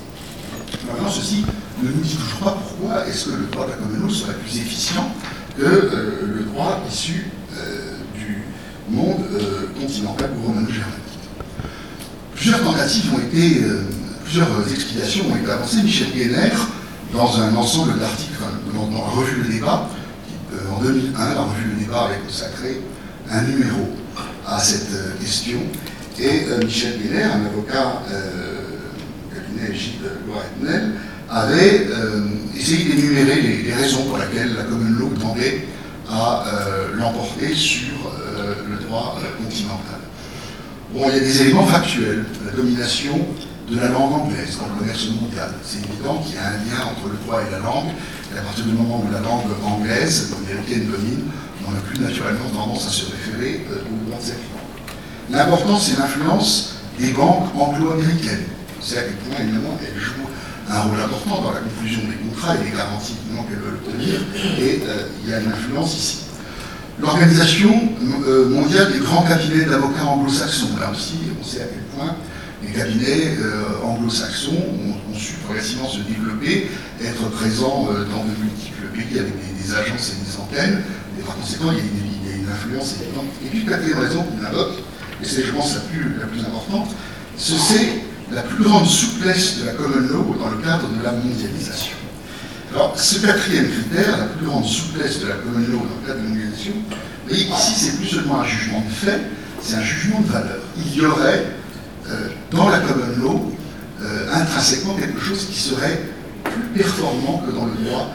Maintenant, 0.88 1.10
ceci 1.10 1.45
ne 1.82 1.90
nous 1.90 2.02
dit 2.02 2.16
toujours 2.16 2.40
pas 2.40 2.57
pourquoi 2.61 3.07
est-ce 3.07 3.26
que 3.26 3.36
le 3.36 3.45
droit 3.52 3.66
de 3.66 3.72
la 3.72 3.78
commune 3.78 4.10
serait 4.10 4.34
plus 4.34 4.57
efficient 4.57 5.14
que 5.57 5.64
euh, 5.64 6.36
le 6.36 6.44
droit 6.44 6.84
issu 6.91 7.28
euh, 7.57 7.94
du 8.16 8.44
monde 8.90 9.24
continental 9.80 10.30
ou 10.38 10.48
romano-germanique. 10.48 10.95
Plusieurs 12.36 12.64
tentatives 12.64 13.14
ont 13.14 13.20
été, 13.20 13.61
plusieurs 14.30 14.72
explications 14.72 15.26
ont 15.31 15.35
été 15.35 15.49
avancées. 15.49 15.81
Michel 15.81 16.11
Guéner, 16.11 16.51
dans 17.11 17.41
un 17.41 17.56
ensemble 17.56 17.99
d'articles, 17.99 18.38
dans, 18.73 18.85
dans, 18.85 19.01
la 19.01 19.10
revue 19.10 19.41
Le 19.41 19.53
Débat, 19.53 19.89
en 20.72 20.84
2001, 20.84 21.34
la 21.34 21.41
revue 21.41 21.69
Le 21.72 21.84
Débat 21.84 22.01
avait 22.06 22.19
consacré 22.19 22.80
un 23.31 23.41
numéro 23.41 23.89
à 24.45 24.60
cette 24.60 24.93
euh, 24.93 25.14
question. 25.19 25.60
Et 26.19 26.45
euh, 26.47 26.64
Michel 26.64 26.99
Guéner, 27.01 27.23
un 27.23 27.45
avocat 27.45 28.03
euh, 28.11 28.61
cabinet 29.34 29.76
Gilles 29.76 30.11
Loiretnel, 30.27 30.91
avait 31.31 31.88
essayé 32.57 32.93
d'énumérer 32.93 33.41
les, 33.41 33.73
raisons 33.73 34.03
pour 34.06 34.18
lesquelles 34.18 34.56
la 34.56 34.64
commune 34.64 34.97
law 34.97 35.10
tendait 35.19 35.68
à 36.10 36.43
l'emporter 36.95 37.53
sur 37.53 38.11
le 38.68 38.84
droit 38.84 39.19
continental. 39.38 39.99
Bon, 40.91 41.01
il 41.07 41.14
y 41.14 41.18
a 41.18 41.19
des 41.19 41.41
éléments 41.43 41.68
factuels. 41.68 42.26
La 42.47 42.51
domination 42.53 43.27
de 43.70 43.80
la 43.80 43.90
langue 43.90 44.14
anglaise 44.14 44.58
dans 44.58 44.68
le 44.74 44.80
commerce 44.80 45.08
mondial. 45.22 45.52
C'est 45.64 45.80
évident 45.80 46.18
qu'il 46.26 46.36
y 46.36 46.38
a 46.38 46.48
un 46.48 46.58
lien 46.66 46.90
entre 46.90 47.10
le 47.10 47.18
droit 47.24 47.41
et 47.41 47.52
la 47.52 47.60
langue. 47.60 47.94
Et 48.34 48.38
à 48.38 48.41
partir 48.41 48.66
du 48.66 48.74
moment 48.74 49.04
où 49.06 49.12
la 49.12 49.20
langue 49.22 49.46
anglaise, 49.64 50.34
américaine, 50.46 50.90
domine, 50.90 51.30
on 51.68 51.72
n'a 51.72 51.80
plus 51.82 52.00
naturellement 52.00 52.50
tendance 52.54 52.88
à 52.88 52.90
se 52.90 53.06
référer 53.12 53.66
euh, 53.72 53.82
aux 53.86 54.10
droits 54.10 54.20
de 54.20 54.26
cette 54.26 54.41
langue. 54.50 55.38
L'important, 55.38 55.78
c'est 55.78 56.00
l'influence 56.00 56.76
des 57.00 57.12
banques 57.12 57.54
anglo-américaines. 57.56 58.46
C'est 58.82 58.98
à 58.98 59.02
quel 59.04 59.16
point, 59.16 59.44
évidemment, 59.44 59.78
elles 59.82 60.00
jouent 60.00 60.30
un 60.70 60.82
rôle 60.82 61.00
important 61.00 61.41
dans 61.41 61.52
la 61.52 61.60
conclusion 61.62 62.02
des 62.10 62.30
contrats 62.30 62.56
et 62.56 62.70
des 62.70 62.76
garanties 62.76 63.16
qu'elles 63.48 63.60
veulent 63.60 63.80
obtenir, 63.86 64.22
et 64.60 64.82
euh, 64.86 65.08
il 65.24 65.30
y 65.30 65.34
a 65.34 65.40
une 65.40 65.52
influence 65.52 65.96
ici. 65.96 66.18
L'organisation 67.00 67.72
euh, 68.28 68.50
mondiale 68.50 68.91
des 68.91 69.00
grands 69.00 69.24
cabinets 69.24 69.66
d'avocats 69.66 70.06
anglo-saxons, 70.06 70.78
là 70.80 70.91
aussi, 70.91 71.16
on 71.40 71.44
sait 71.44 71.62
à 71.62 71.66
quel 71.66 71.84
point 71.98 72.16
les 72.64 72.72
cabinets 72.72 73.38
anglo-saxons 73.84 74.52
ont, 74.52 75.18
su 75.18 75.34
progressivement 75.45 75.90
se 75.90 75.99
développer, 75.99 76.69
être 77.03 77.30
présents 77.31 77.90
dans 78.11 78.23
de 78.23 78.44
multiples 78.44 78.88
pays 78.94 79.19
avec 79.19 79.34
des, 79.34 79.73
agences 79.73 80.14
et 80.14 80.26
des 80.26 80.38
antennes, 80.38 80.81
et 81.19 81.22
par 81.23 81.36
conséquent, 81.36 81.72
il 81.72 81.77
y 81.77 81.81
a 81.81 81.84
une, 81.84 82.10
influence 82.49 82.95
évidente. 82.99 83.26
Et 83.45 83.49
puis, 83.49 83.64
quatrième 83.64 83.99
raison 83.99 84.23
qu'on 84.23 84.44
invoque, 84.44 84.80
et 85.22 85.26
c'est, 85.26 85.44
je 85.44 85.52
pense, 85.52 85.76
la 85.76 85.81
plus, 85.81 86.15
la 86.19 86.26
plus 86.26 86.40
importante, 86.40 86.90
c'est 87.38 88.02
la 88.31 88.41
plus 88.41 88.64
grande 88.64 88.88
souplesse 88.88 89.60
de 89.60 89.65
la 89.65 89.73
common 89.73 90.07
law 90.10 90.36
dans 90.40 90.49
le 90.49 90.57
cadre 90.57 90.88
de 90.90 91.03
la 91.03 91.11
mondialisation. 91.11 91.95
Alors, 92.73 92.99
ce 92.99 93.19
quatrième 93.19 93.69
critère, 93.69 94.18
la 94.18 94.26
plus 94.26 94.45
grande 94.45 94.65
souplesse 94.65 95.22
de 95.22 95.27
la 95.27 95.36
common 95.36 95.60
law 95.60 95.77
dans 95.77 96.02
le 96.02 96.07
cadre 96.07 96.19
de 96.19 96.23
la 96.23 96.30
mondialisation, 96.30 96.73
ici, 97.30 97.73
c'est 97.76 97.98
plus 97.98 98.07
seulement 98.07 98.41
un 98.41 98.45
jugement 98.45 98.81
de 98.81 98.91
fait, 98.91 99.22
c'est 99.61 99.76
un 99.76 99.84
jugement 99.84 100.22
de 100.22 100.27
valeur. 100.27 100.60
Il 100.77 100.95
y 100.95 101.06
aurait 101.06 101.45
dans 102.52 102.69
la 102.69 102.80
common 102.80 103.23
law 103.23 103.52
intrinsèquement 104.31 104.95
quelque 104.95 105.22
chose 105.22 105.48
qui 105.48 105.60
serait 105.60 106.02
plus 106.44 106.81
performant 106.81 107.44
que 107.45 107.52
dans 107.52 107.65
le 107.65 107.73
droit 107.84 108.14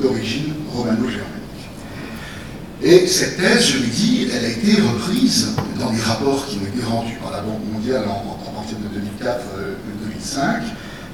d'origine 0.00 0.54
romano-germanique. 0.72 1.32
Et 2.82 3.06
cette 3.06 3.36
thèse, 3.36 3.64
je 3.66 3.78
l'ai 3.78 3.86
dit, 3.86 4.28
elle 4.32 4.44
a 4.44 4.48
été 4.48 4.80
reprise 4.80 5.50
dans 5.78 5.92
des 5.92 6.00
rapports 6.00 6.46
qui 6.46 6.58
ont 6.58 6.66
été 6.66 6.84
rendus 6.84 7.16
par 7.22 7.30
la 7.30 7.40
Banque 7.40 7.60
mondiale 7.72 8.04
en, 8.08 8.50
partir 8.52 8.76
de 8.78 8.88
2004-2005, 9.24 10.62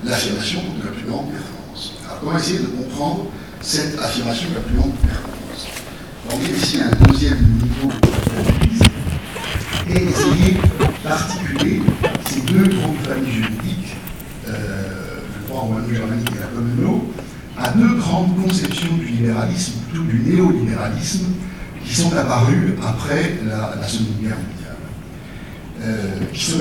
l'affirmation 0.05 0.61
de 0.81 0.87
la 0.87 0.93
plus 0.93 1.05
grande 1.05 1.31
performance. 1.31 1.93
Alors 2.07 2.21
comment 2.21 2.39
essayer 2.39 2.61
de 2.61 2.67
comprendre 2.67 3.27
cette 3.61 3.99
affirmation 3.99 4.49
de 4.51 4.55
la 4.55 4.61
plus 4.61 4.77
grande 4.77 4.95
performance? 4.95 5.67
On 6.33 6.39
met 6.39 6.59
ici 6.59 6.79
un 6.81 6.91
deuxième 7.07 7.39
niveau 7.39 7.93
et 9.91 10.03
essayer 10.05 10.57
d'articuler 11.05 11.83
ces 12.27 12.41
deux 12.43 12.69
grandes 12.77 12.97
familles 13.07 13.33
juridiques, 13.33 13.97
euh, 14.49 14.83
le 15.41 15.49
droit 15.49 15.63
romano-germanique 15.63 16.31
et 16.37 16.41
la 16.41 16.47
common 16.47 16.83
law, 16.83 17.13
à 17.57 17.71
deux 17.71 17.95
grandes 17.95 18.37
conceptions 18.43 18.95
du 18.97 19.07
libéralisme, 19.07 19.81
plutôt 19.89 20.05
du 20.05 20.21
néolibéralisme, 20.21 21.27
qui 21.85 21.95
sont 21.95 22.15
apparus 22.17 22.75
après 22.87 23.39
la, 23.47 23.87
Seconde 23.89 24.21
Guerre 24.21 24.37
mondiale, 24.37 24.77
euh, 25.83 26.25
qui, 26.33 26.45
sont, 26.45 26.59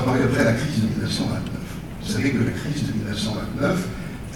apparus 0.00 0.22
après 0.24 0.44
la 0.44 0.52
crise 0.54 0.80
de 0.80 0.88
1929. 0.88 1.40
Vous 2.02 2.12
savez 2.12 2.30
que 2.30 2.38
la 2.38 2.52
crise 2.52 2.86
de 2.86 2.92
1929, 2.92 3.88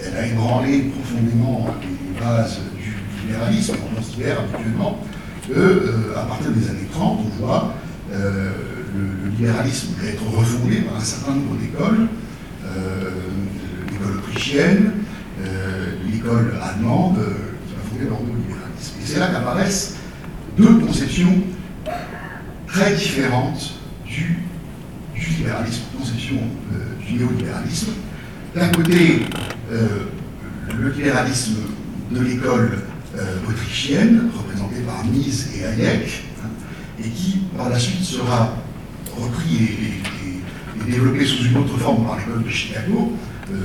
elle 0.05 0.17
a 0.17 0.27
ébranlé 0.27 0.91
profondément 0.95 1.67
les 1.81 2.19
bases 2.19 2.59
du 2.77 2.93
libéralisme. 3.21 3.75
On 3.91 3.95
considère 3.95 4.39
habituellement 4.41 4.99
qu'à 5.47 5.53
euh, 5.53 6.13
partir 6.27 6.51
des 6.51 6.69
années 6.69 6.87
30, 6.91 7.19
on 7.25 7.45
voit 7.45 7.73
euh, 8.11 8.51
le, 8.95 9.29
libéralisme 9.31 9.93
être 10.05 10.23
refondé 10.23 10.81
par 10.81 10.97
un 10.97 11.03
certain 11.03 11.33
nombre 11.33 11.55
d'écoles, 11.55 12.07
l'école 13.91 14.17
autrichienne, 14.17 14.91
l'école 16.11 16.53
allemande, 16.61 17.15
qui 17.65 17.73
va 17.73 17.81
fonder 17.89 18.09
l'ordolibéralisme. 18.09 18.93
Et 19.01 19.05
c'est 19.05 19.19
là 19.19 19.27
qu'apparaissent 19.27 19.95
deux 20.57 20.75
conceptions 20.75 21.41
très 22.67 22.93
différentes 22.93 23.73
du, 24.05 24.37
libéralisme, 25.37 25.83
conception 25.97 26.37
euh, 26.73 27.05
du 27.05 27.13
néolibéralisme. 27.13 27.91
D'un 28.55 28.69
côté, 28.69 29.25
euh, 29.71 29.87
le 30.77 30.89
libéralisme 30.89 31.55
de 32.11 32.21
l'école 32.21 32.79
euh, 33.17 33.37
autrichienne, 33.47 34.29
représenté 34.35 34.81
par 34.81 35.05
Mies 35.05 35.47
et 35.57 35.65
Hayek, 35.65 36.23
et 37.03 37.09
qui 37.09 37.39
par 37.57 37.69
la 37.69 37.79
suite 37.79 38.03
sera 38.03 38.55
repris 39.17 39.55
et, 39.63 40.91
développé 40.91 41.23
sous 41.25 41.45
une 41.45 41.57
autre 41.57 41.77
forme 41.77 42.05
par 42.05 42.17
l'école 42.17 42.43
de 42.43 42.49
Chicago, 42.49 43.13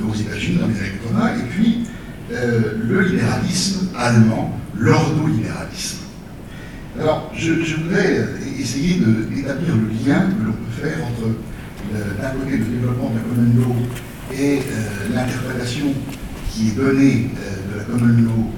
aux 0.07 0.13
États-Unis 0.13 0.59
dans 0.59 0.67
les 0.67 0.79
années 0.79 0.99
80, 1.03 1.29
et 1.39 1.49
puis 1.49 1.79
le 2.29 3.01
libéralisme 3.01 3.89
allemand, 3.97 4.57
l'ordolibéralisme. 4.77 5.97
Alors, 6.99 7.31
je, 7.35 7.53
voudrais 7.53 8.25
essayer 8.59 8.95
d'établir 8.95 9.75
le 9.75 9.87
lien 9.87 10.21
que 10.21 10.45
l'on 10.45 10.53
peut 10.53 10.81
faire 10.81 10.97
entre, 11.05 11.27
euh, 11.93 12.21
d'un 12.21 12.29
côté, 12.31 12.57
le 12.57 12.65
développement 12.65 13.11
de 13.11 13.15
la 13.17 13.21
common 13.21 13.55
law 13.55 13.75
et 14.35 14.57
euh, 14.57 15.13
l'interprétation 15.13 15.93
qui 16.49 16.69
est 16.69 16.71
donnée 16.71 17.29
euh, 17.37 17.73
de 17.73 17.77
la 17.77 17.83
common 17.83 18.23
law 18.23 18.51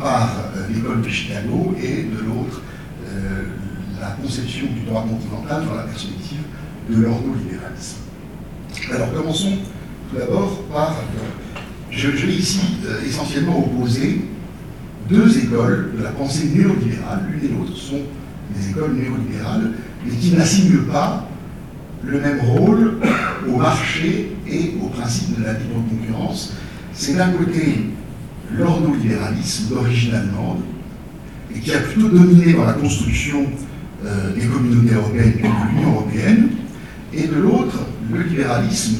par 0.00 0.50
l'école 0.74 1.02
de 1.02 1.08
Chicago, 1.08 1.76
et 1.80 2.02
de 2.02 2.18
l'autre, 2.26 2.60
la 4.00 4.16
conception 4.22 4.66
du 4.74 4.80
droit 4.86 5.02
continental 5.02 5.64
dans 5.66 5.74
la 5.74 5.82
perspective 5.82 6.42
de 6.90 7.02
l'ordolibéralisme. 7.02 7.98
Alors, 8.92 9.12
commençons 9.12 9.58
tout 10.10 10.18
d'abord 10.18 10.62
par. 10.72 10.96
je, 11.90 12.08
vais 12.08 12.32
ici 12.32 12.60
essentiellement 13.06 13.58
opposer 13.58 14.22
deux 15.08 15.38
écoles 15.38 15.92
de 15.96 16.02
la 16.02 16.10
pensée 16.10 16.48
néolibérale, 16.54 17.24
l'une 17.30 17.50
et 17.50 17.52
l'autre 17.52 17.76
sont 17.76 18.00
des 18.54 18.70
écoles 18.70 18.94
néolibérales, 18.94 19.72
mais 20.04 20.12
qui 20.12 20.32
n'assignent 20.32 20.84
pas 20.90 21.28
le 22.04 22.20
même 22.20 22.40
rôle 22.40 22.98
au 23.48 23.56
marché 23.56 24.32
et 24.48 24.74
au 24.82 24.88
principe 24.88 25.38
de 25.38 25.44
la 25.44 25.54
libre 25.54 25.82
concurrence. 25.88 26.52
C'est 26.92 27.16
d'un 27.16 27.30
côté 27.30 27.90
l'ordolibéralisme 28.52 29.74
d'origine 29.74 30.14
allemande, 30.14 30.60
et 31.54 31.60
qui 31.60 31.72
a 31.72 31.78
plutôt 31.78 32.08
dominé 32.08 32.52
dans 32.52 32.64
la 32.64 32.74
construction 32.74 33.46
euh, 34.04 34.34
des 34.34 34.46
communautés 34.46 34.94
européennes 34.94 35.32
que 35.34 35.42
de 35.42 35.70
l'Union 35.70 35.92
européenne, 35.92 36.48
et 37.14 37.26
de 37.26 37.34
l'autre, 37.36 37.78
le 38.12 38.22
libéralisme 38.22 38.96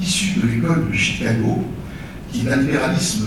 issu 0.00 0.40
de 0.40 0.46
l'école 0.46 0.88
de 0.90 0.96
Chicago, 0.96 1.64
qui 2.30 2.46
est 2.46 2.52
un 2.52 2.56
libéralisme 2.56 3.26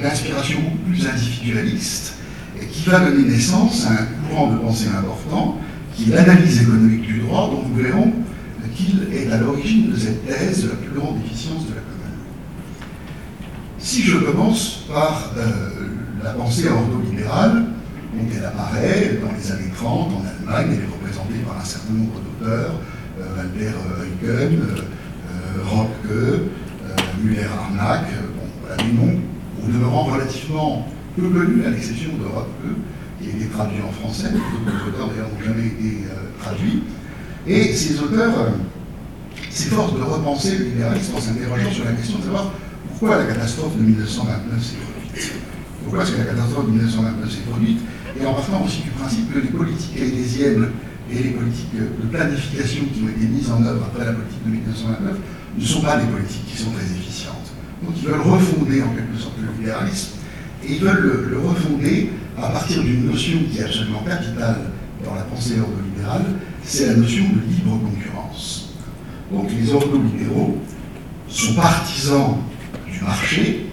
d'inspiration 0.00 0.60
beaucoup 0.60 0.90
plus 0.90 1.06
individualiste, 1.06 2.14
et 2.60 2.66
qui 2.66 2.88
va 2.88 3.00
donner 3.00 3.28
naissance 3.28 3.86
à 3.86 3.92
un 3.92 4.06
courant 4.28 4.52
de 4.52 4.58
pensée 4.58 4.88
important, 4.96 5.58
qui 5.94 6.10
est 6.10 6.14
l'analyse 6.14 6.62
économique 6.62 7.02
du 7.02 7.20
droit, 7.20 7.50
dont 7.50 7.68
nous 7.68 7.82
verrons 7.82 8.12
qu'il 8.78 9.08
est 9.12 9.30
à 9.32 9.38
l'origine 9.38 9.90
de 9.90 9.96
cette 9.96 10.26
thèse 10.26 10.64
de 10.64 10.68
la 10.68 10.76
plus 10.76 10.98
grande 10.98 11.16
efficience 11.24 11.64
de 11.66 11.74
la 11.74 11.80
commune. 11.80 12.18
Si 13.78 14.02
je 14.02 14.18
commence 14.18 14.84
par 14.92 15.32
euh, 15.36 15.70
la 16.22 16.30
pensée 16.30 16.68
ordolibérale, 16.68 17.64
donc 18.14 18.28
elle 18.36 18.44
apparaît 18.44 19.18
dans 19.22 19.32
les 19.32 19.52
années 19.52 19.72
30 19.74 20.12
en 20.12 20.22
Allemagne, 20.26 20.76
elle 20.76 20.84
est 20.84 20.92
représentée 20.92 21.44
par 21.46 21.58
un 21.60 21.64
certain 21.64 21.92
nombre 21.92 22.20
d'auteurs, 22.20 22.74
euh, 23.20 23.36
Walter 23.36 23.74
Eucken, 24.00 24.58
euh, 24.60 25.62
Rotke, 25.64 26.40
Müller-Arnack, 27.22 28.06
bon, 28.36 28.46
voilà 28.62 28.82
les 28.82 28.92
noms 28.92 29.20
au 29.62 29.72
demeurant 29.72 30.04
relativement 30.04 30.86
peu 31.16 31.28
connu, 31.28 31.64
à 31.64 31.70
l'exception 31.70 32.10
d'Europe 32.16 32.48
qui 33.20 33.28
a 33.28 33.30
été 33.30 33.46
traduit 33.46 33.80
en 33.82 33.92
français, 33.92 34.30
d'autres 34.30 34.88
auteurs 34.88 35.08
d'ailleurs 35.08 35.28
n'ont 35.28 35.44
jamais 35.44 35.66
été 35.66 36.04
euh, 36.06 36.30
traduits. 36.40 36.82
Et 37.46 37.72
ces 37.74 38.00
auteurs 38.00 38.38
euh, 38.38 38.50
s'efforcent 39.50 39.94
de 39.94 40.02
repenser 40.02 40.58
le 40.58 40.64
libéralisme 40.66 41.16
en 41.16 41.20
s'interrogeant 41.20 41.70
sur 41.72 41.84
la 41.84 41.92
question 41.92 42.18
de 42.18 42.24
savoir 42.24 42.52
pourquoi 42.88 43.18
la 43.18 43.24
catastrophe 43.24 43.76
de 43.76 43.82
1929 43.82 44.62
s'est 44.62 44.76
produite. 44.76 45.32
Pourquoi 45.82 46.02
est-ce 46.02 46.12
que 46.12 46.18
la 46.18 46.24
catastrophe 46.24 46.66
de 46.66 46.70
1929 46.70 47.30
s'est 47.30 47.50
produite 47.50 47.80
Et 48.20 48.26
en 48.26 48.34
partant 48.34 48.64
aussi 48.64 48.82
du 48.82 48.90
principe 48.90 49.32
que 49.32 49.38
les 49.38 49.48
politiques 49.48 49.94
keynésiennes 49.94 50.68
et 51.10 51.22
les 51.22 51.30
politiques 51.30 51.74
de 51.74 52.06
planification 52.08 52.84
qui 52.92 53.02
ont 53.02 53.08
été 53.08 53.26
mises 53.26 53.50
en 53.50 53.62
œuvre 53.64 53.84
après 53.84 54.04
la 54.04 54.12
politique 54.12 54.44
de 54.44 54.50
1929 54.50 55.16
ne 55.58 55.64
sont 55.64 55.80
pas 55.80 55.96
des 55.96 56.06
politiques 56.06 56.46
qui 56.46 56.56
sont 56.62 56.70
très 56.70 56.84
efficientes. 56.84 57.52
Donc 57.82 57.94
ils 57.96 58.08
veulent 58.08 58.20
refonder 58.20 58.82
en 58.82 58.88
quelque 58.90 59.16
sorte 59.18 59.34
le 59.40 59.56
libéralisme, 59.58 60.18
et 60.64 60.72
ils 60.74 60.80
veulent 60.80 61.28
le, 61.30 61.38
refonder 61.38 62.10
à 62.36 62.48
partir 62.48 62.82
d'une 62.82 63.06
notion 63.06 63.38
qui 63.50 63.58
est 63.58 63.64
absolument 63.64 64.02
capitale 64.02 64.56
dans 65.04 65.14
la 65.14 65.22
pensée 65.22 65.60
ordolibérale, 65.60 66.24
c'est 66.62 66.86
la 66.86 66.96
notion 66.96 67.24
de 67.24 67.54
libre 67.54 67.78
concurrence. 67.78 68.74
Donc 69.32 69.48
les 69.50 69.72
ordolibéraux 69.72 70.58
sont 71.28 71.54
partisans 71.54 72.38
du 72.90 73.00
marché 73.00 73.67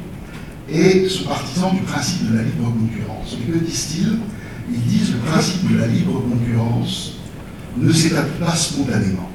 et 0.71 1.07
sont 1.07 1.25
partisans 1.25 1.73
du 1.73 1.81
principe 1.81 2.31
de 2.31 2.37
la 2.37 2.43
libre 2.43 2.71
concurrence. 2.71 3.37
Mais 3.39 3.53
que 3.53 3.59
disent-ils? 3.63 4.17
Ils 4.71 4.81
disent 4.81 5.09
que 5.09 5.13
le 5.13 5.31
principe 5.31 5.71
de 5.71 5.77
la 5.77 5.87
libre 5.87 6.21
concurrence 6.21 7.17
ne 7.77 7.91
s'établit 7.91 8.39
pas 8.39 8.55
spontanément. 8.55 9.29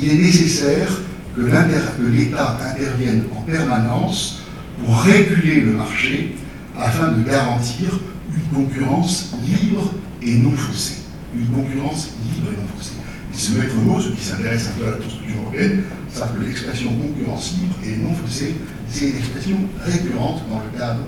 Il 0.00 0.08
est 0.10 0.18
nécessaire 0.18 0.88
que 1.36 1.42
l'État 1.42 2.58
intervienne 2.70 3.24
en 3.36 3.40
permanence 3.42 4.42
pour 4.78 5.00
réguler 5.02 5.60
le 5.62 5.72
marché 5.72 6.36
afin 6.78 7.12
de 7.12 7.22
garantir 7.22 7.98
une 8.32 8.64
concurrence 8.64 9.34
libre 9.44 9.92
et 10.22 10.36
non 10.36 10.52
faussée. 10.52 10.98
Une 11.34 11.46
concurrence 11.46 12.10
libre 12.24 12.48
et 12.52 12.56
non 12.56 12.68
faussée. 12.76 12.92
Et 13.32 13.36
ce 13.36 13.52
maître 13.58 13.74
mot, 13.76 14.00
ceux 14.00 14.12
qui 14.12 14.24
s'intéressent 14.24 14.72
un 14.76 14.80
peu 14.80 14.86
à 14.86 14.90
la 14.92 14.96
construction 14.96 15.42
européenne, 15.42 15.82
savent 16.12 16.38
que 16.38 16.44
l'expression 16.44 16.90
concurrence 16.92 17.54
libre 17.60 17.74
et 17.84 17.96
non 17.96 18.14
faussée, 18.14 18.54
c'est 18.88 19.10
une 19.10 19.16
expression 19.18 19.56
récurrente 19.84 20.42
dans 20.50 20.58
le 20.58 20.78
cadre 20.78 21.00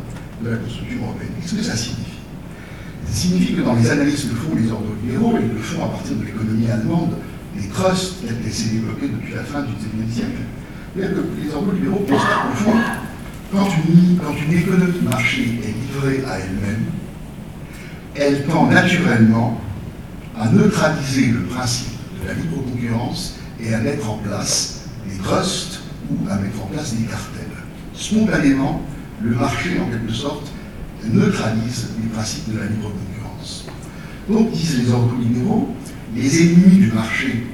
de 0.43 0.51
la 0.51 0.57
construction 0.57 0.99
européenne. 1.03 1.31
Qu'est-ce 1.41 1.55
que 1.55 1.63
ça 1.63 1.77
signifie? 1.77 2.21
Ça 3.07 3.13
signifie 3.15 3.55
que 3.55 3.63
dans 3.63 3.75
les 3.75 3.91
analyses 3.91 4.25
que 4.25 4.35
font 4.35 4.55
les 4.55 4.71
ordres 4.71 4.95
libéraux, 5.03 5.37
et 5.39 5.43
le 5.43 5.61
font 5.61 5.85
à 5.85 5.89
partir 5.89 6.17
de 6.17 6.25
l'économie 6.25 6.71
allemande, 6.71 7.17
les 7.57 7.69
trusts 7.69 8.25
tels 8.25 8.39
qu'elles 8.39 8.53
s'est 8.53 8.71
développées 8.71 9.09
depuis 9.09 9.35
la 9.35 9.43
fin 9.43 9.63
du 9.63 9.73
XIXe 9.73 10.15
siècle. 10.15 10.43
Les 10.97 11.05
ordolibéraux 11.05 11.73
libéraux 11.73 12.05
pensent 12.09 12.21
qu'au 12.21 12.65
fond, 12.65 12.79
quand 13.53 13.69
une, 13.89 14.19
quand 14.19 14.35
une 14.35 14.59
économie 14.59 14.99
de 14.99 15.09
marché 15.09 15.61
est 15.63 15.75
livrée 15.95 16.25
à 16.31 16.39
elle-même, 16.39 16.85
elle 18.15 18.45
tend 18.47 18.67
naturellement 18.67 19.61
à 20.39 20.49
neutraliser 20.49 21.27
le 21.27 21.41
principe 21.43 21.93
de 22.23 22.29
la 22.29 22.35
libre 22.35 22.63
concurrence 22.65 23.37
et 23.61 23.75
à 23.75 23.79
mettre 23.79 24.11
en 24.11 24.19
place 24.19 24.72
des 25.13 25.19
trusts 25.19 25.81
ou 26.11 26.29
à 26.31 26.37
mettre 26.37 26.63
en 26.63 26.67
place 26.67 26.95
des 26.95 27.05
cartels. 27.05 27.47
Spontanément, 27.95 28.83
le 29.23 29.35
marché, 29.35 29.79
en 29.81 29.91
quelque 29.91 30.13
sorte, 30.13 30.51
neutralise 31.05 31.89
les 32.03 32.09
principes 32.09 32.53
de 32.53 32.59
la 32.59 32.67
libre 32.67 32.91
concurrence. 32.91 33.67
Donc, 34.29 34.53
disent 34.53 34.79
les 34.79 35.25
libéraux, 35.25 35.75
les 36.15 36.43
ennemis 36.43 36.77
du 36.79 36.93
marché, 36.93 37.47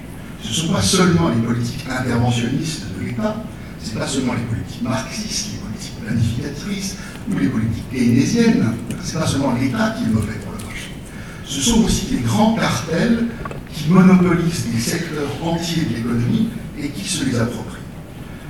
ce 0.43 0.49
ne 0.49 0.55
sont 0.55 0.73
pas 0.73 0.83
seulement 0.83 1.29
les 1.31 1.41
politiques 1.41 1.85
interventionnistes 1.89 2.85
de 2.99 3.07
l'État, 3.07 3.45
ce 3.83 3.93
n'est 3.93 4.01
pas 4.01 4.07
seulement 4.07 4.35
les 4.35 4.43
politiques 4.43 4.83
marxistes, 4.83 5.53
les 5.53 5.59
politiques 5.59 6.01
planificatrices 6.05 6.97
ou 7.31 7.39
les 7.39 7.49
politiques 7.49 7.91
keynésiennes, 7.91 8.75
ce 9.03 9.15
n'est 9.15 9.21
pas 9.21 9.27
seulement 9.27 9.55
l'État 9.55 9.95
qui 9.97 10.05
est 10.05 10.13
mauvais 10.13 10.35
pour 10.45 10.53
le 10.53 10.65
marché. 10.65 10.91
Ce 11.45 11.61
sont 11.61 11.85
aussi 11.85 12.09
les 12.13 12.21
grands 12.21 12.55
cartels 12.55 13.27
qui 13.73 13.91
monopolisent 13.91 14.67
des 14.73 14.81
secteurs 14.81 15.31
entiers 15.43 15.85
de 15.85 15.97
l'économie 15.97 16.49
et 16.83 16.89
qui 16.89 17.09
se 17.09 17.25
les 17.25 17.39
approprient. 17.39 17.79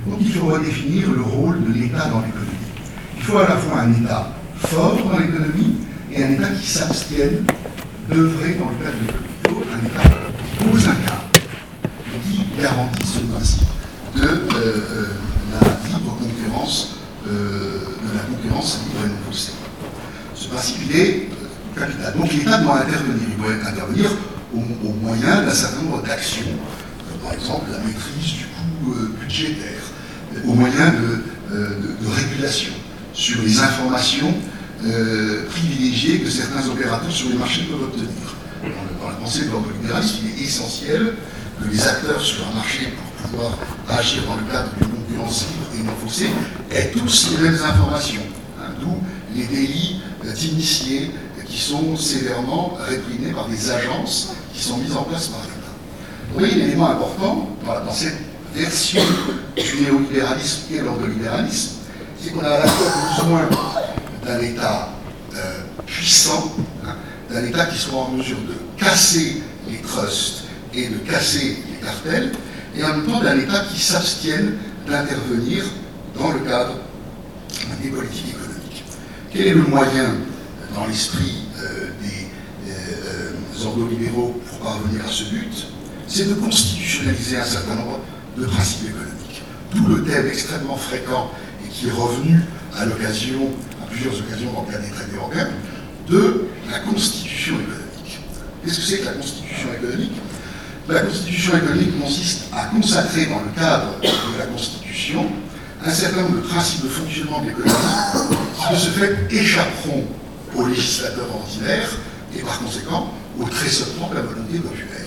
Donc 0.07 0.19
il 0.21 0.33
faut 0.33 0.47
redéfinir 0.47 1.11
le 1.11 1.23
rôle 1.23 1.65
de 1.65 1.73
l'État 1.73 2.09
dans 2.09 2.21
l'économie. 2.21 2.49
Il 3.17 3.23
faut 3.23 3.39
à 3.39 3.49
la 3.49 3.57
fois 3.57 3.81
un 3.81 3.93
État 3.93 4.33
fort 4.57 4.97
dans 5.05 5.19
l'économie 5.19 5.77
et 6.13 6.25
un 6.25 6.31
État 6.31 6.49
qui 6.49 6.67
s'abstienne 6.67 7.45
d'œuvrer 8.09 8.55
dans 8.55 8.71
le 8.71 8.85
cadre 8.85 8.97
de 8.97 9.07
l'économie. 9.07 9.29
Il 9.45 9.51
faut 9.51 9.65
un 9.73 9.87
État 9.87 10.17
qui 10.39 10.65
pose 10.65 10.89
un 10.89 10.95
cadre 10.95 11.25
qui 12.25 12.61
garantit 12.61 13.07
ce 13.07 13.19
principe 13.21 13.69
de 14.17 14.23
euh, 14.23 14.51
euh, 14.57 15.07
la 15.53 15.89
libre 15.89 16.17
concurrence, 16.17 16.97
euh, 17.27 17.81
de 18.03 18.17
la 18.17 18.23
concurrence 18.25 18.81
libre 18.85 19.07
et 19.07 19.09
non 19.09 19.17
faussée. 19.31 19.53
Ce 20.35 20.49
principe, 20.49 20.77
il 20.89 20.97
est 20.97 21.29
capital. 21.79 22.15
Donc 22.17 22.33
l'État 22.33 22.59
doit 22.59 22.81
intervenir. 22.81 23.23
Il 23.29 23.43
doit 23.43 23.53
intervenir 23.69 24.11
au 24.55 24.93
moyen 25.03 25.43
d'un 25.43 25.51
certain 25.51 25.83
nombre 25.83 26.03
d'actions, 26.03 26.43
par 27.23 27.33
exemple 27.35 27.71
la 27.71 27.79
maîtrise 27.79 28.35
du 28.35 28.45
coût 28.45 28.95
budgétaire, 29.21 29.83
au 30.47 30.55
moyen 30.55 30.93
de, 30.93 31.25
de, 31.55 32.09
régulation 32.09 32.73
sur 33.13 33.43
les 33.43 33.59
informations 33.61 34.33
euh, 34.87 35.45
privilégiées 35.51 36.21
que 36.21 36.31
certains 36.31 36.67
opérateurs 36.69 37.11
sur 37.11 37.31
les 37.31 37.35
marchés 37.37 37.63
peuvent 37.63 37.83
obtenir. 37.83 38.09
Dans, 38.63 39.09
le, 39.09 39.13
la 39.13 39.17
pensée 39.17 39.47
de 39.47 39.51
l'ordolibéralisme, 39.51 40.19
il 40.25 40.41
est 40.41 40.45
essentiel 40.47 41.15
que 41.61 41.69
les 41.69 41.89
acteurs 41.89 42.21
sur 42.21 42.47
un 42.47 42.55
marché, 42.55 42.93
pour 43.17 43.31
pouvoir 43.31 43.59
agir 43.89 44.23
dans 44.25 44.37
le 44.37 44.45
cadre 44.53 44.71
d'une 44.79 44.89
concurrence 44.89 45.47
libre 45.49 45.67
et 45.75 45.83
non 45.85 46.07
faussée, 46.07 46.31
aient 46.71 46.93
tous 46.93 47.31
les 47.33 47.49
mêmes 47.49 47.59
informations. 47.61 48.23
Hein, 48.61 48.71
D'où 48.81 48.97
les 49.35 49.47
délits 49.47 50.01
euh, 50.25 50.33
d'initiés 50.33 51.11
qui 51.45 51.59
sont 51.59 51.97
sévèrement 51.97 52.79
réprimés 52.81 53.33
par 53.33 53.49
des 53.49 53.71
agences 53.71 54.35
qui 54.55 54.63
sont 54.63 54.77
mises 54.79 54.97
en 54.97 55.03
place 55.03 55.29
par 55.29 55.41
voyez 56.35 56.55
l'élément 56.55 56.91
important 56.91 57.49
dans, 57.65 57.93
cette 57.93 58.19
version 58.55 59.03
du 59.57 59.83
néolibéralisme 59.83 60.75
et 60.75 60.81
l'ordolibéralisme, 60.81 61.77
c'est 62.21 62.33
qu'on 62.33 62.41
a 62.41 62.49
à 62.49 62.59
la 62.61 62.67
fois 62.67 62.93
besoin 63.17 63.49
d'un 64.25 64.41
État 64.41 64.89
euh, 65.37 65.61
puissant, 65.87 66.53
hein, 66.87 66.97
d'un 67.31 67.45
État 67.45 67.67
qui 67.67 67.79
soit 67.79 68.01
en 68.01 68.11
mesure 68.13 68.39
de 68.39 68.83
casser 68.83 69.43
les 69.69 69.79
trusts 69.79 70.45
et 70.75 70.89
de 70.89 70.99
casser 70.99 71.59
les 71.71 71.87
cartels, 71.87 72.33
et 72.77 72.85
en 72.85 72.89
même 72.89 73.07
temps 73.07 73.21
d'un 73.21 73.39
État 73.39 73.65
qui 73.73 73.81
s'abstienne 73.81 74.55
d'intervenir 74.87 75.65
dans 76.19 76.33
le 76.33 76.41
cadre 76.41 76.75
des 77.83 77.91
politiques 77.91 78.31
économiques. 78.31 78.85
Quel 79.33 79.47
est 79.47 79.55
le 79.55 79.63
moyen, 79.63 80.15
dans 80.75 80.87
l'esprit 80.87 81.45
euh, 81.61 81.91
des 82.03 82.71
euh, 82.71 83.67
ordolibéraux, 83.67 84.41
pour 84.47 84.59
parvenir 84.59 85.03
à 85.07 85.11
ce 85.11 85.25
but? 85.25 85.67
C'est 86.09 86.27
de 86.27 86.35
constitutionnaliser 86.35 87.37
un 87.37 87.45
certain 87.45 87.75
nombre 87.75 88.01
de 88.39 88.47
principes 88.47 88.89
économiques. 88.89 89.43
D'où 89.75 89.87
le 89.89 90.05
thème 90.05 90.27
extrêmement 90.27 90.77
fréquent 90.77 91.31
et 91.65 91.69
qui 91.69 91.89
est 91.89 91.93
revenu 91.93 92.41
à 92.75 92.87
l'occasion, 92.87 93.51
à 93.83 93.91
plusieurs 93.91 94.15
occasions 94.19 94.51
dans 94.53 94.63
le 94.63 94.73
cadre 94.73 94.85
des 94.85 94.91
traités 94.91 95.17
européens, 95.17 95.49
de 96.09 96.47
la 96.71 96.79
constitution 96.81 97.55
économique. 97.57 98.21
Qu'est-ce 98.65 98.77
que 98.77 98.83
c'est 98.87 98.99
que 99.01 99.05
la 99.05 99.13
constitution 99.13 99.69
économique? 99.77 100.13
La 100.89 101.01
constitution 101.01 101.59
économique 101.59 102.01
consiste 102.01 102.45
à 102.55 102.65
consacrer 102.67 103.27
dans 103.27 103.41
le 103.41 103.51
cadre 103.55 104.01
de 104.01 104.39
la 104.39 104.47
constitution 104.47 105.27
un 105.85 105.91
certain 105.91 106.23
nombre 106.23 106.37
de 106.37 106.41
principes 106.49 106.85
de 106.85 106.89
fonctionnement 106.89 107.43
de 107.43 107.49
l'économie 107.49 107.75
qui, 108.57 108.73
de 108.73 108.79
ce 108.79 108.89
fait, 108.91 109.29
échapperont 109.31 110.05
aux 110.57 110.67
législateurs 110.67 111.29
ordinaires 111.35 111.91
et 112.35 112.41
par 112.41 112.59
conséquent 112.61 113.13
au 113.39 113.45
tressautement 113.45 114.09
de 114.09 114.15
la 114.15 114.23
volonté 114.23 114.59
populaire. 114.59 114.98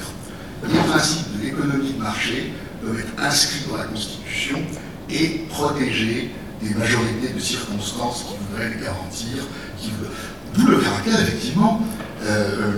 Les 0.68 0.80
principes 0.80 1.38
de 1.38 1.44
l'économie 1.44 1.94
de 1.94 2.00
marché 2.00 2.54
doivent 2.84 3.00
être 3.00 3.24
inscrits 3.24 3.66
dans 3.70 3.78
la 3.78 3.86
Constitution 3.86 4.60
et 5.10 5.46
protégés 5.50 6.32
des 6.62 6.74
majorités 6.76 7.34
de 7.34 7.40
circonstances 7.40 8.26
qui 8.30 8.36
voudraient 8.38 8.70
les 8.70 8.84
garantir, 8.84 9.44
d'où 10.54 10.68
le 10.68 10.78
caractère 10.78 11.20
effectivement 11.22 11.82
euh, 12.24 12.74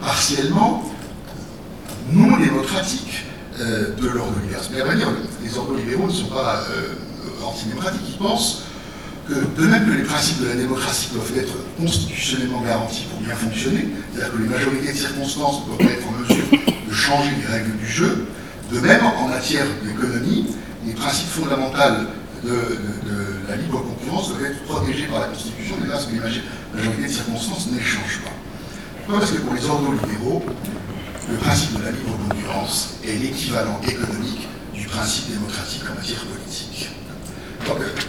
partiellement 0.00 0.84
non 2.12 2.36
démocratique 2.36 3.24
euh, 3.58 3.94
de 3.96 4.08
l'ordre 4.08 4.38
libéral. 4.42 4.64
Mais 4.72 4.80
à 4.80 4.84
vrai 4.84 4.96
dire, 4.96 5.08
les 5.42 5.58
ordres 5.58 5.76
libéraux 5.76 6.06
ne 6.06 6.12
sont 6.12 6.26
pas 6.26 6.64
euh, 6.70 6.94
antidémocratiques, 7.44 8.02
ils 8.08 8.18
pensent 8.18 8.62
que 9.28 9.34
de 9.34 9.66
même 9.66 9.86
que 9.86 9.92
les 9.92 10.04
principes 10.04 10.42
de 10.42 10.48
la 10.48 10.54
démocratie 10.54 11.10
doivent 11.12 11.36
être 11.36 11.54
constitutionnellement 11.78 12.62
garantis 12.62 13.06
pour 13.10 13.20
bien 13.20 13.34
fonctionner, 13.34 13.88
c'est-à-dire 14.12 14.32
que 14.32 14.42
les 14.42 14.48
majorités 14.48 14.92
de 14.92 14.98
circonstances 14.98 15.66
doivent 15.66 15.90
être 15.90 16.06
en 16.06 16.12
mesure 16.12 16.44
de 16.90 16.94
changer 16.94 17.30
les 17.40 17.46
règles 17.46 17.76
du 17.76 17.86
jeu, 17.86 18.26
de 18.72 18.80
même 18.80 19.00
en 19.04 19.28
matière 19.28 19.66
d'économie, 19.84 20.46
les 20.86 20.92
principes 20.92 21.28
fondamentaux 21.28 21.78
de, 22.44 22.50
la 23.48 23.56
libre 23.56 23.82
concurrence 23.82 24.28
doivent 24.28 24.44
être 24.44 24.62
protégés 24.64 25.06
par 25.06 25.20
la 25.20 25.26
Constitution, 25.28 25.76
mais 25.80 25.88
là, 25.88 25.98
ce 25.98 26.06
que 26.06 26.12
les 26.12 26.20
majorités 26.20 27.02
de 27.02 27.08
circonstances 27.08 27.68
n'échangent 27.70 28.20
pas. 28.24 28.30
Pourquoi 29.04 29.20
Parce 29.20 29.32
que 29.32 29.38
pour 29.38 29.54
les 29.54 29.66
ordres 29.66 29.92
libéraux, 29.92 30.42
le 31.30 31.36
principe 31.36 31.78
de 31.78 31.84
la 31.84 31.90
libre 31.90 32.16
concurrence 32.28 32.94
est 33.06 33.14
l'équivalent 33.14 33.80
économique 33.86 34.48
du 34.74 34.86
principe 34.86 35.32
démocratique 35.32 35.82
en 35.90 35.94
matière 35.94 36.24
politique. 36.24 36.90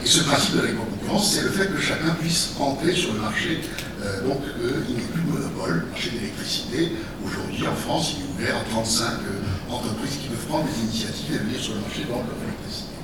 Et 0.04 0.08
ce 0.08 0.24
principe 0.24 0.56
de 0.56 0.62
la 0.62 0.68
libre 0.68 0.86
concurrence, 0.86 1.34
c'est 1.34 1.44
le 1.44 1.50
fait 1.50 1.68
que 1.68 1.80
chacun 1.80 2.16
puisse 2.20 2.52
entrer 2.60 2.94
sur 2.94 3.14
le 3.14 3.20
marché, 3.20 3.62
euh, 4.02 4.28
donc 4.28 4.42
euh, 4.62 4.84
il 4.90 4.96
n'est 4.96 5.02
plus 5.02 5.22
de 5.22 5.32
monopole, 5.32 5.86
le 5.86 5.90
marché 5.92 6.10
de 6.10 6.20
l'électricité. 6.20 6.94
Aujourd'hui, 7.26 7.68
en 7.68 7.76
France, 7.76 8.16
il 8.18 8.24
est 8.26 8.30
ouvert 8.34 8.58
à 8.58 8.64
35 8.70 9.06
euh, 9.06 9.74
entreprises 9.74 10.18
qui 10.22 10.28
peuvent 10.28 10.48
prendre 10.50 10.66
des 10.66 10.80
initiatives 10.82 11.36
et 11.36 11.38
venir 11.38 11.60
sur 11.60 11.76
le 11.76 11.82
marché 11.82 12.02
de 12.02 12.10
l'électricité. 12.10 12.98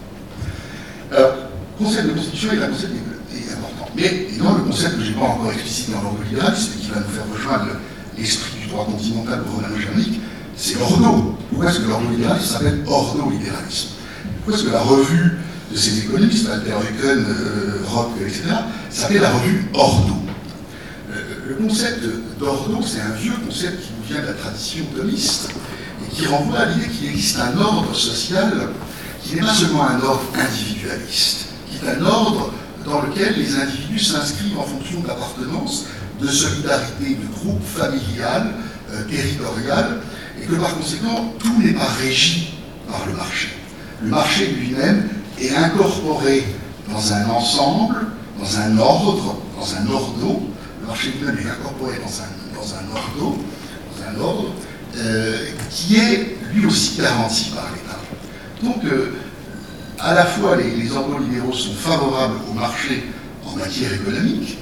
Alors, 1.14 1.34
concept 1.78 2.08
de 2.08 2.14
constitution 2.14 2.52
est 2.54 2.64
un 2.64 2.70
concept 2.70 2.94
est 2.94 3.54
important. 3.54 3.90
Mais, 3.96 4.04
et 4.04 4.38
le 4.38 4.64
concept 4.66 4.98
que 4.98 5.04
je 5.04 5.12
n'ai 5.12 5.18
pas 5.18 5.26
encore 5.26 5.52
explicité 5.52 5.92
dans 5.94 6.18
libéralisme 6.24 6.72
et 6.74 6.82
qui 6.82 6.90
va 6.90 7.00
nous 7.00 7.14
faire 7.14 7.30
rejoindre 7.32 7.68
l'esprit 8.18 8.60
du 8.62 8.68
droit 8.68 8.86
continental 8.86 9.42
romano-germanique, 9.46 10.20
c'est 10.56 10.82
ordo. 10.82 11.38
Pourquoi 11.50 11.70
est-ce 11.70 11.80
que 11.80 11.88
l'ordre 11.88 12.10
libéralisme 12.10 12.54
s'appelle 12.54 12.84
ordo-libéralisme? 12.88 13.90
Pourquoi 14.38 14.56
est-ce 14.56 14.66
que 14.66 14.74
la 14.74 14.82
revue 14.82 15.38
de 15.72 15.78
ces 15.78 16.00
économistes, 16.00 16.48
Walter 16.48 16.72
Eucken, 16.72 17.26
euh, 17.28 17.84
Rock, 17.88 18.12
etc., 18.22 18.44
s'appelle 18.90 19.22
la 19.22 19.32
revue 19.32 19.66
euh, 19.76 19.78
Le 21.48 21.56
concept 21.56 22.04
d'ordo, 22.40 22.80
c'est 22.86 23.00
un 23.00 23.16
vieux 23.16 23.34
concept 23.46 23.82
qui 23.82 23.92
nous 23.98 24.14
vient 24.14 24.22
de 24.22 24.28
la 24.28 24.34
tradition 24.34 24.84
thomiste 24.94 25.50
et 26.04 26.14
qui 26.14 26.26
renvoie 26.26 26.60
à 26.60 26.66
l'idée 26.66 26.90
qu'il 26.90 27.08
existe 27.08 27.40
un 27.40 27.58
ordre 27.58 27.96
social 27.96 28.68
qui 29.24 29.36
n'est 29.36 29.42
pas 29.42 29.54
seulement 29.54 29.88
un 29.88 30.02
ordre 30.02 30.24
individualiste, 30.36 31.46
qui 31.70 31.78
est 31.78 31.90
un 31.90 32.06
ordre 32.06 32.52
dans 32.86 33.02
lequel 33.02 33.36
les 33.38 33.56
individus 33.56 34.00
s'inscrivent 34.00 34.60
en 34.60 34.64
fonction 34.64 35.00
d'appartenance, 35.00 35.86
de 36.20 36.28
solidarité 36.28 37.16
de 37.16 37.40
groupe 37.40 37.64
familial, 37.64 38.54
euh, 38.92 39.04
territorial, 39.10 40.02
et 40.42 40.46
que 40.46 40.56
par 40.56 40.76
conséquent, 40.76 41.34
tout 41.40 41.62
n'est 41.62 41.74
pas 41.74 41.88
régi 42.02 42.56
par 42.90 43.06
le 43.08 43.14
marché. 43.14 43.50
Le 44.02 44.10
marché 44.10 44.48
lui-même 44.48 45.08
est 45.40 45.56
incorporé 45.56 46.44
dans 46.92 47.14
un 47.14 47.30
ensemble, 47.30 48.08
dans 48.38 48.60
un 48.60 48.78
ordre, 48.78 49.38
dans 49.58 49.76
un 49.76 49.94
ordo. 49.94 50.50
Lui-même 50.96 51.38
est 51.38 51.50
incorporé 51.50 51.98
dans 51.98 52.22
un, 52.22 52.56
dans 52.56 52.74
un 52.74 52.96
ordo, 52.96 53.38
dans 53.96 54.10
un 54.10 54.24
ordre, 54.24 54.54
euh, 54.98 55.38
qui 55.70 55.98
est 55.98 56.38
lui 56.54 56.66
aussi 56.66 56.98
garanti 56.98 57.52
par 57.52 57.68
l'État. 57.74 58.00
Donc, 58.64 58.84
euh, 58.86 59.14
à 60.00 60.14
la 60.14 60.26
fois, 60.26 60.56
les, 60.56 60.76
les 60.76 60.92
ordres 60.92 61.20
libéraux 61.20 61.54
sont 61.54 61.74
favorables 61.74 62.38
au 62.50 62.54
marché 62.54 63.04
en 63.46 63.56
matière 63.58 63.94
économique, 63.94 64.58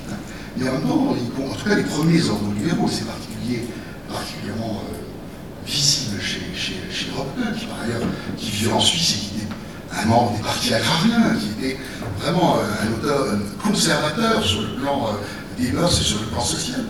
mais 0.58 0.68
en 0.70 0.74
même 0.74 0.82
temps, 0.82 1.16
en 1.16 1.54
tout 1.56 1.70
cas, 1.70 1.76
les 1.76 1.84
premiers 1.84 2.28
ordres 2.30 2.54
libéraux, 2.58 2.90
c'est 2.92 3.06
particulier, 3.06 3.68
particulièrement 4.12 4.82
euh, 4.92 5.66
visible 5.66 6.20
chez, 6.22 6.42
chez, 6.56 6.74
qui 6.92 7.66
par 7.66 7.78
ailleurs, 7.84 8.08
qui 8.38 8.68
en 8.68 8.80
Suisse 8.80 9.16
et 9.16 9.20
qui 9.20 9.36
était 9.38 9.54
un 10.02 10.06
membre 10.06 10.38
des 10.38 10.44
partis 10.44 10.74
agrariens, 10.74 11.36
qui 11.40 11.66
était 11.66 11.78
vraiment 12.20 12.58
un 12.58 12.94
auteur 12.94 13.38
conservateur 13.64 14.44
sur 14.44 14.62
le 14.62 14.82
plan 14.82 15.10
mœurs 15.74 16.00
et 16.00 16.04
sur 16.04 16.20
le 16.20 16.28
plan 16.28 16.42
social. 16.42 16.84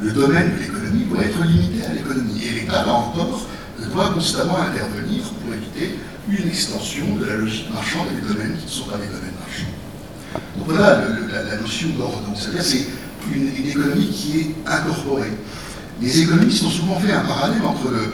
Le 0.00 0.12
domaine 0.12 0.54
de 0.54 0.62
l'économie 0.62 1.04
doit 1.04 1.24
être 1.24 1.42
limité 1.44 1.84
à 1.84 1.92
l'économie. 1.92 2.40
Et 2.44 2.60
l'État, 2.60 2.84
là 2.84 2.92
encore, 2.92 3.46
doit 3.92 4.10
constamment 4.10 4.58
intervenir 4.58 5.22
pour 5.22 5.54
éviter 5.54 5.98
une 6.28 6.48
extension 6.48 7.16
de 7.16 7.24
la 7.24 7.36
logique 7.36 7.72
marchande 7.72 8.06
des 8.14 8.32
domaines 8.32 8.56
qui 8.58 8.66
ne 8.66 8.70
sont 8.70 8.84
pas 8.84 8.98
des 8.98 9.06
domaines 9.06 9.38
marchands. 9.40 10.44
Donc 10.56 10.66
voilà 10.68 11.02
le, 11.02 11.32
la, 11.32 11.56
notion 11.56 11.88
d'ordre. 11.96 12.22
C'est-à-dire 12.36 12.62
c'est 12.62 12.86
une, 13.34 13.48
économie 13.66 14.08
qui 14.08 14.40
est 14.40 14.54
incorporée. 14.66 15.32
Les 16.00 16.22
économistes 16.22 16.64
ont 16.64 16.70
souvent 16.70 17.00
fait 17.00 17.12
un 17.12 17.24
parallèle 17.24 17.62
entre 17.62 17.90
le, 17.90 18.12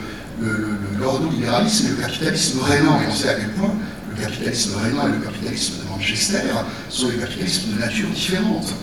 l'ordolibéralisme 0.99 1.87
et 1.87 1.89
le 1.91 1.95
capitalisme 1.95 2.59
rénant, 2.61 2.99
et 3.01 3.07
on 3.09 3.15
sait 3.15 3.29
à 3.29 3.35
quel 3.35 3.51
point 3.51 3.73
le 4.09 4.21
capitalisme 4.21 4.77
rénant 4.83 5.07
et 5.07 5.11
le 5.11 5.25
capitalisme 5.25 5.83
de 5.83 5.89
Manchester 5.89 6.41
sont 6.89 7.09
des 7.09 7.17
capitalismes 7.17 7.73
de 7.75 7.79
nature 7.79 8.09
différente. 8.09 8.73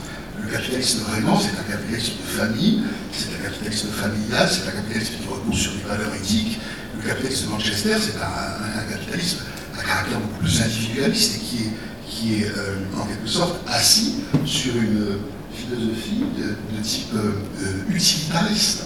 Le 0.52 0.58
capitalisme 0.58 1.00
rénant, 1.14 1.40
c'est 1.40 1.58
un 1.58 1.62
capitalisme 1.62 2.12
de 2.20 2.38
famille, 2.38 2.82
c'est 3.10 3.28
un 3.40 3.48
capitalisme 3.48 3.88
familial, 3.88 4.46
c'est 4.50 4.68
un 4.68 4.72
capitalisme 4.72 5.12
qui 5.22 5.28
repose 5.32 5.58
sur 5.58 5.72
des 5.72 5.88
valeurs 5.88 6.14
éthiques. 6.14 6.60
Le 6.94 7.08
capitalisme 7.08 7.46
de 7.46 7.50
Manchester, 7.52 7.94
c'est 7.98 8.16
un, 8.20 8.92
capitalisme 8.92 9.38
à 9.78 9.82
caractère 9.82 10.18
beaucoup 10.20 10.40
plus 10.40 10.60
individualiste 10.60 11.36
et 11.36 11.38
qui 11.38 11.56
est, 11.56 11.72
qui 12.06 12.42
est 12.42 12.48
euh, 12.48 12.76
en 13.00 13.06
quelque 13.06 13.26
sorte 13.26 13.66
assis 13.66 14.16
sur 14.44 14.76
une 14.76 15.20
philosophie 15.54 16.24
de, 16.36 16.82
type 16.82 17.14
euh, 17.14 17.94
utilitariste. 17.94 18.84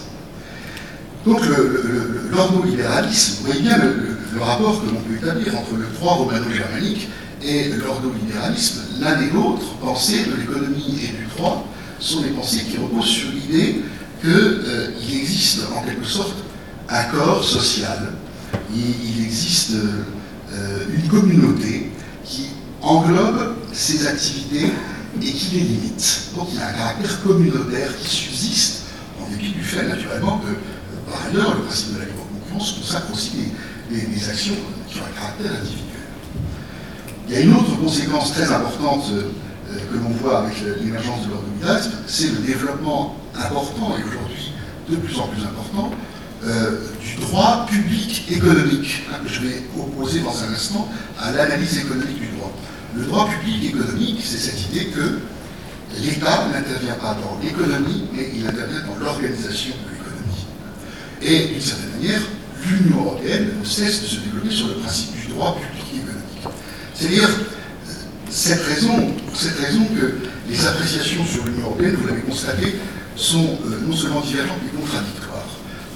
Donc 1.25 1.41
l'ordolibéralisme, 2.31 3.39
vous 3.39 3.45
voyez 3.47 3.61
bien 3.61 3.77
le, 3.77 4.41
rapport 4.41 4.81
que 4.81 4.85
l'on 4.85 5.01
peut 5.01 5.15
établir 5.21 5.57
entre 5.57 5.75
le 5.75 5.87
droit 5.97 6.13
romano-germanique 6.13 7.09
et 7.43 7.69
l'ordolibéralisme. 7.69 8.81
L'un 8.99 9.21
et 9.21 9.29
l'autre, 9.31 9.75
pensées 9.81 10.25
de 10.25 10.35
l'économie 10.35 10.99
et 11.03 11.07
du 11.07 11.27
droit, 11.35 11.67
sont 11.99 12.21
des 12.21 12.29
pensées 12.29 12.63
qui 12.69 12.77
reposent 12.77 13.05
sur 13.05 13.31
l'idée 13.31 13.81
qu'il 14.21 14.29
euh, 14.29 14.91
existe 15.11 15.61
en 15.75 15.81
quelque 15.83 16.05
sorte 16.05 16.35
un 16.89 17.03
corps 17.05 17.43
social, 17.43 18.13
il, 18.73 19.23
existe 19.23 19.73
euh, 20.53 20.85
une 20.93 21.07
communauté 21.09 21.91
qui 22.23 22.47
englobe 22.81 23.55
ces 23.73 24.07
activités 24.07 24.71
et 25.21 25.31
qui 25.31 25.55
les 25.55 25.61
limite. 25.61 26.29
Donc 26.35 26.47
il 26.51 26.59
y 26.59 26.61
a 26.61 26.67
un 26.67 26.73
caractère 26.73 27.21
communautaire 27.23 27.89
qui 27.99 28.09
subsiste, 28.09 28.83
en 29.21 29.29
dépit 29.29 29.51
du 29.51 29.63
fait 29.63 29.87
naturellement 29.87 30.39
que 30.39 30.53
par 31.09 31.25
ailleurs, 31.25 31.55
le 31.55 31.63
principe 31.63 31.93
de 31.93 31.99
la 31.99 32.05
libre 32.05 32.25
concurrence 32.27 32.73
consacre 32.73 33.13
aussi 33.13 33.31
des, 33.89 34.29
actions 34.29 34.55
qui 34.89 34.99
ont 34.99 35.03
un 35.03 35.19
caractère 35.19 35.51
individuel. 35.61 35.86
Il 37.27 37.33
y 37.33 37.37
a 37.37 37.41
une 37.41 37.53
autre 37.53 37.77
conséquence 37.79 38.31
très 38.33 38.51
importante 38.51 39.05
euh, 39.11 39.23
que 39.69 39.97
l'on 39.97 40.09
voit 40.21 40.39
avec 40.39 40.55
l'émergence 40.81 41.25
de 41.25 41.29
l'ordre 41.29 41.43
c'est 42.07 42.31
le 42.31 42.39
développement 42.45 43.15
important, 43.35 43.95
et 43.99 44.03
aujourd'hui 44.07 44.53
de 44.89 44.95
plus 44.95 45.19
en 45.19 45.27
plus 45.27 45.41
important, 45.43 45.91
euh, 46.45 46.79
du 47.01 47.15
droit 47.25 47.65
public 47.69 48.23
économique, 48.31 49.03
que 49.23 49.29
je 49.29 49.41
vais 49.41 49.63
opposer 49.77 50.21
dans 50.21 50.43
un 50.43 50.53
instant 50.53 50.87
à 51.19 51.31
l'analyse 51.31 51.79
économique 51.79 52.19
du 52.19 52.27
droit. 52.37 52.53
Le 52.95 53.03
droit 53.03 53.27
public 53.27 53.73
économique, 53.73 54.21
c'est 54.23 54.37
cette 54.37 54.61
idée 54.71 54.85
que 54.85 55.19
l'État 55.99 56.47
n'intervient 56.53 56.95
pas 56.95 57.15
dans 57.15 57.37
l'économie, 57.43 58.05
mais 58.13 58.29
il 58.33 58.47
intervient 58.47 58.83
dans 58.87 59.03
l'organisation 59.03 59.73
de 59.73 59.97
et 61.21 61.47
d'une 61.47 61.61
certaine 61.61 61.91
manière, 61.99 62.21
l'Union 62.65 63.05
européenne 63.05 63.49
ne 63.59 63.65
cesse 63.65 64.01
de 64.01 64.07
se 64.07 64.19
développer 64.19 64.51
sur 64.51 64.67
le 64.67 64.75
principe 64.75 65.15
du 65.19 65.27
droit 65.33 65.55
public. 65.55 65.86
C'est-à-dire, 66.97 67.29
euh, 67.29 67.91
cette 68.29 68.63
raison, 68.63 69.13
cette 69.35 69.59
raison 69.59 69.85
que 69.85 70.15
les 70.49 70.65
appréciations 70.65 71.23
sur 71.25 71.45
l'Union 71.45 71.67
européenne, 71.67 71.95
vous 71.95 72.07
l'avez 72.07 72.21
constaté, 72.21 72.75
sont 73.15 73.59
euh, 73.65 73.81
non 73.85 73.95
seulement 73.95 74.21
divergentes 74.21 74.57
mais 74.63 74.79
contradictoires. 74.79 75.45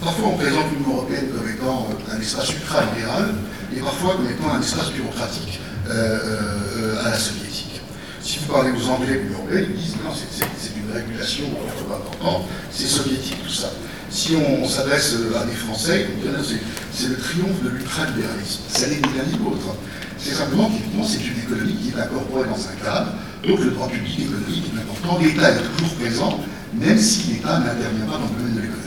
Parfois, 0.04 0.28
on 0.30 0.38
présente 0.38 0.66
l'Union 0.72 0.98
européenne 0.98 1.30
comme 1.36 1.50
étant 1.50 1.88
euh, 1.90 2.16
un 2.16 2.22
espace 2.22 2.52
ultra-libéral 2.54 3.34
et 3.76 3.80
parfois 3.80 4.16
comme 4.16 4.30
étant 4.30 4.54
un 4.54 4.62
espace 4.62 4.92
bureaucratique 4.92 5.60
à 5.90 7.10
la 7.10 7.18
soviétique. 7.18 7.82
Si 8.22 8.40
vous 8.40 8.54
parlez 8.54 8.72
aux 8.72 8.90
Anglais 8.90 9.16
de 9.16 9.20
l'Union 9.22 9.40
européenne, 9.40 9.66
ils 9.76 9.82
disent 9.82 9.96
non, 10.06 10.12
c'est 10.14 10.72
une 10.78 10.94
régulation 10.94 11.46
importante, 11.68 12.44
c'est 12.72 12.88
soviétique 12.88 13.44
tout 13.44 13.52
ça 13.52 13.72
si 14.12 14.36
on, 14.36 14.68
s'adresse 14.68 15.16
à 15.40 15.46
des 15.46 15.56
Français, 15.56 16.08
c'est 16.94 17.08
le 17.08 17.16
triomphe 17.16 17.64
de 17.64 17.70
l'ultralibéralisme. 17.70 18.60
Ça 18.68 18.88
n'est 18.88 18.96
ni 18.96 19.02
l'un 19.02 19.24
ni 19.26 19.40
l'autre. 19.44 19.76
C'est 20.18 20.36
simplement 20.36 20.70
qu'évidemment, 20.70 21.08
c'est 21.08 21.26
une 21.26 21.40
économie 21.40 21.76
qui 21.76 21.90
est 21.90 22.00
incorporée 22.00 22.44
dans 22.44 22.60
un 22.60 22.76
cadre, 22.84 23.14
donc 23.48 23.60
le 23.60 23.72
droit 23.72 23.88
public 23.88 24.20
économique 24.20 24.66
est 24.68 24.80
important, 24.80 25.18
l'État 25.20 25.52
est 25.52 25.78
toujours 25.78 25.96
présent, 25.96 26.40
même 26.74 27.00
si 27.00 27.34
l'État 27.34 27.58
n'intervient 27.60 28.06
pas 28.06 28.20
dans 28.20 28.30
le 28.30 28.38
domaine 28.38 28.56
de 28.56 28.62
l'économie. 28.62 28.82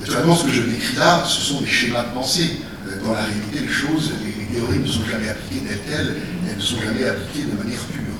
Naturellement, 0.00 0.36
ce 0.36 0.46
que 0.46 0.52
je 0.52 0.62
décris 0.62 0.96
là, 0.96 1.22
ce 1.26 1.40
sont 1.40 1.60
des 1.60 1.66
schémas 1.66 2.04
de 2.04 2.14
pensée. 2.14 2.62
Euh, 2.86 3.04
dans 3.04 3.12
la 3.12 3.24
réalité, 3.24 3.60
les 3.60 3.68
choses, 3.68 4.12
les, 4.24 4.38
théories 4.54 4.78
ne 4.78 4.86
sont 4.86 5.04
jamais 5.04 5.28
appliquées 5.28 5.66
telles 5.66 5.78
quelles, 5.86 6.16
elles 6.48 6.56
ne 6.56 6.62
sont 6.62 6.80
jamais 6.80 7.04
appliquées 7.04 7.44
de 7.44 7.62
manière 7.62 7.80
pure. 7.92 8.16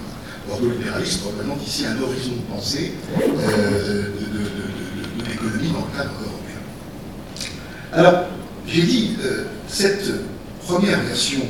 L'ordolibéralisme 0.46 1.28
représente 1.28 1.66
ici 1.66 1.86
un 1.86 2.02
horizon 2.02 2.32
de 2.32 2.54
pensée 2.54 2.92
euh, 3.18 4.12
de 4.12 4.67
dans 5.42 5.86
le 5.86 5.96
cadre 5.96 6.10
européen. 6.20 6.58
Alors, 7.92 8.24
j'ai 8.66 8.82
dit, 8.82 9.16
euh, 9.22 9.44
cette 9.68 10.10
première 10.66 11.00
version 11.00 11.40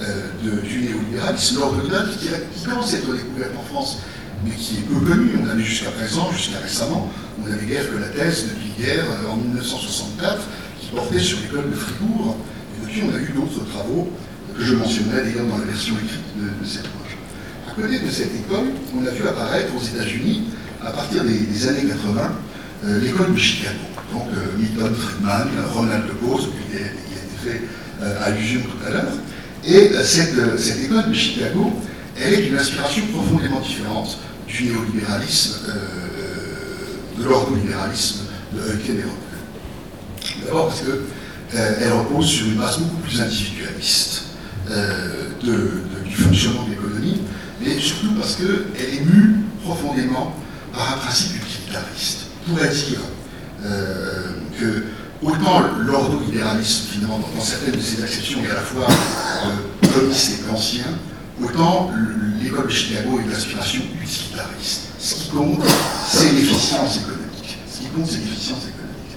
euh, 0.00 0.26
de, 0.44 0.60
du 0.60 0.80
néolibéralisme, 0.80 1.60
l'ordre 1.60 1.82
qui, 2.18 2.28
qui 2.28 2.64
commence 2.64 2.94
à 2.94 2.98
être 2.98 3.12
découverte 3.12 3.52
en 3.58 3.74
France, 3.74 3.98
mais 4.44 4.50
qui 4.50 4.76
est 4.78 4.80
peu 4.80 5.00
connue. 5.06 5.32
On 5.42 5.48
avait 5.48 5.62
jusqu'à 5.62 5.90
présent, 5.90 6.30
jusqu'à 6.32 6.58
récemment, 6.58 7.10
on 7.42 7.48
n'avait 7.48 7.66
guère 7.66 7.90
que 7.90 7.96
la 7.96 8.08
thèse 8.08 8.44
de 8.44 8.50
Piguerre 8.50 9.04
euh, 9.24 9.30
en 9.30 9.36
1964, 9.36 10.42
qui 10.80 10.88
portait 10.88 11.18
sur 11.18 11.38
l'école 11.40 11.70
de 11.70 11.76
Fribourg. 11.76 12.36
Et 12.76 12.86
depuis, 12.86 13.02
on 13.04 13.14
a 13.14 13.18
eu 13.18 13.32
d'autres 13.34 13.64
travaux 13.70 14.08
que 14.56 14.64
je 14.64 14.74
mentionnais 14.74 15.22
d'ailleurs 15.22 15.46
dans 15.46 15.58
la 15.58 15.64
version 15.64 15.94
écrite 15.94 16.24
de, 16.36 16.66
cette 16.66 16.82
page. 16.82 17.16
À 17.68 17.74
côté 17.74 17.98
de 17.98 18.10
cette 18.10 18.34
école, 18.34 18.72
on 18.96 19.06
a 19.06 19.10
vu 19.10 19.26
apparaître 19.28 19.72
aux 19.76 19.82
États-Unis, 19.82 20.44
à 20.84 20.90
partir 20.90 21.24
des, 21.24 21.68
années 21.68 21.84
80, 21.88 22.20
euh, 22.22 22.28
l'école 22.84 23.34
de 23.34 23.38
Chicago. 23.38 23.78
Donc 24.12 24.28
euh, 24.32 24.58
Milton 24.58 24.94
Friedman, 24.94 25.48
Ronald 25.72 26.04
Bose, 26.22 26.48
il, 26.70 26.76
a 26.76 26.80
été 26.80 26.90
fait 27.44 27.62
euh, 28.02 28.24
allusion 28.24 28.60
tout 28.62 28.86
à 28.86 28.90
l'heure. 28.90 29.12
Et 29.64 29.90
cette, 30.04 30.34
école 30.84 31.08
de 31.08 31.14
Chicago, 31.14 31.72
elle 32.16 32.34
est 32.34 32.42
d'une 32.42 32.56
inspiration 32.56 33.02
profondément 33.12 33.60
différente 33.60 34.18
du 34.46 34.64
néolibéralisme, 34.64 35.56
de 37.18 37.24
l'ordolibéralisme 37.24 38.20
de 38.52 38.60
et 38.60 39.04
D'abord 40.44 40.68
parce 40.68 40.82
qu'elle 40.82 41.92
repose 41.92 42.26
sur 42.26 42.46
une 42.46 42.54
base 42.54 42.78
beaucoup 42.78 43.02
plus 43.02 43.20
individualiste 43.20 44.22
du 45.50 46.14
fonctionnement 46.14 46.62
de 46.62 46.70
l'économie, 46.70 47.22
mais 47.60 47.80
surtout 47.80 48.14
parce 48.14 48.36
qu'elle 48.36 48.94
est 48.94 49.04
mue 49.04 49.34
profondément 49.64 50.32
par 50.72 50.94
un 50.94 50.96
principe 50.98 51.42
utilitariste 51.42 52.25
pourrait 52.46 52.68
dire 52.68 53.00
euh, 53.64 54.32
que 54.58 54.84
autant 55.22 55.62
l'ordolibéralisme, 55.80 56.84
finalement, 56.92 57.18
dans, 57.18 57.42
certaines 57.42 57.76
de 57.76 57.80
ses 57.80 58.02
acceptions, 58.02 58.40
est 58.44 58.50
à 58.50 58.54
la 58.54 58.60
fois 58.60 58.86
euh, 58.86 60.12
et 60.12 60.52
ancien, 60.52 60.84
autant 61.42 61.90
l'école 62.42 62.66
de 62.66 62.72
Chicago 62.72 63.18
est 63.24 63.30
d'inspiration 63.30 63.80
utilitariste. 64.02 64.82
Ce 64.98 65.14
qui 65.14 65.30
compte, 65.30 65.62
c'est 66.08 66.32
l'efficience 66.32 66.98
économique. 66.98 67.58
Ce 67.70 67.78
qui 67.78 67.86
compte, 67.86 68.06
c'est 68.06 68.18
l'efficience 68.18 68.64
économique. 68.68 69.16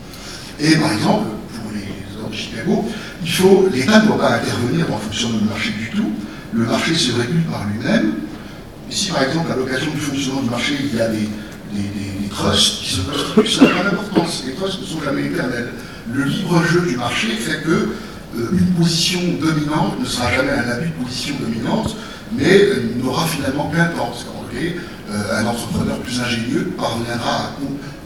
Et 0.60 0.78
par 0.78 0.94
exemple, 0.94 1.28
pour 1.54 1.72
les 1.72 2.18
ordres 2.18 2.32
de 2.32 2.36
Chicago, 2.36 2.86
il 3.22 3.30
faut, 3.30 3.70
l'État 3.74 4.02
ne 4.02 4.08
doit 4.08 4.20
pas 4.20 4.36
intervenir 4.36 4.86
le 4.88 4.94
fonctionnement 4.94 5.40
du 5.40 5.46
marché 5.46 5.72
du 5.72 5.90
tout. 5.90 6.12
Le 6.54 6.66
marché 6.66 6.96
se 6.96 7.12
régule 7.12 7.44
par 7.44 7.66
lui-même. 7.68 8.14
si 8.90 9.12
par 9.12 9.24
exemple, 9.24 9.52
à 9.52 9.56
l'occasion 9.56 9.92
du 9.92 10.00
fonctionnement 10.00 10.42
du 10.42 10.50
marché, 10.50 10.76
il 10.80 10.96
y 10.96 11.02
a 11.02 11.10
des, 11.10 11.30
des, 11.72 12.30
trusts 12.30 12.84
qui 12.84 12.94
se 12.94 13.02
constituent, 13.02 13.52
ça 13.52 13.64
n'a 13.64 13.70
pas 13.70 13.90
d'importance. 13.90 14.44
Les 14.46 14.54
trusts 14.54 14.82
ne 14.82 14.86
sont 14.86 15.02
jamais 15.04 15.26
éternels. 15.26 15.74
Le 16.14 16.24
libre 16.24 16.64
jeu 16.64 16.82
du 16.82 16.96
marché 16.96 17.28
fait 17.30 17.64
que 17.64 17.90
euh, 18.38 18.50
position 18.78 19.20
dominante 19.42 20.00
ne 20.00 20.06
sera 20.06 20.32
jamais 20.32 20.52
un 20.52 20.70
abus 20.70 20.90
de 20.90 21.04
position 21.04 21.36
dominante, 21.42 21.96
mais 22.32 22.62
euh, 22.62 22.94
n'aura 23.02 23.26
finalement 23.26 23.70
qu'un 23.70 23.86
temps. 23.88 24.08
Parce 24.08 24.24
qu'en 24.24 24.40
euh, 25.12 25.40
un 25.40 25.46
entrepreneur 25.46 25.98
plus 26.00 26.20
ingénieux 26.20 26.72
parviendra 26.78 27.46
à 27.46 27.52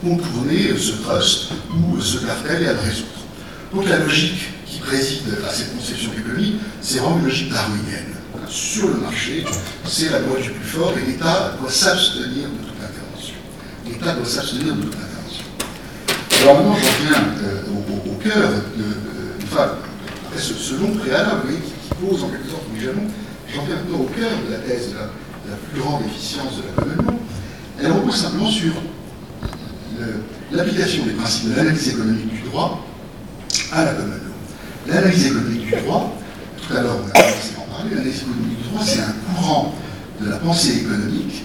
contourner 0.02 0.74
ce 0.78 0.92
trust 1.02 1.50
ou 1.76 2.00
ce 2.00 2.18
cartel 2.24 2.62
et 2.62 2.68
à 2.68 2.72
le 2.72 2.80
résoudre. 2.80 3.08
Donc 3.74 3.88
la 3.88 3.98
logique 3.98 4.48
qui 4.66 4.78
préside 4.78 5.38
à 5.46 5.52
cette 5.52 5.76
conception 5.76 6.10
d'économie, 6.16 6.56
c'est 6.80 6.98
vraiment 6.98 7.18
une 7.18 7.24
logique 7.24 7.52
darwinienne. 7.52 8.14
Sur 8.48 8.88
le 8.88 8.94
marché, 8.94 9.44
c'est 9.84 10.10
la 10.10 10.20
loi 10.20 10.38
du 10.40 10.50
plus 10.50 10.68
fort 10.68 10.94
et 10.96 11.10
l'État 11.10 11.56
doit 11.60 11.70
s'abstenir 11.70 12.48
de 12.48 12.66
tout 12.66 12.73
de 14.04 14.10
toute 14.10 14.94
intervention. 14.94 15.44
Alors 16.42 16.56
maintenant, 16.56 16.74
j'en 16.74 17.04
viens 17.06 17.24
euh, 17.42 18.10
au, 18.10 18.14
cœur 18.22 18.50
de, 18.76 18.84
enfin, 19.44 19.76
après 20.26 20.40
ce, 20.40 20.74
long 20.74 20.92
préalable 20.92 21.48
qui, 21.48 22.06
pose 22.06 22.22
en 22.22 22.28
quelque 22.28 22.50
sorte 22.50 22.64
les 22.74 22.84
jalons, 22.84 23.06
j'en 23.54 23.64
viens 23.64 23.76
maintenant 23.76 24.00
au 24.00 24.10
cœur 24.14 24.30
de 24.46 24.52
la 24.52 24.58
thèse 24.58 24.90
de 24.90 24.96
la, 24.96 25.56
plus 25.56 25.80
grande 25.80 26.02
efficience 26.04 26.56
de 26.56 26.62
la 26.68 26.82
commune. 26.82 27.18
Elle 27.80 27.92
repose 27.92 28.16
simplement 28.16 28.50
sur 28.50 28.72
l'application 30.52 31.06
des 31.06 31.12
principes 31.12 31.50
de 31.50 31.56
l'analyse 31.56 31.88
économique 31.88 32.30
du 32.30 32.48
droit 32.50 32.84
à 33.72 33.84
la 33.84 33.92
commune. 33.92 34.20
L'analyse 34.86 35.26
économique 35.28 35.66
du 35.66 35.80
droit, 35.80 36.14
tout 36.60 36.76
à 36.76 36.82
l'heure 36.82 36.96
on 37.02 37.08
a 37.08 37.10
commencé 37.10 37.52
à 37.56 37.60
en 37.60 37.74
parler, 37.74 37.94
l'analyse 37.94 38.20
économique 38.20 38.58
du 38.58 38.68
droit, 38.68 38.82
c'est 38.84 39.00
un 39.00 39.14
courant 39.34 39.74
de 40.20 40.28
la 40.28 40.36
pensée 40.36 40.78
économique 40.80 41.44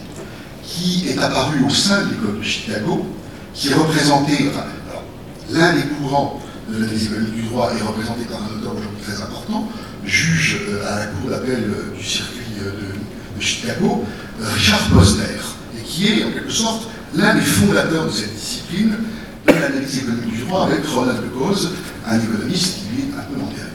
qui 0.69 1.09
est 1.09 1.17
apparu 1.17 1.65
au 1.65 1.69
sein 1.69 2.03
de 2.03 2.09
l'école 2.11 2.39
de 2.39 2.43
Chicago, 2.43 3.05
qui 3.53 3.73
représentait 3.73 4.51
l'un 5.51 5.73
des 5.73 5.81
courants 5.81 6.39
de 6.69 6.77
l'analyse 6.77 7.07
économique 7.07 7.35
du 7.35 7.41
droit 7.43 7.71
est 7.71 7.81
représenté 7.81 8.25
par 8.25 8.37
un 8.43 8.59
auteur 8.59 8.73
aujourd'hui 8.73 9.01
très 9.03 9.21
important, 9.21 9.67
juge 10.05 10.61
à 10.87 10.99
la 10.99 11.05
cour 11.07 11.31
d'appel 11.31 11.63
du 11.97 12.03
circuit 12.03 12.45
de, 12.59 13.41
Chicago, 13.41 14.03
Richard 14.41 14.89
Posner, 14.89 15.23
et 15.77 15.83
qui 15.83 16.07
est 16.07 16.25
en 16.25 16.31
quelque 16.31 16.51
sorte 16.51 16.89
l'un 17.15 17.35
des 17.35 17.41
fondateurs 17.41 18.07
de 18.07 18.11
cette 18.11 18.35
discipline 18.35 18.95
de 19.47 19.53
l'analyse 19.53 19.99
économique 19.99 20.35
du 20.35 20.43
droit 20.43 20.65
avec 20.65 20.85
Ronald 20.85 21.21
de 21.21 21.27
Cause, 21.29 21.71
un 22.05 22.19
économiste 22.19 22.79
qui 22.79 22.81
lui 22.93 23.03
est 23.03 23.13
un 23.17 23.23
peu 23.23 23.39
antérieur. 23.41 23.69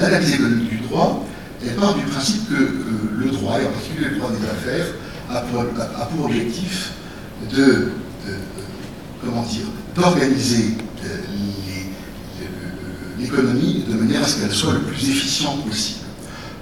L'analyse 0.00 0.34
économique 0.34 0.68
du 0.68 0.78
droit, 0.88 1.24
elle 1.64 1.74
part 1.74 1.94
du 1.94 2.04
principe 2.04 2.48
que 2.48 2.54
le 3.18 3.30
droit, 3.30 3.60
et 3.60 3.66
en 3.66 3.70
particulier 3.70 4.10
le 4.10 4.16
droit 4.16 4.30
des 4.30 4.46
affaires, 4.46 4.86
a 5.30 5.40
pour, 5.40 6.24
objectif 6.24 6.92
de, 7.54 7.88
comment 9.24 9.42
dire, 9.42 9.66
d'organiser 9.94 10.76
euh, 11.04 11.18
l'économie 13.18 13.84
de 13.88 13.94
manière 13.94 14.22
à 14.22 14.26
ce 14.26 14.40
qu'elle 14.40 14.52
soit 14.52 14.74
le 14.74 14.80
plus 14.80 15.08
efficiente 15.10 15.64
possible. 15.66 16.00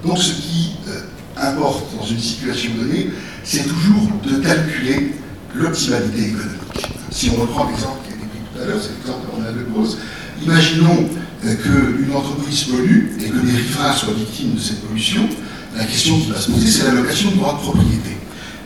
Donc 0.04 0.18
ce 0.18 0.32
qui 0.32 0.72
euh, 0.88 1.00
importe 1.36 1.84
dans 1.96 2.06
une 2.06 2.18
situation 2.18 2.72
donnée, 2.78 3.10
c'est 3.44 3.64
toujours 3.64 4.08
de 4.24 4.36
calculer 4.42 5.14
l'optimalité 5.54 6.28
économique. 6.28 6.88
Si 7.10 7.30
on 7.30 7.40
reprend 7.40 7.68
l'exemple 7.68 7.98
qui 8.06 8.12
a 8.12 8.16
été 8.16 8.26
pris 8.26 8.40
tout 8.52 8.62
à 8.62 8.66
l'heure, 8.66 8.80
c'est 8.80 8.96
l'exemple 8.96 9.26
qu'on 9.30 9.42
a 9.44 9.52
de 9.52 10.44
imaginons 10.44 11.04
euh, 11.04 11.25
qu'une 11.54 12.14
entreprise 12.14 12.64
pollue 12.64 13.12
et 13.20 13.28
que 13.28 13.46
les 13.46 13.52
riverains 13.52 13.92
soient 13.92 14.14
victimes 14.14 14.54
de 14.54 14.60
cette 14.60 14.82
pollution, 14.86 15.28
la 15.76 15.84
question 15.84 16.18
qui 16.18 16.30
va 16.30 16.40
se 16.40 16.50
poser, 16.50 16.66
c'est 16.68 16.84
l'allocation 16.84 17.30
de 17.30 17.36
droits 17.36 17.52
de 17.52 17.58
propriété. 17.58 18.16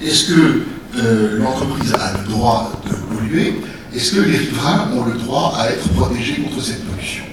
Est-ce 0.03 0.29
que 0.33 0.63
euh, 0.97 1.39
l'entreprise 1.39 1.93
a 1.95 2.13
le 2.19 2.29
droit 2.29 2.73
de 2.87 2.95
polluer? 3.15 3.61
Est-ce 3.95 4.15
que 4.15 4.21
les 4.21 4.39
riverains 4.39 4.91
ont 4.95 5.05
le 5.05 5.19
droit 5.19 5.55
à 5.59 5.71
être 5.71 5.89
protégés 5.91 6.37
contre 6.37 6.63
cette 6.63 6.85
pollution? 6.87 7.25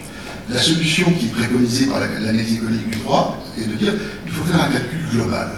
La 0.49 0.61
solution 0.61 1.11
qui 1.13 1.27
est 1.27 1.29
préconisée 1.29 1.85
par 1.87 1.99
l'analyse 1.99 2.55
économique 2.55 2.89
du 2.89 2.97
droit 2.99 3.37
est 3.57 3.65
de 3.65 3.75
dire 3.75 3.93
qu'il 4.23 4.31
faut 4.31 4.43
faire 4.45 4.63
un 4.63 4.69
calcul 4.69 4.99
global. 5.11 5.49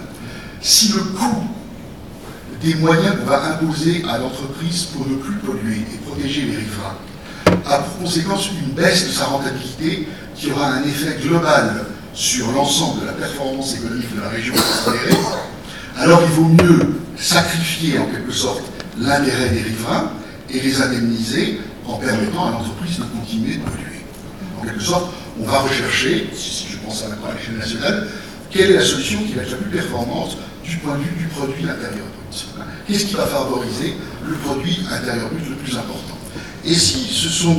Si 0.60 0.92
le 0.92 1.00
coût 1.00 1.44
des 2.62 2.74
moyens 2.74 3.16
qu'on 3.16 3.26
va 3.26 3.54
imposer 3.54 4.02
à 4.08 4.18
l'entreprise 4.18 4.84
pour 4.92 5.08
ne 5.08 5.14
plus 5.14 5.36
polluer 5.36 5.78
et 5.94 5.98
protéger 6.06 6.42
les 6.42 6.56
riverains 6.56 6.98
a 7.66 7.78
pour 7.78 7.98
conséquence 8.04 8.50
une 8.50 8.72
baisse 8.74 9.08
de 9.08 9.12
sa 9.12 9.24
rentabilité 9.26 10.08
qui 10.34 10.50
aura 10.50 10.66
un 10.74 10.82
effet 10.84 11.18
global 11.22 11.86
sur 12.14 12.50
l'ensemble 12.52 13.02
de 13.02 13.06
la 13.06 13.12
performance 13.12 13.74
économique 13.74 14.14
de 14.14 14.20
la 14.20 14.28
région 14.28 14.54
considérée, 14.54 15.16
alors 15.98 16.22
il 16.22 16.30
vaut 16.30 16.48
mieux 16.48 17.00
sacrifier 17.16 17.98
en 17.98 18.06
quelque 18.06 18.32
sorte 18.32 18.62
l'intérêt 18.98 19.50
des 19.50 19.62
riverains 19.62 20.10
et 20.50 20.60
les 20.60 20.82
indemniser 20.82 21.60
en 21.86 21.94
permettant 21.94 22.48
à 22.48 22.50
l'entreprise 22.52 22.98
de 22.98 23.04
continuer 23.04 23.56
de 23.56 23.62
polluer. 23.62 24.04
En 24.60 24.64
quelque 24.64 24.82
sorte, 24.82 25.12
on 25.40 25.44
va 25.44 25.58
rechercher, 25.60 26.30
si 26.34 26.66
je 26.70 26.78
pense 26.78 27.04
à 27.04 27.34
l'échelle 27.34 27.58
nationale, 27.58 28.08
quelle 28.50 28.72
est 28.72 28.76
la 28.76 28.84
solution 28.84 29.20
qui 29.22 29.34
va 29.34 29.42
être 29.42 29.52
la 29.52 29.56
plus 29.58 29.70
performante 29.70 30.36
du 30.64 30.76
point 30.78 30.96
de 30.96 31.02
vue 31.02 31.16
du 31.16 31.26
produit 31.26 31.64
intérieur 31.64 32.06
brut. 32.06 32.46
Qu'est-ce 32.86 33.06
qui 33.06 33.14
va 33.14 33.26
favoriser 33.26 33.94
le 34.26 34.34
produit 34.36 34.80
intérieur 34.90 35.28
brut 35.30 35.48
le 35.48 35.56
plus 35.56 35.76
important? 35.76 36.19
Et 36.64 36.74
si 36.74 36.98
ce 36.98 37.28
sont 37.28 37.56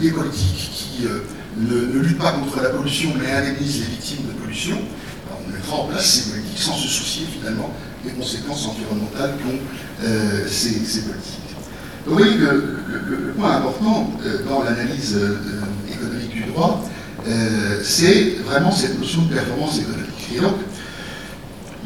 des 0.00 0.10
politiques 0.10 0.70
qui 0.72 1.06
euh, 1.06 1.20
ne, 1.56 2.00
luttent 2.00 2.18
pas 2.18 2.32
contre 2.32 2.60
la 2.62 2.70
pollution 2.70 3.10
mais 3.18 3.30
indemnisent 3.32 3.80
les 3.80 3.86
victimes 3.86 4.26
de 4.26 4.32
pollution, 4.40 4.76
ben, 4.76 5.36
on 5.46 5.52
mettra 5.52 5.76
en 5.76 5.84
place 5.86 6.04
ces 6.04 6.30
politiques 6.30 6.58
sans 6.58 6.74
se 6.74 6.88
soucier 6.88 7.26
finalement 7.26 7.70
des 8.04 8.12
conséquences 8.12 8.66
environnementales 8.66 9.36
qu'ont 9.38 9.58
euh, 10.04 10.46
ces, 10.46 10.72
politiques. 10.72 11.40
Donc 12.06 12.18
vous 12.18 12.18
voyez 12.18 12.36
que 12.36 12.78
le, 13.08 13.32
point 13.36 13.56
important 13.56 14.12
euh, 14.24 14.44
dans 14.46 14.62
l'analyse 14.62 15.18
économique 15.90 16.34
du 16.34 16.44
droit, 16.44 16.84
c'est 17.82 18.36
vraiment 18.44 18.70
cette 18.70 19.00
notion 19.00 19.22
de 19.22 19.32
performance 19.32 19.78
économique. 19.78 20.04
Et 20.36 20.40
donc, 20.40 20.56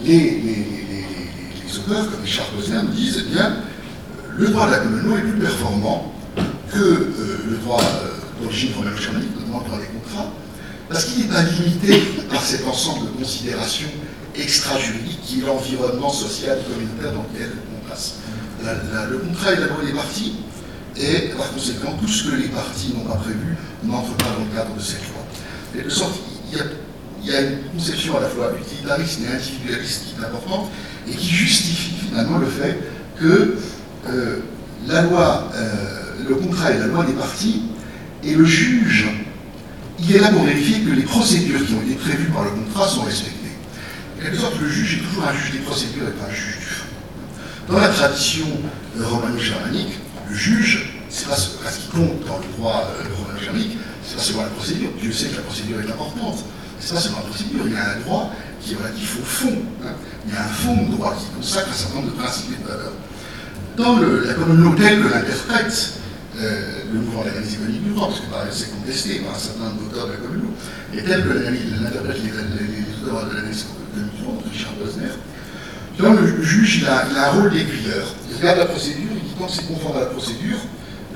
les, 0.05 1.78
auteurs, 1.78 2.10
comme 2.10 2.22
Richard 2.24 2.47
Posner, 2.47 2.82
nous 2.82 2.89
disent 2.89 3.24
eh 3.24 3.32
bien, 3.32 3.59
le 4.36 4.48
droit 4.48 4.66
de 4.66 4.72
la 4.72 4.78
commune 4.78 5.12
est 5.16 5.20
plus 5.20 5.40
performant 5.40 6.12
que 6.70 6.78
euh, 6.78 7.39
le 7.51 7.57
droit 7.59 7.81
euh, 7.82 8.43
d'origine 8.43 8.73
romano-germanique, 8.77 9.35
notamment 9.36 9.61
le 9.61 9.66
droit 9.66 9.78
des 9.78 9.86
contrats, 9.86 10.31
parce 10.89 11.05
qu'il 11.05 11.23
n'est 11.23 11.32
pas 11.32 11.43
limité 11.43 11.99
par 12.31 12.43
cet 12.43 12.66
ensemble 12.66 13.07
de 13.07 13.23
considérations 13.23 13.89
extra-juridiques 14.35 15.20
qui 15.23 15.40
est 15.40 15.47
l'environnement 15.47 16.11
social 16.11 16.59
et 16.59 16.73
communautaire 16.73 17.12
dans 17.12 17.27
lequel 17.32 17.53
on 17.77 17.89
passe. 17.89 18.16
le 18.62 19.19
contrat 19.19 19.53
est 19.53 19.61
la 19.61 19.66
loi 19.66 19.85
des 19.85 19.93
parties, 19.93 20.35
et 20.97 21.31
par 21.36 21.53
conséquent, 21.53 21.97
tout 22.01 22.09
ce 22.09 22.31
que 22.31 22.36
les 22.36 22.49
parties 22.49 22.95
n'ont 22.95 23.05
pas 23.05 23.16
prévu 23.16 23.57
n'entre 23.85 24.15
pas 24.16 24.31
dans 24.36 24.45
le 24.45 24.57
cadre 24.57 24.74
de 24.74 24.82
cette 24.82 25.03
loi. 25.09 25.24
Et 25.78 25.85
de 25.85 25.89
sorte, 25.89 26.19
il 26.51 27.31
y 27.31 27.35
a 27.35 27.40
une 27.40 27.59
conception 27.74 28.16
à 28.16 28.20
la 28.20 28.28
fois 28.28 28.53
utilitariste 28.59 29.20
et 29.23 29.35
individualiste 29.35 30.05
qui 30.07 30.20
est 30.20 30.24
importante 30.24 30.70
et 31.07 31.12
qui 31.12 31.28
justifie 31.28 31.95
finalement 32.09 32.39
le 32.39 32.47
fait 32.47 32.78
que 33.19 33.57
euh, 34.09 34.39
la 34.86 35.03
loi, 35.03 35.51
le 36.27 36.35
contrat 36.35 36.70
est 36.70 36.78
la 36.78 36.86
loi 36.86 37.05
des 37.05 37.12
parties 37.12 37.62
et 38.24 38.35
le 38.35 38.45
juge, 38.45 39.07
il 40.01 40.16
est 40.16 40.20
là 40.20 40.28
pour 40.31 40.45
vérifier 40.45 40.81
que 40.81 40.90
les 40.90 41.03
procédures 41.03 41.65
qui 41.65 41.74
ont 41.74 41.82
été 41.82 41.95
prévues 41.95 42.31
par 42.31 42.45
le 42.45 42.51
contrat 42.51 42.89
sont 42.89 43.03
respectées. 43.03 43.35
En 44.19 44.23
quelque 44.23 44.36
sorte, 44.36 44.61
le 44.61 44.69
juge 44.69 44.95
est 44.95 45.07
toujours 45.09 45.24
un 45.28 45.32
juge 45.35 45.53
des 45.53 45.59
procédures 45.59 46.09
et 46.09 46.12
pas 46.12 46.27
un 46.31 46.35
juge 46.35 46.59
du 46.59 46.65
fond. 46.65 46.86
Dans 47.69 47.78
la 47.78 47.89
tradition 47.89 48.47
euh, 48.99 49.07
romano-germanique, 49.07 49.99
le 50.28 50.35
juge, 50.35 50.90
c'est 51.09 51.28
pas 51.28 51.36
ce, 51.36 51.49
qui 51.49 51.89
compte 51.89 52.27
dans 52.27 52.39
le 52.39 52.57
droit 52.57 52.90
romano-germanique, 53.19 53.78
c'est 54.05 54.16
pas 54.16 54.23
seulement 54.23 54.43
la 54.43 54.49
procédure. 54.49 54.90
Dieu 55.01 55.12
sait 55.12 55.28
que 55.28 55.36
la 55.36 55.43
procédure 55.43 55.81
est 55.81 55.90
importante. 55.90 56.45
C'est 56.81 56.95
pas 56.95 57.20
procédure. 57.28 57.62
Il 57.66 57.73
y 57.73 57.77
a 57.77 57.97
un 57.97 58.01
droit 58.01 58.31
qui 58.61 58.73
est 58.73 58.77
relatif 58.77 59.19
au 59.20 59.24
fond. 59.24 59.62
Hein. 59.85 59.93
Il 60.27 60.35
y 60.35 60.36
a 60.36 60.45
un 60.45 60.49
fond 60.49 60.77
de 60.77 60.93
droit 60.93 61.15
qui 61.19 61.27
consacre 61.36 61.69
un 61.70 61.74
certain 61.74 61.97
nombre 61.97 62.12
de 62.12 62.16
principes 62.16 62.53
et 62.59 62.62
de 62.62 62.69
valeurs. 62.69 62.93
Dans 63.77 63.99
la 63.99 64.35
communauté 64.35 64.82
telle 64.82 65.03
que 65.03 65.09
l'interprète 65.09 65.66
euh, 65.66 65.99
le 66.40 66.98
mouvement 66.98 67.24
d'analyse 67.24 67.55
économique 67.55 67.85
du 67.85 67.90
droit, 67.90 68.09
parce 68.09 68.20
que 68.20 68.55
c'est 68.55 68.70
contesté 68.70 69.20
par 69.20 69.35
un 69.35 69.39
certain 69.39 69.65
nombre 69.65 69.82
d'auteurs 69.82 70.06
de 70.06 70.12
la 70.12 70.19
communauté, 70.19 70.55
et 70.94 71.02
tel 71.02 71.23
que 71.23 71.32
l'interprète 71.32 72.16
les, 72.23 72.31
auteurs 73.02 73.27
de 73.27 73.35
du 73.35 74.20
droit, 74.23 74.43
Richard 74.51 74.73
Posner, 74.74 75.09
donc 75.98 76.20
le 76.20 76.43
juge 76.43 76.82
il 76.82 76.86
a, 76.86 77.05
un 77.27 77.31
rôle 77.32 77.51
d'aiguilleur. 77.51 78.06
Il 78.31 78.36
regarde 78.36 78.59
la 78.59 78.66
procédure, 78.66 79.10
il 79.12 79.20
dit 79.20 79.35
quand 79.36 79.48
c'est 79.48 79.66
conforme 79.66 79.97
à 79.97 80.01
la 80.01 80.06
procédure, 80.06 80.59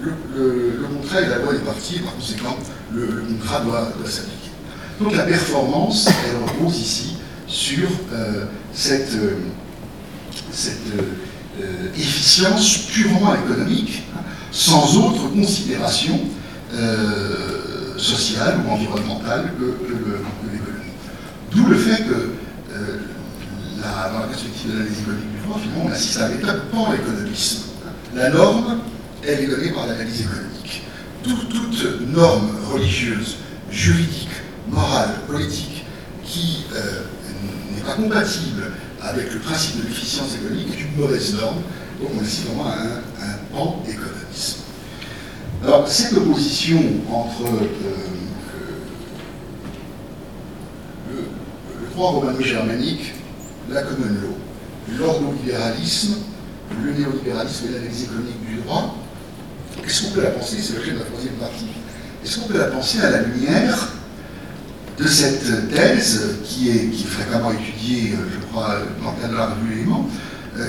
le, 0.03 0.85
contrat 0.89 1.21
est 1.21 1.29
la 1.29 1.39
loi 1.39 1.53
des 1.53 1.61
parties, 1.61 1.97
et 1.97 2.01
par 2.01 2.15
conséquent, 2.17 2.59
le, 2.93 3.23
contrat 3.29 3.61
doit 3.61 4.11
s'appliquer. 4.11 4.51
Donc 5.01 5.17
la 5.17 5.25
performance, 5.25 6.09
elle 6.09 6.49
repose 6.49 6.79
ici 6.79 7.17
sur 7.47 7.89
euh, 8.13 8.45
cette, 8.73 9.15
euh, 9.15 9.37
euh, 11.61 11.89
efficience 11.97 12.79
purement 12.93 13.35
économique, 13.35 14.03
sans 14.53 14.97
autre 14.99 15.29
considération 15.35 16.21
sociale 17.97 18.61
ou 18.67 18.71
environnementale 18.71 19.53
que, 19.59 19.65
l'économie. 19.65 20.93
D'où 21.51 21.67
le 21.67 21.77
fait 21.77 22.05
que 22.05 22.31
dans 24.13 24.21
la 24.21 24.27
perspective 24.27 24.71
de 24.71 24.79
l'analyse 24.79 25.01
économique 25.01 25.33
du 25.33 25.47
droit, 25.47 25.59
finalement, 25.61 25.85
on 25.87 25.93
assiste 25.93 26.19
à 26.19 26.27
un 26.27 26.29
véritable 26.29 26.63
pan-économisme. 26.71 27.63
La 28.15 28.31
norme, 28.31 28.81
elle 29.27 29.41
est 29.41 29.47
donnée 29.47 29.73
par 29.73 29.87
l'analyse 29.87 30.23
économique. 30.23 30.83
toute 31.23 32.09
norme 32.13 32.51
religieuse, 32.71 33.37
juridique, 33.71 34.29
morale, 34.69 35.11
politique, 35.27 35.85
qui 36.25 36.65
euh, 36.75 37.03
n'est 37.75 37.83
pas 37.83 37.95
compatible 37.95 38.73
avec 39.01 39.33
le 39.33 39.41
principe 39.41 39.83
de 39.83 39.89
l'efficience 39.89 40.35
économique 40.37 40.69
est 40.73 40.83
une 40.83 40.97
mauvaise 40.97 41.35
norme. 41.35 41.63
Donc 42.01 42.11
on 42.17 42.23
assiste 42.23 42.47
vraiment 42.47 42.69
à 42.69 42.75
un, 42.75 43.27
un 43.27 43.39
pan-économisme. 43.53 44.61
Alors 45.65 45.87
cette 45.87 46.13
opposition 46.15 46.81
entre 47.11 47.45
euh, 47.45 47.69
le, 51.11 51.89
droit 51.95 52.11
romano-germanique, 52.11 53.13
la 53.71 53.83
common 53.83 54.09
law, 54.09 54.99
l'ordolibéralisme, 54.99 56.17
le 56.83 56.93
néolibéralisme 56.93 57.67
et 57.69 57.73
l'analyse 57.75 58.05
économique 58.05 58.47
du 58.47 58.57
droit, 58.63 58.97
est-ce 59.87 60.03
qu'on 60.03 60.11
peut 60.15 60.23
la 60.23 60.31
penser, 60.31 60.57
c'est 60.61 60.75
l'objet 60.75 60.93
de 60.93 60.99
la 60.99 61.05
troisième 61.05 61.35
partie, 61.35 61.67
est-ce 62.25 62.41
qu'on 62.41 62.49
peut 62.49 62.59
la 62.59 62.67
penser 62.67 63.01
à 63.01 63.11
la 63.11 63.23
lumière 63.23 63.93
de 64.99 65.07
cette 65.07 65.71
thèse 65.71 66.39
qui 66.45 66.71
est, 66.71 66.91
qui 66.91 67.05
fréquemment 67.05 67.53
étudiée, 67.53 68.13
euh, 68.15 68.29
je 68.35 68.47
crois, 68.47 68.79
dans 69.03 69.13
le 69.13 69.21
cadre 69.21 69.33
de 69.33 69.39
la 69.39 69.47
revue 69.47 69.73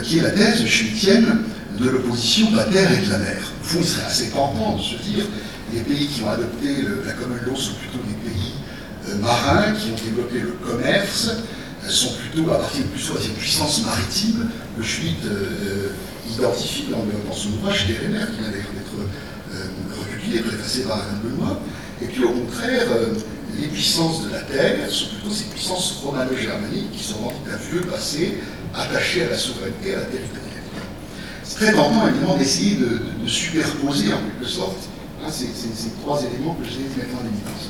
qui 0.02 0.20
est 0.20 0.22
la 0.22 0.32
thèse 0.32 0.66
schmittienne 0.66 1.40
de 1.84 1.90
l'opposition 1.90 2.52
de 2.52 2.58
la 2.58 2.64
terre 2.66 2.92
et 2.92 3.06
de 3.06 3.12
la 3.12 3.18
mer. 3.20 3.38
Fond, 3.62 3.80
il 3.82 3.86
serait 3.86 4.06
assez 4.06 4.30
tentant 4.30 4.78
de 4.78 4.82
se 4.82 4.96
dire 5.04 5.26
les 5.74 5.82
pays 5.82 6.08
qui 6.08 6.22
ont 6.24 6.30
adopté 6.30 6.68
la 7.06 7.14
common 7.14 7.36
law 7.46 7.56
sont 7.56 7.74
plutôt 7.74 8.00
des 8.08 8.30
pays 8.30 8.54
euh, 9.10 9.18
marins, 9.20 9.74
qui 9.74 9.92
ont 9.92 10.06
développé 10.06 10.40
le 10.40 10.52
commerce, 10.66 11.32
sont 11.88 12.14
plutôt 12.14 12.50
à 12.52 12.60
partir 12.60 12.84
de 12.84 12.90
plutôt 12.90 13.18
des 13.18 13.30
puissances 13.30 13.86
maritimes 13.86 14.50
que 14.78 14.84
Schmitt 14.84 15.18
identifie 16.34 16.86
dans, 16.90 17.34
son 17.36 17.50
ouvrage 17.54 17.88
Teremer, 17.88 18.26
qui 18.32 18.40
vient 18.40 18.52
d'être 18.52 18.96
recueilli 20.00 20.38
et 20.38 20.42
préfacé 20.42 20.84
par 20.84 20.98
Alain 20.98 21.20
Benoît, 21.22 21.60
et 22.02 22.06
puis 22.06 22.24
au 22.24 22.32
contraire, 22.32 22.88
les 23.60 23.68
puissances 23.68 24.26
de 24.26 24.32
la 24.32 24.40
Terre 24.42 24.90
sont 24.90 25.08
plutôt 25.08 25.36
ces 25.36 25.44
puissances 25.46 26.02
romano-germaniques 26.04 26.92
qui 26.92 27.04
sont 27.04 27.18
rendues 27.18 27.50
d'un 27.50 27.58
vieux 27.58 27.82
passé 27.82 28.38
attaché 28.74 29.26
à 29.26 29.30
la 29.32 29.38
souveraineté 29.38 29.90
et 29.90 29.96
à 29.96 30.00
la 30.00 30.06
territorialité. 30.06 30.43
C'est 31.44 31.56
très 31.56 31.74
tentant 31.74 32.08
évidemment 32.08 32.38
d'essayer 32.38 32.78
de, 32.78 33.02
superposer 33.28 34.14
en 34.14 34.18
quelque 34.18 34.50
sorte 34.50 34.78
hein, 35.24 35.30
ces, 35.32 35.48
trois 36.02 36.22
éléments 36.22 36.56
que 36.56 36.66
je 36.66 36.72
viens 36.72 36.90
de 36.94 37.02
mettre 37.02 37.16
en 37.16 37.26
évidence. 37.26 37.70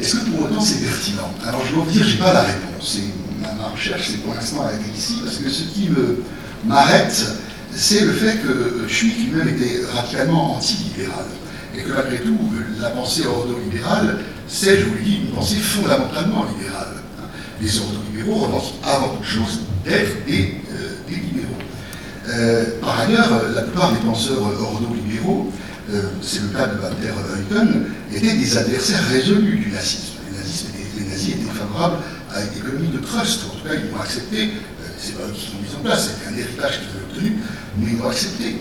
Est-ce 0.00 0.16
que 0.16 0.30
pour 0.30 0.44
autant 0.44 0.60
c'est 0.60 0.84
pertinent? 0.84 1.30
Alors 1.46 1.64
je 1.66 1.74
dois 1.74 1.84
vous 1.84 1.90
dire, 1.90 2.04
je 2.04 2.12
n'ai 2.12 2.18
pas 2.18 2.32
la 2.32 2.42
réponse. 2.42 2.98
ma, 3.40 3.68
recherche, 3.68 4.08
c'est 4.10 4.22
pour 4.22 4.34
l'instant 4.34 4.62
arrêtée 4.62 4.90
ici, 4.94 5.20
parce 5.24 5.36
que 5.36 5.48
ce 5.48 5.62
qui 5.64 5.90
m'arrête, 6.64 7.26
c'est 7.74 8.00
le 8.00 8.12
fait 8.12 8.38
que 8.38 8.86
Schmitt 8.88 9.18
lui-même 9.18 9.48
était 9.48 9.80
radicalement 9.94 10.56
anti-libéral. 10.56 11.26
Et 11.76 11.82
que 11.82 11.92
malgré 11.92 12.18
tout, 12.18 12.38
la 12.80 12.90
pensée 12.90 13.26
ordolibérale, 13.26 14.20
c'est, 14.48 14.78
je 14.80 14.84
vous 14.86 14.94
le 14.94 15.00
dis, 15.00 15.16
une 15.16 15.34
pensée 15.34 15.56
fondamentalement 15.56 16.46
libérale. 16.56 17.02
Les 17.60 17.78
ordolibéraux 17.78 18.46
revendiquent 18.46 18.74
avant 18.82 19.08
toute 19.08 19.26
chose 19.26 19.60
d'être 19.84 20.24
des, 20.26 20.54
euh, 20.72 20.96
libéraux. 21.08 21.45
Euh, 22.28 22.64
par 22.80 23.00
ailleurs, 23.00 23.42
la 23.54 23.62
plupart 23.62 23.92
des 23.92 23.98
penseurs 24.00 24.42
ordolibéraux 24.42 25.52
euh, 25.94 26.02
c'est 26.20 26.42
le 26.42 26.48
cas 26.48 26.66
de 26.66 26.80
Walter 26.80 27.14
Eucken, 27.38 27.84
étaient 28.12 28.34
des 28.34 28.58
adversaires 28.58 29.06
résolus 29.08 29.58
du 29.58 29.70
nazisme. 29.70 30.14
Les, 30.98 31.04
nazis 31.08 31.34
étaient 31.34 31.52
favorables 31.52 31.98
à 32.34 32.42
une 32.42 32.58
économie 32.58 32.88
de 32.88 32.98
trust, 32.98 33.44
en 33.44 33.56
tout 33.56 33.68
cas 33.68 33.74
ils 33.74 33.92
l'ont 33.92 34.00
accepté, 34.00 34.44
euh, 34.46 34.88
c'est 34.98 35.14
pas 35.14 35.22
eux 35.28 35.32
qui 35.32 35.52
l'ont 35.52 35.62
mis 35.62 35.76
en 35.76 35.84
place, 35.84 36.10
c'était 36.10 36.34
un 36.34 36.38
héritage 36.38 36.80
qu'ils 36.80 36.88
avaient 36.90 37.06
obtenu, 37.12 37.36
mais 37.78 37.90
ils 37.92 37.98
l'ont 37.98 38.08
accepté. 38.08 38.56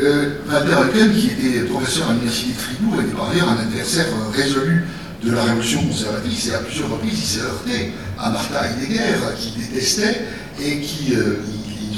Euh, 0.00 0.30
Walter 0.50 0.72
Eucken, 0.72 1.12
qui 1.12 1.26
était 1.28 1.60
professeur 1.60 2.10
à 2.10 2.12
l'université 2.14 2.52
de 2.54 2.58
Fribourg, 2.58 3.00
était 3.02 3.14
par 3.14 3.30
ailleurs 3.30 3.50
un 3.50 3.62
adversaire 3.62 4.06
résolu 4.34 4.86
de 5.24 5.30
la 5.32 5.44
révolution 5.44 5.86
conservatrice 5.86 6.48
et 6.48 6.54
à 6.54 6.58
plusieurs 6.58 6.90
reprises 6.90 7.18
il 7.18 7.26
s'est 7.26 7.40
heurté 7.40 7.92
à 8.18 8.30
Martha 8.30 8.66
Heidegger 8.66 9.18
qui 9.38 9.52
détestait 9.58 10.22
et 10.60 10.80
qui 10.80 11.14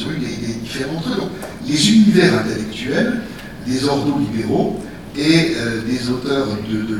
ils, 0.01 0.07
ont 0.07 0.11
eu 0.11 0.19
des, 0.19 0.47
des 0.47 0.55
différents 0.55 0.97
entre 0.97 1.13
eux. 1.13 1.17
Donc 1.17 1.31
les 1.67 1.93
univers 1.93 2.39
intellectuels 2.39 3.23
des 3.67 3.85
ordo-libéraux 3.85 4.81
et 5.17 5.53
euh, 5.57 5.83
des 5.83 6.09
auteurs 6.09 6.47
de, 6.47 6.95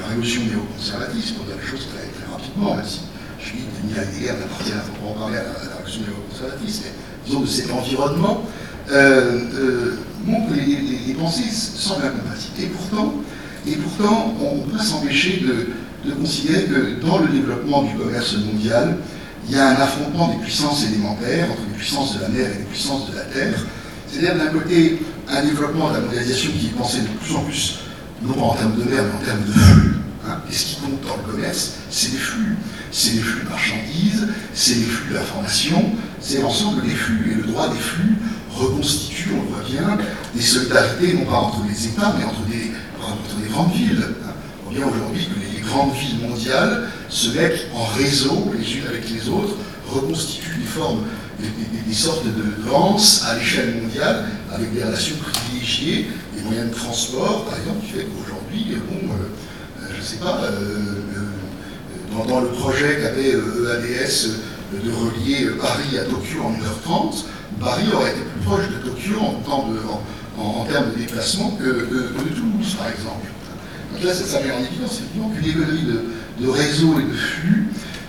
la 0.00 0.08
révolution 0.08 0.42
néoconservatiste, 0.42 1.36
pour 1.36 1.44
dire 1.44 1.54
les 1.60 1.66
choses 1.66 1.86
très, 1.88 2.32
rapidement, 2.32 2.76
même 2.76 2.84
si 2.84 3.00
je 3.40 3.52
dis 3.52 3.94
que 3.94 4.00
Heidegger 4.00 4.38
n'appartient 4.40 4.72
à 4.72 4.80
proprement 4.80 5.20
parler 5.20 5.38
à 5.38 5.42
la, 5.42 5.76
révolution 5.76 6.02
néoconservatiste, 6.02 6.84
mais 6.84 6.92
disons 7.26 7.40
de 7.40 7.46
cet 7.46 7.70
environnement, 7.70 8.42
euh, 8.90 9.40
euh, 9.54 9.96
montrent 10.24 10.54
que 10.54 10.60
les, 10.60 11.14
pensées 11.14 11.50
semblent 11.50 12.06
incompatibles. 12.06 12.62
Et 12.62 12.66
pourtant, 12.66 13.14
et 13.66 13.76
pourtant 13.76 14.34
on 14.40 14.66
ne 14.66 14.72
peut 14.72 14.82
s'empêcher 14.82 15.44
de 16.04 16.12
considérer 16.12 16.64
que 16.64 17.00
dans 17.06 17.18
le 17.18 17.28
développement 17.28 17.82
du 17.82 17.94
commerce 17.94 18.36
mondial, 18.36 18.96
il 19.48 19.54
y 19.54 19.58
a 19.58 19.68
un 19.68 19.74
affrontement 19.74 20.28
des 20.28 20.42
puissances 20.42 20.84
élémentaires 20.84 21.46
entre 21.50 21.62
les 21.68 21.76
puissances 21.76 22.16
de 22.16 22.22
la 22.22 22.28
mer 22.28 22.46
et 22.46 22.58
les 22.58 22.64
puissances 22.64 23.10
de 23.10 23.16
la 23.16 23.22
terre. 23.24 23.64
C'est-à-dire 24.08 24.36
d'un 24.36 24.50
côté 24.50 25.02
un 25.28 25.42
développement 25.42 25.90
de 25.90 25.94
la 25.94 26.00
mondialisation 26.00 26.50
qui 26.58 26.66
est 26.66 26.76
pensé 26.76 27.00
de 27.00 27.06
plus 27.06 27.34
en 27.34 27.42
plus, 27.42 27.78
non 28.22 28.34
pas 28.34 28.42
en 28.42 28.54
termes 28.54 28.76
de 28.76 28.84
mer, 28.84 29.04
mais 29.04 29.22
en 29.22 29.24
termes 29.24 29.44
de 29.44 29.52
flux. 29.52 29.94
Hein. 30.26 30.38
Et 30.50 30.52
ce 30.52 30.66
qui 30.66 30.76
compte 30.76 31.00
dans 31.06 31.16
le 31.16 31.32
commerce, 31.32 31.74
c'est 31.90 32.12
les 32.12 32.18
flux. 32.18 32.56
C'est 32.90 33.14
les 33.14 33.20
flux 33.20 33.44
de 33.44 33.48
marchandises, 33.48 34.28
c'est 34.54 34.74
les 34.74 34.84
flux 34.84 35.14
d'informations, 35.14 35.92
c'est 36.20 36.40
l'ensemble 36.40 36.82
des 36.82 36.94
flux. 36.94 37.32
Et 37.32 37.34
le 37.34 37.52
droit 37.52 37.68
des 37.68 37.78
flux 37.78 38.16
reconstitue, 38.50 39.30
on 39.32 39.42
le 39.42 39.48
voit 39.48 39.68
bien, 39.68 39.98
des 40.34 40.42
solidarités, 40.42 41.12
non 41.12 41.24
pas 41.24 41.38
entre 41.38 41.60
les 41.68 41.86
États, 41.86 42.14
mais 42.18 42.24
entre 42.24 42.42
des, 42.46 42.72
entre 43.00 43.36
des 43.42 43.48
grandes 43.48 43.72
villes. 43.72 44.02
Hein. 44.24 44.32
On 44.62 44.70
voit 44.70 44.78
bien 44.78 44.88
aujourd'hui 44.88 45.26
que 45.26 45.56
les 45.56 45.60
grandes 45.60 45.92
villes 45.92 46.26
mondiales 46.26 46.88
se 47.16 47.30
mettent 47.30 47.66
en 47.74 47.86
réseau 47.96 48.52
les 48.58 48.76
unes 48.76 48.86
avec 48.88 49.08
les 49.08 49.28
autres, 49.30 49.56
reconstituent 49.88 50.58
des 50.58 50.66
formes 50.66 51.00
des, 51.38 51.94
sortes 51.94 52.26
de 52.26 52.68
danses 52.68 53.24
à 53.26 53.38
l'échelle 53.38 53.74
mondiale, 53.82 54.26
avec 54.52 54.74
des 54.74 54.82
relations 54.82 55.16
privilégiées, 55.16 56.08
des 56.36 56.42
moyens 56.42 56.70
de 56.70 56.74
transport, 56.74 57.46
par 57.46 57.58
exemple, 57.58 57.86
qui 57.86 57.92
fait 57.92 58.04
qu'aujourd'hui, 58.04 58.76
bon, 58.90 59.12
euh, 59.12 59.82
euh, 59.82 59.86
je 59.94 59.98
ne 59.98 60.02
sais 60.02 60.16
pas, 60.16 60.40
euh, 60.44 62.26
dans, 62.28 62.40
le 62.40 62.48
projet 62.48 62.98
qu'avait 63.00 63.30
EADS 63.30 64.28
de 64.84 64.90
relier 64.90 65.46
Paris 65.58 65.98
à 65.98 66.04
Tokyo 66.04 66.42
en 66.44 66.52
1h30, 66.52 67.24
Paris 67.60 67.84
aurait 67.94 68.10
été 68.10 68.20
plus 68.20 68.44
proche 68.44 68.68
de 68.68 68.90
Tokyo 68.90 69.20
en, 70.38 70.64
termes 70.64 70.92
de 70.92 70.98
déplacement 70.98 71.52
que, 71.52 71.64
de 71.64 72.34
Toulouse, 72.34 72.74
par 72.78 72.88
exemple. 72.88 73.26
Donc 73.92 74.04
là, 74.04 74.12
ça, 74.12 74.40
met 74.40 74.52
en 74.52 74.60
évidence 74.60 74.98
effectivement 74.98 75.30
qu'une 75.30 75.48
économie 75.48 75.84
de, 75.84 76.04
de 76.40 76.48
réseau 76.48 76.98
et 76.98 77.02
de 77.02 77.16
flux 77.16 77.66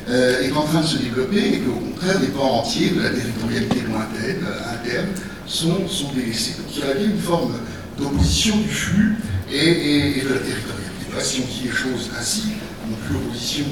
euh, 0.10 0.42
est 0.42 0.52
en 0.54 0.64
train 0.64 0.82
de 0.82 0.86
se 0.86 0.98
développer 0.98 1.56
et 1.56 1.60
qu'au 1.60 1.74
contraire, 1.74 2.20
des 2.20 2.28
pans 2.28 2.60
entiers 2.60 2.92
de 2.92 3.02
la 3.02 3.10
territorialité 3.10 3.82
lointaine, 3.82 4.46
euh, 4.46 4.74
interne, 4.74 5.08
sont, 5.46 5.88
sont 5.88 6.12
délaissés. 6.14 6.56
Donc 6.58 6.68
il 6.76 6.80
y 6.80 6.84
a 6.84 6.94
bien 6.94 7.10
une 7.10 7.20
forme 7.20 7.54
d'opposition 7.98 8.56
du 8.58 8.70
flux 8.70 9.18
et, 9.52 10.22
de 10.24 10.30
la 10.30 10.40
territorialité. 10.40 10.88
Si 11.20 11.42
on 11.42 11.52
dit 11.52 11.62
les 11.66 11.72
choses 11.72 12.12
ainsi, 12.20 12.44
non 12.90 12.96
plus 13.06 13.16
l'opposition 13.16 13.66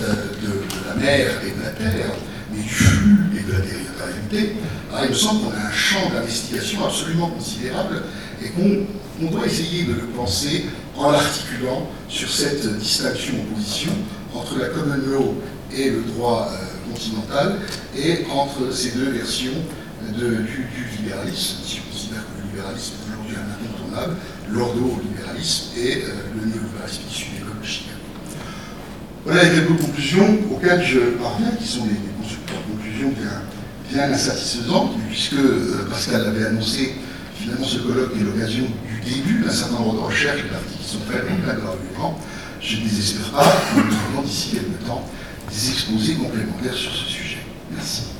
euh, 0.00 0.14
de, 0.40 0.88
la 0.88 0.94
mer 0.94 1.26
et 1.44 1.50
de 1.50 1.62
la 1.64 1.70
terre, 1.70 2.12
mais 2.54 2.62
du 2.62 2.68
flux 2.68 3.18
et 3.36 3.42
de 3.42 3.52
la 3.52 3.60
territorialité. 3.60 4.56
Il 5.02 5.08
me 5.08 5.14
semble 5.14 5.40
qu'on 5.42 5.50
a 5.50 5.68
un 5.68 5.72
champ 5.72 6.10
d'investigation 6.14 6.84
absolument 6.84 7.28
considérable 7.28 8.02
et 8.44 8.50
qu'on 8.50 8.86
doit 9.30 9.46
essayer 9.46 9.84
de 9.84 9.92
le 9.92 10.06
penser 10.16 10.66
en 10.96 11.10
l'articulant 11.10 11.88
sur 12.08 12.30
cette 12.30 12.66
distinction-opposition 12.78 13.92
entre 14.34 14.58
la 14.58 14.68
common 14.68 14.96
law 14.96 15.34
et 15.74 15.90
le 15.90 16.02
droit 16.02 16.50
euh, 16.52 16.90
continental, 16.92 17.58
et 17.96 18.26
entre 18.30 18.72
ces 18.72 18.90
deux 18.90 19.10
versions 19.10 19.52
du, 20.10 20.58
libéralisme, 20.98 21.56
si 21.64 21.80
on 21.80 21.92
considère 21.92 22.20
que 22.20 22.42
le 22.42 22.50
libéralisme 22.50 22.94
est 22.94 23.14
aujourd'hui 23.14 23.36
un 23.36 23.48
incontournable, 23.54 24.16
l'ordo-libéralisme 24.50 25.78
et 25.78 25.96
euh, 25.96 26.08
le 26.34 26.46
néolibéralisme 26.46 27.02
issu 27.10 27.26
de. 27.38 27.42
Voilà 29.24 29.44
les 29.44 29.50
quelques 29.50 29.80
conclusions 29.80 30.38
auxquelles 30.50 30.82
je 30.82 30.98
parviens, 31.22 31.52
qui 31.58 31.66
sont 31.66 31.84
des, 31.84 31.94
conclusions 32.68 33.12
bien, 33.16 33.42
bien 33.88 34.12
insatisfaisantes, 34.12 34.96
puisque 35.08 35.34
euh, 35.34 35.86
Pascal 35.88 36.24
l'avait 36.24 36.46
annoncé, 36.46 36.96
finalement 37.42 37.66
ce 37.66 37.78
colloque 37.78 38.12
est 38.16 38.24
l'occasion 38.24 38.64
du 38.86 39.10
début 39.10 39.42
d'un 39.42 39.50
certain 39.50 39.78
nombre 39.78 39.94
de 39.94 40.00
recherches 40.00 40.44
qui 40.78 40.88
sont 40.88 41.00
faits 41.00 41.24
dans 41.28 41.34
le 41.34 41.42
cadre 41.42 41.60
de 41.60 41.66
l'argument. 41.66 42.18
Je 42.60 42.76
ne 42.76 42.82
désespère 42.82 43.30
pas, 43.30 43.52
nous 43.76 44.22
d'ici 44.22 44.50
quelques 44.52 44.86
temps 44.86 45.04
des 45.50 45.70
exposés 45.70 46.14
complémentaires 46.14 46.74
sur 46.74 46.92
ce 46.92 47.04
sujet. 47.04 47.38
Merci. 47.72 48.11